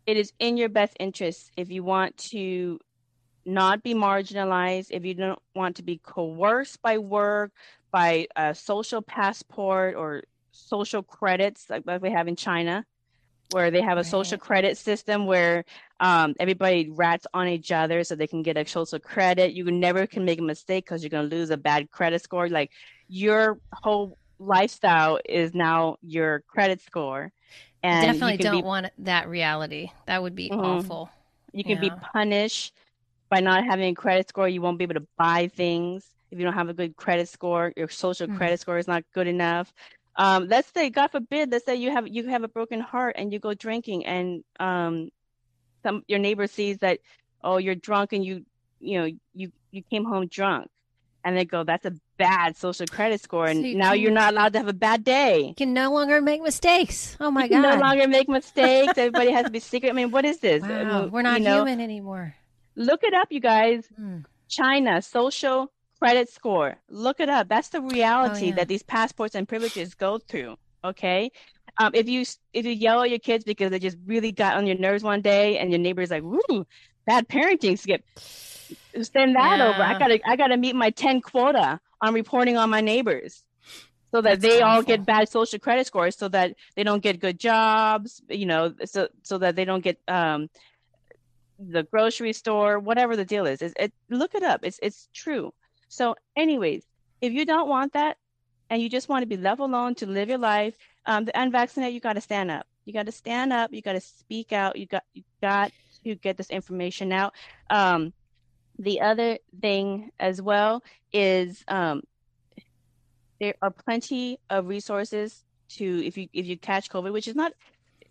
it 0.06 0.16
is 0.16 0.32
in 0.38 0.56
your 0.56 0.68
best 0.68 0.96
interest 1.00 1.50
if 1.56 1.70
you 1.70 1.82
want 1.82 2.16
to 2.16 2.78
not 3.46 3.82
be 3.82 3.94
marginalized, 3.94 4.88
if 4.90 5.04
you 5.04 5.14
don't 5.14 5.38
want 5.54 5.76
to 5.76 5.82
be 5.82 5.98
coerced 5.98 6.80
by 6.82 6.98
work, 6.98 7.52
by 7.90 8.26
a 8.36 8.54
social 8.54 9.02
passport 9.02 9.94
or 9.94 10.22
social 10.50 11.02
credits 11.02 11.68
like, 11.68 11.82
like 11.86 12.00
we 12.00 12.10
have 12.10 12.28
in 12.28 12.36
China, 12.36 12.84
where 13.50 13.70
they 13.70 13.80
have 13.80 13.98
a 13.98 14.02
right. 14.02 14.06
social 14.06 14.38
credit 14.38 14.76
system 14.76 15.26
where 15.26 15.64
um, 16.00 16.34
everybody 16.40 16.90
rats 16.90 17.26
on 17.34 17.48
each 17.48 17.70
other 17.70 18.02
so 18.04 18.14
they 18.14 18.26
can 18.26 18.42
get 18.42 18.56
a 18.56 18.66
social 18.66 18.98
credit. 18.98 19.52
You 19.52 19.64
never 19.70 20.06
can 20.06 20.24
make 20.24 20.38
a 20.38 20.42
mistake 20.42 20.84
because 20.84 21.02
you're 21.02 21.10
going 21.10 21.28
to 21.28 21.36
lose 21.36 21.50
a 21.50 21.56
bad 21.56 21.90
credit 21.90 22.22
score. 22.22 22.48
Like 22.48 22.70
your 23.08 23.58
whole 23.72 24.18
lifestyle 24.38 25.20
is 25.24 25.54
now 25.54 25.96
your 26.02 26.40
credit 26.48 26.80
score. 26.80 27.32
And 27.82 28.06
definitely 28.06 28.38
don't 28.38 28.56
be, 28.56 28.62
want 28.62 28.86
that 28.98 29.28
reality. 29.28 29.90
That 30.06 30.22
would 30.22 30.34
be 30.34 30.48
mm-hmm. 30.48 30.60
awful. 30.60 31.10
You 31.52 31.64
can 31.64 31.82
yeah. 31.82 31.90
be 31.90 31.90
punished 32.12 32.74
by 33.28 33.40
not 33.40 33.64
having 33.64 33.90
a 33.90 33.94
credit 33.94 34.28
score. 34.28 34.48
You 34.48 34.62
won't 34.62 34.78
be 34.78 34.84
able 34.84 34.94
to 34.94 35.06
buy 35.18 35.48
things 35.48 36.04
if 36.30 36.38
you 36.38 36.44
don't 36.44 36.54
have 36.54 36.68
a 36.68 36.74
good 36.74 36.96
credit 36.96 37.28
score. 37.28 37.72
Your 37.76 37.88
social 37.88 38.26
mm-hmm. 38.26 38.36
credit 38.36 38.60
score 38.60 38.78
is 38.78 38.88
not 38.88 39.04
good 39.12 39.26
enough. 39.26 39.72
Um, 40.16 40.48
let's 40.48 40.70
say, 40.72 40.90
God 40.90 41.08
forbid, 41.08 41.50
let's 41.50 41.64
say 41.64 41.76
you 41.76 41.90
have 41.90 42.06
you 42.06 42.28
have 42.28 42.44
a 42.44 42.48
broken 42.48 42.80
heart 42.80 43.16
and 43.18 43.32
you 43.32 43.38
go 43.38 43.54
drinking, 43.54 44.06
and 44.06 44.44
um, 44.60 45.10
some 45.82 46.02
your 46.06 46.18
neighbor 46.18 46.46
sees 46.46 46.78
that 46.78 47.00
oh 47.42 47.58
you're 47.58 47.74
drunk 47.74 48.12
and 48.12 48.24
you 48.24 48.44
you 48.80 49.00
know 49.00 49.08
you 49.34 49.52
you 49.70 49.82
came 49.82 50.04
home 50.04 50.26
drunk 50.26 50.70
and 51.24 51.36
they 51.36 51.44
go, 51.44 51.64
"That's 51.64 51.86
a 51.86 51.92
bad 52.16 52.56
social 52.56 52.86
credit 52.86 53.20
score," 53.20 53.46
and 53.46 53.60
so 53.60 53.66
you 53.66 53.76
now 53.76 53.92
can, 53.92 54.00
you're 54.00 54.12
not 54.12 54.32
allowed 54.32 54.52
to 54.52 54.58
have 54.58 54.68
a 54.68 54.74
bad 54.74 55.02
day. 55.02 55.40
You 55.48 55.54
can 55.54 55.72
no 55.72 55.92
longer 55.92 56.20
make 56.20 56.42
mistakes. 56.42 57.16
Oh 57.18 57.30
my 57.30 57.44
you 57.44 57.50
god! 57.50 57.62
no 57.62 57.76
longer 57.80 58.06
make 58.06 58.28
mistakes. 58.28 58.98
Everybody 58.98 59.32
has 59.32 59.46
to 59.46 59.50
be 59.50 59.60
secret. 59.72 59.90
I 59.90 59.92
mean, 59.92 60.10
what 60.10 60.24
is 60.24 60.38
this? 60.38 60.62
Wow, 60.62 61.06
we're 61.06 61.22
not 61.22 61.40
you 61.40 61.44
know, 61.46 61.56
human 61.56 61.80
anymore. 61.80 62.34
Look 62.76 63.02
it 63.02 63.14
up, 63.14 63.28
you 63.30 63.40
guys. 63.40 63.88
Hmm. 63.96 64.18
China 64.48 65.00
social 65.02 65.72
credit 66.04 66.28
score. 66.28 66.76
Look 66.88 67.20
it 67.20 67.28
up. 67.28 67.48
That's 67.48 67.68
the 67.68 67.80
reality 67.80 68.46
oh, 68.46 68.48
yeah. 68.48 68.54
that 68.56 68.68
these 68.68 68.82
passports 68.82 69.34
and 69.34 69.48
privileges 69.48 69.94
go 69.94 70.18
through. 70.18 70.56
Okay. 70.84 71.32
Um, 71.78 71.92
if 71.94 72.08
you 72.08 72.24
if 72.52 72.66
you 72.66 72.72
yell 72.72 73.02
at 73.02 73.10
your 73.10 73.18
kids 73.18 73.44
because 73.44 73.70
they 73.70 73.78
just 73.78 73.96
really 74.06 74.32
got 74.32 74.56
on 74.56 74.66
your 74.66 74.76
nerves 74.76 75.02
one 75.02 75.22
day, 75.22 75.58
and 75.58 75.70
your 75.70 75.80
neighbor's 75.80 76.10
like, 76.10 76.22
"Woo, 76.22 76.66
bad 77.06 77.28
parenting," 77.28 77.78
skip 77.78 78.04
send 79.02 79.36
that 79.36 79.58
yeah. 79.58 79.68
over. 79.68 79.82
I 79.82 79.98
gotta 79.98 80.20
I 80.26 80.36
gotta 80.36 80.56
meet 80.56 80.74
my 80.74 80.90
10 80.90 81.20
quota 81.20 81.80
on 82.00 82.14
reporting 82.14 82.56
on 82.56 82.70
my 82.70 82.80
neighbors 82.80 83.44
so 84.10 84.20
that 84.20 84.40
That's 84.40 84.42
they 84.42 84.60
awful. 84.60 84.76
all 84.76 84.82
get 84.82 85.04
bad 85.04 85.28
social 85.28 85.58
credit 85.58 85.86
scores 85.86 86.16
so 86.16 86.28
that 86.28 86.54
they 86.76 86.84
don't 86.84 87.02
get 87.02 87.20
good 87.20 87.38
jobs, 87.38 88.22
you 88.28 88.46
know, 88.46 88.74
so 88.84 89.08
so 89.22 89.38
that 89.38 89.56
they 89.56 89.64
don't 89.64 89.82
get 89.82 89.98
um 90.08 90.48
the 91.58 91.82
grocery 91.84 92.32
store, 92.32 92.78
whatever 92.78 93.16
the 93.16 93.24
deal 93.24 93.46
is. 93.46 93.62
It, 93.62 93.72
it 93.78 93.92
look 94.10 94.34
it 94.34 94.42
up. 94.42 94.60
It's 94.62 94.78
it's 94.82 95.08
true. 95.12 95.52
So 95.88 96.14
anyways, 96.36 96.84
if 97.20 97.32
you 97.32 97.44
don't 97.44 97.68
want 97.68 97.92
that 97.94 98.16
and 98.70 98.80
you 98.82 98.88
just 98.88 99.08
want 99.08 99.22
to 99.22 99.26
be 99.26 99.36
left 99.36 99.60
alone 99.60 99.94
to 99.96 100.06
live 100.06 100.28
your 100.28 100.38
life, 100.38 100.76
um, 101.06 101.24
the 101.24 101.38
unvaccinated, 101.40 101.94
you 101.94 102.00
got 102.00 102.14
to 102.14 102.20
stand 102.20 102.50
up. 102.50 102.66
You 102.84 102.92
got 102.92 103.06
to 103.06 103.12
stand 103.12 103.52
up. 103.52 103.72
You 103.72 103.82
got 103.82 103.92
to 103.92 104.00
speak 104.00 104.52
out. 104.52 104.76
You 104.76 104.86
got 104.86 105.04
you 105.14 105.22
got 105.40 105.72
to 106.04 106.14
get 106.14 106.36
this 106.36 106.50
information 106.50 107.12
out. 107.12 107.34
Um, 107.70 108.12
the 108.78 109.00
other 109.00 109.38
thing 109.60 110.10
as 110.18 110.42
well 110.42 110.82
is 111.12 111.64
um, 111.68 112.02
there 113.40 113.54
are 113.62 113.70
plenty 113.70 114.38
of 114.50 114.66
resources 114.66 115.44
to 115.68 116.06
if 116.06 116.16
you 116.16 116.28
if 116.32 116.46
you 116.46 116.56
catch 116.58 116.90
COVID, 116.90 117.12
which 117.12 117.28
is 117.28 117.34
not 117.34 117.52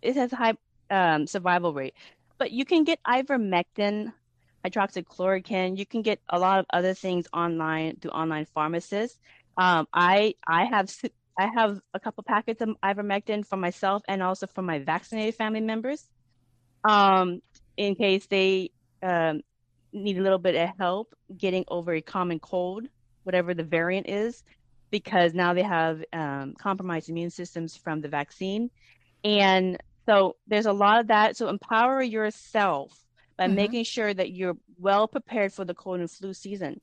it 0.02 0.16
has 0.16 0.32
a 0.32 0.36
high 0.36 0.54
um, 0.90 1.26
survival 1.26 1.72
rate, 1.72 1.94
but 2.38 2.50
you 2.50 2.64
can 2.64 2.84
get 2.84 2.98
ivermectin, 3.06 4.12
hydroxychloroquine. 4.64 5.76
You 5.78 5.86
can 5.86 6.02
get 6.02 6.20
a 6.28 6.38
lot 6.38 6.58
of 6.58 6.66
other 6.72 6.94
things 6.94 7.26
online 7.32 7.96
through 7.96 8.12
online 8.12 8.46
pharmacists. 8.46 9.18
Um, 9.56 9.86
I 9.92 10.34
I 10.46 10.64
have 10.64 10.90
I 11.38 11.48
have 11.54 11.80
a 11.92 12.00
couple 12.00 12.24
packets 12.24 12.60
of 12.60 12.70
ivermectin 12.82 13.46
for 13.46 13.56
myself 13.56 14.02
and 14.08 14.22
also 14.22 14.46
for 14.46 14.62
my 14.62 14.78
vaccinated 14.78 15.34
family 15.34 15.60
members, 15.60 16.08
um, 16.84 17.40
in 17.76 17.94
case 17.94 18.26
they 18.26 18.70
um, 19.02 19.40
need 19.92 20.18
a 20.18 20.22
little 20.22 20.38
bit 20.38 20.54
of 20.54 20.70
help 20.78 21.14
getting 21.36 21.64
over 21.68 21.92
a 21.92 22.00
common 22.00 22.38
cold, 22.38 22.86
whatever 23.24 23.54
the 23.54 23.64
variant 23.64 24.08
is, 24.08 24.42
because 24.90 25.34
now 25.34 25.54
they 25.54 25.62
have 25.62 26.04
um, 26.12 26.54
compromised 26.58 27.08
immune 27.08 27.30
systems 27.30 27.76
from 27.76 28.00
the 28.00 28.08
vaccine. 28.08 28.70
And 29.24 29.76
so 30.06 30.36
there's 30.46 30.66
a 30.66 30.72
lot 30.72 31.00
of 31.00 31.08
that. 31.08 31.36
So 31.36 31.48
empower 31.48 32.02
yourself 32.02 33.03
by 33.36 33.46
mm-hmm. 33.46 33.54
making 33.54 33.84
sure 33.84 34.12
that 34.12 34.32
you're 34.32 34.56
well 34.78 35.08
prepared 35.08 35.52
for 35.52 35.64
the 35.64 35.74
cold 35.74 36.00
and 36.00 36.10
flu 36.10 36.32
season. 36.32 36.80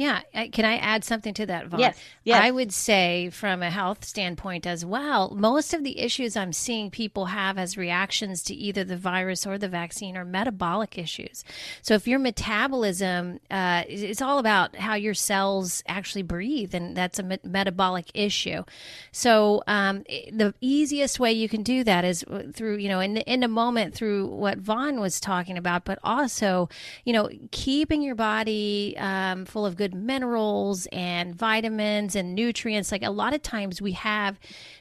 Yeah. 0.00 0.22
Can 0.50 0.64
I 0.64 0.76
add 0.76 1.04
something 1.04 1.34
to 1.34 1.44
that, 1.44 1.66
Vaughn? 1.66 1.80
Yes. 1.80 1.98
yes. 2.24 2.42
I 2.42 2.50
would 2.50 2.72
say, 2.72 3.28
from 3.28 3.62
a 3.62 3.68
health 3.68 4.02
standpoint 4.02 4.66
as 4.66 4.82
well, 4.82 5.30
most 5.34 5.74
of 5.74 5.84
the 5.84 5.98
issues 6.00 6.38
I'm 6.38 6.54
seeing 6.54 6.90
people 6.90 7.26
have 7.26 7.58
as 7.58 7.76
reactions 7.76 8.42
to 8.44 8.54
either 8.54 8.82
the 8.82 8.96
virus 8.96 9.46
or 9.46 9.58
the 9.58 9.68
vaccine 9.68 10.16
are 10.16 10.24
metabolic 10.24 10.96
issues. 10.96 11.44
So 11.82 11.92
if 11.92 12.08
your 12.08 12.18
metabolism, 12.18 13.40
uh, 13.50 13.82
it's 13.88 14.22
all 14.22 14.38
about 14.38 14.74
how 14.74 14.94
your 14.94 15.12
cells 15.12 15.82
actually 15.86 16.22
breathe, 16.22 16.74
and 16.74 16.96
that's 16.96 17.18
a 17.18 17.22
me- 17.22 17.38
metabolic 17.44 18.06
issue. 18.14 18.64
So 19.12 19.62
um, 19.66 20.04
the 20.32 20.54
easiest 20.62 21.20
way 21.20 21.34
you 21.34 21.46
can 21.46 21.62
do 21.62 21.84
that 21.84 22.06
is 22.06 22.24
through, 22.54 22.76
you 22.76 22.88
know, 22.88 23.00
in, 23.00 23.18
in 23.18 23.42
a 23.42 23.48
moment 23.48 23.92
through 23.92 24.28
what 24.28 24.56
Vaughn 24.56 24.98
was 24.98 25.20
talking 25.20 25.58
about, 25.58 25.84
but 25.84 25.98
also, 26.02 26.70
you 27.04 27.12
know, 27.12 27.28
keeping 27.50 28.00
your 28.00 28.14
body 28.14 28.96
um, 28.96 29.44
full 29.44 29.66
of 29.66 29.76
good 29.76 29.89
minerals 29.94 30.86
and 30.92 31.34
vitamins 31.34 32.16
and 32.16 32.34
nutrients. 32.34 32.92
Like 32.92 33.02
a 33.02 33.10
lot 33.10 33.34
of 33.34 33.42
times 33.42 33.80
we 33.80 33.92
have 33.92 34.38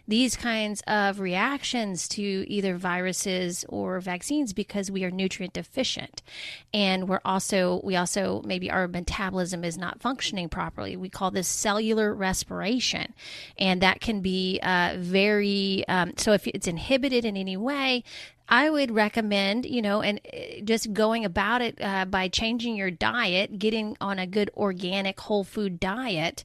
these 0.07 0.35
kinds 0.35 0.81
of 0.87 1.19
reactions 1.19 2.07
to 2.09 2.21
either 2.21 2.75
viruses 2.75 3.63
or 3.69 3.99
vaccines 3.99 4.53
because 4.53 4.89
we 4.89 5.03
are 5.03 5.11
nutrient 5.11 5.53
deficient. 5.53 6.21
And 6.73 7.07
we're 7.07 7.21
also, 7.23 7.79
we 7.83 7.95
also, 7.95 8.41
maybe 8.43 8.71
our 8.71 8.87
metabolism 8.87 9.63
is 9.63 9.77
not 9.77 10.01
functioning 10.01 10.49
properly. 10.49 10.97
We 10.97 11.09
call 11.09 11.31
this 11.31 11.47
cellular 11.47 12.13
respiration. 12.13 13.13
And 13.57 13.81
that 13.81 14.01
can 14.01 14.21
be 14.21 14.59
uh, 14.63 14.95
very, 14.97 15.87
um, 15.87 16.13
so 16.17 16.33
if 16.33 16.47
it's 16.47 16.67
inhibited 16.67 17.23
in 17.23 17.37
any 17.37 17.57
way, 17.57 18.03
I 18.49 18.67
would 18.69 18.89
recommend, 18.89 19.67
you 19.67 19.81
know, 19.81 20.01
and 20.01 20.19
uh, 20.33 20.61
just 20.63 20.91
going 20.91 21.23
about 21.23 21.61
it 21.61 21.77
uh, 21.79 22.05
by 22.05 22.27
changing 22.27 22.75
your 22.75 22.89
diet, 22.89 23.59
getting 23.59 23.95
on 24.01 24.17
a 24.17 24.25
good 24.25 24.49
organic 24.57 25.19
whole 25.19 25.43
food 25.43 25.79
diet, 25.79 26.43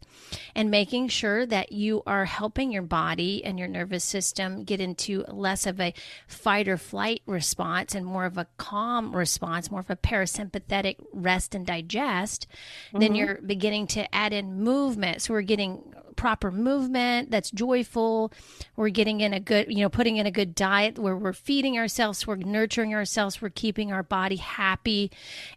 and 0.55 0.71
making 0.71 1.09
sure 1.09 1.47
that 1.47 1.73
you 1.73 2.03
are 2.07 2.27
helping 2.27 2.71
your 2.71 2.83
body 2.83 3.43
and 3.43 3.59
your 3.59 3.69
nervous 3.69 4.05
system 4.05 4.65
get 4.65 4.81
into 4.81 5.25
less 5.29 5.67
of 5.67 5.81
a 5.81 5.95
fight 6.29 6.69
or 6.69 6.77
flight 6.77 7.23
response 7.25 7.95
and 7.95 8.05
more 8.05 8.27
of 8.27 8.37
a 8.37 8.47
calm 8.59 9.17
response, 9.17 9.71
more 9.71 9.81
of 9.81 9.91
a 9.91 9.97
parasympathetic 9.97 10.97
rest 11.13 11.55
and 11.55 11.67
digest. 11.67 12.47
Mm-hmm. 12.89 12.99
Then 12.99 13.15
you're 13.15 13.41
beginning 13.41 13.87
to 13.89 14.15
add 14.15 14.35
in 14.35 14.61
movement. 14.61 15.23
So 15.23 15.33
we're 15.33 15.41
getting 15.41 15.95
proper 16.17 16.51
movement 16.51 17.31
that's 17.31 17.51
joyful. 17.51 18.33
We're 18.77 18.89
getting 18.89 19.21
in 19.21 19.33
a 19.33 19.41
good, 19.41 19.67
you 19.69 19.81
know, 19.81 19.89
putting 19.89 20.17
in 20.17 20.27
a 20.27 20.31
good 20.31 20.55
diet 20.55 20.99
where 20.99 21.17
we're 21.17 21.33
feeding 21.33 21.79
ourselves, 21.79 22.27
we're 22.27 22.37
nurturing 22.37 22.95
ourselves, 22.95 23.41
we're 23.41 23.51
keeping 23.51 23.93
our 23.93 24.03
body 24.03 24.37
happy, 24.37 25.11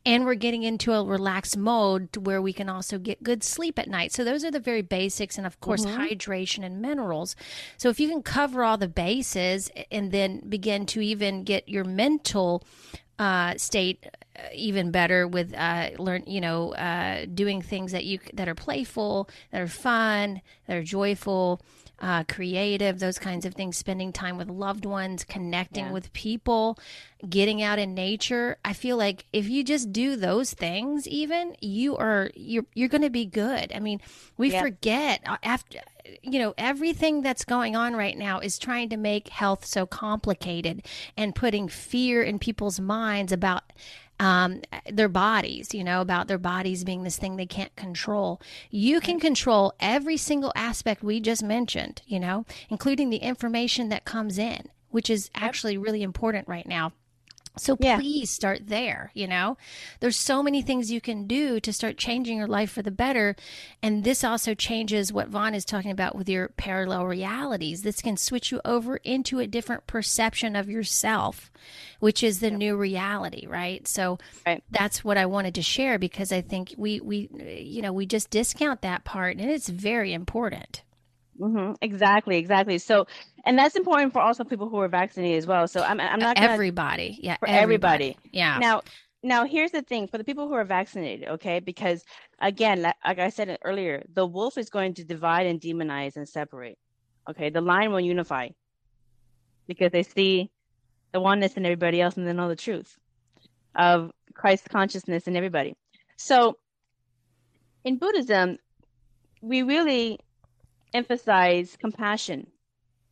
and 0.06 0.26
we're 0.26 0.36
getting 0.36 0.64
into 0.64 0.94
a 0.94 1.04
relaxed 1.04 1.58
mode 1.58 2.16
where 2.18 2.42
we 2.42 2.54
can 2.54 2.70
also 2.70 2.98
get 2.98 3.24
good 3.24 3.44
sleep 3.44 3.80
at 3.80 3.88
night. 3.88 4.12
So 4.12 4.24
those 4.24 4.44
are 4.44 4.52
the 4.52 4.60
very 4.60 4.82
basics, 4.82 5.38
and 5.38 5.48
of 5.48 5.60
course, 5.60 5.86
mm-hmm. 5.86 6.02
hydration 6.02 6.66
and 6.66 6.82
minerals. 6.82 7.36
So 7.78 7.90
if 7.90 8.00
you 8.00 8.10
can 8.10 8.24
cover 8.24 8.64
all 8.64 8.78
the 8.78 8.88
bases 8.88 9.72
and 9.92 10.12
then 10.12 10.42
begin 10.48 10.86
to 10.88 11.02
even 11.02 11.44
get 11.44 11.70
your 11.70 11.84
mental 11.84 12.64
uh, 13.20 13.58
state 13.58 14.06
even 14.54 14.92
better 14.92 15.28
with 15.28 15.54
uh, 15.56 15.90
learn, 15.98 16.24
you 16.28 16.42
know, 16.42 16.74
uh, 16.74 17.26
doing 17.34 17.62
things 17.62 17.92
that 17.92 18.06
you 18.06 18.20
that 18.34 18.48
are 18.48 18.56
playful, 18.56 19.30
that 19.52 19.62
are 19.62 19.68
fun, 19.68 20.42
that 20.68 20.78
are 20.78 20.84
joyful 20.84 21.62
uh, 22.00 22.24
creative, 22.26 23.00
those 23.00 23.18
kinds 23.18 23.46
of 23.46 23.54
things, 23.56 23.78
spending 23.78 24.14
time 24.14 24.38
with 24.38 24.50
loved 24.50 24.86
ones, 24.86 25.24
connecting 25.24 25.86
yeah. 25.86 25.92
with 25.92 26.14
people, 26.14 26.78
getting 27.28 27.62
out 27.62 27.80
in 27.80 27.94
nature. 27.94 28.58
I 28.64 28.74
feel 28.74 28.98
like 28.98 29.26
if 29.34 29.50
you 29.50 29.64
just 29.64 29.92
do 29.92 30.16
those 30.16 30.54
things, 30.54 31.08
even 31.08 31.56
you 31.62 31.98
are 31.98 32.30
you're 32.36 32.66
you're 32.74 32.90
going 32.90 33.02
to 33.02 33.10
be 33.10 33.26
good. 33.26 33.72
I 33.74 33.80
mean, 33.80 34.02
we 34.38 34.52
yep. 34.52 34.62
forget 34.62 35.22
uh, 35.26 35.38
after 35.42 35.80
you 36.22 36.40
know 36.40 36.54
everything 36.58 37.22
that's 37.22 37.44
going 37.44 37.76
on 37.76 37.96
right 37.96 38.18
now 38.18 38.40
is 38.40 38.60
trying 38.60 38.90
to 38.90 38.98
make 38.98 39.30
health 39.30 39.66
so 39.66 39.86
complicated 39.86 40.86
and 41.18 41.36
putting 41.36 41.68
fear 41.68 42.24
in 42.24 42.40
people's 42.40 42.80
minds 42.80 43.32
about 43.32 43.64
um, 44.20 44.62
their 44.92 45.10
bodies, 45.10 45.74
you 45.74 45.84
know, 45.84 46.02
about 46.02 46.28
their 46.28 46.38
bodies 46.38 46.84
being 46.84 47.04
this 47.04 47.18
thing 47.18 47.36
they 47.36 47.46
can't 47.46 47.76
control. 47.76 48.42
You 48.72 49.00
can 49.00 49.20
control 49.20 49.74
every 49.80 50.18
single 50.18 50.52
aspect 50.56 51.04
we 51.04 51.20
just 51.20 51.44
mentioned, 51.44 52.02
you 52.08 52.20
know, 52.20 52.46
including 52.70 53.10
the 53.10 53.18
information 53.18 53.90
that 53.90 54.06
comes 54.06 54.38
in, 54.38 54.70
which 54.90 55.10
is 55.10 55.30
actually 55.36 55.78
really 55.78 56.02
important 56.04 56.48
right 56.48 56.68
now. 56.68 56.94
So 57.58 57.78
yeah. 57.80 57.98
please 57.98 58.30
start 58.30 58.68
there, 58.68 59.12
you 59.14 59.28
know. 59.28 59.58
There's 60.00 60.16
so 60.16 60.42
many 60.42 60.62
things 60.62 60.92
you 60.92 61.02
can 61.02 61.28
do 61.28 61.60
to 61.60 61.74
start 61.74 61.98
changing 61.98 62.38
your 62.38 62.48
life 62.48 62.72
for 62.72 62.82
the 62.82 62.92
better. 62.92 63.36
And 63.82 64.04
this 64.04 64.24
also 64.24 64.54
changes 64.54 65.12
what 65.12 65.30
Vaughn 65.30 65.54
is 65.54 65.66
talking 65.66 65.92
about 65.92 66.16
with 66.16 66.30
your 66.30 66.50
parallel 66.50 67.06
realities. 67.06 67.82
This 67.82 68.02
can 68.02 68.18
switch 68.18 68.52
you 68.52 68.62
over 68.66 68.98
into 68.98 69.40
a 69.40 69.48
different 69.48 69.88
perception 69.88 70.56
of 70.56 70.70
yourself, 70.70 71.52
which 72.00 72.24
is 72.24 72.40
the 72.40 72.52
new 72.52 72.76
reality, 72.76 73.48
right? 73.48 73.88
So 73.88 74.18
right. 74.46 74.64
that's 74.72 75.04
what 75.04 75.18
I 75.18 75.26
wanted 75.26 75.56
to 75.56 75.62
share 75.62 76.00
because 76.00 76.32
I 76.32 76.42
think 76.42 76.74
we 76.78 77.00
we 77.00 77.30
you 77.62 77.82
know, 77.82 77.94
we 77.94 78.06
just 78.06 78.30
discount 78.30 78.82
that 78.82 79.04
part 79.04 79.38
and 79.38 79.50
it's 79.50 79.70
very 79.70 80.14
important. 80.14 80.84
Mm-hmm. 81.40 81.74
Exactly, 81.82 82.38
exactly. 82.38 82.78
So, 82.78 83.06
and 83.46 83.58
that's 83.58 83.76
important 83.76 84.14
for 84.14 84.20
also 84.20 84.44
people 84.44 84.70
who 84.70 84.78
are 84.78 84.88
vaccinated 84.88 85.38
as 85.38 85.48
well. 85.48 85.68
So, 85.68 85.82
I'm 85.84 86.00
I'm 86.00 86.20
not 86.20 86.36
gonna, 86.36 86.52
everybody, 86.52 87.20
yeah, 87.22 87.38
for 87.38 87.48
everybody. 87.48 88.10
everybody. 88.10 88.30
yeah. 88.32 88.58
Now, 88.60 88.82
now 89.24 89.46
here's 89.46 89.72
the 89.72 89.82
thing 89.82 90.08
for 90.08 90.18
the 90.18 90.24
people 90.24 90.48
who 90.48 90.54
are 90.54 90.64
vaccinated, 90.64 91.28
okay? 91.30 91.60
Because 91.60 92.04
again, 92.40 92.82
like, 92.82 92.96
like 93.06 93.20
I 93.20 93.30
said 93.30 93.58
earlier, 93.64 94.04
the 94.14 94.26
wolf 94.26 94.58
is 94.58 94.70
going 94.70 94.96
to 94.96 95.04
divide 95.04 95.48
and 95.48 95.60
demonize 95.60 96.16
and 96.16 96.28
separate. 96.28 96.78
Okay, 97.30 97.50
the 97.50 97.62
lion 97.62 97.92
will 97.92 98.00
unify 98.00 98.50
because 99.68 99.92
they 99.92 100.04
see 100.04 100.50
the 101.12 101.20
oneness 101.20 101.54
in 101.54 101.66
everybody 101.66 102.02
else 102.02 102.16
and 102.16 102.28
they 102.28 102.34
know 102.34 102.48
the 102.48 102.56
truth 102.56 102.98
of 103.76 104.12
Christ 104.34 104.70
consciousness 104.70 105.28
in 105.28 105.36
everybody. 105.36 105.76
So, 106.16 106.58
in 107.84 107.98
Buddhism, 107.98 108.58
we 109.42 109.64
really 109.64 110.20
emphasize 110.98 111.78
compassion, 111.80 112.48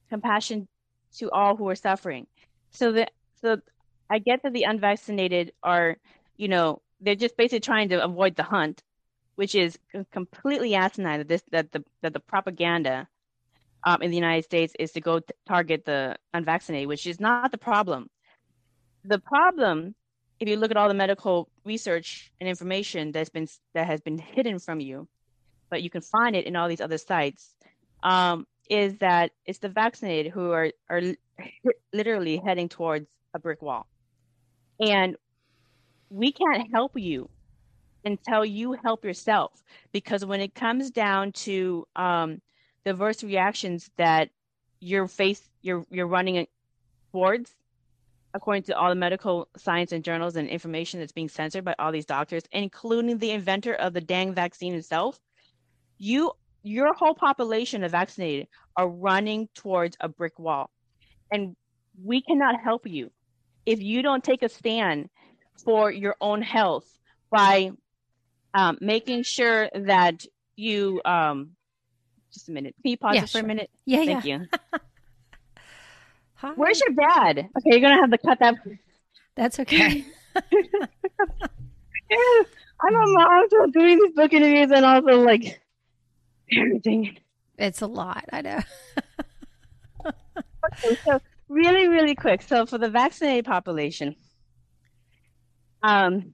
compassion 0.09 0.67
to 1.17 1.29
all 1.31 1.55
who 1.55 1.69
are 1.69 1.75
suffering. 1.75 2.27
So 2.71 2.91
that 2.93 3.11
so 3.41 3.57
I 4.09 4.19
get 4.19 4.43
that 4.43 4.53
the 4.53 4.63
unvaccinated 4.63 5.53
are, 5.63 5.97
you 6.37 6.47
know, 6.47 6.81
they're 7.01 7.15
just 7.15 7.37
basically 7.37 7.61
trying 7.61 7.89
to 7.89 8.03
avoid 8.03 8.35
the 8.35 8.43
hunt, 8.43 8.81
which 9.35 9.55
is 9.55 9.77
completely 10.11 10.75
asinine. 10.75 11.19
That 11.19 11.27
this 11.27 11.43
that 11.51 11.71
the 11.71 11.83
that 12.01 12.13
the 12.13 12.19
propaganda 12.19 13.07
um, 13.85 14.01
in 14.01 14.09
the 14.11 14.17
United 14.17 14.43
States 14.43 14.73
is 14.79 14.91
to 14.93 15.01
go 15.01 15.19
t- 15.19 15.27
target 15.47 15.85
the 15.85 16.15
unvaccinated, 16.33 16.87
which 16.87 17.07
is 17.07 17.19
not 17.19 17.51
the 17.51 17.57
problem. 17.57 18.09
The 19.03 19.19
problem, 19.19 19.95
if 20.39 20.49
you 20.49 20.57
look 20.57 20.71
at 20.71 20.77
all 20.77 20.87
the 20.87 20.95
medical 20.95 21.49
research 21.63 22.31
and 22.39 22.49
information 22.49 23.11
that's 23.11 23.29
been 23.29 23.47
that 23.73 23.87
has 23.87 24.01
been 24.01 24.17
hidden 24.17 24.59
from 24.59 24.79
you, 24.79 25.07
but 25.69 25.83
you 25.83 25.89
can 25.89 26.01
find 26.01 26.35
it 26.35 26.45
in 26.45 26.55
all 26.55 26.67
these 26.67 26.81
other 26.81 26.97
sites, 26.97 27.54
um, 28.05 28.45
is 28.69 28.95
that 28.99 29.31
it's 29.45 29.59
the 29.59 29.67
vaccinated 29.67 30.31
who 30.31 30.51
are 30.51 30.71
are 30.89 31.01
literally 31.91 32.37
heading 32.37 32.69
towards 32.69 33.07
a 33.33 33.39
brick 33.39 33.61
wall, 33.61 33.87
and 34.79 35.17
we 36.09 36.31
can't 36.31 36.71
help 36.71 36.93
you 36.95 37.29
until 38.05 38.45
you 38.45 38.77
help 38.83 39.03
yourself. 39.03 39.63
Because 39.91 40.23
when 40.23 40.39
it 40.39 40.53
comes 40.53 40.91
down 40.91 41.31
to 41.31 41.85
um, 41.95 42.41
the 42.83 42.91
adverse 42.91 43.23
reactions 43.23 43.89
that 43.97 44.29
you're 44.79 45.07
face 45.07 45.41
you're 45.61 45.83
you're 45.89 46.07
running 46.07 46.45
towards, 47.11 47.55
according 48.35 48.63
to 48.63 48.77
all 48.77 48.89
the 48.89 48.95
medical 48.95 49.47
science 49.57 49.91
and 49.91 50.03
journals 50.03 50.35
and 50.35 50.47
information 50.47 50.99
that's 50.99 51.11
being 51.11 51.29
censored 51.29 51.65
by 51.65 51.73
all 51.79 51.91
these 51.91 52.05
doctors, 52.05 52.43
including 52.51 53.17
the 53.17 53.31
inventor 53.31 53.73
of 53.73 53.93
the 53.93 54.01
dang 54.01 54.31
vaccine 54.31 54.75
itself, 54.75 55.19
you 55.97 56.31
your 56.65 56.93
whole 56.95 57.13
population 57.13 57.83
of 57.83 57.91
vaccinated 57.91 58.47
are 58.75 58.89
running 58.89 59.47
towards 59.53 59.95
a 59.99 60.09
brick 60.09 60.39
wall. 60.39 60.71
And 61.31 61.55
we 62.03 62.21
cannot 62.21 62.59
help 62.59 62.87
you 62.87 63.11
if 63.65 63.81
you 63.81 64.01
don't 64.01 64.23
take 64.23 64.41
a 64.41 64.49
stand 64.49 65.09
for 65.63 65.91
your 65.91 66.15
own 66.19 66.41
health 66.41 66.85
by 67.29 67.69
um, 68.55 68.79
making 68.81 69.21
sure 69.23 69.69
that 69.73 70.25
you 70.55 71.01
um, 71.05 71.51
just 72.33 72.49
a 72.49 72.51
minute. 72.51 72.73
Can 72.81 72.91
you 72.91 72.97
pause 72.97 73.15
yeah, 73.15 73.21
for 73.21 73.27
sure. 73.27 73.41
a 73.41 73.47
minute? 73.47 73.69
Yeah, 73.85 74.05
Thank 74.05 74.25
yeah. 74.25 74.39
you. 74.39 74.47
Where's 76.55 76.81
your 76.81 76.95
dad? 76.95 77.47
Okay, 77.57 77.65
you're 77.65 77.79
gonna 77.79 78.01
have 78.01 78.11
to 78.11 78.17
cut 78.17 78.39
that. 78.39 78.55
That's 79.35 79.59
okay. 79.59 80.03
I'm 82.81 82.93
a 82.93 83.07
mom, 83.07 83.47
so 83.49 83.67
doing 83.67 83.99
these 83.99 84.13
book 84.15 84.33
interviews 84.33 84.69
and 84.71 84.85
also 84.85 85.21
like 85.21 85.61
everything. 86.51 87.17
It's 87.57 87.81
a 87.81 87.87
lot, 87.87 88.25
I 88.31 88.41
know. 88.41 88.59
okay, 90.05 90.97
so 91.07 91.19
really, 91.47 91.87
really 91.87 92.15
quick. 92.15 92.41
So 92.41 92.65
for 92.65 92.77
the 92.77 92.89
vaccinated 92.89 93.45
population, 93.45 94.15
um, 95.83 96.33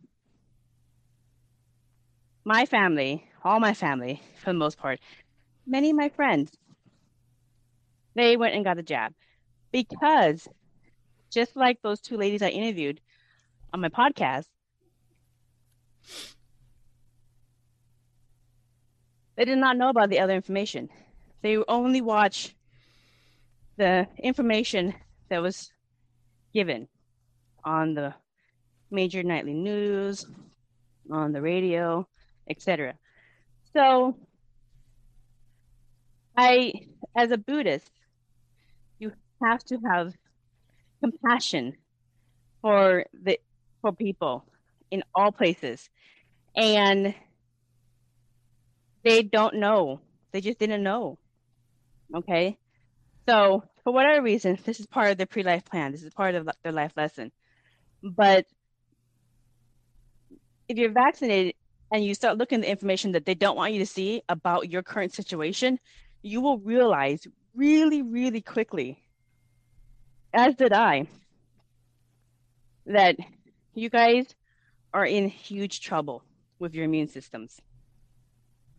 my 2.43 2.65
family, 2.65 3.23
all 3.43 3.59
my 3.59 3.73
family, 3.73 4.21
for 4.39 4.51
the 4.51 4.57
most 4.57 4.77
part, 4.77 4.99
many 5.67 5.91
of 5.91 5.95
my 5.95 6.09
friends, 6.09 6.51
they 8.15 8.35
went 8.35 8.55
and 8.55 8.65
got 8.65 8.77
the 8.77 8.83
jab 8.83 9.13
because 9.71 10.47
just 11.31 11.55
like 11.55 11.81
those 11.81 12.01
two 12.01 12.17
ladies 12.17 12.41
I 12.41 12.49
interviewed 12.49 12.99
on 13.73 13.81
my 13.81 13.89
podcast, 13.89 14.45
They 19.35 19.45
did 19.45 19.57
not 19.57 19.77
know 19.77 19.89
about 19.89 20.09
the 20.09 20.19
other 20.19 20.35
information. 20.35 20.89
They 21.41 21.57
only 21.67 22.01
watch 22.01 22.55
the 23.77 24.07
information 24.21 24.93
that 25.29 25.41
was 25.41 25.71
given 26.53 26.87
on 27.63 27.93
the 27.93 28.13
major 28.91 29.23
nightly 29.23 29.53
news, 29.53 30.25
on 31.09 31.31
the 31.31 31.41
radio, 31.41 32.07
etc. 32.49 32.95
So 33.73 34.17
I 36.37 36.73
as 37.15 37.31
a 37.31 37.37
Buddhist, 37.37 37.91
you 38.99 39.11
have 39.43 39.63
to 39.65 39.77
have 39.89 40.13
compassion 41.01 41.77
for 42.61 43.05
the 43.13 43.39
for 43.81 43.91
people 43.91 44.45
in 44.91 45.03
all 45.15 45.31
places. 45.31 45.89
And 46.55 47.15
they 49.03 49.23
don't 49.23 49.55
know. 49.55 50.01
They 50.31 50.41
just 50.41 50.59
didn't 50.59 50.83
know. 50.83 51.17
Okay. 52.15 52.57
So, 53.27 53.63
for 53.83 53.93
whatever 53.93 54.21
reason, 54.21 54.57
this 54.65 54.79
is 54.79 54.87
part 54.87 55.11
of 55.11 55.17
their 55.17 55.27
pre 55.27 55.43
life 55.43 55.65
plan. 55.65 55.91
This 55.91 56.03
is 56.03 56.13
part 56.13 56.35
of 56.35 56.49
their 56.63 56.71
life 56.71 56.93
lesson. 56.95 57.31
But 58.03 58.45
if 60.67 60.77
you're 60.77 60.91
vaccinated 60.91 61.55
and 61.91 62.03
you 62.03 62.13
start 62.13 62.37
looking 62.37 62.59
at 62.59 62.61
the 62.63 62.69
information 62.71 63.11
that 63.11 63.25
they 63.25 63.35
don't 63.35 63.57
want 63.57 63.73
you 63.73 63.79
to 63.79 63.85
see 63.85 64.21
about 64.29 64.69
your 64.69 64.83
current 64.83 65.13
situation, 65.13 65.79
you 66.21 66.41
will 66.41 66.59
realize 66.59 67.27
really, 67.53 68.01
really 68.01 68.41
quickly, 68.41 69.03
as 70.33 70.55
did 70.55 70.73
I, 70.73 71.07
that 72.85 73.17
you 73.73 73.89
guys 73.89 74.33
are 74.93 75.05
in 75.05 75.27
huge 75.27 75.81
trouble 75.81 76.23
with 76.59 76.73
your 76.73 76.85
immune 76.85 77.07
systems. 77.07 77.59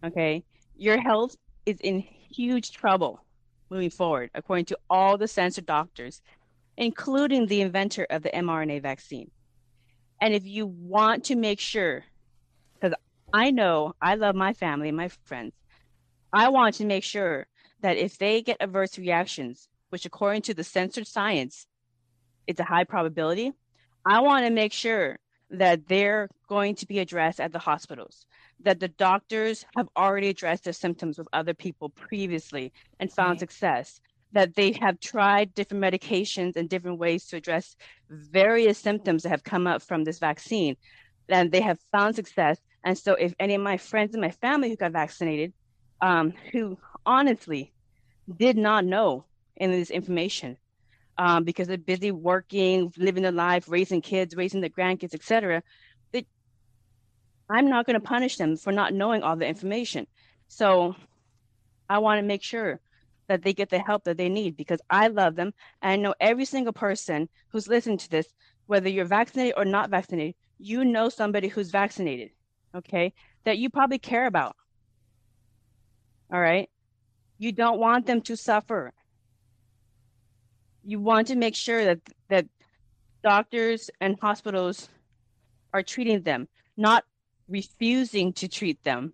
Okay. 0.05 0.45
Your 0.77 1.01
health 1.01 1.37
is 1.65 1.79
in 1.81 2.01
huge 2.01 2.73
trouble 2.73 3.25
moving 3.71 3.91
forward, 3.91 4.31
according 4.35 4.67
to 4.67 4.79
all 4.91 5.17
the 5.17 5.29
censored 5.29 5.67
doctors, 5.67 6.21
including 6.77 7.47
the 7.47 7.61
inventor 7.61 8.07
of 8.11 8.23
the 8.23 8.31
mRNA 8.31 8.83
vaccine. 8.83 9.31
And 10.21 10.35
if 10.35 10.45
you 10.45 10.67
want 10.67 11.25
to 11.25 11.37
make 11.37 11.61
sure, 11.61 12.05
because 12.75 12.95
I 13.33 13.51
know 13.51 13.95
I 14.01 14.15
love 14.17 14.35
my 14.35 14.53
family 14.53 14.89
and 14.89 14.97
my 14.97 15.09
friends, 15.25 15.53
I 16.33 16.49
want 16.49 16.77
to 16.77 16.85
make 16.85 17.05
sure 17.05 17.47
that 17.81 17.97
if 17.97 18.19
they 18.19 18.43
get 18.43 18.59
adverse 18.61 18.99
reactions, 18.99 19.69
which 19.91 20.07
according 20.07 20.43
to 20.43 20.55
the 20.55 20.65
censored 20.65 21.07
science, 21.07 21.67
it's 22.47 22.61
a 22.61 22.65
high 22.65 22.85
probability, 22.85 23.53
I 24.05 24.21
want 24.21 24.47
to 24.47 24.53
make 24.53 24.73
sure 24.73 25.19
that 25.53 25.87
they're 25.87 26.29
going 26.49 26.75
to 26.75 26.87
be 26.87 26.99
addressed 26.99 27.39
at 27.39 27.53
the 27.53 27.59
hospitals, 27.59 28.27
that 28.61 28.81
the 28.81 28.89
doctors 28.89 29.65
have 29.77 29.89
already 29.97 30.29
addressed 30.29 30.65
their 30.65 30.73
symptoms 30.73 31.19
with 31.19 31.29
other 31.33 31.55
people 31.55 31.91
previously 31.91 32.73
and 32.99 33.13
found 33.13 33.33
right. 33.33 33.41
success, 33.41 34.01
that 34.33 34.55
they 34.55 34.73
have 34.73 34.99
tried 34.99 35.55
different 35.55 35.85
medications 35.85 36.57
and 36.57 36.71
different 36.71 36.99
ways 36.99 37.27
to 37.27 37.37
address 37.37 37.77
various 38.09 38.79
symptoms 38.79 39.23
that 39.23 39.29
have 39.29 39.45
come 39.45 39.67
up 39.67 39.83
from 39.83 40.05
this 40.05 40.19
vaccine, 40.19 40.75
and 41.29 41.53
they 41.53 41.61
have 41.61 41.79
found 41.93 42.17
success. 42.17 42.59
And 42.85 42.97
so, 42.97 43.13
if 43.15 43.35
any 43.39 43.55
of 43.55 43.61
my 43.61 43.77
friends 43.77 44.15
and 44.15 44.23
my 44.23 44.31
family 44.31 44.71
who 44.71 44.77
got 44.77 44.93
vaccinated, 44.93 45.53
um, 46.01 46.33
who 46.51 46.79
honestly 47.05 47.73
did 48.39 48.57
not 48.57 48.87
know 48.87 49.25
any 49.59 49.75
of 49.75 49.79
this 49.79 49.91
information, 49.91 50.57
um, 51.19 51.45
because 51.45 51.69
they're 51.69 51.79
busy 51.79 52.11
working, 52.11 52.93
living 52.97 53.23
their 53.23 53.33
life, 53.33 53.69
raising 53.69 54.01
kids, 54.01 54.37
raising 54.37 54.61
their 54.61 54.71
grandkids, 54.71 55.15
etc. 55.15 55.63
I'm 57.53 57.69
not 57.69 57.85
going 57.85 58.01
to 58.01 58.07
punish 58.07 58.39
them 58.39 58.57
for 58.57 58.73
not 58.73 58.95
knowing 58.95 59.23
all 59.23 59.37
the 59.37 59.47
information. 59.47 60.07
So 60.49 60.97
I 61.89 61.99
want 61.99 62.19
to 62.19 62.27
make 62.27 62.43
sure 62.43 62.81
that 63.29 63.43
they 63.43 63.53
get 63.53 63.69
the 63.69 63.79
help 63.79 64.05
that 64.05 64.17
they 64.17 64.31
need 64.31 64.57
because 64.57 64.81
I 64.89 65.09
love 65.09 65.37
them. 65.37 65.53
And 65.83 65.93
I 65.93 65.97
know 65.97 66.15
every 66.19 66.47
single 66.47 66.73
person 66.73 67.29
who's 67.51 67.69
listening 67.69 67.99
to 67.99 68.11
this, 68.11 68.27
whether 68.67 68.89
you're 68.89 69.05
vaccinated 69.05 69.55
or 69.59 69.67
not 69.67 69.91
vaccinated, 69.91 70.35
you 70.59 70.85
know 70.85 71.11
somebody 71.11 71.49
who's 71.49 71.71
vaccinated, 71.71 72.31
okay, 72.75 73.13
that 73.45 73.59
you 73.59 73.69
probably 73.69 73.99
care 73.99 74.27
about. 74.27 74.57
All 76.33 76.41
right. 76.41 76.71
You 77.37 77.53
don't 77.53 77.79
want 77.79 78.07
them 78.07 78.23
to 78.23 78.37
suffer 78.37 78.95
you 80.85 81.01
want 81.01 81.29
to 81.29 81.37
make 81.37 81.55
sure 81.55 81.85
that 81.85 82.01
that 82.29 82.47
doctors 83.23 83.91
and 84.01 84.19
hospitals 84.21 84.89
are 85.73 85.83
treating 85.83 86.23
them, 86.23 86.49
not 86.77 87.05
refusing 87.49 88.33
to 88.35 88.49
treat 88.49 88.83
them. 88.85 89.13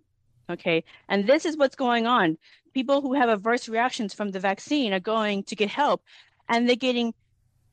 Okay. 0.49 0.83
And 1.07 1.27
this 1.27 1.45
is 1.45 1.57
what's 1.57 1.75
going 1.75 2.07
on. 2.07 2.37
People 2.73 3.01
who 3.01 3.13
have 3.13 3.29
adverse 3.29 3.69
reactions 3.69 4.13
from 4.13 4.31
the 4.31 4.39
vaccine 4.39 4.93
are 4.93 4.99
going 4.99 5.43
to 5.43 5.55
get 5.55 5.69
help 5.69 6.01
and 6.47 6.67
they're 6.67 6.75
getting 6.75 7.13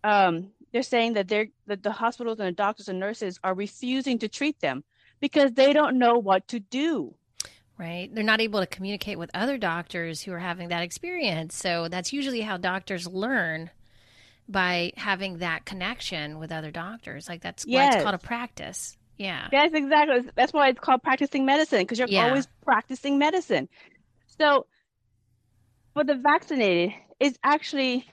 um, 0.05 0.51
they're 0.73 0.83
saying 0.83 1.15
that 1.15 1.29
they're 1.29 1.49
that 1.67 1.83
the 1.83 1.93
hospitals 1.93 2.39
and 2.39 2.49
the 2.49 2.53
doctors 2.53 2.89
and 2.89 3.01
nurses 3.01 3.41
are 3.43 3.55
refusing 3.55 4.19
to 4.19 4.29
treat 4.29 4.61
them 4.61 4.85
because 5.21 5.53
they 5.53 5.73
don't 5.73 5.99
know 5.99 6.19
what 6.19 6.47
to 6.49 6.61
do. 6.61 7.15
Right. 7.79 8.15
They're 8.15 8.25
not 8.25 8.41
able 8.41 8.61
to 8.61 8.67
communicate 8.67 9.19
with 9.19 9.31
other 9.35 9.59
doctors 9.59 10.23
who 10.23 10.33
are 10.33 10.39
having 10.39 10.69
that 10.69 10.83
experience. 10.83 11.55
So 11.55 11.89
that's 11.89 12.13
usually 12.13 12.41
how 12.41 12.57
doctors 12.57 13.07
learn 13.07 13.71
by 14.49 14.93
having 14.97 15.39
that 15.39 15.65
connection 15.65 16.39
with 16.39 16.53
other 16.53 16.71
doctors. 16.71 17.29
Like 17.29 17.43
that's 17.43 17.65
yes. 17.67 17.93
why 17.93 17.97
it's 17.97 18.03
called 18.05 18.15
a 18.15 18.19
practice. 18.19 18.97
Yeah. 19.19 19.49
That's 19.51 19.75
exactly. 19.75 20.31
That's 20.35 20.53
why 20.53 20.69
it's 20.69 20.81
called 20.81 21.03
practicing 21.03 21.45
medicine 21.45 21.81
because 21.81 21.99
you're 21.99 22.09
yeah. 22.09 22.29
always 22.29 22.47
practicing 22.65 23.19
medicine. 23.19 23.69
So 24.39 24.67
for 25.95 26.05
the 26.05 26.15
vaccinated, 26.15 26.95
it's 27.19 27.39
actually 27.43 28.07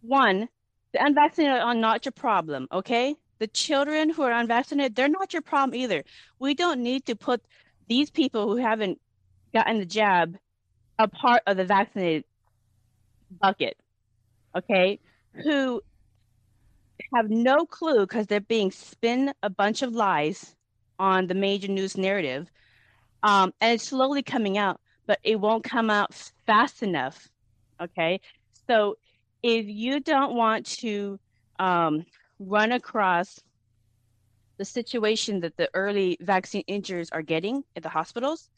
one, 0.00 0.48
the 0.92 1.04
unvaccinated 1.04 1.60
are 1.60 1.74
not 1.74 2.04
your 2.04 2.12
problem, 2.12 2.66
okay? 2.72 3.14
The 3.38 3.46
children 3.46 4.10
who 4.10 4.22
are 4.22 4.32
unvaccinated, 4.32 4.94
they're 4.94 5.08
not 5.08 5.32
your 5.32 5.42
problem 5.42 5.78
either. 5.78 6.04
We 6.38 6.54
don't 6.54 6.82
need 6.82 7.06
to 7.06 7.16
put 7.16 7.42
these 7.88 8.10
people 8.10 8.48
who 8.48 8.56
haven't 8.56 9.00
gotten 9.52 9.78
the 9.78 9.86
jab 9.86 10.36
a 10.98 11.08
part 11.08 11.42
of 11.46 11.56
the 11.56 11.64
vaccinated 11.64 12.24
bucket. 13.40 13.76
Okay 14.56 15.00
who 15.42 15.80
have 17.14 17.30
no 17.30 17.64
clue 17.66 18.00
because 18.00 18.26
they're 18.26 18.40
being 18.40 18.70
spin 18.70 19.32
a 19.42 19.50
bunch 19.50 19.82
of 19.82 19.92
lies 19.92 20.54
on 20.98 21.26
the 21.26 21.34
major 21.34 21.68
news 21.68 21.96
narrative. 21.96 22.50
Um, 23.22 23.52
and 23.60 23.74
it's 23.74 23.88
slowly 23.88 24.22
coming 24.22 24.58
out, 24.58 24.80
but 25.06 25.18
it 25.22 25.40
won't 25.40 25.64
come 25.64 25.90
out 25.90 26.14
fast 26.46 26.82
enough. 26.82 27.28
Okay. 27.80 28.20
So 28.68 28.96
if 29.42 29.66
you 29.66 30.00
don't 30.00 30.34
want 30.34 30.66
to 30.78 31.18
um, 31.58 32.04
run 32.38 32.72
across 32.72 33.40
the 34.56 34.64
situation 34.64 35.40
that 35.40 35.56
the 35.56 35.68
early 35.74 36.16
vaccine 36.20 36.62
injuries 36.66 37.10
are 37.10 37.22
getting 37.22 37.64
at 37.76 37.82
the 37.82 37.88
hospitals, 37.88 38.50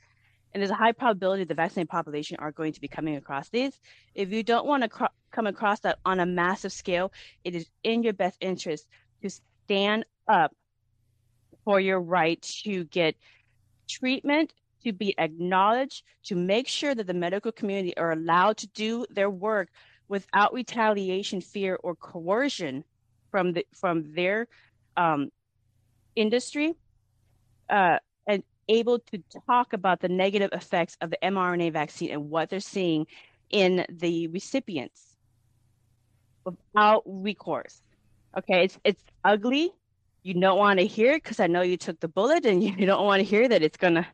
and 0.57 0.62
there's 0.62 0.70
a 0.70 0.74
high 0.74 0.92
probability 0.92 1.44
the 1.44 1.52
vaccinated 1.52 1.90
population 1.90 2.38
are 2.38 2.50
going 2.50 2.72
to 2.72 2.80
be 2.80 2.88
coming 2.88 3.16
across 3.16 3.50
these. 3.50 3.78
If 4.14 4.32
you 4.32 4.42
don't 4.42 4.66
want 4.66 4.84
to 4.84 5.11
come 5.30 5.46
across 5.46 5.80
that 5.80 5.98
on 6.07 6.18
a 6.18 6.24
massive 6.24 6.72
scale, 6.72 7.12
it 7.44 7.54
is 7.54 7.66
in 7.84 8.02
your 8.02 8.14
best 8.14 8.38
interest 8.40 8.86
to 9.20 9.28
stand 9.28 10.07
up 10.26 10.57
for 11.62 11.78
your 11.78 12.00
right 12.00 12.40
to 12.64 12.84
get 12.84 13.16
treatment, 13.86 14.54
to 14.82 14.94
be 14.94 15.14
acknowledged, 15.18 16.04
to 16.24 16.34
make 16.34 16.68
sure 16.68 16.94
that 16.94 17.07
the 17.07 17.12
medical 17.12 17.52
community 17.52 17.94
are 17.98 18.12
allowed 18.12 18.57
to 18.57 18.66
do 18.68 19.04
their 19.11 19.28
work 19.28 19.68
without 20.09 20.54
retaliation, 20.54 21.42
fear, 21.42 21.78
or 21.82 21.94
coercion 21.94 22.82
from 23.30 23.52
the 23.52 23.66
from 23.74 24.14
their 24.14 24.48
um, 24.96 25.30
industry. 26.14 26.72
Uh, 27.68 27.98
able 28.68 28.98
to 29.00 29.22
talk 29.46 29.72
about 29.72 30.00
the 30.00 30.08
negative 30.08 30.50
effects 30.52 30.96
of 31.00 31.10
the 31.10 31.18
mRNA 31.22 31.72
vaccine 31.72 32.10
and 32.10 32.30
what 32.30 32.50
they're 32.50 32.60
seeing 32.60 33.06
in 33.50 33.84
the 33.88 34.28
recipients 34.28 35.16
without 36.44 37.02
recourse. 37.06 37.82
Okay, 38.36 38.64
it's 38.64 38.78
it's 38.84 39.02
ugly. 39.24 39.72
You 40.22 40.34
don't 40.34 40.58
want 40.58 40.80
to 40.80 40.86
hear 40.86 41.12
it 41.12 41.22
because 41.22 41.40
I 41.40 41.46
know 41.46 41.62
you 41.62 41.76
took 41.76 42.00
the 42.00 42.08
bullet, 42.08 42.44
and 42.46 42.62
you 42.64 42.86
don't 42.86 43.04
want 43.04 43.20
to 43.20 43.24
hear 43.24 43.48
that 43.48 43.62
it's 43.62 43.76
gonna, 43.76 44.06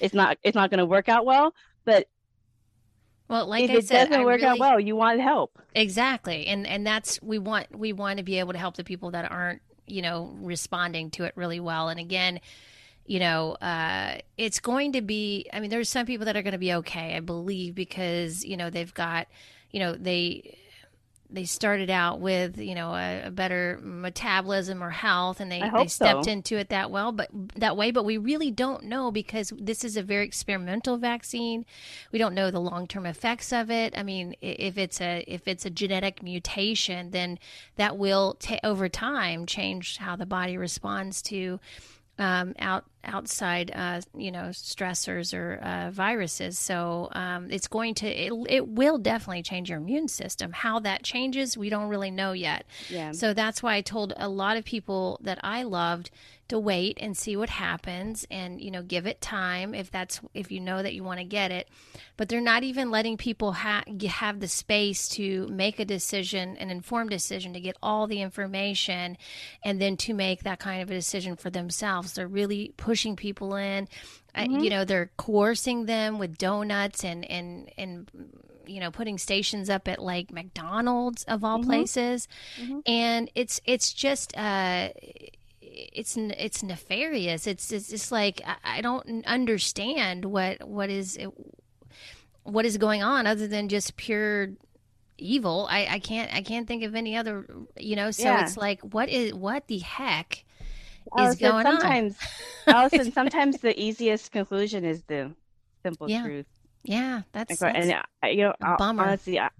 it's 0.00 0.14
not, 0.14 0.38
it's 0.42 0.54
not 0.54 0.70
gonna 0.70 0.86
work 0.86 1.08
out 1.08 1.24
well. 1.24 1.54
But 1.84 2.08
well, 3.28 3.46
like 3.46 3.68
if 3.68 3.70
I 3.70 3.78
it 3.78 3.86
said, 3.86 4.10
doesn't 4.10 4.12
I 4.12 4.24
work 4.24 4.42
really, 4.42 4.44
out 4.44 4.58
well, 4.58 4.80
you 4.80 4.96
want 4.96 5.20
help. 5.20 5.58
Exactly, 5.74 6.46
and 6.46 6.66
and 6.66 6.86
that's 6.86 7.20
we 7.22 7.38
want 7.38 7.76
we 7.76 7.92
want 7.92 8.18
to 8.18 8.24
be 8.24 8.38
able 8.38 8.52
to 8.52 8.58
help 8.58 8.76
the 8.76 8.84
people 8.84 9.10
that 9.12 9.30
aren't 9.30 9.62
you 9.86 10.02
know 10.02 10.34
responding 10.40 11.10
to 11.12 11.24
it 11.24 11.32
really 11.36 11.60
well. 11.60 11.88
And 11.88 12.00
again, 12.00 12.40
you 13.08 13.18
know, 13.18 13.52
uh, 13.54 14.18
it's 14.36 14.60
going 14.60 14.92
to 14.92 15.00
be, 15.00 15.48
I 15.50 15.60
mean, 15.60 15.70
there's 15.70 15.88
some 15.88 16.04
people 16.04 16.26
that 16.26 16.36
are 16.36 16.42
going 16.42 16.52
to 16.52 16.58
be 16.58 16.74
okay, 16.74 17.16
I 17.16 17.20
believe, 17.20 17.74
because, 17.74 18.44
you 18.44 18.56
know, 18.56 18.68
they've 18.68 18.92
got, 18.92 19.28
you 19.70 19.80
know, 19.80 19.94
they, 19.94 20.58
they 21.30 21.44
started 21.44 21.90
out 21.90 22.20
with 22.20 22.56
you 22.56 22.74
know 22.74 22.94
a, 22.94 23.26
a 23.26 23.30
better 23.30 23.78
metabolism 23.82 24.82
or 24.82 24.88
health 24.88 25.40
and 25.40 25.52
they, 25.52 25.60
they 25.60 25.86
stepped 25.86 26.24
so. 26.24 26.30
into 26.30 26.56
it 26.56 26.70
that 26.70 26.90
well 26.90 27.12
but 27.12 27.28
that 27.54 27.76
way 27.76 27.90
but 27.90 28.04
we 28.04 28.16
really 28.16 28.50
don't 28.50 28.84
know 28.84 29.10
because 29.10 29.52
this 29.58 29.84
is 29.84 29.98
a 29.98 30.02
very 30.02 30.24
experimental 30.24 30.96
vaccine 30.96 31.66
we 32.12 32.18
don't 32.18 32.34
know 32.34 32.50
the 32.50 32.58
long-term 32.58 33.04
effects 33.04 33.52
of 33.52 33.70
it 33.70 33.92
i 33.94 34.02
mean 34.02 34.34
if 34.40 34.78
it's 34.78 35.02
a 35.02 35.22
if 35.26 35.46
it's 35.46 35.66
a 35.66 35.70
genetic 35.70 36.22
mutation 36.22 37.10
then 37.10 37.38
that 37.76 37.98
will 37.98 38.34
t- 38.38 38.60
over 38.64 38.88
time 38.88 39.44
change 39.44 39.98
how 39.98 40.16
the 40.16 40.24
body 40.24 40.56
responds 40.56 41.20
to 41.20 41.60
um, 42.18 42.54
out 42.58 42.84
outside 43.04 43.70
uh, 43.74 44.00
you 44.14 44.30
know 44.30 44.48
stressors 44.50 45.32
or 45.32 45.56
uh, 45.62 45.90
viruses. 45.90 46.58
So 46.58 47.08
um, 47.12 47.50
it's 47.50 47.68
going 47.68 47.94
to 47.94 48.06
it, 48.06 48.32
it 48.48 48.68
will 48.68 48.98
definitely 48.98 49.42
change 49.42 49.70
your 49.70 49.78
immune 49.78 50.08
system. 50.08 50.52
How 50.52 50.80
that 50.80 51.02
changes 51.02 51.56
we 51.56 51.70
don't 51.70 51.88
really 51.88 52.10
know 52.10 52.32
yet. 52.32 52.64
Yeah. 52.88 53.12
so 53.12 53.34
that's 53.34 53.62
why 53.62 53.74
i 53.74 53.80
told 53.80 54.12
a 54.16 54.28
lot 54.28 54.56
of 54.56 54.64
people 54.64 55.18
that 55.22 55.38
i 55.42 55.62
loved 55.62 56.10
to 56.48 56.58
wait 56.58 56.98
and 57.00 57.16
see 57.16 57.36
what 57.36 57.50
happens 57.50 58.26
and 58.30 58.60
you 58.60 58.70
know 58.70 58.82
give 58.82 59.06
it 59.06 59.20
time 59.20 59.74
if 59.74 59.90
that's 59.90 60.20
if 60.34 60.50
you 60.50 60.60
know 60.60 60.82
that 60.82 60.94
you 60.94 61.04
want 61.04 61.18
to 61.18 61.24
get 61.24 61.50
it 61.50 61.68
but 62.16 62.28
they're 62.28 62.40
not 62.40 62.62
even 62.62 62.90
letting 62.90 63.16
people 63.16 63.52
ha- 63.52 63.84
have 64.08 64.40
the 64.40 64.48
space 64.48 65.08
to 65.08 65.46
make 65.48 65.78
a 65.78 65.84
decision 65.84 66.56
an 66.56 66.70
informed 66.70 67.10
decision 67.10 67.52
to 67.52 67.60
get 67.60 67.76
all 67.82 68.06
the 68.06 68.22
information 68.22 69.16
and 69.64 69.80
then 69.80 69.96
to 69.96 70.14
make 70.14 70.42
that 70.42 70.58
kind 70.58 70.82
of 70.82 70.90
a 70.90 70.94
decision 70.94 71.36
for 71.36 71.50
themselves 71.50 72.14
they're 72.14 72.26
really 72.26 72.72
pushing 72.76 73.14
people 73.14 73.54
in 73.54 73.86
mm-hmm. 74.34 74.54
uh, 74.54 74.58
you 74.58 74.70
know 74.70 74.84
they're 74.84 75.10
coercing 75.16 75.86
them 75.86 76.18
with 76.18 76.38
donuts 76.38 77.04
and 77.04 77.24
and 77.30 77.70
and 77.76 78.10
you 78.66 78.80
know 78.80 78.90
putting 78.90 79.18
stations 79.18 79.70
up 79.70 79.88
at 79.88 79.98
like 79.98 80.30
McDonald's 80.30 81.24
of 81.24 81.42
all 81.42 81.58
mm-hmm. 81.58 81.70
places 81.70 82.28
mm-hmm. 82.60 82.80
and 82.86 83.30
it's 83.34 83.60
it's 83.64 83.92
just 83.92 84.36
uh 84.36 84.90
it's 85.78 86.16
it's 86.16 86.62
nefarious. 86.62 87.46
It's 87.46 87.72
it's 87.72 87.88
just 87.88 88.10
like 88.10 88.40
I, 88.44 88.78
I 88.78 88.80
don't 88.80 89.24
understand 89.26 90.24
what 90.24 90.66
what 90.68 90.90
is 90.90 91.18
what 92.42 92.64
is 92.64 92.78
going 92.78 93.02
on 93.02 93.26
other 93.26 93.46
than 93.46 93.68
just 93.68 93.96
pure 93.96 94.50
evil. 95.18 95.66
I, 95.70 95.86
I 95.90 95.98
can't 95.98 96.32
I 96.34 96.42
can't 96.42 96.66
think 96.66 96.82
of 96.82 96.94
any 96.94 97.16
other 97.16 97.46
you 97.76 97.96
know. 97.96 98.10
So 98.10 98.24
yeah. 98.24 98.42
it's 98.42 98.56
like 98.56 98.80
what 98.82 99.08
is 99.08 99.34
what 99.34 99.66
the 99.68 99.78
heck 99.78 100.38
is 100.38 100.44
Allison, 101.16 101.50
going 101.50 101.64
sometimes, 101.64 102.16
on? 102.66 102.74
Allison, 102.74 103.12
sometimes 103.12 103.58
the 103.58 103.78
easiest 103.80 104.32
conclusion 104.32 104.84
is 104.84 105.02
the 105.02 105.32
simple 105.82 106.10
yeah. 106.10 106.22
truth. 106.22 106.46
Yeah, 106.84 107.22
that's, 107.32 107.60
and, 107.60 107.90
that's 107.90 108.06
and 108.22 108.38
you 108.38 108.44
know 108.44 108.54
honestly, 108.60 109.38
I, 109.38 109.50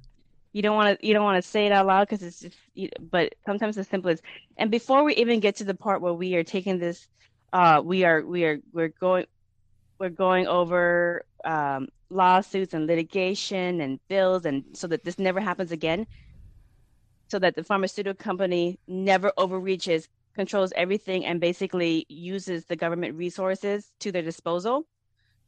you 0.53 0.63
don't 0.63 0.77
want 0.77 0.99
to 0.99 1.07
you 1.07 1.15
don't 1.15 1.25
want 1.25 1.43
to 1.43 1.49
say 1.49 1.67
it 1.67 1.73
out 1.73 1.87
loud 1.87 2.09
because 2.09 2.23
it's 2.23 2.41
just 2.41 2.57
you, 2.75 2.89
but 3.11 3.35
sometimes 3.47 3.77
the 3.77 3.85
simplest 3.85 4.23
and 4.57 4.71
before 4.71 5.05
we 5.05 5.15
even 5.17 5.41
get 5.41 5.57
to 5.57 5.65
the 5.65 5.75
part 5.75 6.01
where 6.01 6.15
we 6.15 6.35
are 6.37 6.45
taking 6.45 6.79
this 6.79 7.09
uh 7.53 7.81
we 7.85 8.05
are 8.05 8.25
we 8.25 8.45
are 8.45 8.59
we're 8.73 8.93
going 9.01 9.27
we're 9.99 10.09
going 10.09 10.47
over 10.47 11.23
um 11.45 11.89
lawsuits 12.11 12.75
and 12.75 12.87
litigation 12.87 13.81
and 13.81 14.01
bills 14.09 14.47
and 14.47 14.65
so 14.73 14.87
that 14.87 15.05
this 15.05 15.19
never 15.19 15.41
happens 15.41 15.73
again 15.73 16.07
so 17.29 17.39
that 17.39 17.55
the 17.55 17.63
pharmaceutical 17.65 18.15
company 18.15 18.79
never 18.89 19.33
overreaches 19.37 20.09
controls 20.35 20.73
everything 20.77 21.27
and 21.27 21.41
basically 21.41 22.07
uses 22.09 22.65
the 22.67 22.77
government 22.77 23.17
resources 23.17 23.93
to 24.01 24.13
their 24.13 24.23
disposal 24.23 24.87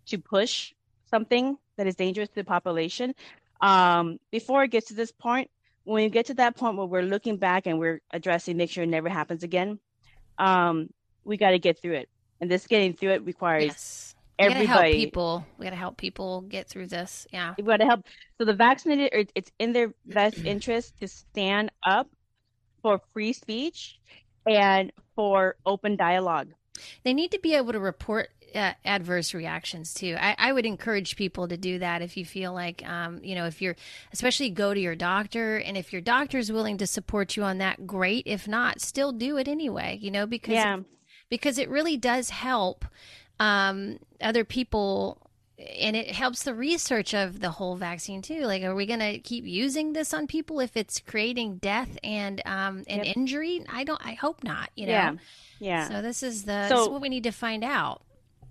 to 0.07 0.19
push 0.19 0.73
something 1.09 1.57
that 1.77 1.87
is 1.87 1.95
dangerous 1.95 2.29
to 2.29 2.35
the 2.37 2.45
population 2.45 3.15
um, 3.61 4.19
before 4.31 4.65
it 4.65 4.71
gets 4.71 4.89
to 4.89 4.95
this 4.95 5.13
point, 5.13 5.51
when 5.85 6.03
you 6.03 6.11
get 6.11 6.27
to 6.27 6.35
that 6.35 6.57
point 6.57 6.77
where 6.77 6.87
we're 6.87 7.03
looking 7.03 7.37
back 7.37 7.67
and 7.67 7.79
we're 7.79 8.01
addressing, 8.11 8.57
make 8.57 8.71
sure 8.71 8.85
it 8.85 8.89
never 8.89 9.09
happens 9.09 9.43
again, 9.43 9.79
um, 10.39 10.89
we 11.25 11.37
got 11.37 11.51
to 11.51 11.59
get 11.59 11.81
through 11.81 11.95
it. 11.95 12.09
And 12.41 12.51
this 12.51 12.67
getting 12.67 12.95
through 12.95 13.11
it 13.11 13.25
requires 13.25 13.65
yes. 13.65 14.15
We 14.39 14.47
everybody. 14.47 14.67
gotta 14.67 14.83
help 14.83 14.95
people. 14.95 15.47
We 15.59 15.65
gotta 15.65 15.77
help 15.77 15.97
people 15.99 16.41
get 16.43 16.69
through 16.69 16.87
this. 16.87 17.27
Yeah. 17.31 17.55
We 17.59 17.65
got 17.65 17.77
to 17.79 17.85
help. 17.85 18.07
So 18.39 18.47
the 18.47 18.55
vaccinated, 18.55 19.31
it's 19.35 19.53
in 19.59 19.73
their 19.73 19.93
best 20.07 20.39
interest 20.45 20.99
to 21.01 21.09
stand 21.09 21.71
up 21.87 22.09
for 22.81 23.01
free 23.13 23.35
speech 23.35 23.99
and 24.47 24.93
for 25.15 25.57
open 25.67 25.97
dialogue. 25.97 26.49
They 27.05 27.13
need 27.13 27.33
to 27.33 27.39
be 27.39 27.55
able 27.55 27.73
to 27.73 27.81
report 27.81 28.31
uh, 28.55 28.73
adverse 28.85 29.35
reactions 29.35 29.95
too. 29.95 30.17
I, 30.19 30.35
I, 30.39 30.53
would 30.53 30.67
encourage 30.67 31.17
people 31.17 31.49
to 31.49 31.57
do 31.57 31.79
that 31.79 32.03
if 32.03 32.17
you 32.17 32.25
feel 32.25 32.53
like, 32.53 32.87
um, 32.89 33.21
you 33.23 33.35
know, 33.35 33.47
if 33.47 33.63
you're, 33.63 33.77
especially 34.13 34.51
go 34.51 34.75
to 34.75 34.81
your 34.81 34.97
doctor, 34.97 35.57
and 35.57 35.77
if 35.77 35.93
your 35.93 36.03
doctor 36.03 36.39
is 36.39 36.51
willing 36.51 36.79
to 36.79 36.87
support 36.87 37.37
you 37.37 37.43
on 37.43 37.59
that, 37.59 37.87
great. 37.87 38.25
If 38.27 38.49
not, 38.49 38.81
still 38.81 39.13
do 39.13 39.37
it 39.37 39.49
anyway. 39.49 39.99
You 40.01 40.11
know, 40.11 40.27
because 40.27 40.55
yeah. 40.55 40.79
because 41.29 41.59
it 41.59 41.69
really 41.69 41.97
does 41.97 42.31
help 42.31 42.85
um, 43.39 43.99
other 44.21 44.45
people. 44.45 45.19
And 45.79 45.95
it 45.95 46.11
helps 46.11 46.45
the 46.45 46.55
research 46.55 47.13
of 47.13 47.41
the 47.41 47.51
whole 47.51 47.77
vaccine 47.77 48.23
too. 48.23 48.47
Like, 48.47 48.63
are 48.63 48.75
we 48.75 48.87
going 48.87 49.01
to 49.01 49.19
keep 49.19 49.45
using 49.45 49.93
this 49.93 50.15
on 50.15 50.27
people 50.27 50.59
if 50.59 50.75
it's 50.75 51.01
creating 51.01 51.59
death 51.59 51.99
and 52.03 52.41
um, 52.47 52.83
and 52.89 53.05
yep. 53.05 53.15
injury? 53.15 53.63
I 53.71 53.85
don't. 53.85 54.01
I 54.03 54.15
hope 54.15 54.43
not. 54.43 54.71
You 54.75 54.87
know. 54.87 54.93
Yeah. 54.93 55.13
Yeah. 55.59 55.89
So 55.89 56.01
this 56.01 56.23
is 56.23 56.45
the 56.45 56.69
so, 56.69 56.75
this 56.75 56.83
is 56.85 56.89
what 56.89 57.03
we 57.03 57.11
need 57.11 57.25
to 57.25 57.31
find 57.31 57.63
out. 57.63 58.01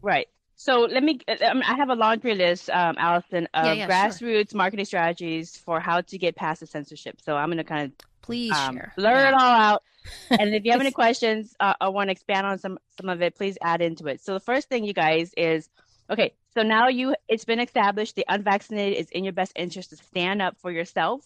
Right. 0.02 0.28
So 0.56 0.82
let 0.82 1.04
me. 1.04 1.20
Um, 1.46 1.62
I 1.66 1.76
have 1.76 1.90
a 1.90 1.96
laundry 1.96 2.36
list, 2.36 2.70
um, 2.70 2.96
Allison, 2.98 3.48
of 3.54 3.66
yeah, 3.66 3.74
yeah, 3.74 3.88
grassroots 3.88 4.52
sure. 4.52 4.58
marketing 4.58 4.84
strategies 4.84 5.56
for 5.56 5.80
how 5.80 6.02
to 6.02 6.18
get 6.18 6.36
past 6.36 6.60
the 6.60 6.68
censorship. 6.68 7.22
So 7.22 7.38
I'm 7.38 7.48
going 7.48 7.60
to 7.60 7.64
kind 7.64 7.86
of 7.86 8.08
please 8.22 8.52
um, 8.52 8.76
share. 8.76 8.94
blur 8.98 9.10
yeah. 9.10 9.30
it 9.30 9.34
all 9.36 9.40
out. 9.40 9.84
and 10.30 10.54
if 10.54 10.66
you 10.66 10.72
have 10.72 10.82
any 10.82 10.92
questions 11.04 11.56
uh, 11.62 11.76
or 11.80 11.92
want 11.92 12.10
to 12.10 12.12
expand 12.12 12.46
on 12.46 12.60
some 12.60 12.78
some 13.00 13.10
of 13.10 13.22
it, 13.22 13.36
please 13.36 13.58
add 13.62 13.82
into 13.82 14.08
it. 14.08 14.22
So 14.22 14.34
the 14.34 14.42
first 14.42 14.68
thing, 14.68 14.84
you 14.84 14.94
guys, 14.94 15.32
is 15.38 15.70
okay. 16.10 16.34
So 16.54 16.64
now 16.64 16.90
you, 16.90 17.16
it's 17.30 17.46
been 17.46 17.62
established 17.62 18.18
the 18.18 18.26
unvaccinated 18.28 18.98
is 18.98 19.10
in 19.12 19.24
your 19.24 19.32
best 19.32 19.54
interest 19.56 19.92
to 19.92 19.96
stand 19.96 20.42
up 20.42 20.58
for 20.58 20.72
yourself, 20.74 21.26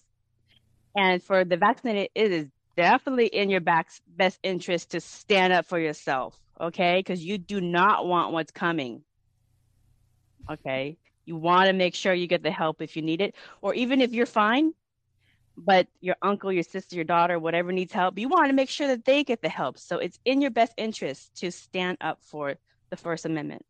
and 0.95 1.23
for 1.23 1.43
the 1.43 1.57
vaccinated, 1.57 2.09
it 2.13 2.31
is 2.31 2.47
definitely 2.77 3.27
in 3.27 3.49
your 3.49 3.61
back, 3.61 3.89
best 4.07 4.37
interest 4.43 4.91
to 4.91 5.01
stand 5.01 5.53
up 5.53 5.65
for 5.65 5.79
yourself 5.79 6.37
okay? 6.59 6.99
Because 6.99 7.23
you 7.23 7.37
do 7.37 7.61
not 7.61 8.05
want 8.05 8.33
what's 8.33 8.51
coming, 8.51 9.03
okay? 10.51 10.97
You 11.25 11.35
want 11.35 11.67
to 11.67 11.73
make 11.73 11.95
sure 11.95 12.13
you 12.13 12.27
get 12.27 12.43
the 12.43 12.51
help 12.51 12.81
if 12.81 12.95
you 12.95 13.01
need 13.01 13.21
it, 13.21 13.35
or 13.61 13.73
even 13.73 14.01
if 14.01 14.13
you're 14.13 14.25
fine, 14.25 14.73
but 15.55 15.87
your 16.01 16.15
uncle, 16.21 16.51
your 16.51 16.63
sister, 16.63 16.95
your 16.95 17.05
daughter, 17.05 17.39
whatever 17.39 17.71
needs 17.71 17.93
help, 17.93 18.17
you 18.17 18.27
want 18.27 18.47
to 18.47 18.53
make 18.53 18.69
sure 18.69 18.87
that 18.87 19.05
they 19.05 19.23
get 19.23 19.41
the 19.41 19.49
help. 19.49 19.77
So 19.77 19.97
it's 19.97 20.19
in 20.25 20.41
your 20.41 20.51
best 20.51 20.73
interest 20.77 21.35
to 21.37 21.51
stand 21.51 21.97
up 22.01 22.19
for 22.21 22.55
the 22.89 22.97
First 22.97 23.25
Amendment. 23.25 23.63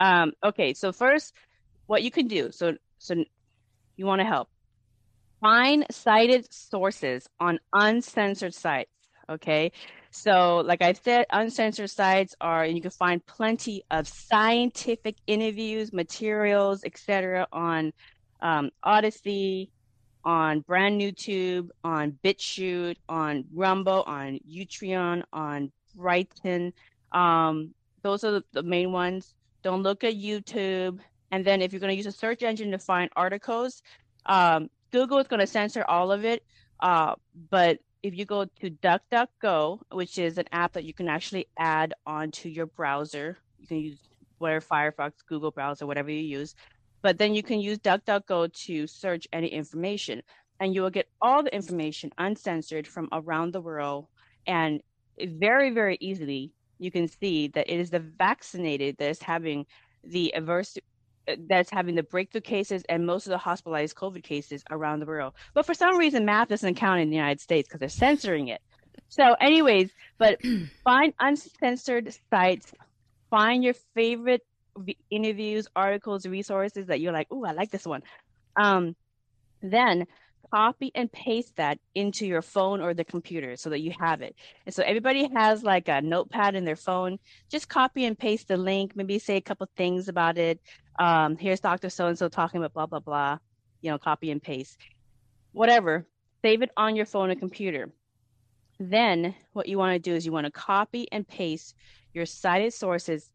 Um, 0.00 0.32
okay, 0.44 0.74
so 0.74 0.92
first, 0.92 1.34
what 1.86 2.02
you 2.02 2.10
can 2.10 2.26
do. 2.28 2.50
So, 2.52 2.76
so 2.98 3.24
you 3.96 4.06
want 4.06 4.20
to 4.20 4.24
help. 4.24 4.48
Find 5.40 5.86
cited 5.90 6.52
sources 6.52 7.28
on 7.38 7.60
uncensored 7.72 8.54
sites. 8.54 8.90
Okay, 9.30 9.72
so, 10.10 10.62
like 10.64 10.82
I 10.82 10.94
said, 10.94 11.26
uncensored 11.30 11.90
sites 11.90 12.34
are, 12.40 12.64
and 12.64 12.74
you 12.74 12.82
can 12.82 12.90
find 12.90 13.24
plenty 13.24 13.84
of 13.90 14.08
scientific 14.08 15.16
interviews, 15.26 15.92
materials, 15.92 16.82
etc., 16.84 17.46
on 17.52 17.92
um, 18.40 18.70
Odysee, 18.84 19.70
on 20.24 20.60
Brand 20.60 20.96
New 20.96 21.12
Tube, 21.12 21.70
on 21.84 22.18
BitChute, 22.24 22.96
on 23.08 23.44
Rumble, 23.52 24.02
on 24.06 24.40
Utreon, 24.50 25.22
on 25.32 25.72
Brighteon. 25.96 26.72
Um, 27.12 27.74
those 28.02 28.24
are 28.24 28.32
the, 28.32 28.44
the 28.52 28.62
main 28.62 28.92
ones. 28.92 29.34
Don't 29.62 29.82
look 29.82 30.04
at 30.04 30.14
YouTube. 30.14 31.00
And 31.30 31.44
then, 31.44 31.60
if 31.60 31.72
you're 31.72 31.80
going 31.80 31.92
to 31.92 31.96
use 31.96 32.06
a 32.06 32.12
search 32.12 32.42
engine 32.42 32.70
to 32.70 32.78
find 32.78 33.10
articles, 33.14 33.82
um, 34.24 34.70
Google 34.90 35.18
is 35.18 35.28
going 35.28 35.40
to 35.40 35.46
censor 35.46 35.84
all 35.86 36.10
of 36.10 36.24
it. 36.24 36.42
Uh, 36.80 37.14
but 37.50 37.78
if 38.02 38.16
you 38.16 38.24
go 38.24 38.44
to 38.44 38.70
DuckDuckGo, 38.70 39.80
which 39.92 40.18
is 40.18 40.38
an 40.38 40.46
app 40.52 40.72
that 40.74 40.84
you 40.84 40.94
can 40.94 41.08
actually 41.08 41.48
add 41.58 41.94
onto 42.06 42.48
your 42.48 42.66
browser, 42.66 43.36
you 43.58 43.66
can 43.66 43.78
use 43.78 43.98
whatever 44.38 44.64
Firefox, 44.64 45.12
Google 45.28 45.50
browser, 45.50 45.86
whatever 45.86 46.10
you 46.10 46.22
use. 46.22 46.54
But 47.02 47.18
then 47.18 47.34
you 47.34 47.42
can 47.42 47.60
use 47.60 47.78
DuckDuckGo 47.78 48.52
to 48.66 48.86
search 48.86 49.26
any 49.32 49.48
information, 49.48 50.22
and 50.60 50.74
you 50.74 50.82
will 50.82 50.90
get 50.90 51.08
all 51.20 51.42
the 51.42 51.54
information 51.54 52.12
uncensored 52.18 52.86
from 52.86 53.08
around 53.12 53.52
the 53.52 53.60
world. 53.60 54.06
And 54.46 54.80
very, 55.20 55.70
very 55.70 55.96
easily, 56.00 56.52
you 56.78 56.90
can 56.90 57.08
see 57.08 57.48
that 57.48 57.72
it 57.72 57.80
is 57.80 57.90
the 57.90 58.00
vaccinated 58.00 58.96
that 58.98 59.10
is 59.10 59.22
having 59.22 59.66
the 60.04 60.34
adverse 60.34 60.78
that's 61.48 61.70
having 61.70 61.94
the 61.94 62.02
breakthrough 62.02 62.40
cases 62.40 62.82
and 62.88 63.06
most 63.06 63.26
of 63.26 63.30
the 63.30 63.38
hospitalized 63.38 63.96
COVID 63.96 64.22
cases 64.22 64.62
around 64.70 65.00
the 65.00 65.06
world. 65.06 65.34
But 65.54 65.66
for 65.66 65.74
some 65.74 65.96
reason, 65.96 66.24
math 66.24 66.48
doesn't 66.48 66.76
count 66.76 67.00
in 67.00 67.10
the 67.10 67.16
United 67.16 67.40
States 67.40 67.68
because 67.68 67.80
they're 67.80 67.88
censoring 67.88 68.48
it. 68.48 68.60
So, 69.08 69.34
anyways, 69.40 69.90
but 70.18 70.40
find 70.84 71.14
uncensored 71.20 72.14
sites, 72.30 72.72
find 73.30 73.62
your 73.62 73.74
favorite 73.94 74.42
interviews, 75.10 75.66
articles, 75.74 76.26
resources 76.26 76.86
that 76.86 77.00
you're 77.00 77.12
like, 77.12 77.28
oh, 77.30 77.44
I 77.44 77.52
like 77.52 77.70
this 77.70 77.86
one. 77.86 78.02
Um, 78.56 78.96
then 79.60 80.06
copy 80.52 80.90
and 80.94 81.10
paste 81.10 81.56
that 81.56 81.78
into 81.94 82.26
your 82.26 82.42
phone 82.42 82.80
or 82.80 82.94
the 82.94 83.04
computer 83.04 83.56
so 83.56 83.70
that 83.70 83.80
you 83.80 83.92
have 83.98 84.22
it. 84.22 84.34
And 84.66 84.74
so 84.74 84.82
everybody 84.82 85.28
has 85.34 85.62
like 85.62 85.88
a 85.88 86.00
notepad 86.00 86.54
in 86.54 86.64
their 86.64 86.76
phone. 86.76 87.18
Just 87.50 87.68
copy 87.68 88.04
and 88.04 88.18
paste 88.18 88.48
the 88.48 88.56
link, 88.56 88.94
maybe 88.94 89.18
say 89.18 89.36
a 89.36 89.40
couple 89.40 89.68
things 89.76 90.08
about 90.08 90.38
it. 90.38 90.60
Um, 90.98 91.36
here's 91.36 91.60
Dr. 91.60 91.90
So 91.90 92.06
and 92.06 92.18
so 92.18 92.28
talking 92.28 92.58
about 92.58 92.74
blah, 92.74 92.86
blah, 92.86 93.00
blah. 93.00 93.38
You 93.80 93.90
know, 93.90 93.98
copy 93.98 94.30
and 94.30 94.42
paste. 94.42 94.78
Whatever. 95.52 96.06
Save 96.42 96.62
it 96.62 96.70
on 96.76 96.96
your 96.96 97.06
phone 97.06 97.30
or 97.30 97.34
computer. 97.34 97.90
Then 98.80 99.34
what 99.52 99.68
you 99.68 99.78
want 99.78 99.94
to 99.94 99.98
do 99.98 100.14
is 100.14 100.24
you 100.24 100.32
want 100.32 100.46
to 100.46 100.52
copy 100.52 101.10
and 101.10 101.26
paste 101.26 101.74
your 102.12 102.26
cited 102.26 102.72
sources 102.72 103.30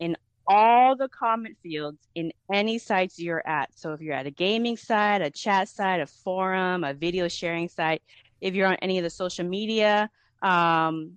in 0.00 0.16
all 0.46 0.96
the 0.96 1.08
comment 1.08 1.56
fields 1.62 1.98
in 2.14 2.32
any 2.52 2.78
sites 2.78 3.18
you're 3.18 3.46
at. 3.46 3.70
So 3.74 3.92
if 3.92 4.00
you're 4.00 4.14
at 4.14 4.26
a 4.26 4.30
gaming 4.30 4.76
site, 4.76 5.22
a 5.22 5.30
chat 5.30 5.68
site, 5.68 6.00
a 6.00 6.06
forum, 6.06 6.84
a 6.84 6.94
video 6.94 7.28
sharing 7.28 7.68
site, 7.68 8.02
if 8.40 8.54
you're 8.54 8.66
on 8.66 8.76
any 8.82 8.98
of 8.98 9.04
the 9.04 9.10
social 9.10 9.46
media 9.46 10.10
um, 10.42 11.12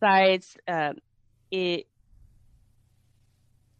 sites, 0.00 0.56
uh, 0.66 0.92
it, 1.50 1.86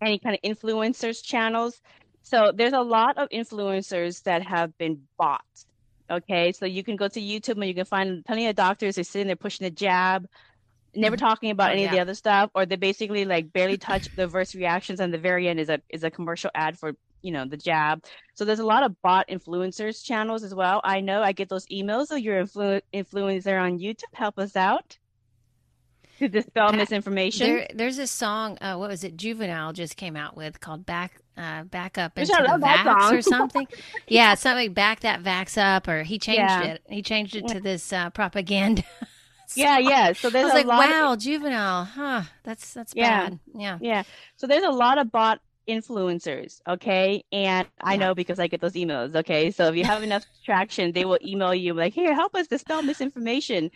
any 0.00 0.18
kind 0.18 0.36
of 0.36 0.42
influencers 0.42 1.22
channels. 1.22 1.80
So 2.22 2.52
there's 2.54 2.72
a 2.72 2.80
lot 2.80 3.18
of 3.18 3.28
influencers 3.30 4.22
that 4.24 4.42
have 4.42 4.76
been 4.78 5.02
bought. 5.18 5.44
Okay, 6.10 6.52
so 6.52 6.66
you 6.66 6.84
can 6.84 6.96
go 6.96 7.08
to 7.08 7.20
YouTube 7.20 7.56
and 7.56 7.64
you 7.64 7.74
can 7.74 7.84
find 7.84 8.24
plenty 8.24 8.46
of 8.46 8.54
doctors 8.54 8.96
who 8.96 9.00
are 9.00 9.04
sitting 9.04 9.28
there 9.28 9.36
pushing 9.36 9.66
a 9.66 9.70
jab 9.70 10.28
never 10.94 11.16
mm-hmm. 11.16 11.24
talking 11.24 11.50
about 11.50 11.70
oh, 11.70 11.72
any 11.72 11.82
yeah. 11.82 11.88
of 11.88 11.92
the 11.92 12.00
other 12.00 12.14
stuff 12.14 12.50
or 12.54 12.66
they 12.66 12.76
basically 12.76 13.24
like 13.24 13.52
barely 13.52 13.78
touch 13.78 14.14
the 14.16 14.26
verse 14.26 14.54
reactions 14.54 15.00
and 15.00 15.12
the 15.12 15.18
very 15.18 15.48
end 15.48 15.60
is 15.60 15.68
a 15.68 15.80
is 15.88 16.04
a 16.04 16.10
commercial 16.10 16.50
ad 16.54 16.78
for 16.78 16.94
you 17.22 17.30
know 17.30 17.46
the 17.46 17.56
jab. 17.56 18.04
So 18.34 18.44
there's 18.44 18.58
a 18.58 18.66
lot 18.66 18.82
of 18.82 19.00
bot 19.02 19.28
influencers 19.28 20.04
channels 20.04 20.42
as 20.42 20.54
well. 20.54 20.80
I 20.84 21.00
know 21.00 21.22
i 21.22 21.32
get 21.32 21.48
those 21.48 21.66
emails 21.66 22.06
so 22.06 22.16
you're 22.16 22.44
influ- 22.44 22.82
influencer 22.92 23.60
on 23.60 23.78
youtube. 23.78 24.02
Help 24.12 24.38
us 24.38 24.56
out 24.56 24.98
to 26.18 26.28
dispel 26.28 26.72
misinformation. 26.72 27.46
there, 27.46 27.68
there's 27.74 27.98
a 27.98 28.06
song 28.06 28.58
uh, 28.60 28.76
what 28.76 28.90
was 28.90 29.04
it? 29.04 29.16
Juvenile 29.16 29.72
just 29.72 29.96
came 29.96 30.16
out 30.16 30.36
with 30.36 30.60
called 30.60 30.84
back 30.84 31.20
uh, 31.38 31.62
back 31.64 31.96
up 31.96 32.18
into 32.18 32.32
the 32.32 32.58
vax 32.58 33.12
or 33.12 33.22
something. 33.22 33.66
Yeah 34.06 34.34
something 34.34 34.72
back 34.72 35.00
that 35.00 35.22
vax 35.22 35.56
up 35.56 35.88
or 35.88 36.02
he 36.02 36.18
changed 36.18 36.40
yeah. 36.40 36.62
it. 36.62 36.82
He 36.88 37.02
changed 37.02 37.36
it 37.36 37.48
to 37.48 37.60
this 37.60 37.92
uh, 37.92 38.10
propaganda 38.10 38.82
yeah, 39.54 39.78
yeah. 39.78 40.12
So 40.12 40.30
there's 40.30 40.50
I 40.50 40.54
was 40.54 40.64
a 40.64 40.66
like, 40.66 40.88
wow, 40.90 41.12
of, 41.12 41.18
juvenile, 41.18 41.84
huh? 41.84 42.22
That's 42.44 42.72
that's 42.72 42.92
yeah, 42.94 43.30
bad. 43.30 43.38
Yeah, 43.54 43.78
yeah. 43.80 44.02
So 44.36 44.46
there's 44.46 44.64
a 44.64 44.70
lot 44.70 44.98
of 44.98 45.10
bot 45.10 45.40
influencers, 45.68 46.60
okay? 46.68 47.24
And 47.32 47.66
I 47.80 47.96
know 47.96 48.14
because 48.14 48.38
I 48.38 48.46
get 48.46 48.60
those 48.60 48.72
emails, 48.72 49.14
okay? 49.14 49.50
So 49.50 49.68
if 49.68 49.76
you 49.76 49.84
have 49.84 50.02
enough 50.02 50.24
traction, 50.44 50.92
they 50.92 51.04
will 51.04 51.18
email 51.24 51.54
you 51.54 51.74
like, 51.74 51.94
"Here, 51.94 52.14
help 52.14 52.34
us 52.34 52.46
dispel 52.46 52.82
misinformation." 52.82 53.70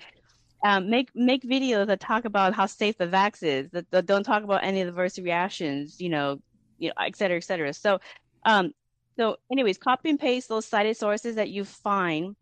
Um, 0.64 0.88
make 0.90 1.10
make 1.14 1.42
videos 1.42 1.86
that 1.86 2.00
talk 2.00 2.24
about 2.24 2.54
how 2.54 2.66
safe 2.66 2.96
the 2.98 3.06
vax 3.06 3.42
is. 3.42 3.70
That, 3.70 3.90
that 3.90 4.06
don't 4.06 4.24
talk 4.24 4.42
about 4.42 4.64
any 4.64 4.80
adverse 4.80 5.18
reactions, 5.18 6.00
you 6.00 6.08
know, 6.08 6.40
you 6.78 6.88
know, 6.88 6.94
et 6.98 7.16
cetera, 7.16 7.36
et 7.36 7.44
cetera. 7.44 7.72
So, 7.72 8.00
um, 8.44 8.72
so 9.16 9.36
anyways, 9.50 9.78
copy 9.78 10.10
and 10.10 10.18
paste 10.18 10.48
those 10.48 10.66
cited 10.66 10.96
sources 10.96 11.36
that 11.36 11.50
you 11.50 11.64
find, 11.64 12.36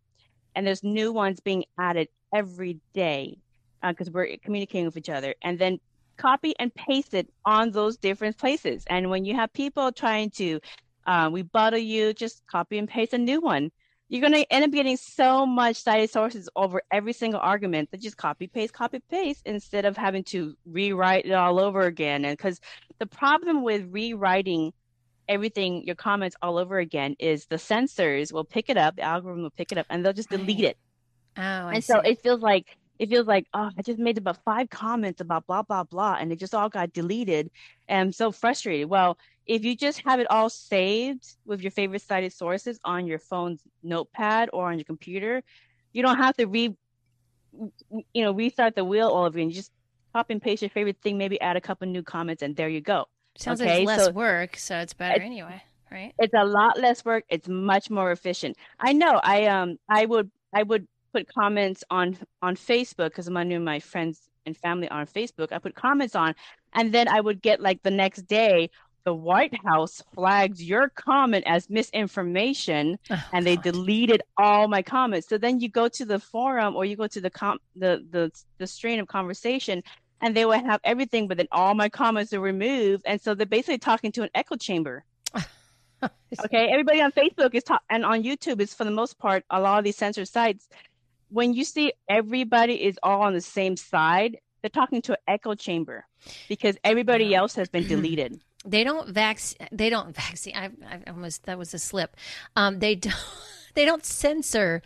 and 0.54 0.66
there's 0.66 0.82
new 0.82 1.12
ones 1.12 1.40
being 1.40 1.64
added 1.78 2.08
every 2.34 2.80
day 2.92 3.38
because 3.82 4.08
uh, 4.08 4.12
we're 4.12 4.36
communicating 4.42 4.86
with 4.86 4.96
each 4.96 5.10
other, 5.10 5.34
and 5.42 5.58
then 5.58 5.78
copy 6.16 6.54
and 6.58 6.74
paste 6.74 7.14
it 7.14 7.28
on 7.44 7.70
those 7.70 7.96
different 7.96 8.36
places. 8.38 8.84
And 8.88 9.10
when 9.10 9.24
you 9.24 9.34
have 9.34 9.52
people 9.52 9.92
trying 9.92 10.30
to 10.30 10.60
uh, 11.06 11.30
rebuttal 11.32 11.78
you, 11.78 12.12
just 12.12 12.46
copy 12.46 12.78
and 12.78 12.88
paste 12.88 13.12
a 13.12 13.18
new 13.18 13.40
one. 13.40 13.70
You're 14.08 14.20
going 14.20 14.34
to 14.34 14.52
end 14.52 14.64
up 14.64 14.70
getting 14.70 14.96
so 14.96 15.46
much 15.46 15.76
cited 15.76 16.10
sources 16.10 16.48
over 16.54 16.82
every 16.92 17.14
single 17.14 17.40
argument 17.40 17.90
that 17.90 18.00
just 18.00 18.16
copy 18.16 18.46
paste, 18.46 18.72
copy 18.72 19.00
paste 19.10 19.42
instead 19.46 19.86
of 19.86 19.96
having 19.96 20.24
to 20.24 20.54
rewrite 20.66 21.24
it 21.24 21.32
all 21.32 21.58
over 21.58 21.82
again. 21.82 22.24
And 22.24 22.36
because 22.36 22.60
the 22.98 23.06
problem 23.06 23.64
with 23.64 23.88
rewriting 23.90 24.72
everything, 25.26 25.84
your 25.84 25.96
comments 25.96 26.36
all 26.42 26.58
over 26.58 26.78
again, 26.78 27.16
is 27.18 27.46
the 27.46 27.58
censors 27.58 28.32
will 28.32 28.44
pick 28.44 28.68
it 28.68 28.76
up, 28.76 28.96
the 28.96 29.02
algorithm 29.02 29.42
will 29.42 29.50
pick 29.50 29.72
it 29.72 29.78
up, 29.78 29.86
and 29.88 30.04
they'll 30.04 30.12
just 30.12 30.30
delete 30.30 30.60
it. 30.60 30.76
Oh, 31.36 31.42
I 31.42 31.74
and 31.74 31.84
see. 31.84 31.92
so 31.92 32.00
it 32.00 32.22
feels 32.22 32.40
like 32.40 32.76
it 32.98 33.08
feels 33.08 33.26
like 33.26 33.46
oh 33.54 33.70
i 33.76 33.82
just 33.82 33.98
made 33.98 34.18
about 34.18 34.38
five 34.44 34.70
comments 34.70 35.20
about 35.20 35.46
blah 35.48 35.62
blah 35.62 35.82
blah 35.82 36.16
and 36.20 36.30
it 36.32 36.38
just 36.38 36.54
all 36.54 36.68
got 36.68 36.92
deleted. 36.92 37.50
And 37.88 38.00
i'm 38.00 38.12
so 38.12 38.30
frustrated. 38.32 38.88
Well 38.88 39.18
if 39.46 39.64
you 39.64 39.76
just 39.76 40.00
have 40.06 40.20
it 40.20 40.30
all 40.30 40.48
saved 40.48 41.26
with 41.44 41.60
your 41.60 41.70
favorite 41.70 42.00
cited 42.02 42.32
sources 42.32 42.78
on 42.84 43.06
your 43.06 43.18
phone's 43.18 43.60
notepad 43.82 44.48
or 44.52 44.70
on 44.70 44.78
your 44.78 44.84
computer 44.86 45.42
you 45.92 46.02
don't 46.02 46.16
have 46.18 46.36
to 46.36 46.46
re 46.46 46.74
you 48.12 48.22
know 48.24 48.32
restart 48.32 48.74
the 48.74 48.84
wheel 48.84 49.08
all 49.08 49.24
over 49.24 49.38
again. 49.38 49.48
You 49.50 49.54
just 49.56 49.72
copy 50.12 50.32
and 50.34 50.42
paste 50.42 50.62
your 50.62 50.70
favorite 50.70 50.98
thing 51.02 51.18
maybe 51.18 51.40
add 51.40 51.56
a 51.56 51.60
couple 51.60 51.86
new 51.88 52.02
comments 52.02 52.42
and 52.42 52.54
there 52.56 52.68
you 52.68 52.80
go. 52.80 53.06
Sounds 53.36 53.60
okay? 53.60 53.70
like 53.70 53.80
it's 53.80 53.86
less 53.86 54.04
So- 54.06 54.12
work, 54.12 54.56
so 54.56 54.78
it's 54.78 54.92
better 54.94 55.20
anyway, 55.20 55.60
right? 55.90 56.14
it's 56.18 56.34
a 56.34 56.44
lot 56.44 56.78
less 56.78 57.04
work. 57.04 57.24
It's 57.28 57.48
much 57.48 57.90
more 57.90 58.12
efficient. 58.12 58.56
I 58.78 58.92
know. 58.92 59.20
I 59.22 59.46
um 59.46 59.78
i 59.88 60.04
would 60.06 60.30
i 60.54 60.62
would 60.62 60.86
put 61.14 61.24
comments 61.40 61.80
on 61.98 62.06
on 62.46 62.52
facebook 62.56 63.10
because 63.10 63.28
i 63.42 63.44
knew 63.50 63.60
my 63.72 63.78
friends 63.92 64.16
and 64.46 64.54
family 64.66 64.88
on 64.96 65.06
facebook 65.18 65.48
i 65.52 65.58
put 65.66 65.74
comments 65.86 66.14
on 66.24 66.30
and 66.78 66.86
then 66.96 67.06
i 67.16 67.18
would 67.26 67.40
get 67.48 67.60
like 67.68 67.80
the 67.88 67.90
next 68.02 68.22
day 68.22 68.56
the 69.04 69.14
white 69.30 69.54
house 69.68 70.02
flags 70.14 70.58
your 70.72 70.88
comment 70.88 71.44
as 71.46 71.68
misinformation 71.68 72.98
Oh, 73.10 73.22
and 73.34 73.46
they 73.46 73.56
God. 73.56 73.64
deleted 73.70 74.20
all 74.38 74.66
my 74.66 74.80
comments. 74.80 75.28
So 75.28 75.36
then 75.36 75.60
you 75.60 75.68
go 75.68 75.88
to 75.98 76.04
the 76.12 76.18
forum 76.18 76.74
or 76.74 76.86
you 76.86 76.96
go 76.96 77.06
to 77.16 77.20
the 77.20 77.28
com 77.40 77.58
the 77.76 77.92
the, 78.14 78.24
the 78.60 78.66
strain 78.66 78.98
of 79.00 79.06
conversation 79.06 79.82
and 80.22 80.34
they 80.34 80.46
would 80.46 80.64
have 80.64 80.80
everything 80.84 81.28
but 81.28 81.36
then 81.36 81.48
all 81.52 81.74
my 81.74 81.90
comments 81.90 82.32
are 82.32 82.40
removed 82.40 83.02
and 83.04 83.20
so 83.20 83.34
they're 83.34 83.44
basically 83.58 83.76
talking 83.90 84.10
to 84.12 84.22
an 84.22 84.30
echo 84.34 84.56
chamber. 84.56 85.04
Okay? 86.46 86.64
Everybody 86.70 87.00
on 87.00 87.12
facebook 87.12 87.54
is 87.54 87.62
ta- 87.64 87.80
and 87.88 88.04
on 88.04 88.22
youtube 88.28 88.60
is 88.60 88.74
for 88.74 88.84
the 88.84 88.90
most 88.90 89.18
part 89.18 89.44
a 89.50 89.60
lot 89.60 89.78
of 89.78 89.84
these 89.84 89.96
censored 89.96 90.28
sites 90.28 90.68
when 91.34 91.52
you 91.52 91.64
see 91.64 91.92
everybody 92.08 92.74
is 92.88 92.96
all 93.02 93.22
on 93.22 93.32
the 93.34 93.40
same 93.58 93.76
side 93.76 94.32
they're 94.62 94.70
talking 94.80 95.02
to 95.02 95.12
an 95.12 95.22
echo 95.28 95.54
chamber 95.54 96.06
because 96.48 96.76
everybody 96.84 97.26
Yeah. 97.26 97.40
else 97.40 97.54
has 97.56 97.68
been 97.68 97.86
deleted 97.94 98.40
They 98.66 98.82
don't 98.82 99.06
vac. 99.10 99.38
They 99.72 99.90
don't 99.90 100.16
vaccine. 100.16 100.56
I, 100.56 100.70
I 100.90 101.10
almost 101.10 101.44
that 101.44 101.58
was 101.58 101.74
a 101.74 101.78
slip. 101.78 102.16
Um, 102.56 102.78
they 102.78 102.94
don't. 103.06 103.14
They 103.74 103.84
don't 103.84 104.04
censor 104.06 104.80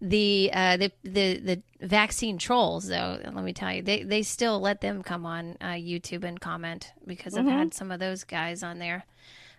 the 0.00 0.50
uh, 0.52 0.76
the 0.76 0.92
the 1.02 1.26
the 1.48 1.62
vaccine 1.80 2.38
trolls 2.38 2.86
though. 2.86 3.18
Let 3.24 3.42
me 3.42 3.52
tell 3.52 3.72
you, 3.72 3.82
they 3.82 4.04
they 4.04 4.22
still 4.22 4.60
let 4.60 4.82
them 4.82 5.02
come 5.02 5.26
on 5.26 5.56
uh, 5.60 5.74
YouTube 5.90 6.22
and 6.22 6.40
comment 6.40 6.92
because 7.04 7.36
I've 7.36 7.46
Mhm. 7.46 7.58
had 7.58 7.74
some 7.74 7.90
of 7.90 7.98
those 7.98 8.22
guys 8.22 8.62
on 8.62 8.78
there. 8.78 9.04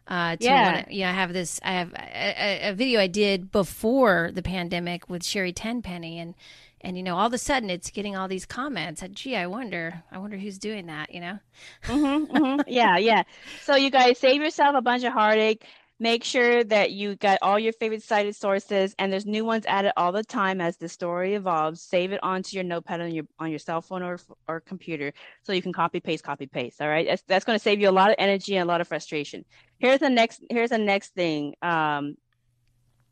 Uh, 0.07 0.35
to 0.35 0.43
Yeah. 0.43 0.65
wanna- 0.71 0.85
yeah. 0.89 1.09
I 1.09 1.13
have 1.13 1.33
this. 1.33 1.59
I 1.63 1.71
have 1.73 1.93
a, 1.93 2.69
a, 2.69 2.73
video 2.73 2.99
I 2.99 3.07
did 3.07 3.51
before 3.51 4.29
the 4.33 4.43
pandemic 4.43 5.09
with 5.09 5.23
Sherri 5.25 5.51
Tenpenny, 5.51 6.19
and 6.19 6.35
and 6.81 6.95
you 6.95 7.01
know 7.03 7.15
all 7.17 7.25
of 7.25 7.33
a 7.33 7.39
sudden 7.39 7.69
it's 7.71 7.89
getting 7.89 8.15
all 8.15 8.27
these 8.27 8.45
comments. 8.45 9.01
And, 9.01 9.15
Gee, 9.15 9.35
I 9.35 9.47
wonder. 9.47 10.03
I 10.11 10.19
wonder 10.19 10.37
who's 10.37 10.59
doing 10.59 10.85
that. 10.87 11.13
You 11.13 11.21
know. 11.21 11.39
hmm 11.83 12.23
hmm 12.25 12.59
yeah 12.67 12.97
yeah 12.97 13.23
so 13.63 13.75
you 13.75 13.89
guys 13.89 14.19
save 14.19 14.41
yourself 14.41 14.75
a 14.75 14.81
bunch 14.81 15.03
of 15.03 15.13
heartache 15.13 15.65
make 15.99 16.23
sure 16.23 16.63
that 16.63 16.91
you 16.91 17.15
got 17.15 17.39
all 17.41 17.57
your 17.57 17.71
favorite 17.71 18.03
cited 18.03 18.35
sources 18.35 18.93
and 18.99 19.11
there's 19.11 19.25
new 19.25 19.45
ones 19.45 19.63
added 19.67 19.93
all 19.95 20.11
the 20.11 20.23
time 20.23 20.59
as 20.59 20.75
the 20.77 20.89
story 20.89 21.35
evolves 21.35 21.81
save 21.81 22.11
it 22.11 22.19
onto 22.21 22.55
your 22.55 22.63
notepad 22.63 22.99
on 22.99 23.13
your 23.13 23.25
on 23.39 23.49
your 23.49 23.59
cell 23.59 23.81
phone 23.81 24.03
or 24.03 24.19
or 24.47 24.59
computer 24.59 25.13
so 25.43 25.53
you 25.53 25.61
can 25.61 25.71
copy 25.71 25.99
paste 26.01 26.23
copy 26.23 26.47
paste 26.47 26.81
all 26.81 26.89
right 26.89 27.07
that's, 27.07 27.23
that's 27.27 27.45
going 27.45 27.57
to 27.57 27.63
save 27.63 27.79
you 27.79 27.89
a 27.89 27.91
lot 27.91 28.09
of 28.09 28.15
energy 28.19 28.57
and 28.57 28.63
a 28.63 28.67
lot 28.67 28.81
of 28.81 28.87
frustration 28.87 29.45
here's 29.79 29.99
the 29.99 30.09
next 30.09 30.41
here's 30.49 30.71
the 30.71 30.77
next 30.77 31.13
thing 31.13 31.53
um 31.61 32.15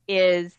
is 0.08 0.54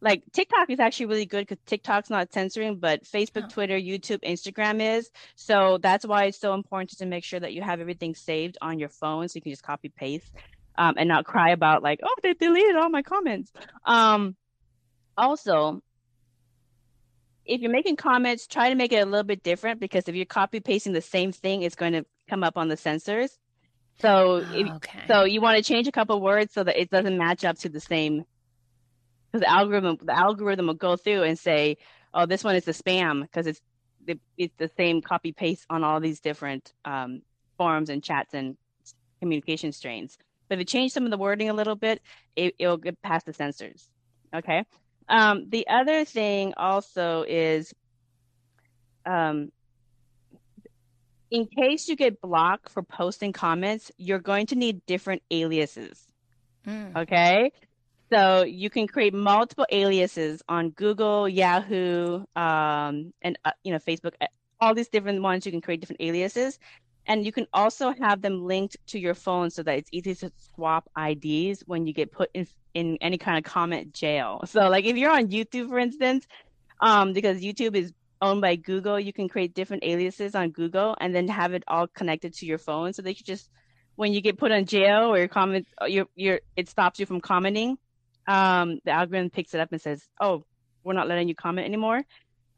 like 0.00 0.22
TikTok 0.32 0.70
is 0.70 0.78
actually 0.78 1.06
really 1.06 1.26
good 1.26 1.46
because 1.46 1.62
TikTok's 1.64 2.10
not 2.10 2.30
censoring, 2.30 2.78
but 2.78 3.04
Facebook, 3.04 3.44
Oh. 3.44 3.48
Twitter, 3.48 3.78
YouTube, 3.78 4.20
Instagram 4.22 4.98
is. 4.98 5.10
So 5.36 5.78
that's 5.80 6.06
why 6.06 6.24
it's 6.24 6.38
so 6.38 6.52
important 6.52 6.90
to 6.98 7.06
make 7.06 7.24
sure 7.24 7.40
that 7.40 7.54
you 7.54 7.62
have 7.62 7.80
everything 7.80 8.14
saved 8.14 8.58
on 8.60 8.78
your 8.78 8.90
phone 8.90 9.26
so 9.26 9.38
you 9.38 9.42
can 9.42 9.52
just 9.52 9.62
copy 9.62 9.88
paste 9.88 10.34
um, 10.78 10.94
and 10.96 11.08
not 11.08 11.24
cry 11.24 11.50
about 11.50 11.82
like, 11.82 12.00
oh, 12.02 12.14
they 12.22 12.34
deleted 12.34 12.76
all 12.76 12.90
my 12.90 13.02
comments. 13.02 13.52
Um, 13.84 14.36
also, 15.16 15.82
if 17.46 17.60
you're 17.60 17.70
making 17.70 17.96
comments, 17.96 18.46
try 18.46 18.68
to 18.68 18.74
make 18.74 18.92
it 18.92 19.02
a 19.02 19.06
little 19.06 19.24
bit 19.24 19.42
different 19.42 19.80
because 19.80 20.08
if 20.08 20.14
you're 20.14 20.26
copy 20.26 20.60
pasting 20.60 20.92
the 20.92 21.00
same 21.00 21.32
thing, 21.32 21.62
it's 21.62 21.76
going 21.76 21.92
to 21.92 22.04
come 22.28 22.42
up 22.42 22.56
on 22.56 22.68
the 22.68 22.76
censors. 22.76 23.38
So 24.00 24.44
if, 24.52 24.68
okay. 24.76 25.00
so 25.08 25.24
you 25.24 25.40
want 25.40 25.56
to 25.56 25.62
change 25.62 25.88
a 25.88 25.92
couple 25.92 26.20
words 26.20 26.52
so 26.52 26.64
that 26.64 26.80
it 26.80 26.90
doesn't 26.90 27.16
match 27.16 27.44
up 27.44 27.58
to 27.60 27.68
the 27.68 27.80
same. 27.80 28.24
Because 29.32 29.42
the 29.42 29.50
algorithm, 29.50 29.98
the 30.02 30.16
algorithm 30.16 30.66
will 30.66 30.74
go 30.74 30.96
through 30.96 31.24
and 31.24 31.38
say, 31.38 31.78
"Oh, 32.14 32.26
this 32.26 32.44
one 32.44 32.54
is 32.54 32.68
a 32.68 32.72
spam 32.72 33.22
because 33.22 33.46
it's 33.46 33.60
it, 34.06 34.20
it's 34.38 34.54
the 34.56 34.70
same 34.76 35.02
copy 35.02 35.32
paste 35.32 35.66
on 35.68 35.82
all 35.82 35.98
these 36.00 36.20
different 36.20 36.72
um, 36.84 37.22
forums 37.58 37.90
and 37.90 38.02
chats 38.02 38.34
and 38.34 38.56
communication 39.20 39.72
strains." 39.72 40.16
But 40.48 40.56
if 40.56 40.60
you 40.60 40.64
change 40.64 40.92
some 40.92 41.04
of 41.04 41.10
the 41.10 41.18
wording 41.18 41.48
a 41.48 41.54
little 41.54 41.76
bit, 41.76 42.00
it, 42.34 42.54
it'll 42.58 42.76
get 42.76 43.00
past 43.02 43.26
the 43.26 43.32
censors. 43.32 43.88
Okay. 44.34 44.64
Um, 45.08 45.46
the 45.48 45.66
other 45.68 46.04
thing 46.04 46.54
also 46.56 47.24
is, 47.26 47.72
um, 49.04 49.50
in 51.30 51.46
case 51.46 51.88
you 51.88 51.96
get 51.96 52.20
blocked 52.20 52.70
for 52.70 52.82
posting 52.82 53.32
comments, 53.32 53.90
you're 53.96 54.18
going 54.20 54.46
to 54.46 54.54
need 54.54 54.84
different 54.86 55.22
aliases. 55.30 56.04
Mm. 56.66 56.96
Okay. 56.96 57.52
So 58.12 58.44
you 58.44 58.70
can 58.70 58.86
create 58.86 59.14
multiple 59.14 59.66
aliases 59.70 60.42
on 60.48 60.70
Google, 60.70 61.28
Yahoo, 61.28 62.24
um, 62.36 63.12
and 63.22 63.38
uh, 63.44 63.50
you 63.64 63.72
know 63.72 63.78
Facebook. 63.78 64.12
All 64.60 64.74
these 64.74 64.88
different 64.88 65.22
ones 65.22 65.44
you 65.44 65.52
can 65.52 65.60
create 65.60 65.80
different 65.80 66.00
aliases, 66.00 66.58
and 67.06 67.24
you 67.24 67.32
can 67.32 67.46
also 67.52 67.92
have 67.92 68.20
them 68.22 68.44
linked 68.44 68.76
to 68.88 68.98
your 68.98 69.14
phone 69.14 69.50
so 69.50 69.62
that 69.62 69.78
it's 69.78 69.90
easy 69.92 70.14
to 70.14 70.32
swap 70.54 70.88
IDs 70.98 71.62
when 71.66 71.86
you 71.86 71.92
get 71.92 72.12
put 72.12 72.30
in 72.34 72.46
in 72.74 72.98
any 73.00 73.16
kind 73.16 73.38
of 73.38 73.44
comment 73.50 73.92
jail. 73.92 74.40
So 74.46 74.68
like 74.68 74.84
if 74.84 74.96
you're 74.96 75.12
on 75.12 75.28
YouTube, 75.28 75.68
for 75.68 75.78
instance, 75.78 76.26
um, 76.80 77.12
because 77.12 77.40
YouTube 77.40 77.74
is 77.74 77.92
owned 78.20 78.40
by 78.40 78.56
Google, 78.56 78.98
you 78.98 79.12
can 79.12 79.28
create 79.28 79.54
different 79.54 79.84
aliases 79.84 80.34
on 80.34 80.50
Google 80.50 80.96
and 81.00 81.14
then 81.14 81.28
have 81.28 81.54
it 81.54 81.64
all 81.68 81.86
connected 81.86 82.34
to 82.34 82.46
your 82.46 82.58
phone 82.58 82.92
so 82.92 83.02
that 83.02 83.18
you 83.18 83.24
just 83.24 83.50
when 83.94 84.12
you 84.12 84.20
get 84.20 84.36
put 84.36 84.52
on 84.52 84.66
jail 84.66 85.04
or 85.12 85.18
your 85.18 85.28
comment 85.28 85.66
your 85.86 86.06
your 86.14 86.40
it 86.54 86.68
stops 86.68 86.98
you 87.00 87.06
from 87.06 87.20
commenting 87.20 87.78
um, 88.26 88.80
the 88.84 88.90
algorithm 88.90 89.30
picks 89.30 89.54
it 89.54 89.60
up 89.60 89.70
and 89.72 89.80
says, 89.80 90.02
"Oh, 90.20 90.44
we're 90.82 90.94
not 90.94 91.08
letting 91.08 91.28
you 91.28 91.34
comment 91.34 91.66
anymore," 91.66 92.02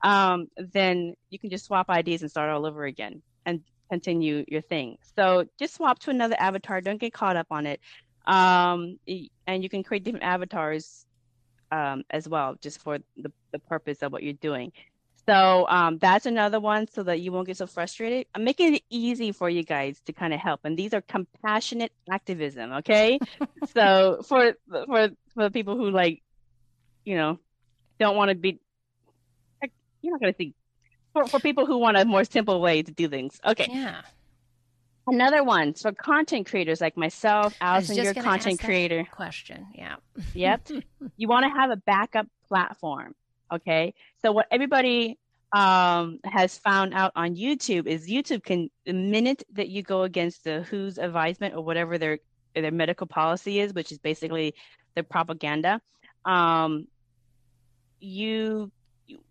um, 0.02 0.48
then 0.56 1.14
you 1.30 1.38
can 1.38 1.50
just 1.50 1.66
swap 1.66 1.88
IDs 1.90 2.22
and 2.22 2.30
start 2.30 2.50
all 2.50 2.66
over 2.66 2.84
again 2.84 3.22
and 3.44 3.62
continue 3.90 4.44
your 4.48 4.62
thing. 4.62 4.98
So 5.16 5.46
just 5.58 5.74
swap 5.74 5.98
to 6.00 6.10
another 6.10 6.36
avatar. 6.38 6.80
Don't 6.80 7.00
get 7.00 7.12
caught 7.12 7.36
up 7.36 7.46
on 7.50 7.66
it. 7.66 7.80
Um, 8.26 8.98
and 9.46 9.62
you 9.62 9.68
can 9.68 9.82
create 9.82 10.04
different 10.04 10.24
avatars 10.24 11.06
um, 11.72 12.04
as 12.10 12.28
well, 12.28 12.56
just 12.60 12.80
for 12.80 12.98
the, 13.16 13.32
the 13.52 13.58
purpose 13.58 14.02
of 14.02 14.12
what 14.12 14.22
you're 14.22 14.34
doing. 14.34 14.72
So 15.28 15.66
um, 15.68 15.98
that's 15.98 16.24
another 16.24 16.58
one 16.58 16.86
so 16.90 17.02
that 17.02 17.20
you 17.20 17.32
won't 17.32 17.46
get 17.46 17.58
so 17.58 17.66
frustrated. 17.66 18.26
I'm 18.34 18.44
making 18.44 18.76
it 18.76 18.82
easy 18.88 19.30
for 19.32 19.50
you 19.50 19.62
guys 19.62 20.00
to 20.06 20.12
kind 20.14 20.32
of 20.32 20.40
help. 20.40 20.60
And 20.64 20.74
these 20.74 20.94
are 20.94 21.02
compassionate 21.02 21.92
activism, 22.10 22.72
okay? 22.72 23.18
so 23.74 24.22
for 24.26 24.54
for 24.86 25.10
for 25.34 25.44
the 25.44 25.50
people 25.50 25.76
who 25.76 25.90
like, 25.90 26.22
you 27.04 27.16
know, 27.16 27.38
don't 28.00 28.16
want 28.16 28.30
to 28.30 28.36
be, 28.36 28.58
you're 30.00 30.12
not 30.12 30.20
gonna 30.20 30.34
see. 30.38 30.54
For 31.24 31.28
for 31.28 31.40
people 31.40 31.66
who 31.66 31.78
want 31.78 31.96
a 31.96 32.04
more 32.04 32.24
simple 32.24 32.60
way 32.60 32.82
to 32.82 32.92
do 32.92 33.08
things, 33.08 33.40
okay. 33.44 33.68
Yeah. 33.70 34.02
Another 35.06 35.42
one 35.42 35.72
for 35.72 35.90
content 35.92 36.46
creators 36.46 36.80
like 36.80 36.96
myself, 36.96 37.54
Allison, 37.60 37.96
just 37.96 38.04
you're 38.04 38.10
a 38.10 38.14
going 38.14 38.24
to 38.24 38.30
ask 38.30 38.42
content 38.42 38.60
creator. 38.60 39.06
question. 39.10 39.66
Yeah. 39.74 39.96
Yep. 40.34 40.68
You 41.16 41.28
want 41.28 41.44
to 41.44 41.50
have 41.50 41.70
a 41.70 41.76
backup 41.76 42.26
platform. 42.46 43.14
Okay. 43.50 43.94
So 44.22 44.32
what 44.32 44.46
everybody 44.50 45.18
um, 45.52 46.20
has 46.24 46.58
found 46.58 46.92
out 46.92 47.12
on 47.16 47.34
YouTube 47.34 47.86
is 47.86 48.06
YouTube 48.06 48.42
can 48.42 48.70
the 48.84 48.92
minute 48.92 49.42
that 49.54 49.68
you 49.68 49.82
go 49.82 50.02
against 50.02 50.44
the 50.44 50.66
WHO's 50.70 50.98
advisement 50.98 51.54
or 51.54 51.62
whatever 51.62 51.96
their 51.96 52.18
their 52.54 52.70
medical 52.70 53.06
policy 53.06 53.60
is, 53.60 53.72
which 53.72 53.90
is 53.92 53.98
basically 53.98 54.54
their 54.94 55.04
propaganda, 55.04 55.80
um, 56.24 56.86
you 58.00 58.70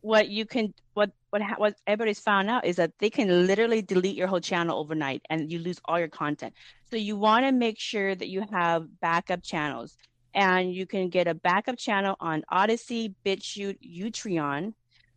what 0.02 0.30
you 0.30 0.46
can 0.46 0.74
what 0.94 1.12
what 1.30 1.42
ha- 1.42 1.56
what 1.58 1.76
everybody's 1.86 2.20
found 2.20 2.50
out 2.50 2.66
is 2.66 2.78
that 2.78 2.92
they 3.00 3.10
can 3.10 3.48
literally 3.48 3.82
delete 3.82 4.16
your 4.16 4.28
whole 4.28 4.40
channel 4.40 4.80
overnight 4.80 5.22
and 5.30 5.52
you 5.52 5.60
lose 5.60 5.80
all 5.86 6.00
your 6.00 6.08
content. 6.08 6.54
So 6.90 6.96
you 6.96 7.16
want 7.16 7.46
to 7.46 7.52
make 7.52 7.80
sure 7.80 8.16
that 8.16 8.28
you 8.28 8.44
have 8.52 8.88
backup 9.02 9.44
channels 9.44 9.98
and 10.34 10.74
you 10.74 10.86
can 10.86 11.10
get 11.10 11.28
a 11.28 11.34
backup 11.34 11.78
channel 11.78 12.16
on 12.20 12.44
Odysee, 12.52 13.14
BitChute, 13.26 13.78
Utreon. 13.82 14.74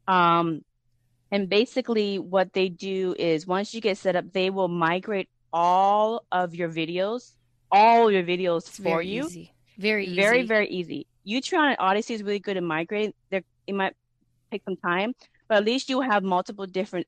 Um, 0.08 0.64
and 1.30 1.48
basically 1.48 2.18
what 2.18 2.52
they 2.52 2.68
do 2.68 3.14
is 3.18 3.46
once 3.46 3.72
you 3.72 3.80
get 3.80 3.98
set 3.98 4.16
up, 4.16 4.32
they 4.32 4.50
will 4.50 4.68
migrate 4.68 5.28
all 5.52 6.24
of 6.32 6.54
your 6.54 6.68
videos, 6.68 7.34
all 7.70 8.10
your 8.10 8.22
videos 8.24 8.66
It's 8.66 8.76
for 8.76 8.82
very 8.82 9.08
you 9.08 9.26
easy. 9.26 9.54
Very 9.78 10.06
easy. 10.06 10.16
very 10.16 10.46
very 10.46 10.68
easy 10.68 11.06
utreon 11.26 11.68
and 11.70 11.76
odysee 11.80 12.14
is 12.14 12.22
really 12.22 12.38
good 12.38 12.56
at 12.56 12.62
migrating 12.62 13.14
They're, 13.30 13.42
it 13.66 13.74
might 13.74 13.94
take 14.50 14.62
some 14.64 14.76
time 14.76 15.14
but 15.48 15.58
at 15.58 15.64
least 15.64 15.88
you 15.88 16.00
have 16.00 16.22
multiple 16.22 16.66
different 16.66 17.06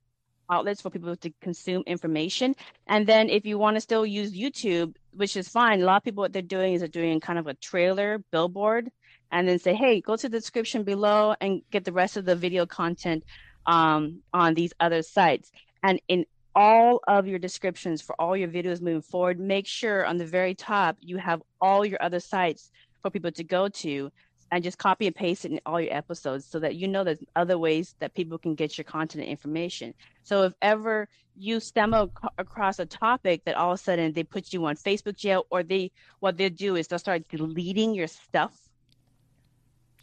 outlets 0.51 0.82
for 0.82 0.90
people 0.90 1.16
to 1.16 1.32
consume 1.40 1.82
information. 1.86 2.55
And 2.86 3.07
then 3.07 3.30
if 3.30 3.47
you 3.47 3.57
want 3.59 3.76
to 3.76 3.80
still 3.80 4.05
use 4.05 4.32
youtube 4.32 4.95
which 5.12 5.36
is 5.36 5.49
fine 5.49 5.80
a 5.80 5.84
lot 5.84 5.99
of 5.99 6.05
people 6.05 6.22
what 6.22 6.32
they're 6.32 6.43
doing 6.43 6.74
is 6.74 6.80
they're 6.80 6.88
doing 6.88 7.20
kind 7.20 7.38
of 7.38 7.47
a 7.47 7.55
trailer 7.55 8.18
billboard 8.30 8.90
and 9.30 9.49
then 9.49 9.59
say 9.59 9.74
hey 9.74 10.01
go 10.01 10.16
to 10.16 10.28
the 10.28 10.38
description 10.38 10.82
below 10.82 11.34
and 11.40 11.62
get 11.70 11.84
the 11.84 11.93
rest 11.93 12.16
of 12.16 12.24
the 12.24 12.36
video 12.36 12.66
content 12.66 13.22
um, 13.66 14.20
on 14.32 14.55
these 14.55 14.72
other 14.80 15.03
sites. 15.03 15.51
And 15.82 16.01
in 16.09 16.26
all 16.55 17.01
of 17.09 17.26
your 17.26 17.38
descriptions 17.38 18.03
for 18.03 18.14
all 18.20 18.36
your 18.36 18.49
videos 18.49 18.80
moving 18.80 19.03
forward, 19.03 19.40
make 19.40 19.66
sure 19.66 20.05
on 20.05 20.18
the 20.18 20.26
very 20.26 20.55
top 20.55 20.97
you 21.01 21.16
have 21.16 21.43
all 21.61 21.84
your 21.84 22.03
other 22.03 22.20
sites 22.20 22.70
for 23.01 23.11
people 23.11 23.32
to 23.32 23.45
go 23.45 23.68
to 23.68 24.11
and 24.53 24.62
just 24.62 24.78
copy 24.78 25.07
and 25.07 25.16
paste 25.16 25.44
it 25.46 25.50
in 25.53 25.61
all 25.66 25.80
your 25.80 25.92
episodes 25.96 26.44
so 26.44 26.61
that 26.61 26.76
you 26.76 26.86
know 26.86 27.03
there's 27.03 27.18
other 27.34 27.59
ways 27.59 27.96
that 28.00 28.14
people 28.14 28.38
can 28.38 28.55
get 28.55 28.76
your 28.78 28.84
content 28.84 29.22
and 29.24 29.30
information. 29.30 29.94
So 30.22 30.42
if 30.44 30.53
ever 30.62 31.09
you 31.34 31.59
stumble 31.59 32.12
ac- 32.22 32.28
across 32.38 32.78
a 32.78 32.84
topic 32.86 33.44
that 33.46 33.57
all 33.57 33.72
of 33.72 33.80
a 33.80 33.82
sudden 33.82 34.12
they 34.12 34.22
put 34.22 34.53
you 34.53 34.64
on 34.66 34.76
Facebook 34.76 35.16
jail 35.16 35.46
or 35.50 35.62
they 35.62 35.90
what 36.20 36.36
they'll 36.36 36.50
do 36.50 36.76
is 36.76 36.86
they'll 36.86 36.98
start 36.98 37.26
deleting 37.28 37.94
your 37.94 38.07
stuff. 38.07 38.53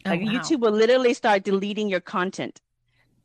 Oh, 0.04 0.10
Like 0.10 0.22
wow. 0.22 0.32
YouTube 0.32 0.60
will 0.60 0.72
literally 0.72 1.14
start 1.14 1.44
deleting 1.44 1.88
your 1.88 2.00
content. 2.00 2.60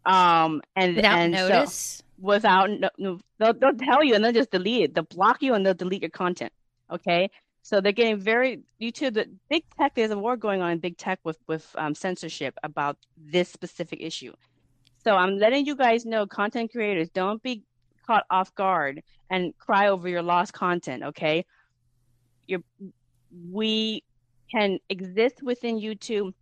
Um 0.05 0.61
and 0.75 0.95
Without 0.97 1.17
and 1.19 1.35
so- 1.35 1.47
notice. 1.49 2.03
without 2.19 2.69
no, 2.69 2.89
no 2.99 3.19
they'll, 3.39 3.53
they'll 3.53 3.73
tell 3.75 4.03
you 4.03 4.13
and 4.15 4.23
they'll 4.23 4.31
just 4.41 4.51
delete 4.51 4.83
it 4.83 4.93
they'll 4.93 5.03
block 5.17 5.41
you 5.41 5.53
and 5.55 5.65
they'll 5.65 5.73
delete 5.73 6.01
your 6.01 6.11
content 6.11 6.53
okay 6.89 7.29
so 7.65 7.81
they're 7.81 7.91
getting 7.91 8.19
very 8.19 8.61
youtube 8.79 9.15
the 9.15 9.27
big 9.49 9.63
tech 9.75 9.95
there's 9.95 10.11
a 10.11 10.17
war 10.25 10.37
going 10.37 10.61
on 10.61 10.69
in 10.73 10.77
big 10.77 10.95
tech 10.97 11.19
with 11.23 11.39
with 11.47 11.65
um, 11.79 11.95
censorship 11.95 12.53
about 12.61 12.95
this 13.17 13.49
specific 13.49 13.99
issue. 14.01 14.33
So 15.03 15.15
i'm 15.15 15.39
letting 15.39 15.65
you 15.65 15.75
guys 15.75 16.05
know 16.05 16.27
content 16.27 16.71
creators 16.71 17.09
don't 17.09 17.41
be 17.41 17.63
caught 18.05 18.25
off 18.29 18.53
guard 18.53 19.01
and 19.31 19.57
cry 19.57 19.87
over 19.87 20.07
your 20.07 20.21
lost 20.21 20.53
content 20.53 21.01
okay? 21.03 21.43
You're 22.45 22.61
we 23.51 24.03
can 24.51 24.77
exist 24.89 25.41
within 25.41 25.81
youtube 25.81 26.33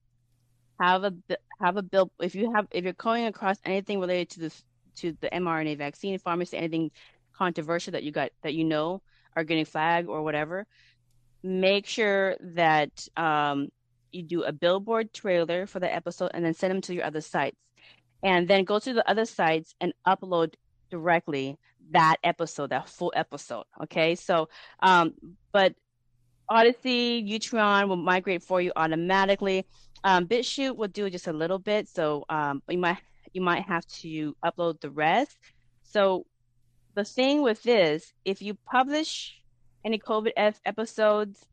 have 0.82 1.06
a 1.06 1.14
have 1.62 1.78
a 1.78 1.82
bill 1.82 2.12
if 2.20 2.36
you 2.36 2.52
have 2.54 2.68
if 2.72 2.84
you're 2.84 3.02
coming 3.08 3.28
across 3.28 3.58
anything 3.64 4.02
related 4.02 4.30
to 4.32 4.40
this 4.42 4.62
to 4.98 5.16
the 5.22 5.30
mRNA 5.30 5.78
vaccine 5.78 6.20
pharmacy, 6.20 6.58
anything 6.58 6.92
controversial 7.32 7.94
that 7.94 8.04
you 8.04 8.12
got 8.12 8.30
that 8.42 8.54
you 8.54 8.66
know 8.66 9.02
are 9.36 9.44
getting 9.44 9.66
flagged 9.66 10.08
or 10.08 10.22
whatever, 10.22 10.68
make 11.44 11.86
sure 11.86 12.36
that 12.40 13.08
um, 13.18 13.70
you 14.12 14.24
do 14.24 14.44
a 14.44 14.52
billboard 14.52 15.14
trailer 15.14 15.66
for 15.68 15.80
the 15.80 15.94
episode 15.94 16.32
and 16.34 16.46
then 16.46 16.54
send 16.54 16.72
them 16.72 16.82
to 16.82 16.94
your 16.94 17.06
other 17.06 17.22
sites. 17.22 17.58
And 18.24 18.48
then 18.48 18.64
go 18.64 18.80
to 18.80 18.94
the 18.94 19.08
other 19.10 19.26
sites 19.26 19.76
and 19.82 19.94
upload 20.08 20.54
directly 20.90 21.58
that 21.92 22.18
episode, 22.24 22.70
that 22.70 22.88
full 22.88 23.12
episode. 23.16 23.66
Okay. 23.84 24.16
So, 24.16 24.48
um, 24.80 25.14
but 25.52 25.76
Odysee, 26.50 27.28
Utreon 27.30 27.90
will 27.90 27.98
migrate 27.98 28.44
for 28.44 28.62
you 28.62 28.72
automatically. 28.76 29.66
Um, 30.04 30.26
BitChute 30.28 30.76
will 30.76 30.88
do 30.88 31.10
just 31.10 31.28
a 31.28 31.34
little 31.34 31.60
bit. 31.60 31.90
So 31.90 32.26
um, 32.30 32.62
you 32.70 32.78
might 32.78 33.00
you 33.34 33.42
might 33.42 33.64
have 33.64 33.86
to 33.88 34.36
upload 34.46 34.80
the 34.80 34.92
rest. 34.92 35.36
So 35.84 36.26
the 36.94 37.04
thing 37.04 37.42
with 37.42 37.64
this, 37.64 38.14
if 38.24 38.42
you 38.42 38.56
publish 38.72 39.43
any 39.86 40.00
COVID 40.00 40.32
F 40.38 40.60
episodes 40.66 41.46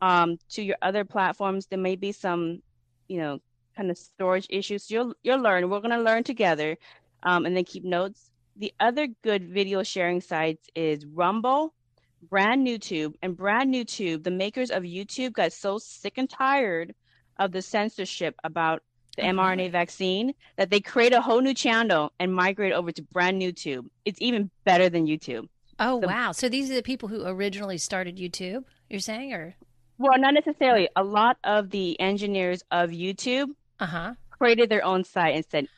um, 0.00 0.38
to 0.50 0.62
your 0.62 0.76
other 0.82 1.04
platforms, 1.04 1.66
there 1.66 1.78
may 1.78 1.96
be 1.96 2.12
some, 2.12 2.62
you 3.08 3.18
know, 3.18 3.40
kind 3.76 3.90
of 3.90 3.98
storage 3.98 4.46
issues. 4.50 4.90
You'll 4.90 5.14
you'll 5.22 5.40
learn. 5.40 5.68
We're 5.68 5.80
gonna 5.80 6.00
learn 6.02 6.24
together, 6.24 6.76
um, 7.22 7.46
and 7.46 7.56
then 7.56 7.64
keep 7.64 7.84
notes. 7.84 8.30
The 8.56 8.72
other 8.80 9.06
good 9.22 9.48
video 9.48 9.82
sharing 9.82 10.20
sites 10.20 10.66
is 10.74 11.04
Rumble, 11.04 11.74
Brand 12.22 12.64
New 12.64 12.78
Tube, 12.78 13.14
and 13.22 13.36
Brand 13.36 13.70
New 13.70 13.84
Tube. 13.84 14.24
The 14.24 14.30
makers 14.30 14.70
of 14.70 14.82
YouTube 14.82 15.34
got 15.34 15.52
so 15.52 15.78
sick 15.78 16.14
and 16.16 16.28
tired 16.28 16.94
of 17.38 17.52
the 17.52 17.62
censorship 17.62 18.34
about 18.44 18.82
the 19.16 19.22
mRNA 19.22 19.72
vaccine 19.72 20.34
that 20.56 20.70
they 20.70 20.80
create 20.80 21.12
a 21.12 21.20
whole 21.20 21.40
new 21.40 21.54
channel 21.54 22.12
and 22.20 22.34
migrate 22.34 22.72
over 22.72 22.92
to 22.92 23.02
brand 23.02 23.38
new 23.38 23.52
tube. 23.52 23.86
It's 24.04 24.20
even 24.20 24.50
better 24.64 24.88
than 24.88 25.06
YouTube. 25.06 25.48
Oh 25.78 25.96
wow! 25.96 26.32
So 26.32 26.48
these 26.48 26.70
are 26.70 26.74
the 26.74 26.82
people 26.82 27.08
who 27.08 27.26
originally 27.26 27.78
started 27.78 28.16
YouTube. 28.16 28.64
You're 28.88 29.00
saying, 29.00 29.32
or 29.32 29.54
Well, 29.98 30.18
not 30.18 30.34
necessarily. 30.34 30.88
A 30.96 31.04
lot 31.04 31.36
of 31.44 31.70
the 31.70 31.98
engineers 32.00 32.62
of 32.70 32.90
YouTube 32.90 33.48
uh 33.78 33.86
huh. 33.86 34.14
created 34.30 34.68
their 34.70 34.84
own 34.84 35.04
site 35.04 35.34
and 35.34 35.44
said, 35.50 35.68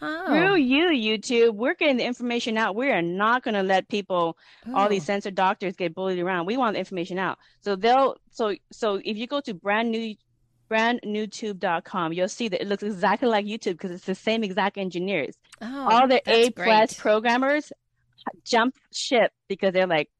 Oh, 0.00 0.26
"Through 0.28 0.56
you, 0.56 0.86
YouTube, 0.86 1.54
we're 1.54 1.74
getting 1.74 1.96
the 1.96 2.04
information 2.04 2.56
out. 2.56 2.76
We 2.76 2.90
are 2.90 3.02
not 3.02 3.42
going 3.42 3.54
to 3.54 3.62
let 3.62 3.88
people, 3.88 4.36
all 4.72 4.88
these 4.88 5.04
censored 5.04 5.34
doctors, 5.34 5.74
get 5.74 5.94
bullied 5.94 6.18
around. 6.18 6.46
We 6.46 6.56
want 6.56 6.74
the 6.74 6.78
information 6.78 7.18
out." 7.18 7.38
So 7.60 7.74
they'll 7.74 8.16
so 8.30 8.54
so 8.70 9.00
if 9.04 9.16
you 9.16 9.26
go 9.26 9.40
to 9.40 9.54
brand 9.54 9.90
new 9.90 10.14
brandnewtube.com, 10.70 12.12
you'll 12.12 12.28
see 12.28 12.48
that 12.48 12.60
it 12.60 12.68
looks 12.68 12.82
exactly 12.82 13.28
like 13.28 13.46
YouTube 13.46 13.72
because 13.72 13.90
it's 13.90 14.06
the 14.06 14.14
same 14.14 14.42
exact 14.42 14.78
engineers. 14.78 15.36
Oh, 15.60 15.88
all 15.90 16.08
the 16.08 16.22
A 16.26 16.50
plus 16.50 16.94
programmers 16.94 17.72
jump 18.44 18.74
ship 18.92 19.32
because 19.48 19.72
they're 19.72 19.86
like, 19.86 20.10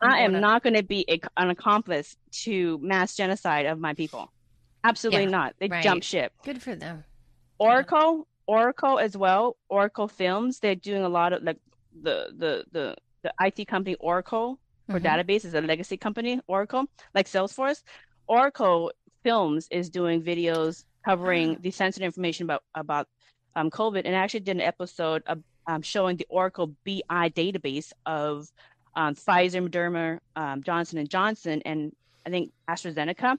I 0.00 0.20
am 0.20 0.38
not 0.40 0.62
going 0.62 0.74
to 0.74 0.82
be 0.82 1.04
a, 1.08 1.20
an 1.36 1.50
accomplice 1.50 2.16
to 2.44 2.78
mass 2.82 3.14
genocide 3.16 3.66
of 3.66 3.78
my 3.78 3.94
people. 3.94 4.30
Absolutely 4.82 5.24
Yeah, 5.24 5.30
not. 5.30 5.54
They 5.58 5.68
right. 5.68 5.82
jump 5.82 6.02
ship. 6.02 6.32
Good 6.44 6.60
for 6.62 6.74
them. 6.74 7.04
Oracle, 7.58 8.26
Oracle 8.46 8.98
as 8.98 9.16
well. 9.16 9.56
Oracle 9.68 10.08
Films. 10.08 10.58
They're 10.60 10.74
doing 10.74 11.02
a 11.04 11.08
lot 11.08 11.32
of 11.32 11.42
like 11.42 11.58
the 12.02 12.26
the 12.36 12.64
the 12.72 12.96
the 13.22 13.32
IT 13.40 13.66
company 13.66 13.94
Oracle 14.00 14.58
for 14.90 15.00
Mhm. 15.00 15.04
database 15.04 15.44
is 15.46 15.54
a 15.54 15.60
legacy 15.62 15.96
company. 15.96 16.40
Oracle, 16.46 16.84
like 17.14 17.26
Salesforce. 17.26 17.82
Oracle 18.26 18.92
Films 19.22 19.68
is 19.70 19.88
doing 19.88 20.22
videos 20.22 20.84
covering 21.04 21.52
Ah. 21.56 21.58
the 21.60 21.70
sensitive 21.70 22.04
information 22.06 22.44
about 22.44 22.62
about 22.74 23.08
um, 23.56 23.70
COVID, 23.70 24.02
and 24.04 24.14
actually 24.14 24.40
did 24.40 24.56
an 24.56 24.60
episode 24.60 25.22
of 25.26 25.42
um, 25.66 25.82
showing 25.82 26.16
the 26.16 26.26
Oracle 26.28 26.74
BI 26.84 27.30
database 27.30 27.92
of 28.06 28.48
um, 28.96 29.14
Pfizer, 29.14 29.66
Moderna, 29.66 30.18
um, 30.36 30.62
Johnson 30.62 30.98
and 30.98 31.08
Johnson, 31.08 31.62
and 31.64 31.92
I 32.26 32.30
think 32.30 32.52
AstraZeneca, 32.68 33.38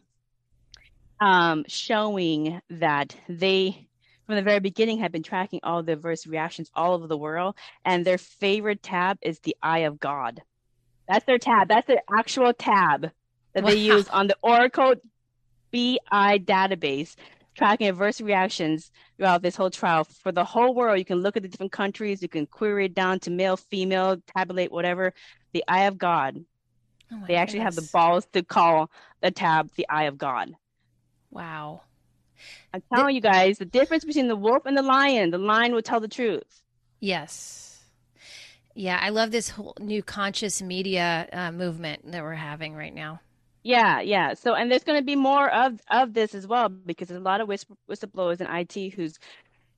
um, 1.22 1.64
showing 1.68 2.62
that 2.70 3.16
they, 3.30 3.88
from 4.26 4.36
the 4.36 4.42
very 4.42 4.60
beginning, 4.60 5.00
have 5.00 5.12
been 5.12 5.24
tracking 5.24 5.60
all 5.64 5.82
the 5.84 5.94
adverse 5.94 6.28
reactions 6.28 6.70
all 6.74 6.94
over 6.94 7.08
the 7.08 7.18
world, 7.18 7.56
and 7.86 8.06
their 8.06 8.18
favorite 8.18 8.84
tab 8.84 9.18
is 9.22 9.40
the 9.40 9.56
Eye 9.62 9.80
of 9.80 10.00
God. 10.00 10.42
That's 11.08 11.26
their 11.26 11.38
tab. 11.38 11.68
That's 11.68 11.88
their 11.88 12.02
actual 12.18 12.54
tab 12.54 13.12
that 13.54 13.66
they 13.66 13.76
Wow. 13.76 13.96
use 13.96 14.10
on 14.10 14.28
the 14.28 14.38
Oracle 14.42 14.96
BI 15.72 16.40
database, 16.40 17.16
tracking 17.56 17.88
adverse 17.88 18.22
reactions 18.22 18.92
throughout 19.18 19.42
this 19.42 19.56
whole 19.56 19.70
trial 19.70 20.04
for 20.04 20.32
the 20.32 20.44
whole 20.44 20.76
world. 20.76 21.00
You 21.00 21.06
can 21.06 21.20
look 21.20 21.38
at 21.38 21.44
the 21.44 21.50
different 21.50 21.72
countries, 21.72 22.22
you 22.22 22.30
can 22.30 22.46
query 22.46 22.86
it 22.86 22.94
down 22.94 23.20
to 23.22 23.32
male, 23.32 23.58
female, 23.58 24.18
tabulate 24.36 24.72
whatever. 24.72 25.14
The 25.54 25.64
Eye 25.68 25.86
of 25.86 25.98
God. 25.98 26.44
Oh 27.12 27.24
They 27.28 27.36
actually 27.36 27.60
have 27.60 27.76
the 27.76 27.90
balls 27.94 28.28
to 28.34 28.44
call 28.44 28.92
the 29.22 29.32
tab 29.32 29.70
the 29.76 29.88
Eye 29.90 30.04
of 30.04 30.18
God. 30.18 30.54
Wow. 31.32 31.82
I'm 32.74 32.84
telling 32.94 33.16
you 33.16 33.22
guys, 33.22 33.58
the 33.58 33.66
difference 33.66 34.04
between 34.04 34.28
the 34.28 34.36
wolf 34.36 34.66
and 34.66 34.78
the 34.78 34.82
lion, 34.82 35.32
the 35.32 35.38
lion 35.38 35.74
will 35.74 35.82
tell 35.82 36.00
the 36.00 36.08
truth. 36.08 36.62
Yes. 37.00 37.82
Yeah, 38.74 39.00
I 39.02 39.10
love 39.10 39.32
this 39.32 39.50
whole 39.50 39.76
new 39.80 40.04
conscious 40.04 40.62
media 40.62 41.30
uh, 41.32 41.52
movement 41.52 42.12
that 42.12 42.22
we're 42.22 42.34
having 42.34 42.76
right 42.76 42.94
now. 42.94 43.22
Yeah, 43.66 44.00
yeah. 44.00 44.36
So, 44.36 44.54
and 44.54 44.72
there's 44.72 44.84
going 44.84 45.00
to 45.00 45.04
be 45.04 45.16
more 45.16 45.50
of 45.50 45.82
of 45.90 46.14
this 46.14 46.36
as 46.36 46.46
well 46.46 46.70
because 46.70 47.08
there's 47.08 47.20
a 47.20 47.24
lot 47.24 47.42
of 47.42 47.48
whistleblowers 47.48 48.40
in 48.40 48.46
IT 48.48 48.94
who's 48.94 49.18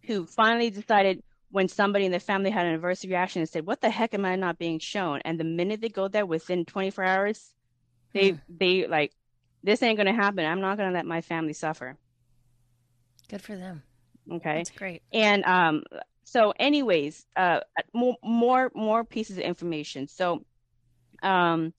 who 0.03 0.25
finally 0.25 0.69
decided 0.69 1.23
when 1.51 1.69
somebody 1.69 2.05
in 2.05 2.11
the 2.11 2.19
family 2.19 2.49
had 2.49 2.65
an 2.65 2.73
adverse 2.73 3.05
reaction 3.05 3.39
and 3.39 3.47
said, 3.47 3.65
"What 3.65 3.79
the 3.79 3.89
heck 3.89 4.13
am 4.13 4.25
I 4.25 4.35
not 4.35 4.59
being 4.59 4.79
shown?" 4.79 5.21
And 5.23 5.39
the 5.39 5.45
minute 5.45 5.79
they 5.79 5.87
go 5.87 6.09
there, 6.09 6.25
within 6.25 6.65
24 6.65 7.01
hours, 7.05 7.53
they 8.11 8.31
hmm. 8.31 8.37
they 8.49 8.87
like, 8.87 9.13
this 9.63 9.81
ain't 9.81 9.95
going 9.95 10.13
to 10.13 10.21
happen. 10.21 10.43
I'm 10.43 10.59
not 10.59 10.75
going 10.75 10.89
to 10.89 10.93
let 10.93 11.05
my 11.05 11.21
family 11.21 11.53
suffer. 11.53 11.95
Good 13.29 13.41
for 13.41 13.55
them. 13.55 13.83
Okay, 14.29 14.57
that's 14.57 14.71
great. 14.71 15.01
And 15.13 15.45
um, 15.45 15.83
so, 16.25 16.51
anyways, 16.59 17.25
uh, 17.37 17.61
more 17.93 18.17
more 18.21 18.69
more 18.75 19.05
pieces 19.05 19.37
of 19.37 19.45
information. 19.45 20.09
So, 20.09 20.43
um 21.23 21.71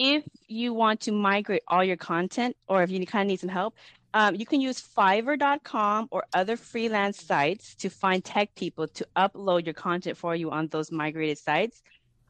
if 0.00 0.24
you 0.48 0.72
want 0.72 0.98
to 1.02 1.12
migrate 1.12 1.62
all 1.68 1.84
your 1.84 1.98
content 1.98 2.56
or 2.66 2.82
if 2.82 2.90
you 2.90 3.04
kind 3.04 3.26
of 3.26 3.28
need 3.28 3.38
some 3.38 3.50
help, 3.50 3.76
um, 4.14 4.34
you 4.34 4.46
can 4.46 4.58
use 4.58 4.80
Fiverr.com 4.80 6.08
or 6.10 6.24
other 6.32 6.56
freelance 6.56 7.22
sites 7.22 7.74
to 7.76 7.90
find 7.90 8.24
tech 8.24 8.54
people 8.54 8.88
to 8.88 9.06
upload 9.14 9.66
your 9.66 9.74
content 9.74 10.16
for 10.16 10.34
you 10.34 10.50
on 10.50 10.68
those 10.68 10.90
migrated 10.90 11.36
sites, 11.36 11.82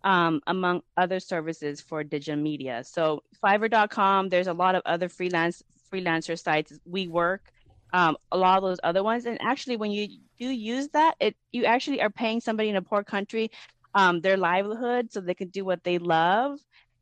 um, 0.02 0.40
among 0.48 0.82
other 0.97 1.20
services 1.20 1.80
for 1.80 2.02
digital 2.02 2.42
media. 2.42 2.82
So 2.84 3.22
Fiverr.com, 3.42 4.30
there's 4.30 4.48
a 4.48 4.52
lot 4.52 4.74
of 4.74 4.82
other 4.84 5.09
freelance 5.09 5.62
freelancer 5.92 6.36
sites. 6.36 6.76
We 6.84 7.06
work, 7.06 7.52
um, 7.92 8.16
a 8.32 8.36
lot 8.36 8.59
of 8.59 8.64
those 8.64 8.80
other 8.82 9.05
ones. 9.05 9.26
And 9.26 9.40
actually, 9.40 9.76
when 9.76 9.92
you 9.92 10.09
do 10.40 10.48
use 10.48 10.88
that, 10.88 11.14
it 11.20 11.36
you 11.52 11.66
actually 11.66 12.02
are 12.02 12.10
paying 12.10 12.40
somebody 12.40 12.68
in 12.68 12.74
a 12.76 12.82
poor 12.82 13.05
country 13.05 13.52
um, 13.94 14.20
their 14.20 14.36
livelihood 14.36 15.12
so 15.12 15.20
they 15.20 15.34
can 15.34 15.48
do 15.48 15.64
what 15.64 15.82
they 15.84 15.98
love 15.98 16.59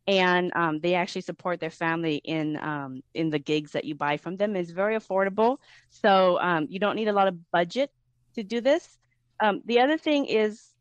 and 0.08 0.50
um, 0.56 0.80
they 0.80 0.94
actually 0.94 1.20
support 1.20 1.60
their 1.60 1.70
family 1.70 2.16
in 2.24 2.56
um, 2.56 3.02
in 3.14 3.28
the 3.28 3.38
gigs 3.38 3.72
that 3.72 3.84
you 3.84 3.94
buy 3.94 4.16
from 4.16 4.36
them. 4.36 4.56
It's 4.56 4.70
very 4.70 4.96
affordable, 4.96 5.58
so 5.90 6.40
um, 6.40 6.66
you 6.70 6.80
don't 6.80 6.96
need 6.96 7.08
a 7.08 7.12
lot 7.12 7.28
of 7.28 7.50
budget 7.52 7.92
to 8.34 8.42
do 8.42 8.62
this. 8.62 8.96
Um, 9.40 9.60
the 9.66 9.78
other 9.78 9.98
thing 9.98 10.24
is, 10.24 10.72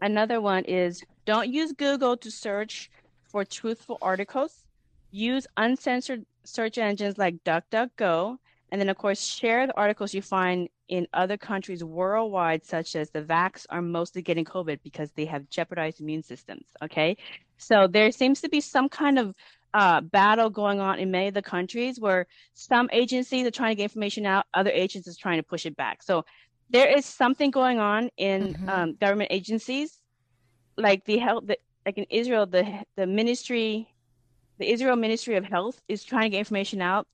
another 0.00 0.40
one 0.40 0.64
is 0.64 1.02
don't 1.24 1.52
use 1.52 1.72
Google 1.72 2.16
to 2.18 2.30
search 2.30 2.88
for 3.24 3.44
truthful 3.44 3.98
articles. 4.00 4.64
Use 5.10 5.46
uncensored 5.56 6.24
search 6.44 6.78
engines 6.78 7.18
like 7.18 7.42
DuckDuckGo, 7.42 8.38
and 8.70 8.80
then 8.80 8.88
of 8.88 8.96
course 8.96 9.20
share 9.20 9.66
the 9.66 9.76
articles 9.76 10.14
you 10.14 10.22
find 10.22 10.68
in 10.88 11.06
other 11.12 11.36
countries 11.36 11.82
worldwide, 11.82 12.64
such 12.64 12.96
as 12.96 13.10
the 13.10 13.22
vax, 13.22 13.66
are 13.70 13.82
mostly 13.82 14.22
getting 14.22 14.44
COVID 14.44 14.80
because 14.82 15.10
they 15.12 15.24
have 15.26 15.48
jeopardized 15.48 16.00
immune 16.00 16.22
systems. 16.22 16.66
Okay. 16.82 17.16
So 17.58 17.86
there 17.86 18.10
seems 18.12 18.40
to 18.42 18.48
be 18.48 18.60
some 18.60 18.88
kind 18.88 19.18
of 19.18 19.34
uh, 19.74 20.00
battle 20.00 20.48
going 20.48 20.80
on 20.80 20.98
in 20.98 21.10
many 21.10 21.28
of 21.28 21.34
the 21.34 21.42
countries 21.42 22.00
where 22.00 22.26
some 22.54 22.88
agencies 22.92 23.46
are 23.46 23.50
trying 23.50 23.72
to 23.72 23.74
get 23.74 23.84
information 23.84 24.24
out, 24.24 24.46
other 24.54 24.70
agencies 24.70 25.16
are 25.16 25.20
trying 25.20 25.38
to 25.38 25.42
push 25.42 25.66
it 25.66 25.76
back. 25.76 26.02
So 26.02 26.24
there 26.70 26.88
is 26.88 27.04
something 27.04 27.50
going 27.50 27.78
on 27.78 28.10
in 28.16 28.54
mm-hmm. 28.54 28.68
um, 28.68 28.94
government 28.94 29.30
agencies, 29.32 30.00
like 30.76 31.04
the 31.04 31.18
health, 31.18 31.44
the, 31.46 31.58
like 31.84 31.98
in 31.98 32.06
Israel, 32.10 32.46
the 32.46 32.64
the 32.96 33.06
ministry, 33.06 33.88
the 34.58 34.70
Israel 34.70 34.96
Ministry 34.96 35.36
of 35.36 35.44
Health 35.44 35.80
is 35.88 36.02
trying 36.02 36.24
to 36.24 36.30
get 36.30 36.38
information 36.38 36.80
out 36.80 37.06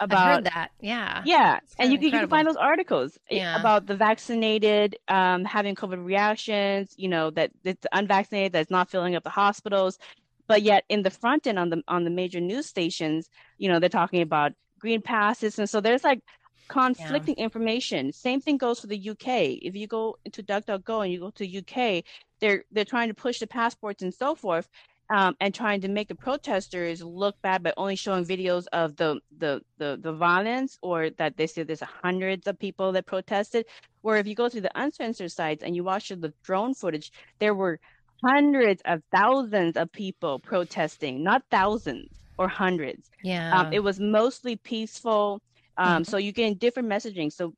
about 0.00 0.44
that. 0.44 0.70
Yeah. 0.80 1.22
Yeah. 1.24 1.60
And 1.78 1.92
you 1.92 1.98
can, 1.98 2.04
you 2.06 2.10
can 2.12 2.28
find 2.28 2.46
those 2.46 2.56
articles 2.56 3.18
eh, 3.30 3.36
yeah. 3.36 3.58
about 3.58 3.86
the 3.86 3.96
vaccinated 3.96 4.96
um, 5.08 5.44
having 5.44 5.74
COVID 5.74 6.04
reactions, 6.04 6.94
you 6.96 7.08
know, 7.08 7.30
that 7.30 7.50
it's 7.64 7.86
unvaccinated 7.92 8.52
that's 8.52 8.70
not 8.70 8.90
filling 8.90 9.16
up 9.16 9.24
the 9.24 9.30
hospitals. 9.30 9.98
But 10.46 10.62
yet 10.62 10.84
in 10.88 11.02
the 11.02 11.10
front 11.10 11.46
end 11.46 11.58
on 11.58 11.70
the 11.70 11.82
on 11.88 12.04
the 12.04 12.10
major 12.10 12.40
news 12.40 12.66
stations, 12.66 13.30
you 13.56 13.68
know, 13.68 13.78
they're 13.80 13.88
talking 13.88 14.20
about 14.20 14.52
green 14.78 15.00
passes. 15.00 15.58
And 15.58 15.68
so 15.68 15.80
there's 15.80 16.04
like 16.04 16.20
conflicting 16.68 17.36
yeah. 17.38 17.44
information. 17.44 18.12
Same 18.12 18.40
thing 18.40 18.58
goes 18.58 18.80
for 18.80 18.86
the 18.86 19.10
UK. 19.10 19.58
If 19.62 19.74
you 19.74 19.86
go 19.86 20.18
into 20.24 20.42
DuckDuckGo 20.42 21.04
and 21.04 21.12
you 21.12 21.20
go 21.20 21.30
to 21.30 21.58
UK, 21.58 22.04
they're 22.40 22.64
they're 22.70 22.84
trying 22.84 23.08
to 23.08 23.14
push 23.14 23.38
the 23.38 23.46
passports 23.46 24.02
and 24.02 24.12
so 24.12 24.34
forth 24.34 24.68
um, 25.10 25.36
and 25.40 25.54
trying 25.54 25.80
to 25.82 25.88
make 25.88 26.08
the 26.08 26.14
protesters 26.14 27.02
look 27.02 27.40
bad 27.42 27.62
by 27.62 27.72
only 27.76 27.96
showing 27.96 28.24
videos 28.24 28.66
of 28.72 28.96
the, 28.96 29.20
the 29.38 29.60
the 29.78 29.98
the 30.00 30.12
violence 30.12 30.78
or 30.82 31.10
that 31.10 31.36
they 31.36 31.46
say 31.46 31.62
there's 31.62 31.80
hundreds 31.80 32.46
of 32.46 32.58
people 32.58 32.92
that 32.92 33.06
protested. 33.06 33.66
Where 34.00 34.16
if 34.16 34.26
you 34.26 34.34
go 34.34 34.48
to 34.48 34.60
the 34.60 34.70
uncensored 34.74 35.32
sites 35.32 35.62
and 35.62 35.76
you 35.76 35.84
watch 35.84 36.08
the 36.08 36.32
drone 36.42 36.74
footage, 36.74 37.12
there 37.38 37.54
were 37.54 37.80
hundreds 38.24 38.82
of 38.86 39.02
thousands 39.12 39.76
of 39.76 39.92
people 39.92 40.38
protesting, 40.38 41.22
not 41.22 41.42
thousands 41.50 42.08
or 42.38 42.48
hundreds. 42.48 43.10
Yeah, 43.22 43.58
um, 43.58 43.72
it 43.72 43.80
was 43.80 44.00
mostly 44.00 44.56
peaceful. 44.56 45.40
Um, 45.76 45.86
mm-hmm. 45.86 46.02
So 46.04 46.16
you 46.16 46.32
get 46.32 46.58
different 46.58 46.88
messaging. 46.88 47.32
So 47.32 47.54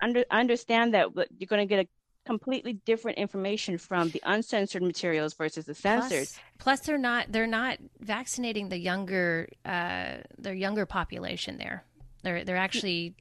under 0.00 0.24
understand 0.30 0.94
that 0.94 1.08
you're 1.38 1.48
going 1.48 1.66
to 1.66 1.74
get 1.74 1.84
a 1.84 1.88
completely 2.28 2.74
different 2.84 3.16
information 3.16 3.78
from 3.78 4.10
the 4.10 4.20
uncensored 4.26 4.82
materials 4.82 5.32
versus 5.32 5.64
the 5.64 5.74
censored. 5.74 6.28
Plus, 6.28 6.38
plus 6.58 6.80
they're 6.80 6.98
not 6.98 7.32
they're 7.32 7.46
not 7.46 7.78
vaccinating 8.00 8.68
the 8.68 8.78
younger 8.78 9.48
uh, 9.64 10.16
their 10.36 10.52
younger 10.52 10.84
population 10.84 11.56
there. 11.56 11.84
They're 12.22 12.44
they're 12.44 12.58
actually 12.68 13.14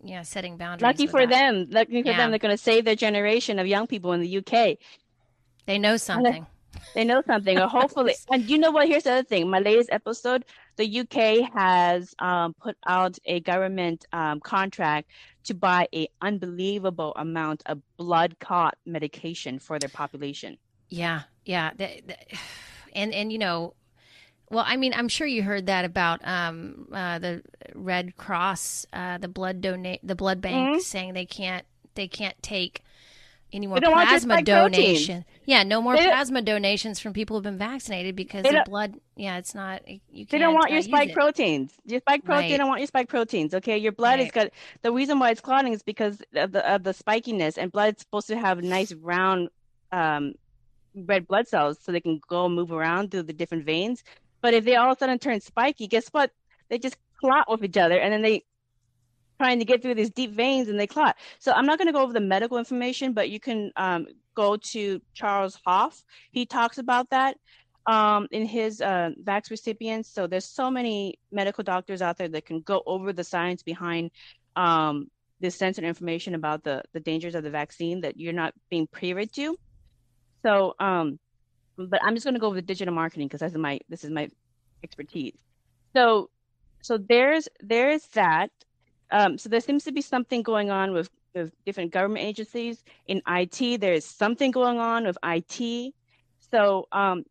yeah 0.00 0.22
setting 0.22 0.56
boundaries. 0.56 0.82
Lucky 0.82 1.08
for 1.08 1.26
that. 1.26 1.30
them, 1.30 1.66
lucky 1.70 2.02
for 2.02 2.10
yeah. 2.10 2.18
them, 2.18 2.30
they're 2.30 2.38
going 2.38 2.56
to 2.56 2.62
save 2.62 2.84
their 2.84 2.94
generation 2.94 3.58
of 3.58 3.66
young 3.66 3.88
people 3.88 4.12
in 4.12 4.20
the 4.20 4.38
UK. 4.38 4.78
They 5.66 5.80
know 5.80 5.96
something. 5.96 6.46
They 6.94 7.02
know 7.02 7.22
something, 7.26 7.58
or 7.58 7.66
hopefully. 7.66 8.14
and 8.30 8.48
you 8.48 8.56
know 8.56 8.70
what? 8.70 8.86
Here's 8.86 9.02
the 9.02 9.14
other 9.14 9.24
thing. 9.24 9.50
My 9.50 9.58
latest 9.58 9.90
episode, 9.90 10.44
the 10.76 11.00
UK 11.00 11.50
has 11.52 12.14
um, 12.18 12.54
put 12.54 12.76
out 12.86 13.18
a 13.24 13.40
government 13.40 14.04
um, 14.12 14.40
contract 14.40 15.10
to 15.44 15.54
buy 15.54 15.88
an 15.92 16.06
unbelievable 16.20 17.12
amount 17.16 17.62
of 17.66 17.80
blood 17.96 18.38
clot 18.38 18.76
medication 18.84 19.58
for 19.58 19.78
their 19.78 19.88
population. 19.88 20.58
Yeah, 20.88 21.22
yeah, 21.44 21.70
the, 21.76 22.02
the, 22.06 22.16
and 22.94 23.14
and 23.14 23.32
you 23.32 23.38
know, 23.38 23.74
well, 24.50 24.64
I 24.66 24.76
mean, 24.76 24.92
I'm 24.94 25.08
sure 25.08 25.26
you 25.26 25.42
heard 25.42 25.66
that 25.66 25.84
about 25.84 26.26
um, 26.26 26.88
uh, 26.92 27.18
the 27.18 27.42
Red 27.74 28.16
Cross, 28.16 28.86
uh, 28.92 29.18
the 29.18 29.28
blood 29.28 29.60
donate, 29.60 30.00
the 30.02 30.14
blood 30.14 30.40
bank, 30.40 30.56
mm-hmm. 30.56 30.80
saying 30.80 31.14
they 31.14 31.26
can't 31.26 31.66
they 31.94 32.08
can't 32.08 32.40
take 32.42 32.82
any 33.52 33.66
more 33.66 33.78
plasma 33.78 34.42
donation. 34.42 35.24
Yeah, 35.44 35.62
no 35.62 35.80
more 35.80 35.96
plasma 35.96 36.42
donations 36.42 36.98
from 36.98 37.12
people 37.12 37.36
who've 37.36 37.44
been 37.44 37.58
vaccinated 37.58 38.16
because 38.16 38.42
the 38.42 38.62
blood. 38.66 38.94
Yeah, 39.16 39.38
it's 39.38 39.54
not. 39.54 39.82
You 40.10 40.26
they 40.26 40.38
don't 40.38 40.54
want 40.54 40.70
your 40.70 40.82
spike 40.82 41.12
proteins. 41.12 41.72
Your 41.84 42.00
spike 42.00 42.24
protein. 42.24 42.42
Right. 42.42 42.50
They 42.50 42.56
don't 42.56 42.68
want 42.68 42.80
your 42.80 42.88
spike 42.88 43.08
proteins. 43.08 43.54
Okay, 43.54 43.78
your 43.78 43.92
blood 43.92 44.18
right. 44.18 44.26
is 44.26 44.32
got 44.32 44.48
the 44.82 44.92
reason 44.92 45.18
why 45.18 45.30
it's 45.30 45.40
clotting 45.40 45.72
is 45.72 45.82
because 45.82 46.20
of 46.34 46.52
the 46.52 46.68
of 46.70 46.82
the 46.82 46.92
spikiness, 46.92 47.56
and 47.56 47.70
blood's 47.70 48.02
supposed 48.02 48.26
to 48.28 48.38
have 48.38 48.62
nice 48.62 48.92
round 48.92 49.48
um, 49.92 50.34
red 50.94 51.26
blood 51.28 51.46
cells 51.46 51.78
so 51.80 51.92
they 51.92 52.00
can 52.00 52.20
go 52.28 52.48
move 52.48 52.72
around 52.72 53.10
through 53.10 53.22
the 53.22 53.32
different 53.32 53.64
veins. 53.64 54.02
But 54.40 54.54
if 54.54 54.64
they 54.64 54.76
all 54.76 54.90
of 54.90 54.96
a 54.96 54.98
sudden 54.98 55.18
turn 55.18 55.40
spiky, 55.40 55.86
guess 55.86 56.08
what? 56.08 56.30
They 56.68 56.78
just 56.78 56.96
clot 57.20 57.50
with 57.50 57.64
each 57.64 57.76
other, 57.76 57.98
and 57.98 58.12
then 58.12 58.22
they 58.22 58.44
trying 59.38 59.58
to 59.58 59.64
get 59.64 59.82
through 59.82 59.94
these 59.94 60.10
deep 60.10 60.32
veins 60.32 60.68
and 60.68 60.78
they 60.78 60.86
clot. 60.86 61.16
So 61.38 61.52
I'm 61.52 61.66
not 61.66 61.78
going 61.78 61.86
to 61.86 61.92
go 61.92 62.02
over 62.02 62.12
the 62.12 62.20
medical 62.20 62.58
information, 62.58 63.12
but 63.12 63.30
you 63.30 63.40
can 63.40 63.70
um, 63.76 64.06
go 64.34 64.56
to 64.56 65.00
Charles 65.14 65.58
Hoffe. 65.66 66.02
He 66.30 66.46
talks 66.46 66.78
about 66.78 67.10
that 67.10 67.36
um, 67.86 68.28
in 68.30 68.46
his 68.46 68.80
uh, 68.80 69.10
vax 69.22 69.50
recipients. 69.50 70.08
So 70.12 70.26
there's 70.26 70.46
so 70.46 70.70
many 70.70 71.18
medical 71.30 71.64
doctors 71.64 72.02
out 72.02 72.18
there 72.18 72.28
that 72.28 72.46
can 72.46 72.60
go 72.60 72.82
over 72.86 73.12
the 73.12 73.24
science 73.24 73.62
behind 73.62 74.10
um, 74.56 75.08
this 75.40 75.54
censored 75.54 75.84
information 75.84 76.34
about 76.34 76.64
the 76.64 76.82
the 76.92 77.00
dangers 77.00 77.34
of 77.34 77.44
the 77.44 77.50
vaccine 77.50 78.00
that 78.00 78.16
you're 78.16 78.32
not 78.32 78.54
being 78.70 78.86
privy 78.86 79.26
to. 79.26 79.56
So, 80.44 80.74
um, 80.80 81.18
but 81.76 82.00
I'm 82.02 82.14
just 82.14 82.24
going 82.24 82.34
to 82.34 82.40
go 82.40 82.46
over 82.46 82.56
the 82.56 82.62
digital 82.62 82.94
marketing 82.94 83.28
because 83.28 83.40
that's 83.40 83.54
my 83.54 83.80
this 83.88 84.04
is 84.04 84.10
my 84.10 84.28
expertise. 84.82 85.34
So, 85.94 86.30
so 86.82 86.98
there's 86.98 87.48
there's 87.60 88.06
that. 88.14 88.50
Um, 89.10 89.38
so 89.38 89.48
there 89.48 89.60
seems 89.60 89.84
to 89.84 89.92
be 89.92 90.00
something 90.00 90.42
going 90.42 90.70
on 90.70 90.92
with, 90.92 91.10
with 91.34 91.52
different 91.64 91.92
government 91.92 92.24
agencies. 92.24 92.82
In 93.06 93.22
IT, 93.28 93.80
there 93.80 93.92
is 93.92 94.04
something 94.04 94.50
going 94.50 94.78
on 94.78 95.04
with 95.06 95.18
IT. 95.24 95.94
So 96.50 96.86
um, 96.92 97.24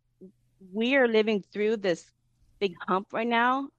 we 0.73 0.95
are 0.95 1.07
living 1.07 1.43
through 1.51 1.77
this 1.77 2.11
big 2.59 2.75
hump 2.87 3.07
right 3.11 3.27
now, 3.27 3.69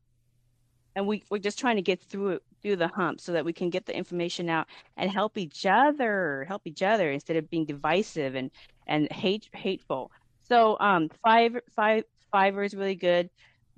and 0.95 1.07
we, 1.07 1.23
we're 1.31 1.39
just 1.39 1.59
trying 1.59 1.77
to 1.77 1.83
get 1.83 2.03
through 2.03 2.29
it 2.31 2.43
through 2.63 2.77
the 2.77 2.89
hump 2.89 3.21
so 3.21 3.33
that 3.33 3.45
we 3.45 3.53
can 3.53 3.71
get 3.71 3.87
the 3.87 3.97
information 3.97 4.49
out 4.49 4.67
and 4.97 5.11
help 5.11 5.39
each 5.39 5.67
other, 5.67 6.45
help 6.49 6.63
each 6.65 6.83
other 6.83 7.13
instead 7.13 7.37
of 7.37 7.49
being 7.51 7.65
divisive 7.65 8.35
and 8.35 8.51
and 8.87 9.11
hate 9.13 9.49
hateful. 9.53 10.11
So 10.43 10.77
um, 10.81 11.11
five 11.23 11.57
five 11.75 12.05
Fiverr 12.33 12.67
is 12.67 12.75
really 12.75 12.95
good. 12.95 13.31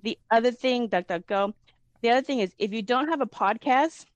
The 0.02 0.18
other 0.30 0.50
thing, 0.50 0.88
DuckDuckGo, 0.88 1.52
the 2.02 2.10
other 2.10 2.22
thing 2.22 2.40
is 2.40 2.54
if 2.58 2.72
you 2.72 2.82
don't 2.82 3.08
have 3.08 3.20
a 3.20 3.26
podcast 3.26 4.06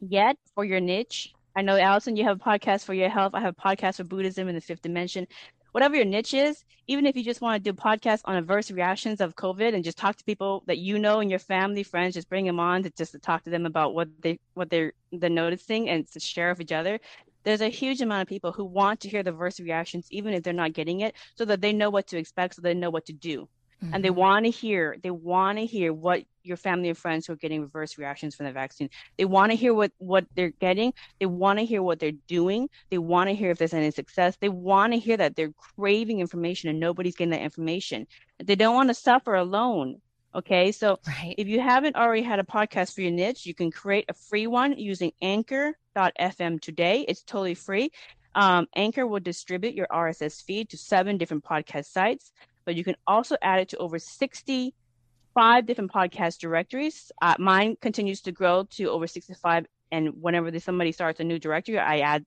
yet 0.00 0.36
for 0.54 0.64
your 0.64 0.80
niche, 0.80 1.32
I 1.56 1.62
know 1.62 1.76
Allison, 1.76 2.16
you 2.16 2.24
have 2.24 2.40
a 2.40 2.44
podcast 2.44 2.84
for 2.84 2.94
your 2.94 3.08
health. 3.10 3.32
I 3.34 3.40
have 3.40 3.54
a 3.58 3.62
podcast 3.62 3.96
for 3.96 4.04
Buddhism 4.04 4.48
in 4.48 4.54
the 4.54 4.60
fifth 4.60 4.82
dimension. 4.82 5.26
whatever 5.72 5.96
your 5.96 6.04
niche 6.04 6.34
is, 6.34 6.64
even 6.86 7.06
if 7.06 7.16
you 7.16 7.24
just 7.24 7.40
want 7.40 7.62
to 7.62 7.72
do 7.72 7.76
podcasts 7.76 8.22
on 8.24 8.36
adverse 8.36 8.70
reactions 8.70 9.20
of 9.20 9.36
COVID 9.36 9.74
and 9.74 9.84
just 9.84 9.98
talk 9.98 10.16
to 10.16 10.24
people 10.24 10.62
that 10.66 10.78
you 10.78 10.98
know 10.98 11.20
and 11.20 11.30
your 11.30 11.38
family, 11.38 11.82
friends, 11.82 12.14
just 12.14 12.28
bring 12.28 12.46
them 12.46 12.60
on 12.60 12.82
to 12.84 12.90
just 12.90 13.12
to 13.12 13.18
talk 13.18 13.44
to 13.44 13.50
them 13.50 13.66
about 13.66 13.94
what 13.94 14.08
they 14.22 14.38
what 14.54 14.70
they're 14.70 14.92
they're 15.12 15.30
noticing 15.30 15.88
and 15.88 16.10
to 16.12 16.20
share 16.20 16.50
with 16.50 16.60
each 16.62 16.72
other. 16.72 16.98
There's 17.44 17.60
a 17.62 17.68
huge 17.68 18.00
amount 18.02 18.22
of 18.22 18.28
people 18.28 18.52
who 18.52 18.64
want 18.64 19.00
to 19.00 19.08
hear 19.08 19.22
the 19.22 19.30
adverse 19.30 19.60
reactions, 19.60 20.08
even 20.10 20.34
if 20.34 20.42
they're 20.42 20.52
not 20.52 20.74
getting 20.74 21.00
it, 21.00 21.14
so 21.36 21.44
that 21.46 21.60
they 21.60 21.72
know 21.72 21.90
what 21.90 22.06
to 22.08 22.18
expect, 22.18 22.56
so 22.56 22.62
they 22.62 22.74
know 22.74 22.90
what 22.90 23.06
to 23.06 23.12
do. 23.12 23.48
Mm-hmm. 23.82 23.94
And 23.94 24.04
they 24.04 24.08
mm-hmm. 24.08 24.18
want 24.18 24.44
to 24.46 24.50
hear, 24.50 24.96
they 25.02 25.10
want 25.10 25.58
to 25.58 25.66
hear 25.66 25.92
what 25.92 26.24
your 26.42 26.56
family 26.56 26.88
and 26.88 26.98
friends 26.98 27.26
who 27.26 27.34
are 27.34 27.36
getting 27.36 27.60
reverse 27.60 27.98
reactions 27.98 28.34
from 28.34 28.46
the 28.46 28.52
vaccine. 28.52 28.90
They 29.16 29.24
want 29.24 29.52
to 29.52 29.56
hear 29.56 29.72
what 29.74 29.92
what 29.98 30.26
they're 30.34 30.50
getting. 30.50 30.94
They 31.20 31.26
want 31.26 31.58
to 31.58 31.64
hear 31.64 31.82
what 31.82 32.00
they're 32.00 32.12
doing. 32.26 32.70
They 32.90 32.98
want 32.98 33.28
to 33.28 33.34
hear 33.34 33.50
if 33.50 33.58
there's 33.58 33.74
any 33.74 33.90
success. 33.90 34.36
They 34.40 34.48
want 34.48 34.94
to 34.94 34.98
hear 34.98 35.16
that 35.16 35.36
they're 35.36 35.52
craving 35.76 36.20
information 36.20 36.70
and 36.70 36.80
nobody's 36.80 37.16
getting 37.16 37.30
that 37.30 37.42
information. 37.42 38.06
They 38.42 38.56
don't 38.56 38.74
want 38.74 38.88
to 38.88 38.94
suffer 38.94 39.34
alone. 39.34 40.00
Okay, 40.34 40.72
so 40.72 40.98
right. 41.06 41.34
if 41.38 41.48
you 41.48 41.60
haven't 41.60 41.96
already 41.96 42.22
had 42.22 42.38
a 42.38 42.44
podcast 42.44 42.94
for 42.94 43.00
your 43.00 43.10
niche, 43.10 43.46
you 43.46 43.54
can 43.54 43.70
create 43.70 44.04
a 44.08 44.14
free 44.14 44.46
one 44.46 44.78
using 44.78 45.12
Anchor.fm 45.22 46.60
today. 46.60 47.04
It's 47.08 47.22
totally 47.22 47.54
free. 47.54 47.90
Um, 48.34 48.68
Anchor 48.76 49.06
will 49.06 49.20
distribute 49.20 49.74
your 49.74 49.86
RSS 49.90 50.42
feed 50.42 50.68
to 50.70 50.76
seven 50.76 51.16
different 51.16 51.44
podcast 51.44 51.86
sites 51.86 52.30
but 52.68 52.76
you 52.76 52.84
can 52.84 52.96
also 53.06 53.34
add 53.40 53.60
it 53.60 53.70
to 53.70 53.78
over 53.78 53.98
65 53.98 55.64
different 55.64 55.90
podcast 55.90 56.38
directories. 56.38 57.10
Uh, 57.22 57.34
mine 57.38 57.78
continues 57.80 58.20
to 58.20 58.30
grow 58.30 58.64
to 58.72 58.90
over 58.90 59.06
65. 59.06 59.64
And 59.90 60.12
whenever 60.20 60.56
somebody 60.58 60.92
starts 60.92 61.18
a 61.18 61.24
new 61.24 61.38
directory, 61.38 61.78
I 61.78 62.00
add 62.00 62.26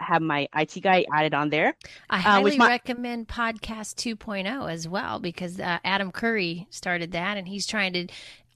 have 0.00 0.22
my 0.22 0.48
IT 0.56 0.80
guy 0.80 1.04
added 1.12 1.34
on 1.34 1.50
there. 1.50 1.74
I 2.08 2.16
uh, 2.16 2.20
highly 2.22 2.54
uh, 2.54 2.56
my- 2.56 2.68
recommend 2.68 3.28
Podcast 3.28 3.96
2.0 3.96 4.72
as 4.72 4.88
well 4.88 5.18
because 5.18 5.60
uh, 5.60 5.78
Adam 5.84 6.10
Curry 6.10 6.66
started 6.70 7.12
that, 7.12 7.36
and 7.36 7.46
he's 7.46 7.66
trying 7.66 7.92
to 7.92 8.06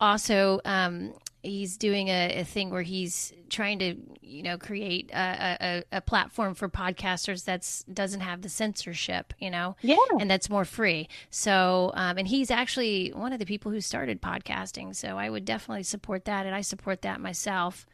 also 0.01 0.63
um, 0.65 1.13
he's 1.43 1.77
doing 1.77 2.09
a, 2.09 2.41
a, 2.41 2.45
thing 2.45 2.71
where 2.71 2.83
he's 2.83 3.33
trying 3.49 3.79
to 3.79 3.97
you 4.21 4.43
know 4.43 4.59
create 4.59 5.11
a, 5.13 5.57
a, 5.61 5.97
a, 5.97 6.01
platform 6.01 6.55
for 6.55 6.69
podcasters 6.69 7.45
that's 7.45 7.83
doesn't 7.85 8.21
have 8.21 8.43
the 8.43 8.49
censorship 8.49 9.33
you 9.39 9.51
know? 9.51 9.77
Yeah. 9.81 9.97
And 10.19 10.31
that's 10.31 10.51
more 10.51 10.65
free. 10.65 11.09
So 11.31 11.93
um, 11.95 12.19
and 12.19 12.29
he's 12.29 12.51
actually 12.51 13.11
one 13.15 13.33
of 13.33 13.39
the 13.39 13.47
people 13.47 13.73
who 13.73 13.81
started 13.81 14.21
podcasting. 14.21 14.95
So 14.95 15.17
i 15.19 15.31
would 15.31 15.45
definitely 15.45 15.85
support 15.85 16.25
that 16.27 16.47
and 16.47 16.55
i 16.55 16.61
support 16.61 17.03
that 17.03 17.21
myself. 17.21 17.87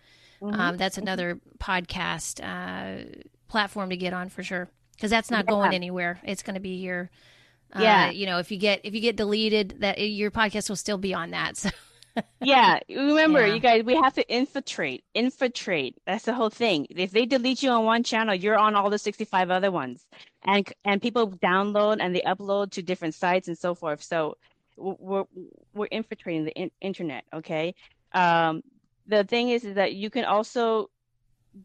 Mm-hmm. 0.43 0.61
um, 0.61 0.77
that's 0.77 0.99
another 0.99 1.41
podcast 1.59 2.43
uh, 2.45 3.23
platform 3.49 3.89
to 3.89 3.97
get 3.97 4.13
on 4.13 4.29
for 4.29 4.43
sure 4.43 4.69
because 4.95 5.11
that's 5.11 5.31
not 5.31 5.47
yeah. 5.47 5.51
going 5.51 5.75
anywhere. 5.75 6.21
It's 6.25 6.43
going 6.43 6.55
to 6.55 6.61
be 6.61 6.79
here. 6.79 7.11
Uh, 7.75 7.81
yeah. 7.81 8.11
you 8.11 8.27
know 8.27 8.39
if 8.39 8.53
you 8.53 8.59
get 8.59 8.81
if 8.85 8.95
you 8.95 9.01
get 9.01 9.17
deleted 9.17 9.79
that 9.81 9.99
your 9.99 10.31
podcast 10.31 10.69
will 10.69 10.77
still 10.77 10.99
be 10.99 11.15
on 11.15 11.31
that. 11.31 11.57
So 11.67 11.71
yeah, 12.41 12.79
remember, 12.89 13.47
yeah. 13.47 13.55
you 13.55 13.61
guys, 13.61 13.85
we 13.85 13.95
have 13.97 14.15
to 14.15 14.29
infiltrate. 14.29 15.05
Infiltrate. 15.15 15.97
That's 16.07 16.25
the 16.25 16.35
whole 16.35 16.51
thing. 16.51 16.87
If 16.91 17.11
they 17.11 17.27
delete 17.27 17.63
you 17.63 17.71
on 17.71 17.85
one 17.85 18.03
channel, 18.03 18.35
you're 18.35 18.59
on 18.59 18.75
all 18.75 18.91
the 18.91 18.99
65 18.99 19.51
other 19.51 19.71
ones, 19.71 20.07
and 20.45 20.71
and 20.85 21.01
people 21.01 21.31
download 21.31 21.99
and 22.01 22.15
they 22.15 22.23
upload 22.23 22.73
to 22.73 22.83
different 22.83 23.15
sites 23.15 23.49
and 23.49 23.59
so 23.59 23.75
forth. 23.75 24.03
So 24.03 24.37
we're 24.77 25.25
we're 25.75 25.87
infiltrating 25.87 26.45
the 26.45 26.53
in- 26.53 26.71
internet. 26.81 27.25
Okay. 27.33 27.75
Um, 28.13 28.63
the 29.07 29.25
thing 29.25 29.51
is, 29.51 29.65
is 29.65 29.75
that 29.77 29.95
you 29.95 30.11
can 30.11 30.25
also 30.25 30.91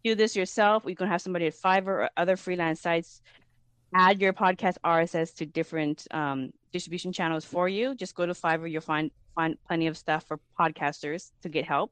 do 0.04 0.16
this 0.16 0.36
yourself. 0.36 0.84
You 0.86 0.96
can 0.96 1.08
have 1.08 1.22
somebody 1.22 1.48
at 1.48 1.54
Fiverr 1.54 1.88
or 1.88 2.10
other 2.16 2.38
freelance 2.38 2.82
sites 2.82 3.22
add 3.94 4.22
your 4.22 4.34
podcast 4.34 4.78
RSS 4.84 5.36
to 5.36 5.46
different 5.46 6.08
um, 6.12 6.52
distribution 6.72 7.12
channels 7.12 7.46
for 7.46 7.68
you. 7.68 7.96
Just 7.96 8.16
go 8.16 8.26
to 8.26 8.34
Fiverr. 8.34 8.70
You'll 8.72 8.82
find 8.82 9.12
find 9.36 9.58
plenty 9.68 9.88
of 9.88 9.98
stuff 9.98 10.26
for 10.28 10.40
podcasters 10.60 11.32
to 11.42 11.50
get 11.50 11.66
help. 11.66 11.92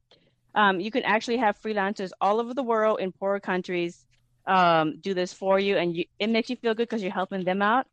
Um, 0.55 0.79
you 0.79 0.91
can 0.91 1.03
actually 1.03 1.37
have 1.37 1.61
freelancers 1.61 2.11
all 2.19 2.39
over 2.39 2.53
the 2.53 2.63
world 2.63 2.99
in 2.99 3.11
poorer 3.11 3.39
countries 3.39 4.05
um, 4.49 4.99
do 4.99 5.13
this 5.13 5.31
for 5.31 5.59
you, 5.59 5.77
and 5.77 5.95
you, 5.95 6.05
it 6.17 6.27
makes 6.27 6.49
you 6.49 6.55
feel 6.55 6.73
good 6.73 6.89
because 6.89 7.03
you're 7.03 7.11
helping 7.11 7.43
them 7.43 7.61
out. 7.61 7.85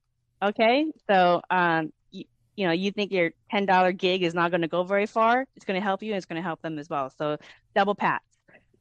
Okay, 0.42 0.86
so 1.08 1.42
um, 1.50 1.92
you, 2.10 2.24
you 2.56 2.66
know 2.66 2.72
you 2.72 2.90
think 2.90 3.12
your 3.12 3.30
ten 3.50 3.66
dollar 3.66 3.92
gig 3.92 4.22
is 4.22 4.34
not 4.34 4.50
going 4.50 4.62
to 4.62 4.68
go 4.68 4.82
very 4.82 5.06
far. 5.06 5.46
It's 5.54 5.64
going 5.64 5.78
to 5.78 5.84
help 5.84 6.02
you, 6.02 6.12
and 6.12 6.16
it's 6.16 6.26
going 6.26 6.40
to 6.40 6.46
help 6.46 6.62
them 6.62 6.78
as 6.78 6.88
well. 6.88 7.10
So 7.10 7.36
double 7.74 7.94
pats. 7.94 8.24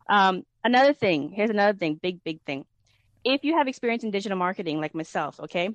Um, 0.08 0.44
another 0.64 0.94
thing. 0.94 1.32
Here's 1.32 1.50
another 1.50 1.78
thing. 1.78 1.96
Big 1.96 2.24
big 2.24 2.42
thing. 2.42 2.66
If 3.24 3.44
you 3.44 3.58
have 3.58 3.68
experience 3.68 4.04
in 4.04 4.12
digital 4.12 4.38
marketing, 4.38 4.80
like 4.80 4.96
myself, 4.96 5.40
okay, 5.42 5.70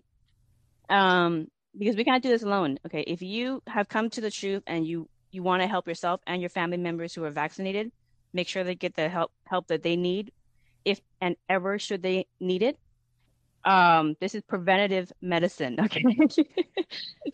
um, 0.89 1.49
because 1.79 1.97
we 1.97 2.05
can't 2.05 2.23
do 2.23 2.29
this 2.29 2.43
alone. 2.43 2.79
Okay, 2.87 3.03
if 3.07 3.23
you 3.23 3.63
have 3.67 3.89
come 3.89 4.11
to 4.11 4.21
the 4.21 4.31
truth 4.31 4.63
and 4.67 4.87
you 4.87 5.09
you 5.33 5.43
want 5.43 5.63
to 5.63 5.69
help 5.69 5.87
yourself 5.89 6.21
and 6.27 6.43
your 6.43 6.51
family 6.51 6.77
members 6.77 7.15
who 7.15 7.25
are 7.25 7.31
vaccinated, 7.31 7.91
make 8.33 8.49
sure 8.49 8.65
they 8.65 8.75
get 8.75 8.95
the 8.97 9.09
help 9.09 9.33
help 9.47 9.69
that 9.69 9.83
they 9.83 9.97
need, 9.97 10.33
if 10.85 11.01
and 11.21 11.37
ever 11.49 11.79
should 11.79 12.03
they 12.03 12.27
need 12.41 12.63
it. 12.63 12.79
Um, 13.65 14.17
this 14.21 14.35
is 14.35 14.43
preventative 14.49 15.13
medicine. 15.23 15.79
Okay, 15.85 16.05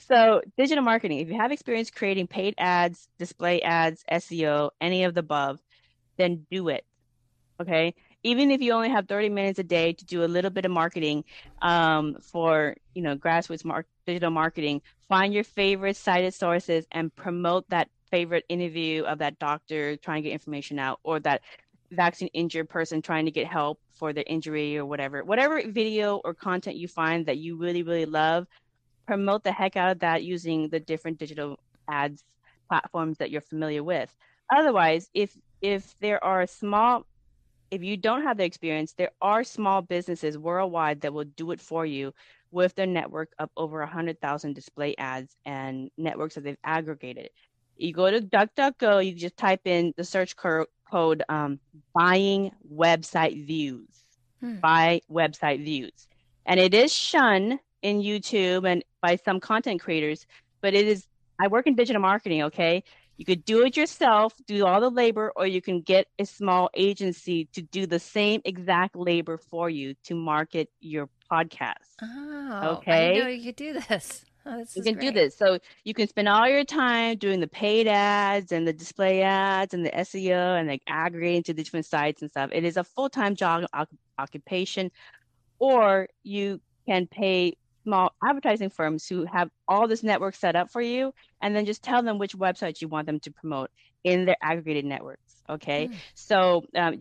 so 0.01 0.43
digital 0.57 0.83
marketing. 0.85 1.21
If 1.21 1.29
you 1.29 1.37
have 1.37 1.53
experience 1.53 1.91
creating 1.91 2.27
paid 2.29 2.55
ads, 2.59 3.09
display 3.19 3.63
ads, 3.63 4.05
SEO, 4.11 4.71
any 4.81 5.05
of 5.05 5.15
the 5.15 5.21
above, 5.21 5.61
then 6.19 6.47
do 6.51 6.69
it. 6.69 6.85
Okay, 7.61 7.95
even 8.23 8.51
if 8.51 8.61
you 8.61 8.73
only 8.73 8.91
have 8.91 9.09
30 9.09 9.31
minutes 9.31 9.59
a 9.59 9.65
day 9.65 9.93
to 9.95 10.05
do 10.05 10.25
a 10.25 10.27
little 10.27 10.51
bit 10.51 10.65
of 10.67 10.71
marketing 10.71 11.25
um, 11.63 12.17
for 12.21 12.77
you 12.95 13.03
know 13.03 13.17
grassroots 13.17 13.65
mar- 13.65 13.87
digital 14.07 14.31
marketing 14.31 14.81
find 15.09 15.33
your 15.33 15.45
favorite 15.45 15.97
cited 15.97 16.35
sources 16.35 16.87
and 16.93 17.15
promote 17.15 17.69
that 17.69 17.89
favorite 18.11 18.45
interview 18.49 19.03
of 19.05 19.19
that 19.19 19.39
doctor 19.39 19.97
trying 19.97 20.23
to 20.23 20.29
get 20.29 20.33
information 20.33 20.79
out 20.79 21.01
or 21.03 21.21
that 21.21 21.43
vaccine 21.91 22.29
injured 22.33 22.69
person 22.69 23.03
trying 23.03 23.25
to 23.25 23.31
get 23.31 23.47
help 23.47 23.79
for 23.93 24.13
their 24.13 24.25
injury 24.27 24.77
or 24.77 24.85
whatever. 24.85 25.25
Whatever 25.25 25.63
video 25.69 26.21
or 26.25 26.35
content 26.35 26.77
you 26.77 26.89
find 26.89 27.27
that 27.27 27.39
you 27.39 27.57
really 27.57 27.83
really 27.83 28.07
love 28.07 28.47
promote 29.07 29.45
the 29.45 29.53
heck 29.53 29.77
out 29.77 29.91
of 29.91 29.99
that 30.01 30.25
using 30.25 30.69
the 30.69 30.81
different 30.81 31.19
digital 31.19 31.59
ads 31.89 32.25
platforms 32.69 33.19
that 33.19 33.31
you're 33.31 33.41
familiar 33.41 33.83
with. 33.83 34.15
Otherwise 34.51 35.11
if 35.15 35.37
if 35.61 35.95
there 36.01 36.23
are 36.25 36.47
small 36.47 37.05
if 37.71 37.83
you 37.83 37.97
don't 37.97 38.23
have 38.23 38.37
the 38.37 38.45
experience, 38.45 38.93
there 38.93 39.11
are 39.21 39.43
small 39.43 39.83
businesses 39.83 40.39
worldwide 40.39 41.01
that 41.01 41.13
will 41.13 41.25
do 41.25 41.51
it 41.51 41.61
for 41.61 41.85
you 41.85 42.13
with 42.57 42.75
their 42.75 42.87
network 42.87 43.33
of 43.39 43.51
over 43.55 43.81
100,000 43.81 44.55
display 44.55 44.95
ads 44.97 45.37
and 45.45 45.91
networks 45.99 46.37
that 46.37 46.45
they've 46.45 46.57
aggregated. 46.65 47.29
You 47.77 47.93
go 47.93 48.11
to 48.11 48.23
DuckDuckGo, 48.23 49.05
you 49.05 49.13
just 49.13 49.37
type 49.37 49.61
in 49.67 49.93
the 49.99 50.05
search 50.05 50.35
code 50.37 51.23
um, 51.29 51.61
buying 51.95 52.51
website 52.75 53.47
views, 53.47 53.91
hmm. 54.41 54.55
buy 54.57 55.03
website 55.13 55.63
views. 55.63 56.09
And 56.47 56.59
it 56.59 56.73
is 56.73 56.91
shunned 56.91 57.59
in 57.83 58.01
YouTube 58.01 58.67
and 58.67 58.83
by 59.03 59.17
some 59.17 59.39
content 59.39 59.83
creators, 59.83 60.27
but 60.63 60.73
it 60.73 60.89
is, 60.89 61.07
I 61.39 61.49
work 61.49 61.67
in 61.67 61.75
digital 61.75 62.01
marketing, 62.01 62.45
okay? 62.45 62.83
You 63.17 63.25
could 63.25 63.45
do 63.45 63.65
it 63.65 63.77
yourself, 63.77 64.35
do 64.47 64.67
all 64.67 64.81
the 64.81 64.91
labor, 64.91 65.33
or 65.37 65.47
you 65.47 65.63
can 65.63 65.81
get 65.81 66.07
a 66.19 66.27
small 66.27 66.69
agency 66.75 67.49
to 67.55 67.63
do 67.63 67.87
the 67.87 67.99
same 67.99 68.43
exact 68.45 68.95
labor 68.95 69.39
for 69.39 69.71
you 69.71 69.95
to 70.05 70.15
market 70.15 70.69
your 70.81 71.09
podcast. 71.33 71.97
Oh, 72.03 72.77
okay. 72.79 73.17
I 73.17 73.21
know 73.21 73.27
you 73.29 73.45
could 73.45 73.57
do 73.57 73.81
this. 73.89 74.25
Oh, 74.49 74.65
you 74.77 74.83
can 74.85 74.95
great. 74.95 75.01
do 75.07 75.11
this. 75.11 75.37
So 75.37 75.59
you 75.83 75.93
can 75.93 76.07
spend 76.07 76.29
all 76.29 76.49
your 76.49 76.63
time 76.65 77.19
doing 77.19 77.41
the 77.41 77.49
paid 77.49 77.89
ads 77.89 78.53
and 78.53 78.65
the 78.65 78.73
display 78.73 79.23
ads 79.23 79.75
and 79.75 79.85
the 79.85 79.91
SEO 79.91 80.57
and 80.57 80.69
like 80.69 80.83
aggregating 80.87 81.43
to 81.45 81.53
the 81.53 81.65
different 81.65 81.85
sites 81.85 82.23
and 82.23 82.31
stuff. 82.31 82.51
It 82.53 82.63
is 82.63 82.77
a 82.77 82.85
full 82.85 83.11
time 83.11 83.35
job 83.35 83.65
occupation, 84.21 84.93
or 85.59 86.07
you 86.23 86.61
can 86.87 87.09
pay 87.09 87.55
small 87.87 88.13
advertising 88.25 88.69
firms 88.69 89.07
who 89.07 89.25
have 89.27 89.49
all 89.69 89.87
this 89.87 90.03
network 90.03 90.35
set 90.35 90.57
up 90.57 90.73
for 90.73 90.83
you 90.83 91.15
and 91.41 91.55
then 91.55 91.65
just 91.65 91.85
tell 91.85 92.03
them 92.03 92.19
which 92.19 92.37
websites 92.37 92.81
you 92.81 92.89
want 92.89 93.07
them 93.07 93.21
to 93.21 93.31
promote 93.31 93.71
in 94.03 94.25
their 94.25 94.37
aggregated 94.43 94.85
networks 94.85 95.41
okay 95.49 95.87
mm. 95.87 95.95
so 96.15 96.65
um, 96.75 96.99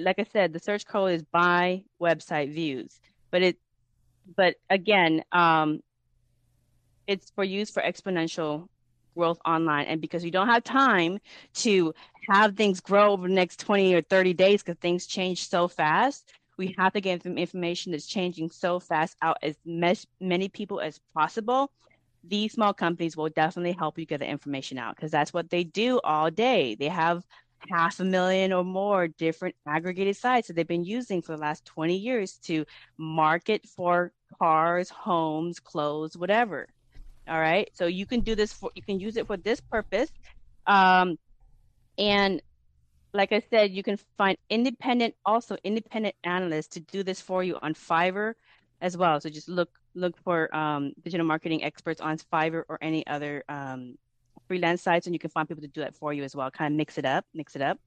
like 0.00 0.18
i 0.18 0.26
said 0.32 0.52
the 0.52 0.58
search 0.58 0.84
code 0.86 1.12
is 1.12 1.22
buy 1.22 1.80
website 2.02 2.52
views 2.52 3.00
but 3.30 3.42
it 3.42 3.56
but 4.36 4.56
again 4.68 5.22
um, 5.30 5.80
it's 7.06 7.30
for 7.30 7.44
use 7.44 7.70
for 7.70 7.80
exponential 7.80 8.66
growth 9.16 9.38
online 9.46 9.86
and 9.86 10.00
because 10.00 10.24
you 10.24 10.32
don't 10.32 10.48
have 10.48 10.64
time 10.64 11.20
to 11.54 11.94
have 12.28 12.56
things 12.56 12.80
grow 12.80 13.12
over 13.12 13.28
the 13.28 13.34
next 13.34 13.60
20 13.60 13.94
or 13.94 14.02
30 14.02 14.34
days 14.34 14.64
because 14.64 14.80
things 14.80 15.06
change 15.06 15.48
so 15.48 15.68
fast 15.68 16.32
we 16.56 16.74
have 16.78 16.92
to 16.92 17.00
get 17.00 17.22
them 17.22 17.38
information 17.38 17.92
that's 17.92 18.06
changing 18.06 18.50
so 18.50 18.80
fast 18.80 19.16
out 19.22 19.38
as 19.42 19.56
mes- 19.64 20.06
many 20.20 20.48
people 20.48 20.80
as 20.80 21.00
possible. 21.14 21.70
These 22.26 22.52
small 22.52 22.72
companies 22.72 23.16
will 23.16 23.28
definitely 23.28 23.72
help 23.72 23.98
you 23.98 24.06
get 24.06 24.20
the 24.20 24.26
information 24.26 24.78
out 24.78 24.96
because 24.96 25.10
that's 25.10 25.32
what 25.32 25.50
they 25.50 25.64
do 25.64 26.00
all 26.02 26.30
day. 26.30 26.74
They 26.74 26.88
have 26.88 27.24
half 27.70 28.00
a 28.00 28.04
million 28.04 28.52
or 28.52 28.64
more 28.64 29.08
different 29.08 29.54
aggregated 29.66 30.16
sites 30.16 30.48
that 30.48 30.54
they've 30.54 30.66
been 30.66 30.84
using 30.84 31.22
for 31.22 31.32
the 31.32 31.38
last 31.38 31.64
20 31.64 31.96
years 31.96 32.38
to 32.44 32.64
market 32.98 33.66
for 33.66 34.12
cars, 34.38 34.90
homes, 34.90 35.60
clothes, 35.60 36.16
whatever. 36.16 36.66
All 37.28 37.40
right. 37.40 37.68
So 37.74 37.86
you 37.86 38.06
can 38.06 38.20
do 38.20 38.34
this 38.34 38.52
for, 38.52 38.70
you 38.74 38.82
can 38.82 39.00
use 39.00 39.16
it 39.16 39.26
for 39.26 39.36
this 39.36 39.60
purpose. 39.60 40.10
Um, 40.66 41.16
and 41.98 42.42
like 43.14 43.32
I 43.32 43.40
said, 43.48 43.70
you 43.70 43.82
can 43.82 43.96
find 44.18 44.36
independent, 44.50 45.14
also 45.24 45.56
independent 45.62 46.16
analysts 46.24 46.66
to 46.68 46.80
do 46.80 47.04
this 47.04 47.20
for 47.20 47.44
you 47.44 47.56
on 47.62 47.72
Fiverr 47.72 48.34
as 48.80 48.96
well. 48.96 49.20
So 49.20 49.30
just 49.30 49.48
look 49.48 49.70
look 49.94 50.16
for 50.24 50.54
um, 50.54 50.92
digital 51.02 51.24
marketing 51.24 51.62
experts 51.62 52.00
on 52.00 52.18
Fiverr 52.18 52.64
or 52.68 52.78
any 52.82 53.06
other 53.06 53.44
um, 53.48 53.96
freelance 54.48 54.82
sites, 54.82 55.06
and 55.06 55.14
you 55.14 55.20
can 55.20 55.30
find 55.30 55.48
people 55.48 55.62
to 55.62 55.68
do 55.68 55.80
that 55.80 55.94
for 55.94 56.12
you 56.12 56.24
as 56.24 56.34
well. 56.34 56.50
Kind 56.50 56.74
of 56.74 56.76
mix 56.76 56.98
it 56.98 57.04
up, 57.04 57.24
mix 57.32 57.54
it 57.54 57.62
up. 57.62 57.78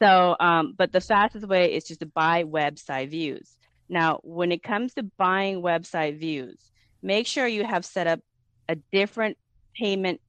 So, 0.00 0.34
um, 0.40 0.74
but 0.76 0.90
the 0.90 1.00
fastest 1.00 1.46
way 1.46 1.74
is 1.74 1.84
just 1.84 2.00
to 2.00 2.06
buy 2.06 2.44
website 2.44 3.10
views. 3.10 3.56
Now, 3.90 4.18
when 4.22 4.50
it 4.50 4.62
comes 4.62 4.94
to 4.94 5.02
buying 5.02 5.60
website 5.60 6.18
views, 6.18 6.72
make 7.02 7.26
sure 7.26 7.46
you 7.46 7.64
have 7.64 7.84
set 7.84 8.06
up 8.06 8.20
a 8.68 8.76
different 8.92 9.36
payment 9.76 10.22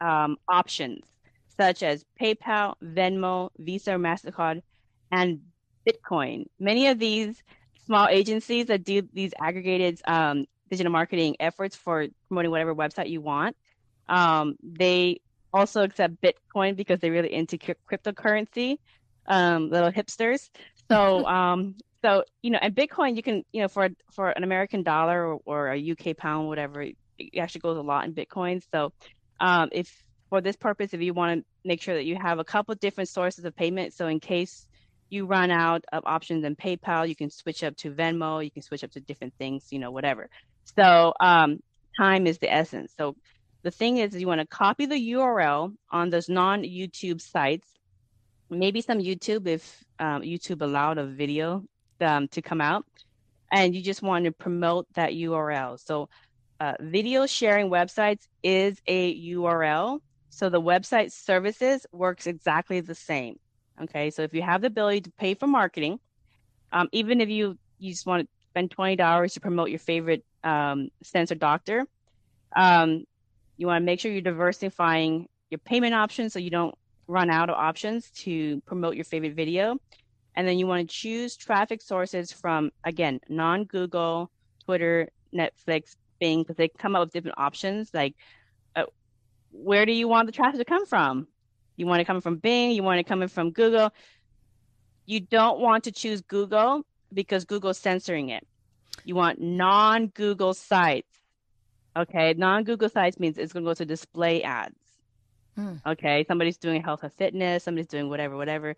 um, 0.00 0.38
options 0.48 1.11
such 1.56 1.82
as 1.82 2.04
PayPal, 2.20 2.74
Venmo, 2.82 3.50
Visa, 3.58 3.92
MasterCard, 3.92 4.62
and 5.10 5.40
Bitcoin. 5.86 6.46
Many 6.58 6.88
of 6.88 6.98
these 6.98 7.42
small 7.86 8.08
agencies 8.08 8.66
that 8.66 8.84
do 8.84 9.02
these 9.12 9.32
aggregated 9.40 10.00
um, 10.06 10.46
digital 10.70 10.92
marketing 10.92 11.36
efforts 11.40 11.76
for 11.76 12.06
promoting 12.28 12.50
whatever 12.50 12.74
website 12.74 13.10
you 13.10 13.20
want, 13.20 13.56
um, 14.08 14.56
they 14.62 15.20
also 15.52 15.82
accept 15.82 16.14
Bitcoin 16.22 16.76
because 16.76 17.00
they're 17.00 17.12
really 17.12 17.32
into 17.32 17.58
cryptocurrency, 17.58 18.76
um, 19.26 19.70
little 19.70 19.92
hipsters. 19.92 20.48
So, 20.90 21.26
um, 21.38 21.76
so 22.02 22.24
you 22.42 22.50
know, 22.50 22.58
and 22.60 22.74
Bitcoin, 22.74 23.16
you 23.16 23.22
can, 23.22 23.44
you 23.52 23.62
know, 23.62 23.68
for 23.68 23.90
for 24.12 24.30
an 24.30 24.44
American 24.44 24.82
dollar 24.82 25.34
or, 25.34 25.40
or 25.44 25.72
a 25.72 25.90
UK 25.92 26.16
pound, 26.16 26.48
whatever, 26.48 26.82
it 26.82 26.96
actually 27.38 27.60
goes 27.60 27.76
a 27.76 27.82
lot 27.82 28.04
in 28.04 28.14
Bitcoin. 28.14 28.62
So, 28.72 28.92
um, 29.40 29.68
if 29.72 29.92
for 30.32 30.40
this 30.40 30.56
purpose, 30.56 30.94
if 30.94 31.02
you 31.02 31.12
want 31.12 31.40
to 31.40 31.44
make 31.62 31.82
sure 31.82 31.94
that 31.94 32.06
you 32.06 32.16
have 32.16 32.38
a 32.38 32.44
couple 32.44 32.74
different 32.76 33.10
sources 33.10 33.44
of 33.44 33.54
payment, 33.54 33.92
so 33.92 34.06
in 34.06 34.18
case 34.18 34.66
you 35.10 35.26
run 35.26 35.50
out 35.50 35.84
of 35.92 36.02
options 36.06 36.42
in 36.42 36.56
PayPal, 36.56 37.06
you 37.06 37.14
can 37.14 37.28
switch 37.28 37.62
up 37.62 37.76
to 37.76 37.90
Venmo, 37.90 38.42
you 38.42 38.50
can 38.50 38.62
switch 38.62 38.82
up 38.82 38.90
to 38.92 39.00
different 39.00 39.34
things, 39.36 39.66
you 39.70 39.78
know, 39.78 39.90
whatever. 39.90 40.30
So, 40.74 41.12
um, 41.20 41.58
time 41.98 42.26
is 42.26 42.38
the 42.38 42.50
essence. 42.50 42.94
So, 42.96 43.14
the 43.62 43.70
thing 43.70 43.98
is, 43.98 44.16
you 44.16 44.26
want 44.26 44.40
to 44.40 44.46
copy 44.46 44.86
the 44.86 45.12
URL 45.12 45.74
on 45.90 46.08
those 46.08 46.30
non 46.30 46.62
YouTube 46.62 47.20
sites, 47.20 47.68
maybe 48.48 48.80
some 48.80 49.00
YouTube 49.00 49.46
if 49.46 49.84
um, 49.98 50.22
YouTube 50.22 50.62
allowed 50.62 50.96
a 50.96 51.04
video 51.04 51.62
um, 52.00 52.26
to 52.28 52.40
come 52.40 52.62
out, 52.62 52.86
and 53.52 53.74
you 53.74 53.82
just 53.82 54.00
want 54.00 54.24
to 54.24 54.32
promote 54.32 54.86
that 54.94 55.10
URL. 55.10 55.78
So, 55.78 56.08
uh, 56.58 56.72
video 56.80 57.26
sharing 57.26 57.68
websites 57.68 58.26
is 58.42 58.80
a 58.86 59.14
URL. 59.34 60.00
So, 60.34 60.48
the 60.48 60.60
website 60.60 61.12
services 61.12 61.86
works 61.92 62.26
exactly 62.26 62.80
the 62.80 62.94
same. 62.94 63.38
Okay, 63.82 64.08
so 64.10 64.22
if 64.22 64.32
you 64.32 64.40
have 64.40 64.62
the 64.62 64.68
ability 64.68 65.02
to 65.02 65.10
pay 65.10 65.34
for 65.34 65.46
marketing, 65.46 66.00
um, 66.72 66.88
even 66.90 67.20
if 67.20 67.28
you 67.28 67.58
you 67.78 67.92
just 67.92 68.06
want 68.06 68.22
to 68.22 68.28
spend 68.50 68.70
twenty 68.70 68.96
dollars 68.96 69.34
to 69.34 69.40
promote 69.40 69.68
your 69.68 69.78
favorite 69.78 70.24
um, 70.42 70.88
censor 71.02 71.34
doctor, 71.34 71.86
um, 72.56 73.04
you 73.58 73.66
want 73.66 73.82
to 73.82 73.84
make 73.84 74.00
sure 74.00 74.10
you're 74.10 74.22
diversifying 74.22 75.28
your 75.50 75.58
payment 75.58 75.94
options 75.94 76.32
so 76.32 76.38
you 76.38 76.48
don't 76.50 76.74
run 77.06 77.28
out 77.28 77.50
of 77.50 77.56
options 77.56 78.10
to 78.10 78.62
promote 78.62 78.94
your 78.94 79.04
favorite 79.04 79.34
video. 79.34 79.76
And 80.34 80.48
then 80.48 80.58
you 80.58 80.66
want 80.66 80.88
to 80.88 80.94
choose 80.94 81.36
traffic 81.36 81.82
sources 81.82 82.32
from, 82.32 82.70
again, 82.84 83.20
non 83.28 83.64
Google, 83.64 84.30
Twitter, 84.64 85.10
Netflix, 85.34 85.94
Bing, 86.20 86.40
because 86.40 86.56
they 86.56 86.68
come 86.68 86.96
up 86.96 87.02
with 87.02 87.12
different 87.12 87.36
options. 87.38 87.90
Like, 87.92 88.14
where 89.52 89.86
do 89.86 89.92
you 89.92 90.08
want 90.08 90.26
the 90.26 90.32
traffic 90.32 90.58
to 90.58 90.64
come 90.64 90.86
from? 90.86 91.28
You 91.76 91.86
want 91.86 92.00
it 92.00 92.06
coming 92.06 92.22
from 92.22 92.36
Bing, 92.36 92.72
you 92.72 92.82
want 92.82 93.00
it 93.00 93.06
coming 93.06 93.28
from 93.28 93.50
Google. 93.50 93.92
You 95.06 95.20
don't 95.20 95.60
want 95.60 95.84
to 95.84 95.92
choose 95.92 96.20
Google 96.20 96.84
because 97.12 97.44
Google's 97.44 97.78
censoring 97.78 98.28
it. 98.30 98.46
You 99.04 99.14
want 99.14 99.40
non 99.40 100.08
Google 100.08 100.54
sites 100.54 101.22
Okay, 101.96 102.34
non-Google 102.36 102.88
sites 102.88 103.20
means 103.20 103.36
it's 103.36 103.52
going 103.52 103.64
to 103.64 103.70
go 103.70 103.74
to 103.74 103.84
display 103.84 104.42
ads. 104.42 104.78
Hmm. 105.56 105.74
Okay, 105.86 106.24
somebody's 106.26 106.56
doing 106.56 106.82
health 106.82 107.04
or 107.04 107.10
fitness, 107.10 107.64
somebody's 107.64 107.88
doing 107.88 108.08
whatever, 108.08 108.36
whatever. 108.36 108.76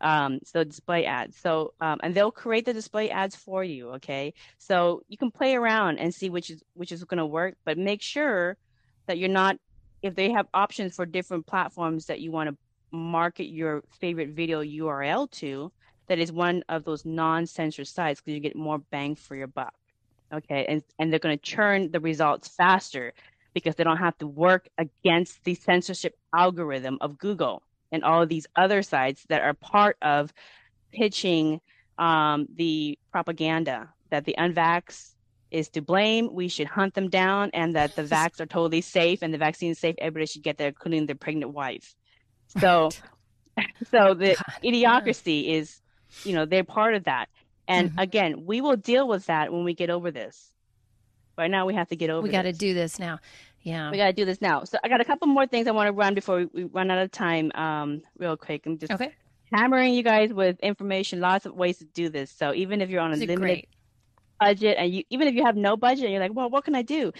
Um, 0.00 0.40
so 0.44 0.64
display 0.64 1.06
ads. 1.06 1.36
So 1.36 1.74
um, 1.80 2.00
and 2.02 2.14
they'll 2.14 2.32
create 2.32 2.64
the 2.64 2.72
display 2.72 3.10
ads 3.10 3.36
for 3.36 3.62
you. 3.62 3.90
Okay, 3.92 4.34
so 4.58 5.02
you 5.08 5.16
can 5.16 5.30
play 5.30 5.54
around 5.54 5.98
and 5.98 6.12
see 6.12 6.28
which 6.28 6.50
is 6.50 6.62
which 6.74 6.90
is 6.90 7.04
going 7.04 7.18
to 7.18 7.26
work, 7.26 7.54
but 7.64 7.78
make 7.78 8.02
sure 8.02 8.56
that 9.06 9.18
you're 9.18 9.28
not. 9.28 9.56
If 10.02 10.14
they 10.14 10.30
have 10.30 10.46
options 10.54 10.96
for 10.96 11.06
different 11.06 11.46
platforms 11.46 12.06
that 12.06 12.20
you 12.20 12.30
want 12.30 12.50
to 12.50 12.56
market 12.96 13.46
your 13.46 13.82
favorite 14.00 14.30
video 14.30 14.62
URL 14.62 15.30
to, 15.32 15.72
that 16.06 16.18
is 16.18 16.30
one 16.30 16.62
of 16.68 16.84
those 16.84 17.04
non-censored 17.04 17.88
sites 17.88 18.20
because 18.20 18.34
you 18.34 18.40
get 18.40 18.56
more 18.56 18.78
bang 18.78 19.14
for 19.16 19.34
your 19.34 19.48
buck 19.48 19.74
okay? 20.32 20.64
And 20.68 20.82
and 20.98 21.12
they're 21.12 21.20
going 21.20 21.36
to 21.36 21.42
churn 21.42 21.90
the 21.90 22.00
results 22.00 22.48
faster 22.48 23.12
because 23.54 23.74
they 23.74 23.84
don't 23.84 23.96
have 23.96 24.16
to 24.18 24.26
work 24.26 24.68
against 24.78 25.42
the 25.44 25.54
censorship 25.54 26.14
algorithm 26.34 26.98
of 27.00 27.16
google 27.18 27.62
and 27.90 28.04
all 28.04 28.22
of 28.22 28.28
these 28.28 28.46
other 28.56 28.82
sites 28.82 29.24
that 29.28 29.40
are 29.40 29.54
part 29.54 29.96
of 30.02 30.32
pitching 30.92 31.60
um, 31.98 32.46
the 32.56 32.98
propaganda 33.10 33.88
that 34.10 34.24
the 34.24 34.34
unvax 34.38 35.14
is 35.50 35.68
to 35.68 35.80
blame 35.80 36.32
we 36.32 36.48
should 36.48 36.66
hunt 36.66 36.94
them 36.94 37.08
down 37.08 37.50
and 37.54 37.74
that 37.76 37.94
the 37.96 38.02
vax 38.14 38.40
are 38.40 38.46
totally 38.46 38.80
safe 38.80 39.22
and 39.22 39.32
the 39.32 39.38
vaccine 39.38 39.70
is 39.70 39.78
safe 39.78 39.94
everybody 39.98 40.26
should 40.26 40.42
get 40.42 40.58
there 40.58 40.68
including 40.68 41.06
their 41.06 41.16
pregnant 41.16 41.52
wife 41.52 41.94
so 42.60 42.90
so 43.90 44.14
the 44.14 44.34
God, 44.34 44.62
idiocracy 44.62 45.44
yeah. 45.44 45.54
is 45.54 45.80
you 46.24 46.34
know 46.34 46.44
they're 46.44 46.64
part 46.64 46.94
of 46.94 47.04
that 47.04 47.28
and 47.68 47.90
mm-hmm. 47.90 47.98
again, 47.98 48.46
we 48.46 48.60
will 48.60 48.76
deal 48.76 49.08
with 49.08 49.26
that 49.26 49.52
when 49.52 49.64
we 49.64 49.74
get 49.74 49.90
over 49.90 50.10
this. 50.10 50.52
Right 51.36 51.50
now, 51.50 51.66
we 51.66 51.74
have 51.74 51.88
to 51.88 51.96
get 51.96 52.10
over. 52.10 52.22
We 52.22 52.30
got 52.30 52.42
to 52.42 52.52
do 52.52 52.72
this 52.72 52.98
now. 52.98 53.18
Yeah, 53.62 53.90
we 53.90 53.96
got 53.96 54.06
to 54.06 54.12
do 54.12 54.24
this 54.24 54.40
now. 54.40 54.64
So 54.64 54.78
I 54.82 54.88
got 54.88 55.00
a 55.00 55.04
couple 55.04 55.26
more 55.26 55.46
things 55.46 55.66
I 55.66 55.72
want 55.72 55.88
to 55.88 55.92
run 55.92 56.14
before 56.14 56.38
we, 56.38 56.46
we 56.46 56.64
run 56.64 56.90
out 56.90 56.98
of 56.98 57.10
time. 57.10 57.50
Um, 57.54 58.02
real 58.16 58.36
quick, 58.36 58.64
I'm 58.64 58.78
just 58.78 58.92
okay. 58.92 59.12
hammering 59.52 59.92
you 59.92 60.02
guys 60.02 60.32
with 60.32 60.58
information. 60.60 61.20
Lots 61.20 61.44
of 61.44 61.54
ways 61.54 61.78
to 61.78 61.84
do 61.84 62.08
this. 62.08 62.30
So 62.30 62.54
even 62.54 62.80
if 62.80 62.88
you're 62.88 63.00
on 63.00 63.12
a 63.12 63.16
limited 63.16 63.38
great. 63.38 63.68
Budget, 64.40 64.76
and 64.78 64.92
you 64.92 65.02
even 65.10 65.28
if 65.28 65.34
you 65.34 65.44
have 65.44 65.56
no 65.56 65.76
budget, 65.76 66.10
you're 66.10 66.20
like, 66.20 66.34
well, 66.34 66.50
what 66.50 66.64
can 66.64 66.74
I 66.74 66.82
do? 66.82 67.12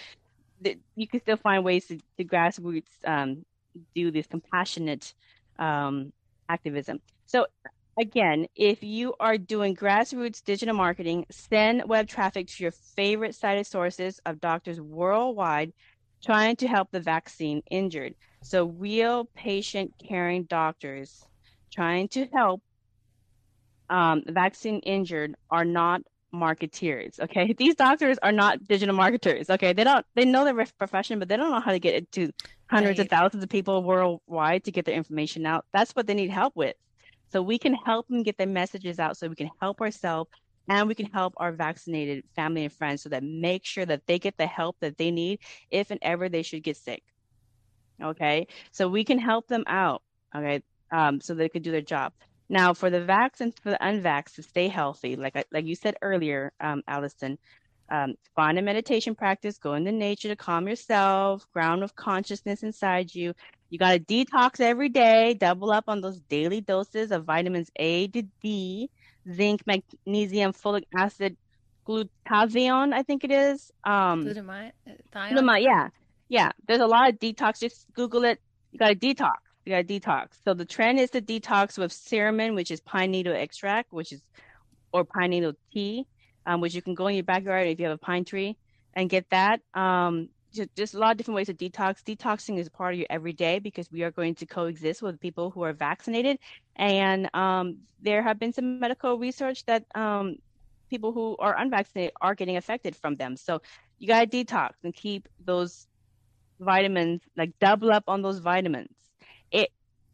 You 0.94 1.06
can 1.08 1.20
still 1.20 1.36
find 1.36 1.64
ways 1.64 1.86
to, 1.86 1.98
to 2.18 2.24
grassroots 2.24 2.88
um, 3.06 3.44
do 3.94 4.10
this 4.10 4.26
compassionate 4.26 5.12
um, 5.58 6.12
activism. 6.48 7.00
So 7.26 7.46
Again, 7.98 8.46
if 8.54 8.82
you 8.82 9.14
are 9.20 9.38
doing 9.38 9.74
grassroots 9.74 10.44
digital 10.44 10.74
marketing, 10.74 11.24
send 11.30 11.88
web 11.88 12.06
traffic 12.06 12.46
to 12.48 12.62
your 12.62 12.72
favorite 12.72 13.34
cited 13.34 13.66
sources 13.66 14.20
of 14.26 14.40
doctors 14.40 14.80
worldwide 14.80 15.72
trying 16.22 16.56
to 16.56 16.68
help 16.68 16.90
the 16.92 17.00
vaccine 17.00 17.62
injured. 17.70 18.14
So, 18.42 18.66
real 18.66 19.30
patient 19.34 19.94
caring 20.06 20.44
doctors 20.44 21.24
trying 21.72 22.08
to 22.08 22.26
help 22.34 22.62
um, 23.88 24.22
vaccine 24.28 24.80
injured 24.80 25.34
are 25.50 25.64
not 25.64 26.02
marketeers. 26.36 27.18
Okay, 27.20 27.52
these 27.58 27.74
doctors 27.74 28.18
are 28.22 28.32
not 28.32 28.62
digital 28.64 28.94
marketers. 28.94 29.50
Okay, 29.50 29.72
they 29.72 29.84
don't 29.84 30.04
they 30.14 30.24
know 30.24 30.44
their 30.44 30.66
profession, 30.78 31.18
but 31.18 31.28
they 31.28 31.36
don't 31.36 31.50
know 31.50 31.60
how 31.60 31.72
to 31.72 31.78
get 31.78 31.94
it 31.94 32.12
to 32.12 32.30
hundreds 32.68 32.98
right. 32.98 33.06
of 33.06 33.10
thousands 33.10 33.42
of 33.42 33.48
people 33.48 33.82
worldwide 33.82 34.64
to 34.64 34.72
get 34.72 34.84
their 34.84 34.94
information 34.94 35.46
out. 35.46 35.64
That's 35.72 35.92
what 35.92 36.06
they 36.06 36.14
need 36.14 36.30
help 36.30 36.54
with. 36.56 36.76
So 37.32 37.42
we 37.42 37.58
can 37.58 37.74
help 37.74 38.06
them 38.08 38.22
get 38.22 38.38
their 38.38 38.46
messages 38.46 38.98
out 38.98 39.16
so 39.16 39.28
we 39.28 39.34
can 39.34 39.50
help 39.60 39.80
ourselves 39.80 40.30
and 40.68 40.88
we 40.88 40.94
can 40.94 41.06
help 41.06 41.34
our 41.36 41.52
vaccinated 41.52 42.24
family 42.34 42.64
and 42.64 42.72
friends 42.72 43.02
so 43.02 43.08
that 43.08 43.22
make 43.22 43.64
sure 43.64 43.86
that 43.86 44.06
they 44.06 44.18
get 44.18 44.36
the 44.36 44.46
help 44.46 44.76
that 44.80 44.96
they 44.96 45.10
need 45.10 45.40
if 45.70 45.90
and 45.90 46.00
ever 46.02 46.28
they 46.28 46.42
should 46.42 46.62
get 46.62 46.76
sick. 46.76 47.02
Okay. 48.02 48.46
So 48.72 48.88
we 48.88 49.04
can 49.04 49.18
help 49.18 49.48
them 49.48 49.64
out. 49.66 50.02
Okay. 50.34 50.62
Um, 50.90 51.20
so 51.20 51.34
they 51.34 51.48
could 51.48 51.62
do 51.62 51.72
their 51.72 51.80
job. 51.80 52.12
Now, 52.48 52.74
for 52.74 52.90
the 52.90 53.00
vax 53.00 53.40
and 53.40 53.52
for 53.62 53.70
the 53.70 53.78
unvax 53.80 54.34
to 54.34 54.42
stay 54.42 54.68
healthy, 54.68 55.16
like 55.16 55.34
like 55.50 55.64
you 55.64 55.74
said 55.74 55.96
earlier, 56.02 56.52
um, 56.60 56.82
Allison, 56.86 57.38
um, 57.90 58.14
find 58.34 58.58
a 58.58 58.62
meditation 58.62 59.14
practice, 59.14 59.58
go 59.58 59.74
into 59.74 59.92
nature 59.92 60.28
to 60.28 60.36
calm 60.36 60.68
yourself, 60.68 61.46
ground 61.52 61.82
of 61.82 61.94
consciousness 61.96 62.62
inside 62.62 63.14
you, 63.14 63.34
you 63.70 63.78
got 63.78 63.92
to 63.92 64.00
detox 64.00 64.60
every 64.60 64.88
day, 64.88 65.34
double 65.34 65.70
up 65.70 65.84
on 65.88 66.00
those 66.00 66.20
daily 66.20 66.60
doses 66.60 67.10
of 67.10 67.24
vitamins 67.24 67.70
A 67.76 68.06
to 68.08 68.22
D, 68.42 68.90
zinc, 69.32 69.62
magnesium, 69.66 70.52
folic 70.52 70.84
acid, 70.96 71.36
glutathione, 71.86 72.92
I 72.92 73.02
think 73.02 73.24
it 73.24 73.30
is. 73.30 73.72
Um, 73.84 74.24
Glutamate? 74.24 74.72
Uh, 74.88 74.92
Glutamate, 75.14 75.62
yeah. 75.62 75.88
Yeah. 76.28 76.52
There's 76.66 76.80
a 76.80 76.86
lot 76.86 77.08
of 77.08 77.18
detox. 77.18 77.60
Just 77.60 77.86
Google 77.92 78.24
it. 78.24 78.40
You 78.72 78.78
got 78.78 78.88
to 78.88 78.94
detox. 78.96 79.34
You 79.66 79.72
got 79.72 79.88
to 79.88 80.00
detox. 80.00 80.28
So 80.44 80.54
the 80.54 80.64
trend 80.64 81.00
is 81.00 81.10
to 81.10 81.20
detox 81.20 81.76
with 81.76 81.92
Suramin, 81.92 82.54
which 82.54 82.70
is 82.70 82.80
pine 82.80 83.10
needle 83.10 83.34
extract, 83.34 83.92
which 83.92 84.12
is, 84.12 84.22
or 84.92 85.04
pine 85.04 85.30
needle 85.30 85.54
tea. 85.72 86.06
um, 86.46 86.60
which 86.60 86.74
you 86.74 86.80
can 86.80 86.94
go 86.94 87.08
in 87.08 87.16
your 87.16 87.24
backyard 87.24 87.66
if 87.66 87.78
you 87.78 87.86
have 87.86 87.94
a 87.94 87.98
pine 87.98 88.24
tree 88.24 88.56
and 88.94 89.10
get 89.10 89.28
that. 89.30 89.60
Um, 89.74 90.28
just, 90.54 90.74
just 90.76 90.94
a 90.94 90.98
lot 90.98 91.10
of 91.10 91.16
different 91.18 91.36
ways 91.36 91.48
to 91.48 91.54
detox. 91.54 92.02
Detoxing 92.02 92.58
is 92.58 92.68
part 92.68 92.94
of 92.94 92.98
your 92.98 93.08
everyday 93.10 93.58
because 93.58 93.90
we 93.90 94.04
are 94.04 94.10
going 94.12 94.36
to 94.36 94.46
coexist 94.46 95.02
with 95.02 95.20
people 95.20 95.50
who 95.50 95.62
are 95.62 95.72
vaccinated. 95.72 96.38
And 96.76 97.28
um, 97.34 97.78
there 98.00 98.22
have 98.22 98.38
been 98.38 98.52
some 98.52 98.78
medical 98.80 99.18
research 99.18 99.66
that 99.66 99.84
um, 99.94 100.36
people 100.88 101.12
who 101.12 101.36
are 101.38 101.58
unvaccinated 101.58 102.14
are 102.20 102.34
getting 102.34 102.56
affected 102.56 102.96
from 102.96 103.16
them. 103.16 103.36
So 103.36 103.60
you 103.98 104.06
got 104.06 104.30
to 104.30 104.44
detox 104.44 104.70
and 104.84 104.94
keep 104.94 105.28
those 105.44 105.86
vitamins, 106.60 107.20
like 107.36 107.52
double 107.60 107.90
up 107.90 108.04
on 108.06 108.22
those 108.22 108.38
vitamins. 108.38 108.95
It, 109.50 109.70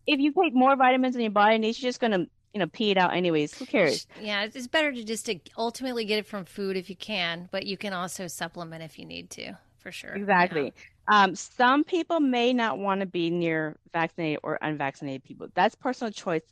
if 0.06 0.20
you 0.20 0.32
take 0.32 0.54
more 0.54 0.76
vitamins 0.76 1.14
in 1.14 1.22
your 1.22 1.30
body 1.30 1.58
needs, 1.58 1.80
you're 1.82 1.88
just 1.88 2.00
going 2.00 2.12
to 2.12 2.26
you 2.52 2.60
know 2.60 2.66
pee 2.66 2.90
it 2.90 2.98
out 2.98 3.14
anyways. 3.14 3.54
Who 3.54 3.66
cares? 3.66 4.06
Yeah 4.20 4.44
it's 4.44 4.66
better 4.66 4.92
to 4.92 5.04
just 5.04 5.26
to 5.26 5.38
ultimately 5.56 6.04
get 6.04 6.18
it 6.18 6.26
from 6.26 6.44
food 6.44 6.76
if 6.76 6.90
you 6.90 6.96
can 6.96 7.48
but 7.50 7.66
you 7.66 7.76
can 7.76 7.92
also 7.92 8.26
supplement 8.26 8.82
if 8.82 8.98
you 8.98 9.06
need 9.06 9.30
to 9.30 9.54
for 9.78 9.90
sure. 9.90 10.14
Exactly. 10.14 10.72
Yeah. 11.10 11.22
um, 11.22 11.34
some 11.34 11.84
people 11.84 12.20
may 12.20 12.52
not 12.52 12.78
want 12.78 13.00
to 13.00 13.06
be 13.06 13.30
near 13.30 13.76
vaccinated 13.92 14.40
or 14.42 14.58
unvaccinated 14.62 15.24
people. 15.24 15.48
That's 15.54 15.74
personal 15.74 16.12
choice. 16.12 16.42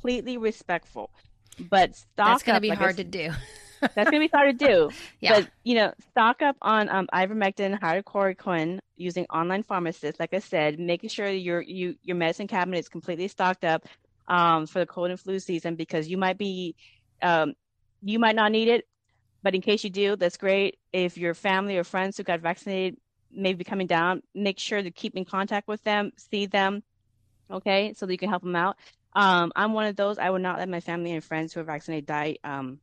Completely 0.00 0.38
respectful. 0.38 1.10
But 1.70 1.94
stock 1.94 2.14
that's 2.16 2.42
going 2.42 2.54
to 2.54 2.60
be 2.60 2.70
like 2.70 2.78
hard 2.78 2.96
to 2.96 3.04
do 3.04 3.30
that's 3.94 4.10
going 4.10 4.12
to 4.12 4.18
be 4.20 4.30
hard 4.32 4.58
to 4.58 4.66
do 4.66 4.90
yeah. 5.20 5.40
but 5.40 5.50
you 5.64 5.74
know 5.74 5.92
stock 6.10 6.40
up 6.40 6.56
on 6.62 6.88
um, 6.88 7.08
ivermectin 7.12 7.78
hydrochloroquine 7.78 8.78
using 8.96 9.26
online 9.26 9.62
pharmacists 9.62 10.18
like 10.18 10.32
i 10.32 10.38
said 10.38 10.78
making 10.78 11.10
sure 11.10 11.28
your 11.28 11.60
you 11.60 11.96
your 12.02 12.16
medicine 12.16 12.46
cabinet 12.46 12.78
is 12.78 12.88
completely 12.88 13.28
stocked 13.28 13.64
up 13.64 13.84
um, 14.28 14.66
for 14.66 14.78
the 14.78 14.86
cold 14.86 15.10
and 15.10 15.20
flu 15.20 15.38
season 15.38 15.74
because 15.74 16.08
you 16.08 16.16
might 16.16 16.38
be, 16.38 16.74
um, 17.20 17.54
you 18.02 18.18
might 18.18 18.36
not 18.36 18.52
need 18.52 18.68
it, 18.68 18.86
but 19.42 19.54
in 19.54 19.60
case 19.60 19.84
you 19.84 19.90
do, 19.90 20.16
that's 20.16 20.36
great. 20.36 20.78
If 20.92 21.18
your 21.18 21.34
family 21.34 21.76
or 21.76 21.84
friends 21.84 22.16
who 22.16 22.22
got 22.22 22.40
vaccinated 22.40 22.98
may 23.30 23.54
be 23.54 23.64
coming 23.64 23.86
down, 23.86 24.22
make 24.34 24.58
sure 24.58 24.82
to 24.82 24.90
keep 24.90 25.16
in 25.16 25.24
contact 25.24 25.68
with 25.68 25.82
them, 25.84 26.12
see 26.16 26.46
them, 26.46 26.82
okay, 27.50 27.94
so 27.94 28.06
that 28.06 28.12
you 28.12 28.18
can 28.18 28.28
help 28.28 28.42
them 28.42 28.56
out. 28.56 28.76
Um, 29.14 29.52
I'm 29.54 29.72
one 29.72 29.86
of 29.86 29.96
those. 29.96 30.18
I 30.18 30.30
would 30.30 30.42
not 30.42 30.58
let 30.58 30.68
my 30.68 30.80
family 30.80 31.12
and 31.12 31.22
friends 31.22 31.52
who 31.52 31.60
are 31.60 31.64
vaccinated 31.64 32.06
die 32.06 32.38
um, 32.44 32.78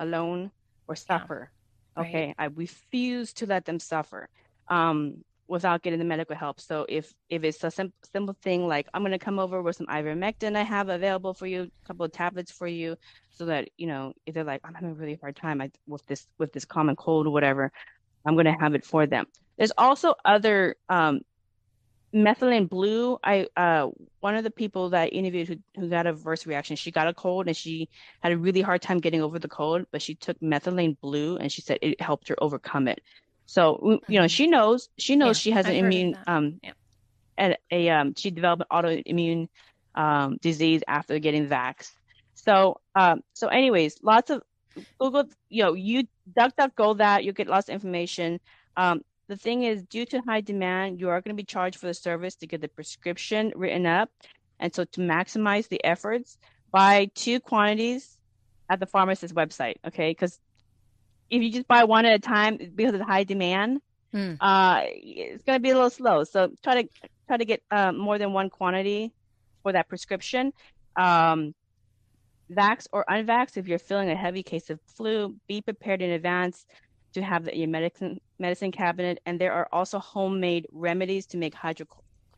alone 0.00 0.50
or 0.88 0.96
suffer. 0.96 1.52
Yeah. 1.96 2.02
Okay, 2.02 2.26
right. 2.26 2.34
I 2.38 2.44
refuse 2.46 3.32
to 3.34 3.46
let 3.46 3.66
them 3.66 3.78
suffer. 3.78 4.28
Um, 4.68 5.24
without 5.50 5.82
getting 5.82 5.98
the 5.98 6.04
medical 6.04 6.36
help. 6.36 6.60
So 6.60 6.86
if 6.88 7.12
if 7.28 7.42
it's 7.42 7.62
a 7.64 7.72
sim- 7.72 7.92
simple 8.12 8.36
thing 8.40 8.68
like 8.68 8.86
I'm 8.94 9.02
going 9.02 9.12
to 9.12 9.18
come 9.18 9.40
over 9.40 9.60
with 9.60 9.76
some 9.76 9.88
ivermectin 9.88 10.56
I 10.56 10.62
have 10.62 10.88
available 10.88 11.34
for 11.34 11.46
you, 11.46 11.62
a 11.62 11.86
couple 11.88 12.06
of 12.06 12.12
tablets 12.12 12.52
for 12.52 12.68
you, 12.68 12.96
so 13.30 13.46
that 13.46 13.68
you 13.76 13.88
know 13.88 14.12
if 14.26 14.34
they're 14.34 14.44
like 14.44 14.60
I'm 14.64 14.74
having 14.74 14.90
a 14.90 14.94
really 14.94 15.18
hard 15.20 15.36
time 15.36 15.60
I, 15.60 15.72
with 15.88 16.06
this 16.06 16.26
with 16.38 16.52
this 16.52 16.64
common 16.64 16.94
cold 16.94 17.26
or 17.26 17.30
whatever, 17.30 17.72
I'm 18.24 18.34
going 18.34 18.46
to 18.46 18.56
have 18.60 18.74
it 18.74 18.86
for 18.86 19.06
them. 19.06 19.26
There's 19.58 19.72
also 19.76 20.14
other 20.24 20.76
um, 20.88 21.20
methylene 22.14 22.68
blue. 22.68 23.18
I 23.22 23.46
uh, 23.56 23.88
one 24.20 24.34
of 24.34 24.44
the 24.44 24.50
people 24.50 24.90
that 24.90 25.02
I 25.02 25.06
interviewed 25.06 25.48
who 25.48 25.56
who 25.80 25.88
got 25.88 26.06
a 26.06 26.10
adverse 26.10 26.46
reaction. 26.46 26.76
She 26.76 26.90
got 26.90 27.08
a 27.08 27.14
cold 27.14 27.46
and 27.46 27.56
she 27.56 27.88
had 28.20 28.32
a 28.32 28.38
really 28.38 28.60
hard 28.60 28.82
time 28.82 28.98
getting 28.98 29.22
over 29.22 29.38
the 29.38 29.48
cold, 29.48 29.86
but 29.90 30.02
she 30.02 30.14
took 30.14 30.38
methylene 30.40 30.98
blue 31.00 31.36
and 31.36 31.50
she 31.50 31.60
said 31.60 31.78
it 31.82 32.00
helped 32.00 32.28
her 32.28 32.36
overcome 32.42 32.88
it. 32.88 33.00
So 33.46 33.78
you 33.82 34.18
know, 34.18 34.22
mm-hmm. 34.22 34.26
she 34.26 34.46
knows 34.46 34.88
she 34.98 35.16
knows 35.16 35.38
yeah, 35.38 35.40
she 35.40 35.50
has 35.52 35.66
an 35.66 35.72
I've 35.72 35.84
immune 35.84 36.18
um 36.26 36.60
yeah. 36.62 36.72
a, 37.38 37.56
a 37.70 37.90
um 37.90 38.14
she 38.14 38.30
developed 38.30 38.62
an 38.62 38.76
autoimmune 38.76 39.48
um 39.94 40.38
disease 40.40 40.82
after 40.86 41.18
getting 41.18 41.48
vax. 41.48 41.92
So 42.34 42.80
um 42.94 43.20
so 43.34 43.48
anyways, 43.48 44.02
lots 44.02 44.30
of 44.30 44.42
Google, 44.98 45.24
you 45.48 45.64
know, 45.64 45.74
you 45.74 46.04
duck 46.32 46.54
duck 46.56 46.74
go 46.76 46.94
that, 46.94 47.24
you 47.24 47.32
get 47.32 47.48
lots 47.48 47.68
of 47.68 47.74
information. 47.74 48.40
Um 48.76 49.02
the 49.30 49.36
thing 49.36 49.62
is 49.62 49.84
due 49.84 50.04
to 50.06 50.20
high 50.22 50.40
demand, 50.40 50.98
you 50.98 51.08
are 51.08 51.20
going 51.20 51.36
to 51.36 51.40
be 51.40 51.46
charged 51.46 51.78
for 51.78 51.86
the 51.86 51.94
service 51.94 52.34
to 52.34 52.48
get 52.48 52.60
the 52.60 52.66
prescription 52.66 53.52
written 53.54 53.86
up. 53.86 54.10
And 54.58 54.74
so 54.74 54.82
to 54.82 55.00
maximize 55.00 55.68
the 55.68 55.82
efforts, 55.84 56.36
buy 56.72 57.10
two 57.14 57.38
quantities 57.38 58.18
at 58.68 58.80
the 58.80 58.86
pharmacist 58.86 59.32
website, 59.32 59.76
okay? 59.86 60.10
Because 60.10 60.40
if 61.30 61.42
you 61.42 61.52
just 61.52 61.68
buy 61.68 61.84
one 61.84 62.06
at 62.06 62.12
a 62.12 62.18
time 62.18 62.58
because 62.74 62.92
of 62.92 62.98
the 62.98 63.04
high 63.04 63.22
demand, 63.22 63.80
mm. 64.12 64.36
uh, 64.40 64.80
it's 64.84 65.44
going 65.44 65.60
to 65.60 65.62
be 65.62 65.70
a 65.70 65.74
little 65.74 65.90
slow. 65.90 66.24
So 66.24 66.50
try 66.64 66.82
to 66.82 66.88
try 67.28 67.36
to 67.36 67.44
get 67.44 67.62
uh, 67.70 67.92
more 67.92 68.18
than 68.18 68.32
one 68.32 68.50
quantity 68.50 69.12
for 69.62 69.70
that 69.70 69.88
prescription. 69.88 70.52
Um, 70.96 71.54
vax 72.52 72.88
or 72.92 73.04
unvax, 73.08 73.56
if 73.56 73.68
you're 73.68 73.78
feeling 73.78 74.10
a 74.10 74.16
heavy 74.16 74.42
case 74.42 74.70
of 74.70 74.80
flu, 74.96 75.36
be 75.46 75.60
prepared 75.60 76.02
in 76.02 76.10
advance 76.10 76.66
to 77.14 77.22
have 77.22 77.44
the, 77.44 77.56
your 77.56 77.68
medicine 77.68 78.20
medicine 78.38 78.72
cabinet. 78.72 79.20
And 79.26 79.40
there 79.40 79.52
are 79.52 79.68
also 79.72 79.98
homemade 79.98 80.66
remedies 80.72 81.26
to 81.26 81.36
make 81.36 81.54
hydro, 81.54 81.86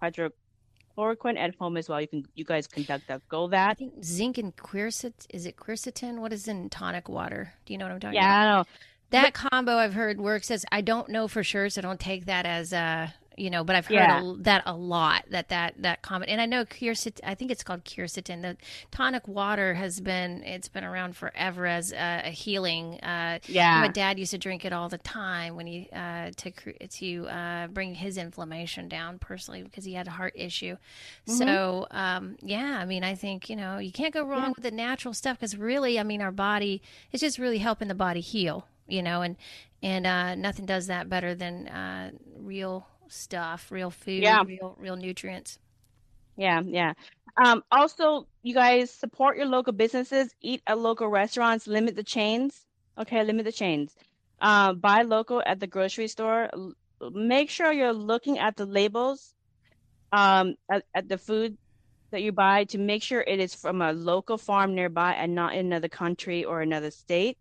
hydrochloroquine 0.02 1.38
at 1.38 1.54
home 1.56 1.76
as 1.76 1.88
well. 1.88 2.00
You 2.00 2.08
can 2.08 2.24
you 2.34 2.44
guys 2.44 2.66
conduct 2.66 3.08
that. 3.08 3.26
Go 3.28 3.48
that. 3.48 3.70
I 3.70 3.74
think 3.74 4.04
zinc 4.04 4.38
and 4.38 4.54
quercet 4.56 5.26
is 5.30 5.46
it 5.46 5.56
quercetin? 5.56 6.18
What 6.18 6.32
is 6.32 6.48
in 6.48 6.70
tonic 6.70 7.08
water? 7.08 7.52
Do 7.66 7.72
you 7.72 7.78
know 7.78 7.86
what 7.86 7.92
I'm 7.92 8.00
talking 8.00 8.14
yeah, 8.14 8.20
about? 8.20 8.44
Yeah, 8.44 8.52
I 8.52 8.58
know. 8.58 8.64
That 9.10 9.34
combo 9.34 9.76
I've 9.76 9.92
heard 9.92 10.18
works 10.18 10.50
as 10.50 10.64
I 10.72 10.80
don't 10.80 11.10
know 11.10 11.28
for 11.28 11.44
sure, 11.44 11.68
so 11.68 11.82
don't 11.82 12.00
take 12.00 12.24
that 12.24 12.46
as 12.46 12.72
a 12.72 13.12
you 13.36 13.50
know, 13.50 13.64
but 13.64 13.76
I've 13.76 13.86
heard 13.86 13.94
yeah. 13.94 14.22
a, 14.22 14.34
that 14.38 14.62
a 14.66 14.74
lot 14.74 15.24
that 15.30 15.48
that 15.48 15.74
that 15.78 16.02
comment, 16.02 16.30
and 16.30 16.40
I 16.40 16.46
know 16.46 16.64
quercetin. 16.64 17.20
I 17.24 17.34
think 17.34 17.50
it's 17.50 17.62
called 17.62 17.84
quercetin. 17.84 18.42
The 18.42 18.56
tonic 18.90 19.26
water 19.26 19.74
has 19.74 20.00
been 20.00 20.42
it's 20.44 20.68
been 20.68 20.84
around 20.84 21.16
forever 21.16 21.66
as 21.66 21.92
a, 21.92 22.22
a 22.26 22.30
healing. 22.30 23.00
Uh, 23.00 23.38
yeah, 23.46 23.80
my 23.80 23.88
dad 23.88 24.18
used 24.18 24.32
to 24.32 24.38
drink 24.38 24.64
it 24.64 24.72
all 24.72 24.88
the 24.88 24.98
time 24.98 25.56
when 25.56 25.66
he 25.66 25.88
uh, 25.92 26.30
to 26.36 26.50
to 26.88 27.26
uh, 27.28 27.66
bring 27.68 27.94
his 27.94 28.16
inflammation 28.16 28.88
down 28.88 29.18
personally 29.18 29.62
because 29.62 29.84
he 29.84 29.94
had 29.94 30.06
a 30.06 30.10
heart 30.10 30.34
issue. 30.36 30.76
Mm-hmm. 31.26 31.32
So 31.32 31.86
um, 31.90 32.36
yeah, 32.42 32.78
I 32.80 32.84
mean, 32.84 33.04
I 33.04 33.14
think 33.14 33.48
you 33.48 33.56
know 33.56 33.78
you 33.78 33.92
can't 33.92 34.14
go 34.14 34.24
wrong 34.24 34.42
yeah. 34.42 34.52
with 34.56 34.64
the 34.64 34.70
natural 34.70 35.14
stuff 35.14 35.38
because 35.38 35.56
really, 35.56 35.98
I 35.98 36.02
mean, 36.02 36.22
our 36.22 36.32
body 36.32 36.82
is 37.12 37.20
just 37.20 37.38
really 37.38 37.58
helping 37.58 37.88
the 37.88 37.94
body 37.94 38.20
heal. 38.20 38.66
You 38.88 39.02
know, 39.02 39.22
and 39.22 39.36
and 39.82 40.06
uh, 40.06 40.34
nothing 40.34 40.66
does 40.66 40.86
that 40.86 41.08
better 41.08 41.34
than 41.34 41.68
uh, 41.68 42.10
real 42.38 42.86
stuff, 43.12 43.70
real 43.70 43.90
food, 43.90 44.22
yeah. 44.22 44.42
real 44.44 44.76
real 44.78 44.96
nutrients. 44.96 45.58
Yeah, 46.36 46.62
yeah. 46.64 46.94
Um, 47.42 47.62
also, 47.70 48.26
you 48.42 48.54
guys 48.54 48.90
support 48.90 49.36
your 49.36 49.46
local 49.46 49.72
businesses, 49.72 50.34
eat 50.40 50.62
at 50.66 50.78
local 50.78 51.08
restaurants, 51.08 51.66
limit 51.66 51.96
the 51.96 52.02
chains. 52.02 52.66
Okay, 52.98 53.24
limit 53.24 53.44
the 53.44 53.52
chains. 53.52 53.94
Uh, 54.40 54.74
buy 54.74 55.02
local 55.02 55.42
at 55.44 55.60
the 55.60 55.66
grocery 55.66 56.08
store. 56.08 56.50
Make 57.12 57.50
sure 57.50 57.72
you're 57.72 57.92
looking 57.92 58.38
at 58.38 58.56
the 58.56 58.66
labels 58.66 59.34
um, 60.12 60.54
at, 60.70 60.84
at 60.94 61.08
the 61.08 61.18
food 61.18 61.56
that 62.10 62.22
you 62.22 62.32
buy 62.32 62.64
to 62.64 62.78
make 62.78 63.02
sure 63.02 63.22
it 63.22 63.40
is 63.40 63.54
from 63.54 63.80
a 63.80 63.92
local 63.92 64.36
farm 64.36 64.74
nearby 64.74 65.12
and 65.14 65.34
not 65.34 65.54
in 65.54 65.66
another 65.66 65.88
country 65.88 66.44
or 66.44 66.60
another 66.60 66.90
state. 66.90 67.38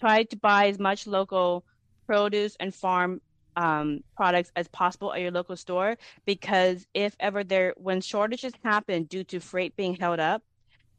Try 0.00 0.24
to 0.24 0.36
buy 0.36 0.68
as 0.68 0.78
much 0.78 1.06
local 1.06 1.64
produce 2.06 2.56
and 2.58 2.74
farm 2.74 3.20
um, 3.56 4.00
products 4.16 4.50
as 4.56 4.68
possible 4.68 5.12
at 5.12 5.20
your 5.20 5.30
local 5.30 5.56
store 5.56 5.96
because 6.24 6.86
if 6.94 7.14
ever 7.20 7.44
there 7.44 7.74
when 7.76 8.00
shortages 8.00 8.52
happen 8.64 9.04
due 9.04 9.24
to 9.24 9.40
freight 9.40 9.76
being 9.76 9.94
held 9.94 10.20
up 10.20 10.42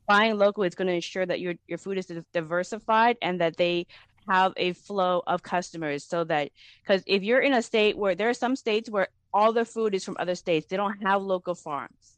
buying 0.07 0.37
local 0.37 0.63
is 0.63 0.75
going 0.75 0.87
to 0.87 0.93
ensure 0.93 1.25
that 1.25 1.39
your 1.39 1.55
your 1.67 1.77
food 1.77 1.97
is 1.97 2.11
diversified 2.33 3.17
and 3.21 3.41
that 3.41 3.57
they 3.57 3.85
have 4.29 4.53
a 4.57 4.73
flow 4.73 5.21
of 5.27 5.43
customers 5.43 6.03
so 6.03 6.23
that 6.23 6.49
because 6.83 7.03
if 7.05 7.23
you're 7.23 7.39
in 7.39 7.53
a 7.53 7.61
state 7.61 7.97
where 7.97 8.15
there 8.15 8.29
are 8.29 8.33
some 8.33 8.55
states 8.55 8.89
where 8.89 9.07
all 9.33 9.53
their 9.53 9.65
food 9.65 9.93
is 9.93 10.03
from 10.03 10.15
other 10.19 10.35
states 10.35 10.67
they 10.67 10.77
don't 10.77 11.03
have 11.03 11.21
local 11.21 11.55
farms. 11.55 12.17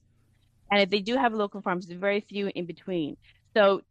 And 0.70 0.82
if 0.82 0.90
they 0.90 1.00
do 1.00 1.16
have 1.16 1.34
local 1.34 1.62
farms 1.62 1.88
there's 1.88 2.00
very 2.00 2.22
few 2.22 2.52
in 2.54 2.66
between. 2.66 3.18
So 3.56 3.82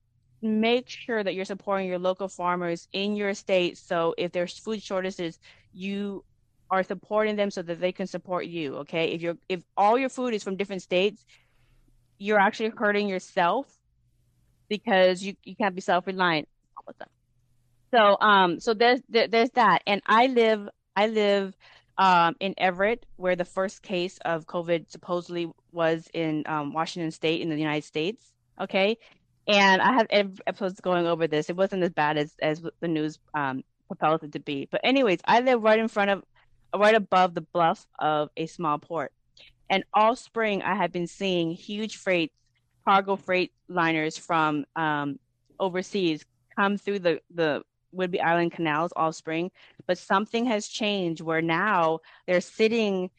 make 0.42 0.88
sure 0.88 1.22
that 1.22 1.34
you're 1.34 1.44
supporting 1.44 1.88
your 1.88 1.98
local 1.98 2.28
farmers 2.28 2.88
in 2.92 3.16
your 3.16 3.34
state. 3.34 3.78
So 3.78 4.14
if 4.16 4.32
there's 4.32 4.58
food 4.58 4.82
shortages 4.82 5.38
you 5.72 6.24
are 6.70 6.82
supporting 6.82 7.36
them 7.36 7.50
so 7.50 7.62
that 7.62 7.80
they 7.80 7.92
can 7.92 8.06
support 8.06 8.46
you 8.46 8.76
okay 8.76 9.08
if 9.12 9.22
you're 9.22 9.36
if 9.48 9.62
all 9.76 9.98
your 9.98 10.08
food 10.08 10.34
is 10.34 10.42
from 10.42 10.56
different 10.56 10.82
states 10.82 11.24
you're 12.18 12.38
actually 12.38 12.70
hurting 12.76 13.08
yourself 13.08 13.66
because 14.68 15.22
you, 15.22 15.34
you 15.44 15.54
can't 15.54 15.74
be 15.74 15.80
self-reliant 15.80 16.48
so 17.92 18.16
um 18.20 18.58
so 18.58 18.74
there's 18.74 19.00
there, 19.08 19.28
there's 19.28 19.50
that 19.50 19.82
and 19.86 20.02
i 20.06 20.26
live 20.26 20.68
i 20.96 21.06
live 21.06 21.54
um, 21.98 22.36
in 22.40 22.54
Everett, 22.58 23.06
where 23.16 23.36
the 23.36 23.44
first 23.44 23.82
case 23.82 24.18
of 24.24 24.46
COVID 24.46 24.90
supposedly 24.90 25.50
was 25.72 26.08
in 26.12 26.42
um, 26.46 26.72
Washington 26.72 27.10
State 27.10 27.40
in 27.40 27.48
the 27.48 27.56
United 27.56 27.84
States. 27.84 28.32
Okay, 28.60 28.98
and 29.46 29.80
I 29.80 29.92
have 29.92 30.06
episodes 30.46 30.80
going 30.80 31.06
over 31.06 31.26
this. 31.26 31.48
It 31.48 31.56
wasn't 31.56 31.82
as 31.82 31.92
bad 31.92 32.16
as 32.18 32.34
as 32.40 32.62
the 32.80 32.88
news 32.88 33.18
um, 33.34 33.62
propels 33.86 34.22
it 34.22 34.32
to 34.32 34.40
be. 34.40 34.68
But 34.70 34.80
anyways, 34.84 35.20
I 35.24 35.40
live 35.40 35.62
right 35.62 35.78
in 35.78 35.88
front 35.88 36.10
of 36.10 36.24
right 36.74 36.94
above 36.94 37.34
the 37.34 37.40
bluff 37.40 37.86
of 37.98 38.30
a 38.36 38.46
small 38.46 38.78
port. 38.78 39.12
And 39.68 39.84
all 39.92 40.16
spring, 40.16 40.62
I 40.62 40.74
have 40.74 40.92
been 40.92 41.06
seeing 41.06 41.50
huge 41.50 41.96
freight, 41.96 42.32
cargo 42.84 43.16
freight 43.16 43.52
liners 43.68 44.16
from 44.16 44.64
um, 44.76 45.18
overseas 45.58 46.24
come 46.54 46.78
through 46.78 47.00
the, 47.00 47.20
the 47.34 47.62
Whidbey 47.94 48.22
Island 48.22 48.52
canals 48.52 48.92
all 48.94 49.12
spring, 49.12 49.50
but 49.86 49.98
something 49.98 50.46
has 50.46 50.68
changed 50.68 51.20
where 51.20 51.42
now 51.42 52.00
they're 52.26 52.40
sitting, 52.40 53.10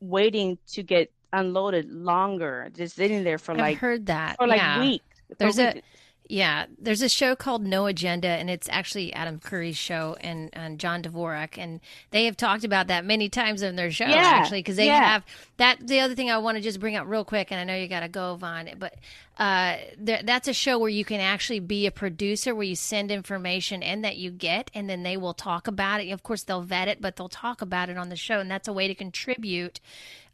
waiting 0.00 0.58
to 0.72 0.82
get 0.82 1.12
unloaded 1.32 1.90
longer, 1.90 2.68
just 2.74 2.96
sitting 2.96 3.24
there 3.24 3.38
for 3.38 3.52
I've 3.52 3.58
like 3.58 3.78
heard 3.78 4.06
that. 4.06 4.36
for 4.36 4.46
like 4.46 4.58
yeah. 4.58 4.80
weeks. 4.80 5.04
There's 5.38 5.58
a 5.58 5.74
weeks. 5.74 5.86
Yeah, 6.28 6.66
there's 6.78 7.02
a 7.02 7.08
show 7.08 7.36
called 7.36 7.64
No 7.64 7.86
Agenda, 7.86 8.28
and 8.28 8.50
it's 8.50 8.68
actually 8.70 9.12
Adam 9.12 9.38
Curry's 9.38 9.76
show 9.76 10.16
and, 10.20 10.50
and 10.52 10.78
John 10.78 11.02
Dvorak, 11.02 11.56
and 11.56 11.80
they 12.10 12.24
have 12.24 12.36
talked 12.36 12.64
about 12.64 12.88
that 12.88 13.04
many 13.04 13.28
times 13.28 13.62
in 13.62 13.76
their 13.76 13.90
show 13.90 14.06
Yeah, 14.06 14.16
actually 14.16 14.60
because 14.60 14.76
they 14.76 14.86
yeah. 14.86 15.04
have 15.04 15.24
that. 15.58 15.86
The 15.86 16.00
other 16.00 16.14
thing 16.14 16.30
I 16.30 16.38
want 16.38 16.56
to 16.56 16.62
just 16.62 16.80
bring 16.80 16.96
up 16.96 17.06
real 17.06 17.24
quick, 17.24 17.50
and 17.50 17.60
I 17.60 17.64
know 17.64 17.76
you 17.76 17.88
got 17.88 18.00
to 18.00 18.08
go, 18.08 18.34
Vaughn, 18.36 18.70
but 18.78 18.94
uh, 19.38 19.76
there, 19.98 20.22
that's 20.24 20.48
a 20.48 20.52
show 20.52 20.78
where 20.78 20.88
you 20.88 21.04
can 21.04 21.20
actually 21.20 21.60
be 21.60 21.86
a 21.86 21.90
producer, 21.90 22.54
where 22.54 22.64
you 22.64 22.76
send 22.76 23.10
information 23.10 23.82
in 23.82 24.02
that 24.02 24.16
you 24.16 24.30
get, 24.30 24.70
and 24.74 24.90
then 24.90 25.02
they 25.02 25.16
will 25.16 25.34
talk 25.34 25.68
about 25.68 26.00
it. 26.00 26.10
Of 26.10 26.22
course, 26.22 26.42
they'll 26.42 26.62
vet 26.62 26.88
it, 26.88 27.00
but 27.00 27.16
they'll 27.16 27.28
talk 27.28 27.62
about 27.62 27.88
it 27.88 27.96
on 27.96 28.08
the 28.08 28.16
show, 28.16 28.40
and 28.40 28.50
that's 28.50 28.68
a 28.68 28.72
way 28.72 28.88
to 28.88 28.94
contribute 28.94 29.80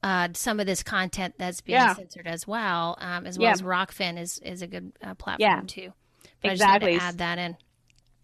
uh, 0.03 0.29
some 0.35 0.59
of 0.61 0.67
this 0.67 0.83
content 0.83 1.35
that's 1.39 1.61
being 1.61 1.79
Yeah. 1.79 1.95
censored 1.95 2.27
as 2.27 2.47
well, 2.47 2.97
um, 3.01 3.27
as 3.27 3.39
well 3.39 3.47
Yeah. 3.49 3.53
as 3.53 3.63
Rokfin 3.63 4.19
is 4.19 4.39
is 4.39 4.63
a 4.63 4.67
good 4.67 4.93
uh, 5.03 5.15
platform 5.15 5.39
Yeah. 5.49 5.63
too. 5.67 5.93
But 6.41 6.49
I 6.51 6.53
Exactly. 6.53 6.93
just 6.95 7.03
wanted 7.05 7.19
to 7.19 7.25
add 7.25 7.37
that 7.37 7.39
in. 7.39 7.57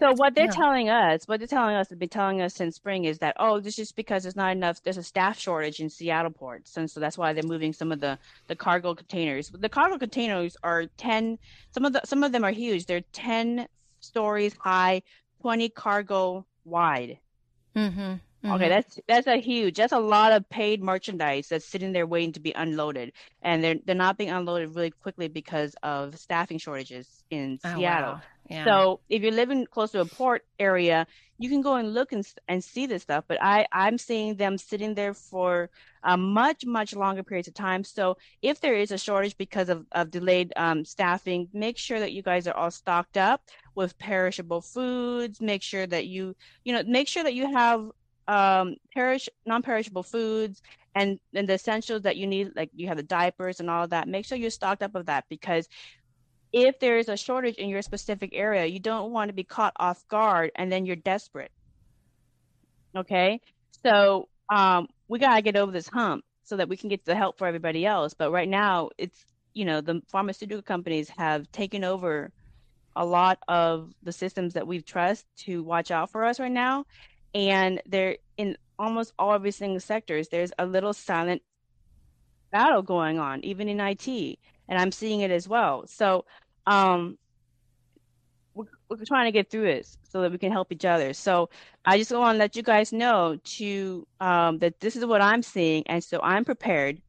So 0.00 0.12
what 0.14 0.34
they're 0.36 0.44
Yeah. 0.44 0.50
telling 0.52 0.88
us, 0.88 1.26
what 1.26 1.40
they're 1.40 1.48
telling 1.48 1.74
us, 1.74 1.88
they've 1.88 1.98
been 1.98 2.08
telling 2.08 2.40
us 2.40 2.54
since 2.54 2.76
spring 2.76 3.04
is 3.04 3.18
that 3.18 3.34
oh, 3.40 3.58
this 3.60 3.78
is 3.80 3.90
because 3.92 4.22
there's 4.22 4.36
not 4.36 4.52
enough. 4.52 4.80
There's 4.82 4.96
a 4.96 5.02
staff 5.02 5.38
shortage 5.38 5.80
in 5.80 5.90
Seattle 5.90 6.30
ports, 6.30 6.76
and 6.76 6.88
so 6.90 7.00
that's 7.00 7.18
why 7.18 7.32
they're 7.32 7.42
moving 7.42 7.72
some 7.72 7.90
of 7.92 8.00
the 8.00 8.18
the 8.46 8.54
cargo 8.56 8.94
containers. 8.94 9.50
The 9.50 9.68
cargo 9.68 9.98
containers 9.98 10.56
are 10.62 10.86
ten. 10.96 11.38
Some 11.72 11.84
of 11.84 11.92
the 11.92 12.00
some 12.04 12.22
of 12.22 12.32
them 12.32 12.44
are 12.44 12.52
huge. 12.52 12.86
They're 12.86 13.00
ten 13.12 13.66
stories 14.00 14.54
high, 14.60 15.02
twenty 15.42 15.68
cargo 15.68 16.46
wide. 16.64 17.18
Mm-hmm. 17.74 18.14
Okay, 18.44 18.68
that's 18.68 19.00
that's 19.08 19.26
a 19.26 19.40
huge. 19.40 19.76
That's 19.76 19.92
a 19.92 19.98
lot 19.98 20.32
of 20.32 20.48
paid 20.48 20.82
merchandise 20.82 21.48
that's 21.48 21.64
sitting 21.64 21.92
there 21.92 22.06
waiting 22.06 22.32
to 22.32 22.40
be 22.40 22.52
unloaded, 22.52 23.12
and 23.42 23.64
they're 23.64 23.76
they're 23.84 23.96
not 23.96 24.16
being 24.16 24.30
unloaded 24.30 24.76
really 24.76 24.90
quickly 24.90 25.26
because 25.26 25.74
of 25.82 26.16
staffing 26.16 26.58
shortages 26.58 27.24
in 27.30 27.58
oh, 27.64 27.74
Seattle. 27.76 28.12
Wow. 28.14 28.20
Yeah. 28.48 28.64
So 28.64 29.00
if 29.08 29.22
you're 29.22 29.32
living 29.32 29.66
close 29.66 29.90
to 29.92 30.00
a 30.00 30.06
port 30.06 30.44
area, 30.58 31.06
you 31.38 31.50
can 31.50 31.60
go 31.60 31.74
and 31.74 31.92
look 31.92 32.12
and, 32.12 32.26
and 32.48 32.64
see 32.64 32.86
this 32.86 33.02
stuff. 33.02 33.24
But 33.28 33.42
I, 33.42 33.66
I'm 33.72 33.98
seeing 33.98 34.36
them 34.36 34.56
sitting 34.56 34.94
there 34.94 35.12
for 35.12 35.68
a 36.02 36.16
much, 36.16 36.64
much 36.64 36.94
longer 36.94 37.22
periods 37.22 37.48
of 37.48 37.54
time. 37.54 37.84
So 37.84 38.16
if 38.40 38.60
there 38.60 38.74
is 38.74 38.90
a 38.90 38.96
shortage 38.96 39.36
because 39.36 39.68
of, 39.68 39.84
of 39.92 40.10
delayed 40.10 40.52
um, 40.56 40.84
staffing, 40.84 41.48
make 41.52 41.76
sure 41.76 42.00
that 42.00 42.12
you 42.12 42.22
guys 42.22 42.46
are 42.46 42.56
all 42.56 42.70
stocked 42.70 43.18
up 43.18 43.42
with 43.74 43.98
perishable 43.98 44.62
foods. 44.62 45.42
Make 45.42 45.62
sure 45.62 45.86
that 45.86 46.06
you, 46.06 46.34
you 46.64 46.72
know, 46.72 46.82
make 46.86 47.06
sure 47.06 47.22
that 47.24 47.34
you 47.34 47.52
have 47.52 47.90
um, 48.28 48.76
perish, 48.94 49.28
non-perishable 49.46 50.02
foods 50.02 50.62
and, 50.94 51.18
and 51.34 51.48
the 51.48 51.54
essentials 51.54 52.02
that 52.02 52.16
you 52.16 52.26
need, 52.26 52.52
like 52.54 52.70
you 52.74 52.86
have 52.88 52.98
the 52.98 53.02
diapers 53.02 53.58
and 53.58 53.70
all 53.70 53.88
that. 53.88 54.06
Make 54.06 54.26
sure 54.26 54.38
you're 54.38 54.50
stocked 54.50 54.82
up 54.82 54.94
of 54.94 55.06
that 55.06 55.24
because 55.28 55.66
if 56.52 56.78
there 56.78 56.98
is 56.98 57.08
a 57.08 57.16
shortage 57.16 57.56
in 57.56 57.68
your 57.68 57.82
specific 57.82 58.30
area, 58.34 58.66
you 58.66 58.80
don't 58.80 59.12
want 59.12 59.30
to 59.30 59.34
be 59.34 59.44
caught 59.44 59.72
off 59.76 60.06
guard 60.08 60.50
and 60.54 60.70
then 60.70 60.86
you're 60.86 60.96
desperate. 60.96 61.50
Okay. 62.94 63.40
So 63.82 64.28
um, 64.50 64.88
we 65.08 65.18
got 65.18 65.36
to 65.36 65.42
get 65.42 65.56
over 65.56 65.72
this 65.72 65.88
hump 65.88 66.24
so 66.44 66.56
that 66.56 66.68
we 66.68 66.76
can 66.76 66.88
get 66.88 67.04
the 67.04 67.14
help 67.14 67.38
for 67.38 67.46
everybody 67.46 67.84
else. 67.84 68.14
But 68.14 68.30
right 68.30 68.48
now, 68.48 68.90
it's, 68.98 69.24
you 69.54 69.64
know, 69.64 69.80
the 69.80 70.02
pharmaceutical 70.08 70.62
companies 70.62 71.08
have 71.16 71.50
taken 71.52 71.84
over 71.84 72.30
a 72.96 73.04
lot 73.04 73.38
of 73.48 73.92
the 74.02 74.12
systems 74.12 74.54
that 74.54 74.66
we 74.66 74.80
trust 74.82 75.26
to 75.36 75.62
watch 75.62 75.90
out 75.90 76.10
for 76.10 76.24
us 76.24 76.40
right 76.40 76.52
now. 76.52 76.84
And 77.34 77.80
they're 77.86 78.18
in 78.36 78.56
almost 78.78 79.12
all 79.18 79.32
every 79.34 79.50
single 79.52 79.80
sectors, 79.80 80.28
there's 80.28 80.52
a 80.58 80.66
little 80.66 80.92
silent 80.92 81.42
battle 82.52 82.82
going 82.82 83.18
on, 83.18 83.44
even 83.44 83.68
in 83.68 83.80
IT 83.80 84.38
and 84.68 84.78
I'm 84.78 84.92
seeing 84.92 85.20
it 85.20 85.30
as 85.30 85.48
well. 85.48 85.86
So, 85.86 86.24
um, 86.66 87.18
we're, 88.54 88.66
we're 88.90 89.04
trying 89.06 89.26
to 89.26 89.32
get 89.32 89.50
through 89.50 89.62
this 89.66 89.96
so 90.04 90.22
that 90.22 90.32
we 90.32 90.38
can 90.38 90.52
help 90.52 90.72
each 90.72 90.84
other. 90.84 91.12
So, 91.14 91.50
I 91.84 91.98
just 91.98 92.12
want 92.12 92.34
to 92.34 92.38
let 92.38 92.56
you 92.56 92.62
guys 92.62 92.92
know 92.92 93.38
to 93.56 94.06
um, 94.20 94.58
that 94.58 94.80
this 94.80 94.96
is 94.96 95.04
what 95.06 95.22
I'm 95.22 95.42
seeing, 95.42 95.84
and 95.86 96.02
so 96.02 96.20
I'm 96.22 96.44
prepared 96.44 97.00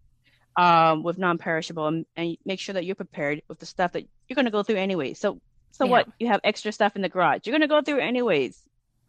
um, 0.57 1.03
with 1.03 1.17
non-perishable, 1.17 1.87
and, 1.87 2.05
and 2.15 2.37
make 2.45 2.59
sure 2.59 2.73
that 2.73 2.85
you're 2.85 2.95
prepared 2.95 3.41
with 3.49 3.59
the 3.59 3.65
stuff 3.65 3.93
that 3.93 4.05
you're 4.27 4.35
going 4.35 4.45
to 4.45 4.51
go 4.51 4.63
through 4.63 4.77
anyway. 4.77 5.13
So, 5.13 5.39
so 5.71 5.85
Yeah. 5.85 5.91
what? 5.91 6.07
You 6.19 6.27
have 6.27 6.41
extra 6.43 6.71
stuff 6.71 6.95
in 6.95 7.01
the 7.01 7.09
garage. 7.09 7.41
You're 7.45 7.53
going 7.57 7.61
to 7.61 7.67
go 7.67 7.81
through 7.81 7.99
anyways. 7.99 8.59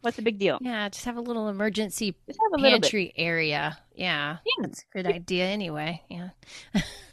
What's 0.01 0.17
the 0.17 0.23
big 0.23 0.39
deal? 0.39 0.57
yeah, 0.61 0.89
just 0.89 1.05
have 1.05 1.17
a 1.17 1.21
little 1.21 1.47
emergency 1.47 2.15
a 2.27 2.33
little 2.57 2.59
pantry 2.59 3.13
area. 3.15 3.77
Yeah. 3.93 4.37
Yeah. 4.45 4.65
That's 4.67 4.81
a 4.81 4.97
good 4.97 5.05
idea 5.07 5.45
anyway. 5.45 6.01
Yeah. 6.09 6.29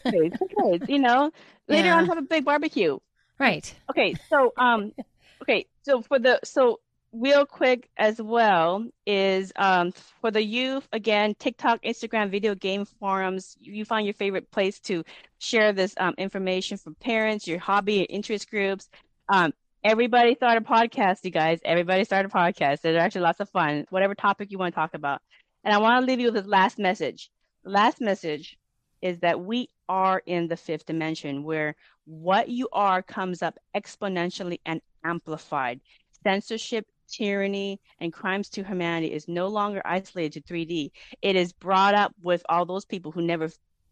Okay, 0.07 0.31
okay, 0.43 0.85
you 0.89 0.99
know, 0.99 1.31
later 1.69 1.93
on 1.93 2.07
have 2.07 2.19
a 2.19 2.23
big 2.23 2.45
barbecue. 2.45 2.99
Right. 3.39 3.73
Okay, 3.91 4.15
so 4.31 4.53
um, 4.57 4.93
okay, 5.43 5.67
so 5.83 6.03
for 6.03 6.19
the 6.19 6.41
so 6.45 6.81
real 7.13 7.47
quick 7.47 7.89
as 7.97 8.21
well 8.21 8.87
is 9.07 9.51
um 9.57 9.93
for 10.21 10.31
the 10.31 10.43
youth 10.43 10.87
again 10.93 11.35
TikTok, 11.39 11.83
Instagram, 11.83 12.31
video 12.31 12.55
game 12.55 12.85
forums. 12.85 13.57
You, 13.61 13.73
you 13.75 13.85
find 13.85 14.07
your 14.07 14.15
favorite 14.15 14.51
place 14.51 14.81
to 14.81 15.05
share 15.39 15.73
this 15.73 15.95
um 15.99 16.15
information 16.17 16.79
for 16.79 16.93
parents, 16.93 17.47
your 17.47 17.59
hobby, 17.59 17.95
your 17.95 18.07
interest 18.09 18.51
groups. 18.51 18.89
Um, 19.29 19.53
everybody 19.85 20.35
start 20.35 20.59
a 20.59 20.61
podcast, 20.61 21.25
you 21.25 21.31
guys. 21.31 21.61
Everybody 21.65 22.05
start 22.05 22.27
a 22.27 22.29
podcast. 22.29 22.81
They're 22.81 22.99
actually 22.99 23.23
lots 23.23 23.41
of 23.41 23.49
fun. 23.51 23.87
Whatever 23.91 24.15
topic 24.15 24.51
you 24.51 24.59
want 24.59 24.75
to 24.75 24.81
talk 24.81 24.95
about. 24.95 25.21
And 25.65 25.75
I 25.75 25.79
want 25.79 26.03
to 26.03 26.07
leave 26.07 26.21
you 26.21 26.27
with 26.27 26.35
this 26.35 26.47
last 26.47 26.79
message. 26.79 27.31
Last 27.65 28.01
message 28.01 28.59
is 29.03 29.19
that 29.21 29.41
we 29.41 29.69
are 29.89 30.23
in 30.27 30.49
the 30.49 30.57
fifth 30.57 30.87
dimension 30.87 31.45
where 31.45 31.77
what 32.05 32.49
you 32.49 32.69
are 32.73 33.03
comes 33.03 33.43
up 33.43 33.59
exponentially 33.77 34.61
and 34.67 34.81
amplified. 35.05 35.81
Censorship, 36.25 36.87
tyranny, 37.09 37.81
and 38.01 38.13
crimes 38.13 38.49
to 38.51 38.65
humanity 38.65 39.13
is 39.13 39.29
no 39.29 39.47
longer 39.47 39.81
isolated 39.85 40.45
to 40.45 40.53
3D. 40.53 40.91
It 41.23 41.37
is 41.37 41.53
brought 41.53 41.95
up 41.95 42.13
with 42.21 42.43
all 42.49 42.67
those 42.67 42.85
people 42.85 43.13
who 43.13 43.23
never, 43.23 43.49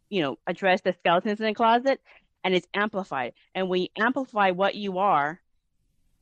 you 0.09 0.23
know, 0.23 0.37
address 0.47 0.81
the 0.81 0.93
skeletons 0.93 1.41
in 1.41 1.47
the 1.47 1.55
closet, 1.55 2.01
and 2.43 2.55
it's 2.55 2.67
amplified. 2.75 3.35
And 3.55 3.69
you 3.71 3.89
amplify 3.97 4.51
what 4.51 4.75
you 4.75 4.99
are 4.99 5.41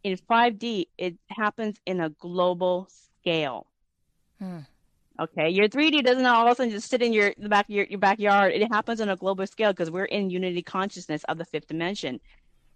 in 0.04 0.16
5D, 0.30 0.86
it 0.98 1.16
happens 1.28 1.80
in 1.86 2.00
a 2.00 2.10
global 2.10 2.88
scale. 3.20 3.66
Hmm. 4.38 4.60
Okay, 5.18 5.48
your 5.48 5.68
3D 5.68 6.04
doesn't 6.04 6.26
all 6.26 6.46
of 6.46 6.52
a 6.52 6.54
sudden 6.56 6.72
just 6.72 6.90
sit 6.90 7.00
in 7.00 7.12
your 7.12 7.32
the 7.38 7.48
back 7.48 7.66
your, 7.68 7.84
your 7.84 8.00
backyard. 8.00 8.52
It 8.52 8.66
happens 8.72 9.00
on 9.00 9.08
a 9.08 9.16
global 9.16 9.46
scale 9.46 9.72
because 9.72 9.90
we're 9.90 10.06
in 10.06 10.28
unity 10.28 10.60
consciousness 10.60 11.22
of 11.24 11.38
the 11.38 11.44
fifth 11.44 11.68
dimension. 11.68 12.20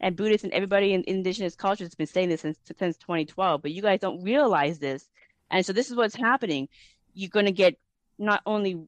And 0.01 0.15
Buddhists 0.15 0.45
and 0.45 0.53
everybody 0.53 0.93
in 0.93 1.03
indigenous 1.09 1.57
cultures 1.57 1.89
has 1.89 1.95
been 1.97 2.07
saying 2.07 2.29
this 2.29 2.43
since 2.43 2.57
since 2.79 2.97
2012, 2.99 3.61
but 3.61 3.73
you 3.73 3.83
guys 3.83 3.99
don't 3.99 4.23
realize 4.23 4.79
this. 4.79 5.09
And 5.51 5.67
so 5.67 5.73
this 5.73 5.91
is 5.91 5.97
what's 5.97 6.15
happening. 6.15 6.69
You're 7.13 7.31
going 7.31 7.47
to 7.47 7.53
get 7.53 7.77
not 8.19 8.41
only 8.47 8.87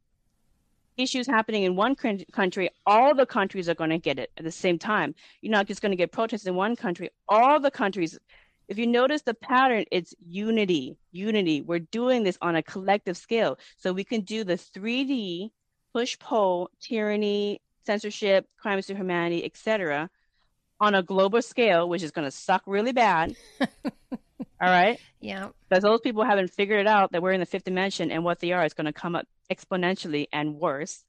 issues 1.00 1.26
happening 1.26 1.64
in 1.64 1.76
one 1.76 1.94
country, 1.94 2.70
all 2.86 3.14
the 3.14 3.26
countries 3.26 3.68
are 3.68 3.74
going 3.74 3.90
to 3.90 3.98
get 3.98 4.18
it 4.18 4.30
at 4.36 4.44
the 4.44 4.52
same 4.52 4.78
time. 4.78 5.14
You're 5.40 5.52
not 5.52 5.66
just 5.66 5.82
going 5.82 5.92
to 5.92 5.96
get 5.96 6.12
protests 6.12 6.46
in 6.46 6.54
one 6.54 6.76
country, 6.76 7.10
all 7.28 7.60
the 7.60 7.70
countries 7.70 8.18
if 8.70 8.78
you 8.78 8.86
notice 8.86 9.22
the 9.22 9.34
pattern, 9.34 9.84
it's 9.90 10.14
unity, 10.24 10.96
unity. 11.10 11.60
We're 11.60 11.80
doing 11.80 12.22
this 12.22 12.38
on 12.40 12.54
a 12.54 12.62
collective 12.62 13.16
scale. 13.16 13.58
So 13.76 13.92
we 13.92 14.04
can 14.04 14.20
do 14.20 14.44
the 14.44 14.54
3D 14.54 15.50
push 15.92 16.16
pull, 16.20 16.70
tyranny, 16.80 17.60
censorship, 17.84 18.46
crimes 18.56 18.86
to 18.86 18.94
humanity, 18.94 19.44
etc., 19.44 20.08
on 20.78 20.94
a 20.94 21.02
global 21.02 21.42
scale, 21.42 21.88
which 21.88 22.04
is 22.04 22.12
going 22.12 22.26
to 22.26 22.30
suck 22.30 22.62
really 22.64 22.92
bad. 22.92 23.34
All 23.60 24.68
right. 24.68 25.00
Yeah. 25.20 25.48
Because 25.68 25.82
those 25.82 26.00
people 26.00 26.24
haven't 26.24 26.52
figured 26.52 26.80
it 26.80 26.86
out 26.86 27.10
that 27.10 27.22
we're 27.22 27.32
in 27.32 27.40
the 27.40 27.46
fifth 27.46 27.64
dimension 27.64 28.12
and 28.12 28.24
what 28.24 28.38
they 28.38 28.52
are 28.52 28.64
is 28.64 28.72
going 28.72 28.86
to 28.86 28.92
come 28.92 29.16
up 29.16 29.26
exponentially 29.50 30.26
and 30.32 30.56
worse. 30.56 31.04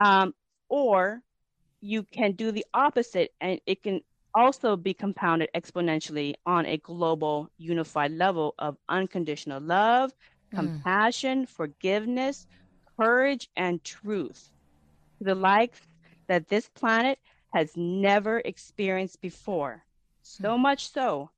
Um, 0.00 0.34
or 0.68 1.22
you 1.80 2.04
can 2.04 2.32
do 2.32 2.50
the 2.52 2.64
opposite 2.74 3.32
and 3.40 3.60
it 3.66 3.82
can 3.82 4.02
also 4.34 4.76
be 4.76 4.94
compounded 4.94 5.50
exponentially 5.54 6.34
on 6.46 6.66
a 6.66 6.78
global 6.78 7.50
unified 7.58 8.12
level 8.12 8.54
of 8.58 8.76
unconditional 8.88 9.60
love, 9.60 10.12
Mm. 10.52 10.84
compassion, 10.84 11.46
forgiveness, 11.46 12.46
courage, 13.00 13.48
and 13.56 13.82
truth. 13.84 14.50
The 15.20 15.34
likes 15.34 15.80
that 16.28 16.48
this 16.48 16.68
planet 16.68 17.18
has 17.54 17.76
never 17.76 18.38
experienced 18.40 19.20
before. 19.20 19.84
So 20.22 20.58
much 20.58 20.88
so 20.88 21.30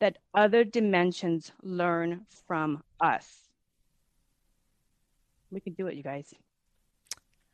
that 0.00 0.18
other 0.34 0.64
dimensions 0.64 1.52
learn 1.62 2.26
from 2.46 2.82
us. 3.00 3.49
We 5.50 5.60
can 5.60 5.72
do 5.74 5.86
it, 5.86 5.94
you 5.94 6.02
guys. 6.02 6.32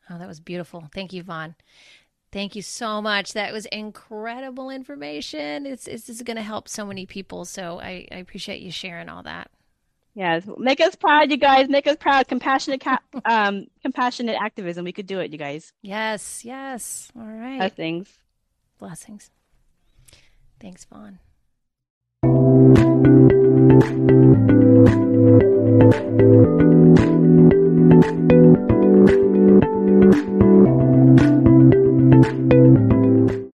Oh, 0.08 0.18
that 0.18 0.28
was 0.28 0.40
beautiful. 0.40 0.88
Thank 0.94 1.12
you, 1.12 1.22
Vaughn. 1.22 1.54
Thank 2.32 2.54
you 2.54 2.62
so 2.62 3.00
much. 3.00 3.32
That 3.32 3.52
was 3.52 3.66
incredible 3.66 4.70
information. 4.70 5.66
It's 5.66 5.86
it's, 5.86 6.08
it's 6.08 6.22
going 6.22 6.36
to 6.36 6.42
help 6.42 6.68
so 6.68 6.84
many 6.84 7.06
people. 7.06 7.44
So 7.44 7.80
I, 7.80 8.06
I 8.12 8.16
appreciate 8.16 8.60
you 8.60 8.70
sharing 8.70 9.08
all 9.08 9.22
that. 9.22 9.50
Yes, 10.14 10.44
make 10.56 10.80
us 10.80 10.96
proud, 10.96 11.30
you 11.30 11.36
guys. 11.36 11.68
Make 11.68 11.86
us 11.86 11.96
proud. 11.96 12.26
Compassionate, 12.26 12.82
um, 13.26 13.66
compassionate 13.82 14.36
activism. 14.40 14.84
We 14.84 14.92
could 14.92 15.06
do 15.06 15.20
it, 15.20 15.30
you 15.30 15.38
guys. 15.38 15.72
Yes, 15.82 16.44
yes. 16.44 17.12
All 17.14 17.26
right. 17.26 17.58
Blessings. 17.58 18.18
Blessings. 18.78 19.30
Thanks, 20.58 20.86
Vaughn. 20.86 21.18